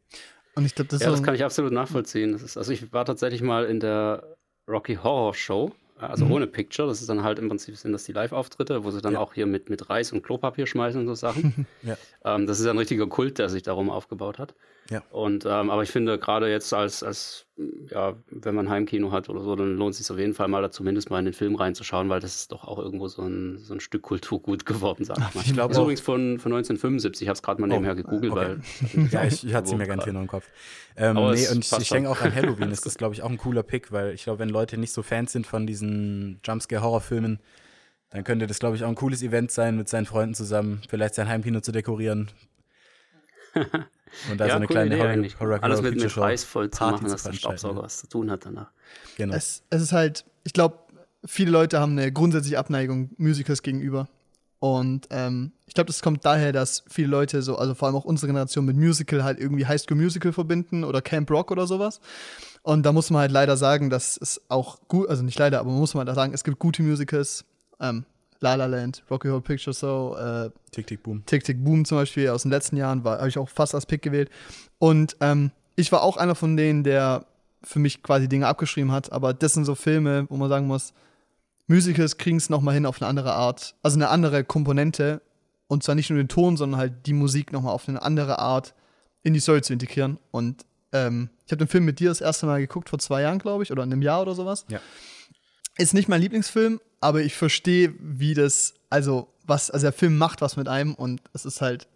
Und 0.54 0.64
ich 0.64 0.74
glaube, 0.74 0.88
das, 0.88 1.02
ja, 1.02 1.10
das 1.10 1.22
kann 1.22 1.34
ich 1.34 1.44
absolut 1.44 1.72
nachvollziehen. 1.72 2.34
Ist, 2.34 2.56
also 2.56 2.72
ich 2.72 2.92
war 2.92 3.04
tatsächlich 3.04 3.42
mal 3.42 3.64
in 3.64 3.78
der 3.80 4.36
Rocky 4.68 4.96
Horror 4.96 5.34
Show, 5.34 5.72
also 5.96 6.24
mhm. 6.24 6.32
ohne 6.32 6.46
Picture. 6.46 6.88
Das 6.88 7.00
ist 7.00 7.08
dann 7.08 7.22
halt 7.22 7.38
im 7.38 7.48
Prinzip 7.48 7.76
sind 7.76 7.92
das 7.92 8.04
die 8.04 8.12
Live-Auftritte, 8.12 8.82
wo 8.82 8.90
sie 8.90 9.00
dann 9.00 9.14
ja. 9.14 9.20
auch 9.20 9.34
hier 9.34 9.46
mit, 9.46 9.70
mit 9.70 9.88
Reis 9.88 10.12
und 10.12 10.22
Klopapier 10.22 10.66
schmeißen 10.66 11.00
und 11.00 11.06
so 11.06 11.14
Sachen. 11.14 11.66
ja. 11.82 11.96
ähm, 12.24 12.46
das 12.46 12.58
ist 12.58 12.66
ein 12.66 12.78
richtiger 12.78 13.06
Kult, 13.06 13.38
der 13.38 13.48
sich 13.48 13.62
darum 13.62 13.88
aufgebaut 13.88 14.38
hat. 14.38 14.54
Ja. 14.90 15.02
Und 15.10 15.44
ähm, 15.44 15.68
aber 15.70 15.82
ich 15.82 15.90
finde 15.90 16.18
gerade 16.18 16.50
jetzt 16.50 16.72
als, 16.72 17.02
als 17.02 17.46
ja, 17.90 18.14
wenn 18.30 18.54
man 18.54 18.70
Heimkino 18.70 19.12
hat 19.12 19.28
oder 19.28 19.42
so, 19.42 19.54
dann 19.54 19.76
lohnt 19.76 19.92
es 19.92 19.98
sich 19.98 20.10
auf 20.10 20.18
jeden 20.18 20.32
Fall 20.32 20.48
mal 20.48 20.62
da 20.62 20.70
zumindest 20.70 21.10
mal 21.10 21.18
in 21.18 21.26
den 21.26 21.34
Film 21.34 21.56
reinzuschauen, 21.56 22.08
weil 22.08 22.20
das 22.20 22.36
ist 22.36 22.52
doch 22.52 22.64
auch 22.64 22.78
irgendwo 22.78 23.06
so 23.08 23.22
ein, 23.22 23.58
so 23.58 23.74
ein 23.74 23.80
Stück 23.80 24.02
Kulturgut 24.02 24.64
geworden, 24.64 25.04
sag 25.04 25.18
ich 25.18 25.34
mal. 25.34 25.42
Ich 25.48 25.52
glaube 25.52 25.74
übrigens 25.74 26.00
von, 26.00 26.38
von 26.38 26.52
1975, 26.52 27.22
ich 27.22 27.28
habe 27.28 27.36
es 27.36 27.42
gerade 27.42 27.60
mal 27.60 27.66
oh, 27.66 27.74
nebenher 27.74 27.96
gegoogelt, 27.96 28.32
okay. 28.32 28.58
weil 28.94 29.08
ja, 29.10 29.24
ich, 29.24 29.46
ich 29.46 29.54
hatte 29.54 29.68
sie 29.68 29.76
mir 29.76 29.86
ganz 29.86 30.04
hier 30.04 30.12
noch 30.12 30.22
im 30.22 30.26
Kopf. 30.26 30.48
Ähm, 30.96 31.16
nee, 31.16 31.48
und 31.48 31.64
ich, 31.64 31.72
ich 31.72 31.88
denke 31.88 32.08
auch 32.08 32.20
an 32.22 32.34
Halloween, 32.34 32.70
ist 32.70 32.86
das 32.86 32.96
glaube 32.96 33.14
ich 33.14 33.22
auch 33.22 33.30
ein 33.30 33.38
cooler 33.38 33.62
Pick, 33.62 33.92
weil 33.92 34.14
ich 34.14 34.24
glaube, 34.24 34.38
wenn 34.38 34.48
Leute 34.48 34.78
nicht 34.78 34.92
so 34.92 35.02
Fans 35.02 35.32
sind 35.32 35.46
von 35.46 35.66
diesen 35.66 36.40
Jumpscare-Horrorfilmen, 36.44 37.40
dann 38.10 38.24
könnte 38.24 38.46
das 38.46 38.58
glaube 38.58 38.76
ich 38.76 38.84
auch 38.84 38.88
ein 38.88 38.94
cooles 38.94 39.22
Event 39.22 39.50
sein, 39.50 39.76
mit 39.76 39.88
seinen 39.88 40.06
Freunden 40.06 40.34
zusammen, 40.34 40.80
vielleicht 40.88 41.14
sein 41.14 41.28
Heimkino 41.28 41.60
zu 41.60 41.72
dekorieren. 41.72 42.30
Und 44.30 44.38
da 44.38 44.46
ja, 44.46 44.52
so 44.52 44.56
eine 44.56 44.66
kleine 44.66 44.94
Idee 44.96 45.34
Horror, 45.38 45.40
Horror 45.40 45.64
Alles 45.64 45.82
mit, 45.82 45.96
mit 45.96 46.16
Reis 46.16 46.44
voll 46.44 46.70
zu 46.70 46.84
machen, 46.84 47.08
dass 47.08 47.22
der 47.22 47.32
Staubsauger 47.32 47.82
was 47.82 47.98
zu 47.98 48.08
tun 48.08 48.30
hat 48.30 48.46
danach. 48.46 48.70
Genau. 49.16 49.34
Es, 49.34 49.62
es 49.70 49.82
ist 49.82 49.92
halt, 49.92 50.24
ich 50.44 50.52
glaube, 50.52 50.78
viele 51.24 51.50
Leute 51.50 51.80
haben 51.80 51.92
eine 51.92 52.12
grundsätzliche 52.12 52.58
Abneigung 52.58 53.10
Musicals 53.16 53.62
gegenüber. 53.62 54.08
Und 54.60 55.06
ähm, 55.10 55.52
ich 55.66 55.74
glaube, 55.74 55.86
das 55.86 56.02
kommt 56.02 56.24
daher, 56.24 56.52
dass 56.52 56.82
viele 56.88 57.08
Leute 57.08 57.42
so, 57.42 57.56
also 57.56 57.74
vor 57.74 57.86
allem 57.86 57.96
auch 57.96 58.04
unsere 58.04 58.26
Generation 58.26 58.64
mit 58.64 58.76
Musical 58.76 59.22
halt 59.22 59.38
irgendwie 59.38 59.66
High 59.66 59.80
School 59.80 59.96
Musical 59.96 60.32
verbinden 60.32 60.82
oder 60.82 61.00
Camp 61.00 61.30
Rock 61.30 61.52
oder 61.52 61.66
sowas. 61.66 62.00
Und 62.62 62.84
da 62.84 62.92
muss 62.92 63.10
man 63.10 63.20
halt 63.20 63.30
leider 63.30 63.56
sagen, 63.56 63.88
dass 63.88 64.18
es 64.20 64.40
auch 64.48 64.80
gut, 64.88 65.08
also 65.08 65.22
nicht 65.22 65.38
leider, 65.38 65.60
aber 65.60 65.70
man 65.70 65.78
muss 65.78 65.94
mal 65.94 66.04
da 66.04 66.14
sagen, 66.14 66.34
es 66.34 66.42
gibt 66.42 66.58
gute 66.58 66.82
Musicals. 66.82 67.44
Ähm, 67.80 68.04
La 68.40 68.54
La 68.54 68.66
Land, 68.66 69.02
Rocky 69.10 69.28
Horror 69.28 69.42
Picture 69.42 69.74
Show, 69.74 70.16
äh, 70.16 70.50
Tick, 70.70 70.86
tick, 70.86 71.02
boom. 71.02 71.24
Tick 71.26 71.42
Tick 71.44 71.62
Boom 71.62 71.84
zum 71.84 71.98
Beispiel 71.98 72.28
aus 72.28 72.42
den 72.42 72.50
letzten 72.50 72.76
Jahren, 72.76 73.02
habe 73.04 73.28
ich 73.28 73.38
auch 73.38 73.48
fast 73.48 73.74
als 73.74 73.86
Pick 73.86 74.02
gewählt. 74.02 74.30
Und 74.78 75.16
ähm, 75.20 75.50
ich 75.76 75.90
war 75.90 76.02
auch 76.02 76.16
einer 76.16 76.34
von 76.34 76.56
denen, 76.56 76.84
der 76.84 77.26
für 77.64 77.80
mich 77.80 78.02
quasi 78.02 78.28
Dinge 78.28 78.46
abgeschrieben 78.46 78.92
hat, 78.92 79.10
aber 79.12 79.34
das 79.34 79.54
sind 79.54 79.64
so 79.64 79.74
Filme, 79.74 80.26
wo 80.28 80.36
man 80.36 80.48
sagen 80.48 80.66
muss, 80.66 80.92
Musicals 81.66 82.16
kriegen 82.16 82.36
es 82.36 82.48
nochmal 82.48 82.74
hin 82.74 82.86
auf 82.86 83.02
eine 83.02 83.08
andere 83.08 83.34
Art, 83.34 83.74
also 83.82 83.96
eine 83.96 84.08
andere 84.08 84.44
Komponente 84.44 85.20
und 85.66 85.82
zwar 85.82 85.94
nicht 85.94 86.08
nur 86.10 86.18
den 86.18 86.28
Ton, 86.28 86.56
sondern 86.56 86.80
halt 86.80 87.06
die 87.06 87.12
Musik 87.12 87.52
nochmal 87.52 87.74
auf 87.74 87.88
eine 87.88 88.00
andere 88.02 88.38
Art 88.38 88.74
in 89.22 89.34
die 89.34 89.40
Story 89.40 89.60
zu 89.60 89.74
integrieren. 89.74 90.18
Und 90.30 90.64
ähm, 90.92 91.28
ich 91.44 91.52
habe 91.52 91.58
den 91.58 91.68
Film 91.68 91.84
mit 91.84 92.00
dir 92.00 92.08
das 92.08 92.20
erste 92.20 92.46
Mal 92.46 92.60
geguckt 92.60 92.88
vor 92.88 92.98
zwei 92.98 93.22
Jahren, 93.22 93.38
glaube 93.38 93.62
ich, 93.62 93.70
oder 93.70 93.82
in 93.82 93.92
einem 93.92 94.02
Jahr 94.02 94.22
oder 94.22 94.34
sowas. 94.34 94.64
Ja. 94.68 94.80
Ist 95.78 95.94
nicht 95.94 96.08
mein 96.08 96.20
Lieblingsfilm, 96.20 96.80
aber 97.00 97.20
ich 97.22 97.36
verstehe, 97.36 97.94
wie 97.98 98.34
das, 98.34 98.74
also 98.90 99.28
was, 99.46 99.70
also 99.70 99.84
der 99.84 99.92
Film 99.92 100.18
macht 100.18 100.40
was 100.40 100.56
mit 100.56 100.68
einem 100.68 100.94
und 100.94 101.22
es 101.32 101.44
ist 101.44 101.60
halt, 101.60 101.88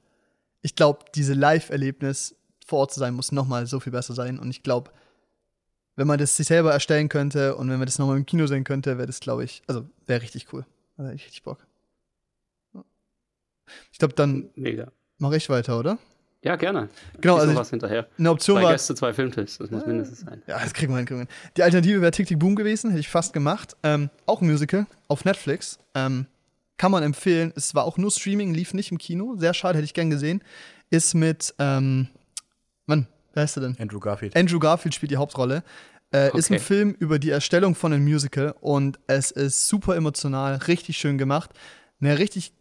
ich 0.62 0.74
glaube, 0.74 1.04
diese 1.14 1.34
Live-Erlebnis 1.34 2.36
vor 2.66 2.80
Ort 2.80 2.92
zu 2.92 3.00
sein, 3.00 3.14
muss 3.14 3.32
nochmal 3.32 3.66
so 3.66 3.80
viel 3.80 3.92
besser 3.92 4.14
sein. 4.14 4.38
Und 4.38 4.50
ich 4.50 4.62
glaube, 4.62 4.92
wenn 5.96 6.06
man 6.06 6.18
das 6.18 6.36
sich 6.36 6.46
selber 6.46 6.72
erstellen 6.72 7.08
könnte 7.08 7.56
und 7.56 7.68
wenn 7.68 7.78
man 7.78 7.86
das 7.86 7.98
nochmal 7.98 8.16
im 8.16 8.26
Kino 8.26 8.46
sehen 8.46 8.64
könnte, 8.64 8.96
wäre 8.96 9.06
das, 9.06 9.20
glaube 9.20 9.44
ich, 9.44 9.62
also 9.66 9.88
wäre 10.06 10.22
richtig 10.22 10.52
cool. 10.52 10.64
Da 10.96 11.04
hätte 11.04 11.16
ich 11.16 11.24
richtig 11.24 11.42
Bock. 11.42 11.66
Ich 13.92 13.98
glaube, 13.98 14.14
dann 14.14 14.50
mache 15.18 15.36
ich 15.36 15.48
weiter, 15.48 15.78
oder? 15.78 15.98
Ja, 16.43 16.57
gerne. 16.57 16.88
Genau, 17.20 17.36
also 17.36 17.55
was 17.55 17.70
hinterher. 17.70 18.09
Eine 18.18 18.30
Option 18.30 18.57
Zwei 18.57 18.64
war. 18.64 18.72
Gäste, 18.72 18.95
zwei 18.97 19.12
Filmtipps, 19.12 19.59
das 19.59 19.70
muss 19.70 19.86
mindestens 19.86 20.20
sein. 20.20 20.43
Ja, 20.49 20.59
das 20.59 20.74
kriegen 20.74 20.93
wir 20.93 20.97
hin, 20.97 21.07
kriegen 21.07 21.20
wir 21.20 21.26
hin. 21.26 21.34
Die 21.57 21.62
Alternative 21.62 22.01
wäre 22.01 22.11
Tick 22.11 22.26
Tick 22.26 22.38
Boom 22.38 22.57
gewesen, 22.57 22.90
hätte 22.90 23.01
ich 23.01 23.09
fast 23.09 23.32
gemacht. 23.32 23.76
Ähm, 23.84 24.11
auch 24.26 24.40
ein 24.40 24.49
Musical 24.51 24.86
auf 25.09 25.24
Netflix. 25.24 25.78
Ähm, 25.95 26.26
kann 26.78 26.90
man 26.90 27.05
empfehlen. 27.05 27.53
Es 27.55 27.76
war 27.76 27.84
auch 27.84 27.97
nur 27.97 28.11
Streaming, 28.11 28.55
lief 28.55 28.74
nicht 28.74 28.90
im 28.90 28.99
Kino. 28.99 29.36
Sehr 29.36 29.55
schade, 29.55 29.78
hätte 29.78 29.84
ich 29.84 29.95
gern 29.95 30.11
gesehen. 30.11 30.43
Ist 30.90 31.14
mit, 31.14 31.55
ähm, 31.61 32.09
Mann, 32.86 33.07
wer 33.34 33.45
heißt 33.45 33.59
er 33.59 33.61
denn? 33.61 33.76
Andrew 33.78 34.01
Garfield. 34.01 34.34
Andrew 34.36 34.59
Garfield 34.59 34.95
spielt 34.97 35.12
die 35.12 35.16
Hauptrolle. 35.18 35.62
Äh, 36.12 36.36
Ist 36.36 36.51
ein 36.51 36.57
Okay. 36.57 36.59
Film 36.59 36.90
über 36.99 37.18
die 37.20 37.30
Erstellung 37.30 37.74
von 37.76 37.93
einem 37.93 38.05
Musical 38.05 38.55
und 38.61 38.99
es 39.07 39.30
ist 39.30 39.68
super 39.68 39.95
emotional, 39.97 40.57
richtig 40.57 40.99
schön 40.99 41.16
gemacht. 41.18 41.51
Eine 42.01 42.18
richtig 42.18 42.53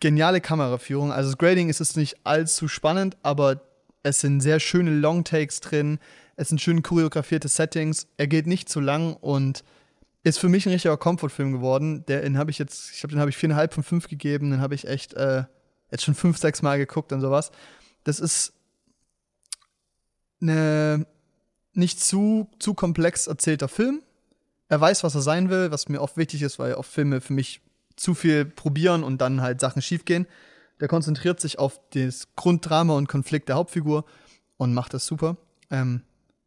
geniale 0.00 0.40
Kameraführung. 0.40 1.12
Also 1.12 1.30
das 1.30 1.38
Grading 1.38 1.68
ist 1.68 1.80
es 1.80 1.96
nicht 1.96 2.16
allzu 2.24 2.68
spannend, 2.68 3.16
aber 3.22 3.62
es 4.02 4.20
sind 4.20 4.40
sehr 4.40 4.60
schöne 4.60 4.90
Longtakes 4.90 5.60
drin. 5.60 5.98
Es 6.36 6.48
sind 6.48 6.60
schön 6.60 6.82
choreografierte 6.82 7.48
Settings. 7.48 8.08
Er 8.16 8.26
geht 8.26 8.46
nicht 8.46 8.68
zu 8.68 8.80
lang 8.80 9.14
und 9.14 9.62
ist 10.22 10.38
für 10.38 10.48
mich 10.48 10.66
ein 10.66 10.72
richtiger 10.72 10.96
Comfort-Film 10.96 11.52
geworden. 11.52 12.04
Den 12.06 12.38
habe 12.38 12.50
ich 12.50 12.58
jetzt, 12.58 12.92
ich 12.92 13.00
glaube, 13.00 13.14
den 13.14 13.20
habe 13.20 13.30
ich 13.30 13.36
viereinhalb 13.36 13.74
von 13.74 13.82
fünf 13.82 14.08
gegeben. 14.08 14.50
Den 14.50 14.60
habe 14.60 14.74
ich 14.74 14.86
echt 14.86 15.14
äh, 15.14 15.44
jetzt 15.90 16.04
schon 16.04 16.14
fünf, 16.14 16.38
sechs 16.38 16.62
Mal 16.62 16.78
geguckt 16.78 17.12
und 17.12 17.20
sowas. 17.20 17.50
Das 18.04 18.20
ist 18.20 18.54
eine 20.40 21.06
nicht 21.72 22.00
zu, 22.00 22.48
zu 22.58 22.74
komplex 22.74 23.26
erzählter 23.26 23.68
Film. 23.68 24.02
Er 24.68 24.80
weiß, 24.80 25.04
was 25.04 25.14
er 25.14 25.20
sein 25.20 25.50
will, 25.50 25.70
was 25.70 25.88
mir 25.88 26.00
oft 26.00 26.16
wichtig 26.16 26.42
ist, 26.42 26.58
weil 26.58 26.74
oft 26.74 26.90
Filme 26.90 27.20
für 27.20 27.32
mich 27.32 27.60
zu 28.00 28.14
viel 28.14 28.44
probieren 28.44 29.04
und 29.04 29.20
dann 29.20 29.42
halt 29.42 29.60
Sachen 29.60 29.82
schiefgehen. 29.82 30.26
Der 30.80 30.88
konzentriert 30.88 31.40
sich 31.40 31.58
auf 31.58 31.78
das 31.90 32.28
Grunddrama 32.36 32.94
und 32.94 33.08
Konflikt 33.08 33.48
der 33.48 33.56
Hauptfigur 33.56 34.04
und 34.56 34.72
macht 34.72 34.94
das 34.94 35.06
super. 35.06 35.36
Ähm, 35.70 36.02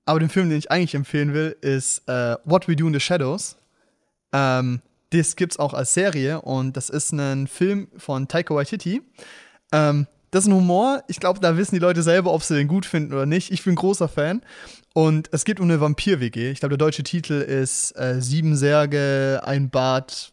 aber 0.06 0.20
den 0.20 0.30
Film, 0.30 0.50
den 0.50 0.58
ich 0.58 0.72
eigentlich 0.72 0.96
empfehlen 0.96 1.34
will, 1.34 1.56
ist 1.62 2.08
äh, 2.10 2.36
What 2.44 2.68
We 2.68 2.76
Do 2.76 2.88
in 2.88 2.94
the 2.94 3.00
Shadows. 3.00 3.58
Ähm, 4.34 4.82
das 5.12 5.36
gibt's 5.36 5.60
auch 5.60 5.76
als 5.76 5.94
Serie 5.94 6.42
und 6.42 6.76
das 6.76 6.90
ist 6.90 7.14
ein 7.14 7.48
Film 7.48 7.88
von 7.98 8.28
Taika 8.28 8.56
Waititi. 8.56 9.04
Ähm, 9.72 10.08
das 10.32 10.46
ist 10.46 10.50
ein 10.50 10.56
Humor. 10.56 11.04
Ich 11.08 11.20
glaube, 11.20 11.40
da 11.40 11.56
wissen 11.56 11.76
die 11.76 11.80
Leute 11.80 12.02
selber, 12.02 12.34
ob 12.34 12.42
sie 12.42 12.56
den 12.56 12.68
gut 12.68 12.88
finden 12.88 13.14
oder 13.14 13.28
nicht. 13.28 13.52
Ich 13.52 13.64
bin 13.64 13.76
großer 13.76 14.08
Fan. 14.08 14.42
Und 14.96 15.30
es 15.32 15.46
geht 15.46 15.60
um 15.60 15.66
eine 15.70 15.80
Vampir-WG. 15.80 16.50
Ich 16.50 16.60
glaube, 16.60 16.76
der 16.76 16.86
deutsche 16.86 17.04
Titel 17.04 17.34
ist 17.34 17.92
äh, 17.92 18.20
Sieben 18.20 18.56
Särge, 18.56 19.42
ein 19.44 19.70
Bad 19.70 20.33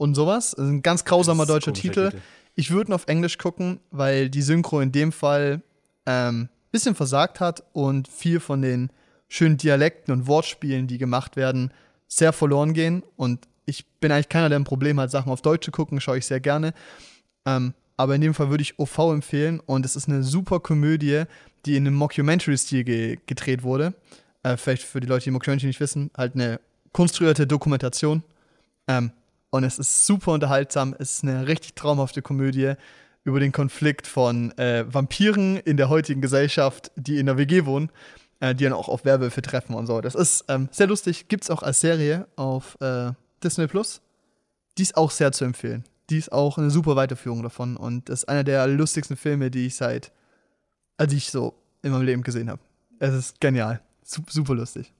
und 0.00 0.14
sowas. 0.14 0.52
Das 0.52 0.64
ist 0.64 0.70
ein 0.70 0.82
ganz 0.82 1.04
grausamer 1.04 1.44
deutscher 1.44 1.74
Titel. 1.74 2.10
Titel. 2.10 2.22
Ich 2.54 2.70
würde 2.70 2.90
ihn 2.90 2.94
auf 2.94 3.06
Englisch 3.06 3.36
gucken, 3.36 3.80
weil 3.90 4.30
die 4.30 4.42
Synchro 4.42 4.80
in 4.80 4.92
dem 4.92 5.12
Fall 5.12 5.62
ähm, 6.06 6.48
bisschen 6.72 6.94
versagt 6.94 7.38
hat 7.38 7.62
und 7.72 8.08
viel 8.08 8.40
von 8.40 8.62
den 8.62 8.90
schönen 9.28 9.58
Dialekten 9.58 10.12
und 10.12 10.26
Wortspielen, 10.26 10.86
die 10.86 10.96
gemacht 10.96 11.36
werden, 11.36 11.72
sehr 12.08 12.32
verloren 12.32 12.72
gehen. 12.72 13.02
Und 13.16 13.46
ich 13.66 13.86
bin 14.00 14.10
eigentlich 14.10 14.30
keiner, 14.30 14.48
der 14.48 14.58
ein 14.58 14.64
Problem 14.64 14.98
hat, 14.98 15.10
Sachen 15.10 15.30
auf 15.30 15.42
Deutsch 15.42 15.66
zu 15.66 15.70
gucken, 15.70 16.00
schaue 16.00 16.18
ich 16.18 16.26
sehr 16.26 16.40
gerne. 16.40 16.72
Ähm, 17.44 17.74
aber 17.98 18.14
in 18.14 18.22
dem 18.22 18.32
Fall 18.32 18.48
würde 18.48 18.62
ich 18.62 18.78
OV 18.78 18.98
empfehlen 19.12 19.60
und 19.60 19.84
es 19.84 19.96
ist 19.96 20.08
eine 20.08 20.22
super 20.22 20.60
Komödie, 20.60 21.24
die 21.66 21.76
in 21.76 21.86
einem 21.86 21.96
Mockumentary-Stil 21.96 22.84
ge 22.84 23.18
gedreht 23.26 23.62
wurde. 23.62 23.92
Äh, 24.42 24.56
vielleicht 24.56 24.82
für 24.82 25.00
die 25.00 25.06
Leute, 25.06 25.24
die 25.24 25.30
Mockumentary 25.30 25.66
nicht 25.66 25.80
wissen, 25.80 26.10
halt 26.16 26.34
eine 26.34 26.58
konstruierte 26.92 27.46
Dokumentation. 27.46 28.22
Ähm, 28.88 29.12
und 29.50 29.64
es 29.64 29.78
ist 29.78 30.06
super 30.06 30.32
unterhaltsam. 30.32 30.94
Es 30.98 31.14
ist 31.14 31.24
eine 31.24 31.46
richtig 31.46 31.74
traumhafte 31.74 32.22
Komödie 32.22 32.74
über 33.24 33.40
den 33.40 33.52
Konflikt 33.52 34.06
von 34.06 34.56
äh, 34.58 34.84
Vampiren 34.92 35.56
in 35.56 35.76
der 35.76 35.88
heutigen 35.88 36.20
Gesellschaft, 36.20 36.90
die 36.96 37.18
in 37.18 37.26
der 37.26 37.36
WG 37.36 37.66
wohnen, 37.66 37.90
äh, 38.40 38.54
die 38.54 38.64
dann 38.64 38.72
auch 38.72 38.88
auf 38.88 39.04
Werwölfe 39.04 39.42
treffen 39.42 39.74
und 39.74 39.86
so. 39.86 40.00
Das 40.00 40.14
ist 40.14 40.44
ähm, 40.48 40.68
sehr 40.72 40.86
lustig. 40.86 41.28
Gibt 41.28 41.44
es 41.44 41.50
auch 41.50 41.62
als 41.62 41.80
Serie 41.80 42.26
auf 42.36 42.78
äh, 42.80 43.12
Disney 43.44 43.66
Plus. 43.66 44.00
Die 44.78 44.82
ist 44.82 44.96
auch 44.96 45.10
sehr 45.10 45.32
zu 45.32 45.44
empfehlen. 45.44 45.84
Die 46.08 46.16
ist 46.18 46.32
auch 46.32 46.56
eine 46.58 46.70
super 46.70 46.96
Weiterführung 46.96 47.42
davon 47.42 47.76
und 47.76 48.08
das 48.08 48.20
ist 48.20 48.28
einer 48.28 48.42
der 48.44 48.66
lustigsten 48.66 49.16
Filme, 49.16 49.50
die 49.50 49.66
ich 49.66 49.76
seit, 49.76 50.12
also 50.96 51.10
die 51.10 51.18
ich 51.18 51.30
so 51.30 51.54
in 51.82 51.92
meinem 51.92 52.02
Leben 52.06 52.22
gesehen 52.22 52.50
habe. 52.50 52.60
Es 52.98 53.14
ist 53.14 53.40
genial. 53.40 53.80
Sup- 54.04 54.30
Super 54.30 54.54
lustig. 54.54 54.92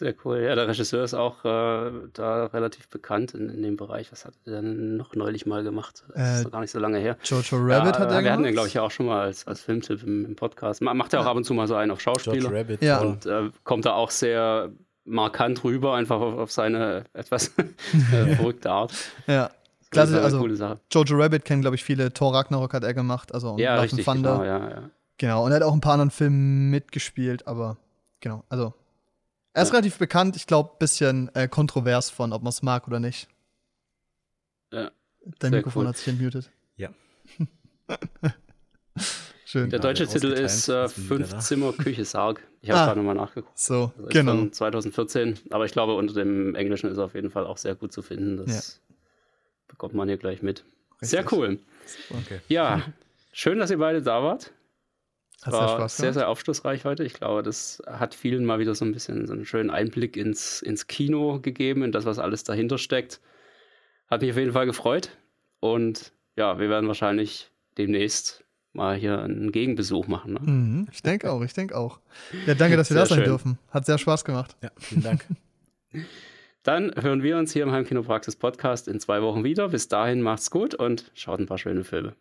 Sehr 0.00 0.14
cool. 0.24 0.38
Ja, 0.40 0.54
der 0.54 0.66
Regisseur 0.66 1.04
ist 1.04 1.12
auch 1.12 1.44
äh, 1.44 1.90
da 2.14 2.46
relativ 2.46 2.88
bekannt 2.88 3.34
in, 3.34 3.50
in 3.50 3.62
dem 3.62 3.76
Bereich. 3.76 4.10
Was 4.12 4.24
hat 4.24 4.32
er 4.46 4.62
denn 4.62 4.96
noch 4.96 5.14
neulich 5.14 5.44
mal 5.44 5.62
gemacht? 5.62 6.04
Das 6.14 6.16
Äh, 6.16 6.40
ist 6.40 6.50
gar 6.50 6.60
nicht 6.60 6.70
so 6.70 6.78
lange 6.78 6.96
her. 6.98 7.18
Jojo 7.22 7.58
Rabbit 7.58 7.96
ja, 7.96 7.98
hat 8.00 8.10
er 8.10 8.22
Wir 8.22 8.32
hatten 8.32 8.42
gemacht. 8.42 8.44
den, 8.46 8.52
glaube 8.54 8.68
ich, 8.68 8.74
ja 8.74 8.80
auch 8.82 8.90
schon 8.90 9.04
mal 9.04 9.20
als, 9.20 9.46
als 9.46 9.60
Filmtipp 9.60 10.02
im, 10.02 10.24
im 10.24 10.36
Podcast. 10.36 10.80
Ma- 10.80 10.94
Macht 10.94 11.12
er 11.12 11.20
auch 11.20 11.26
ab 11.26 11.36
und 11.36 11.44
zu 11.44 11.52
mal 11.52 11.68
so 11.68 11.74
einen 11.74 11.90
auf 11.90 11.98
George 12.02 12.20
Schauspieler. 12.22 12.50
Rabbit. 12.50 12.80
Ja. 12.82 13.00
Und 13.00 13.26
äh, 13.26 13.50
kommt 13.62 13.84
da 13.84 13.92
auch 13.92 14.10
sehr 14.10 14.70
markant 15.04 15.64
rüber, 15.64 15.94
einfach 15.96 16.18
auf, 16.18 16.38
auf 16.38 16.50
seine 16.50 17.04
etwas 17.12 17.52
äh, 17.58 18.36
verrückte 18.36 18.70
Art. 18.70 18.94
Ja. 19.26 19.50
Klasse, 19.90 20.22
also 20.22 20.38
coole 20.38 20.56
Sache. 20.56 20.80
Jojo 20.90 21.16
Rabbit 21.20 21.44
kennen, 21.44 21.60
glaube 21.60 21.76
ich, 21.76 21.84
viele. 21.84 22.10
Thor 22.10 22.32
Ragnarok 22.32 22.72
hat 22.72 22.84
er 22.84 22.94
gemacht, 22.94 23.34
also 23.34 23.58
Ja, 23.58 23.78
richtig, 23.80 24.04
Thunder. 24.06 24.38
genau, 24.38 24.44
ja, 24.44 24.70
ja. 24.70 24.82
Genau, 25.18 25.44
und 25.44 25.50
er 25.50 25.56
hat 25.56 25.62
auch 25.64 25.74
ein 25.74 25.82
paar 25.82 25.92
anderen 25.92 26.10
Filmen 26.10 26.70
mitgespielt, 26.70 27.46
aber 27.46 27.76
genau, 28.20 28.44
also 28.48 28.72
er 29.52 29.62
ist 29.62 29.68
Ja. 29.68 29.74
relativ 29.74 29.98
bekannt, 29.98 30.36
ich 30.36 30.46
glaube, 30.46 30.70
bisschen 30.78 31.34
äh, 31.34 31.48
kontrovers 31.48 32.10
von, 32.10 32.32
ob 32.32 32.42
man 32.42 32.50
es 32.50 32.62
mag 32.62 32.86
oder 32.86 33.00
nicht. 33.00 33.28
Ja, 34.72 34.90
Dein 35.38 35.50
sehr 35.50 35.58
Mikrofon 35.58 35.82
cool. 35.82 35.88
hat 35.88 35.96
sich 35.96 36.08
entmutet. 36.08 36.50
Ja. 36.76 36.90
Schön. 39.44 39.68
Der 39.70 39.80
deutsche 39.80 40.06
Titel 40.06 40.28
ist 40.28 40.68
äh. 40.68 40.88
Fünf 40.88 41.36
Zimmer 41.38 41.72
Küche 41.72 42.04
Sarg. 42.04 42.40
Ich 42.60 42.70
habe 42.70 42.80
Ah. 42.80 42.86
gerade 42.86 43.00
nochmal 43.00 43.16
nachgeguckt. 43.16 43.58
So, 43.58 43.92
Das 43.98 44.10
genau. 44.10 44.32
von 44.32 44.52
2014, 44.52 45.38
aber 45.50 45.64
ich 45.64 45.72
glaube, 45.72 45.94
unter 45.96 46.14
dem 46.14 46.54
Englischen 46.54 46.88
ist 46.90 46.98
er 46.98 47.04
auf 47.06 47.14
jeden 47.14 47.30
Fall 47.30 47.46
auch 47.46 47.56
sehr 47.58 47.74
gut 47.74 47.92
zu 47.92 48.02
finden. 48.02 48.36
Das 48.36 48.80
bekommt 49.66 49.94
man 49.94 50.06
hier 50.08 50.18
gleich 50.18 50.42
mit. 50.42 50.64
Sehr 51.00 51.20
Richtig. 51.24 51.38
cool. 51.38 51.58
Okay. 52.10 52.40
Ja, 52.48 52.82
schön, 53.32 53.58
dass 53.58 53.70
ihr 53.72 53.78
beide 53.78 54.02
da 54.02 54.22
wart. 54.22 54.52
Hat 55.42 55.52
sehr 55.52 55.62
War 55.62 55.68
Spaß 55.68 55.96
sehr, 55.96 56.12
sehr 56.12 56.28
aufschlussreich 56.28 56.84
heute. 56.84 57.02
Ich 57.04 57.14
glaube, 57.14 57.42
das 57.42 57.82
hat 57.86 58.14
vielen 58.14 58.44
mal 58.44 58.58
wieder 58.58 58.74
so 58.74 58.84
ein 58.84 58.92
bisschen 58.92 59.26
so 59.26 59.32
einen 59.32 59.46
schönen 59.46 59.70
Einblick 59.70 60.16
ins, 60.16 60.60
ins 60.60 60.86
Kino 60.86 61.40
gegeben, 61.40 61.82
in 61.82 61.92
das, 61.92 62.04
was 62.04 62.18
alles 62.18 62.44
dahinter 62.44 62.76
steckt. 62.76 63.20
Hat 64.08 64.20
mich 64.20 64.30
auf 64.30 64.36
jeden 64.36 64.52
Fall 64.52 64.66
gefreut. 64.66 65.16
Und 65.60 66.12
ja, 66.36 66.58
wir 66.58 66.68
werden 66.68 66.88
wahrscheinlich 66.88 67.50
demnächst 67.78 68.44
mal 68.72 68.96
hier 68.96 69.20
einen 69.20 69.50
Gegenbesuch 69.50 70.06
machen. 70.08 70.34
Ne? 70.34 70.40
Mhm, 70.40 70.88
ich 70.92 71.02
denke 71.02 71.30
auch, 71.30 71.42
ich 71.42 71.54
denke 71.54 71.76
auch. 71.76 72.00
Ja, 72.46 72.54
danke, 72.54 72.76
dass 72.76 72.90
wir 72.90 72.94
Sehr 72.94 73.02
da 73.02 73.06
sein 73.06 73.18
schön. 73.18 73.24
dürfen. 73.24 73.58
Hat 73.70 73.86
sehr 73.86 73.98
Spaß 73.98 74.24
gemacht. 74.24 74.56
Ja, 74.62 74.70
vielen 74.76 75.02
Dank. 75.02 75.26
Dann 76.62 76.92
hören 77.00 77.22
wir 77.22 77.38
uns 77.38 77.52
hier 77.54 77.62
im 77.62 77.72
Heimkinopraxis 77.72 78.36
Podcast 78.36 78.86
in 78.86 79.00
zwei 79.00 79.22
Wochen 79.22 79.44
wieder. 79.44 79.70
Bis 79.70 79.88
dahin 79.88 80.20
macht's 80.20 80.50
gut 80.50 80.74
und 80.74 81.10
schaut 81.14 81.40
ein 81.40 81.46
paar 81.46 81.56
schöne 81.56 81.84
Filme. 81.84 82.14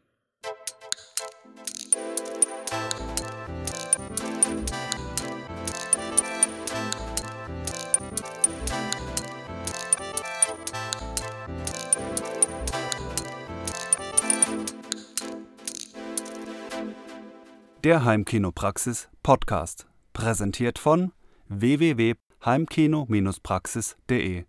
Der 17.89 18.05
Heimkinopraxis 18.05 19.09
Podcast. 19.23 19.87
Präsentiert 20.13 20.77
von 20.77 21.11
www.heimkino-praxis.de 21.47 24.45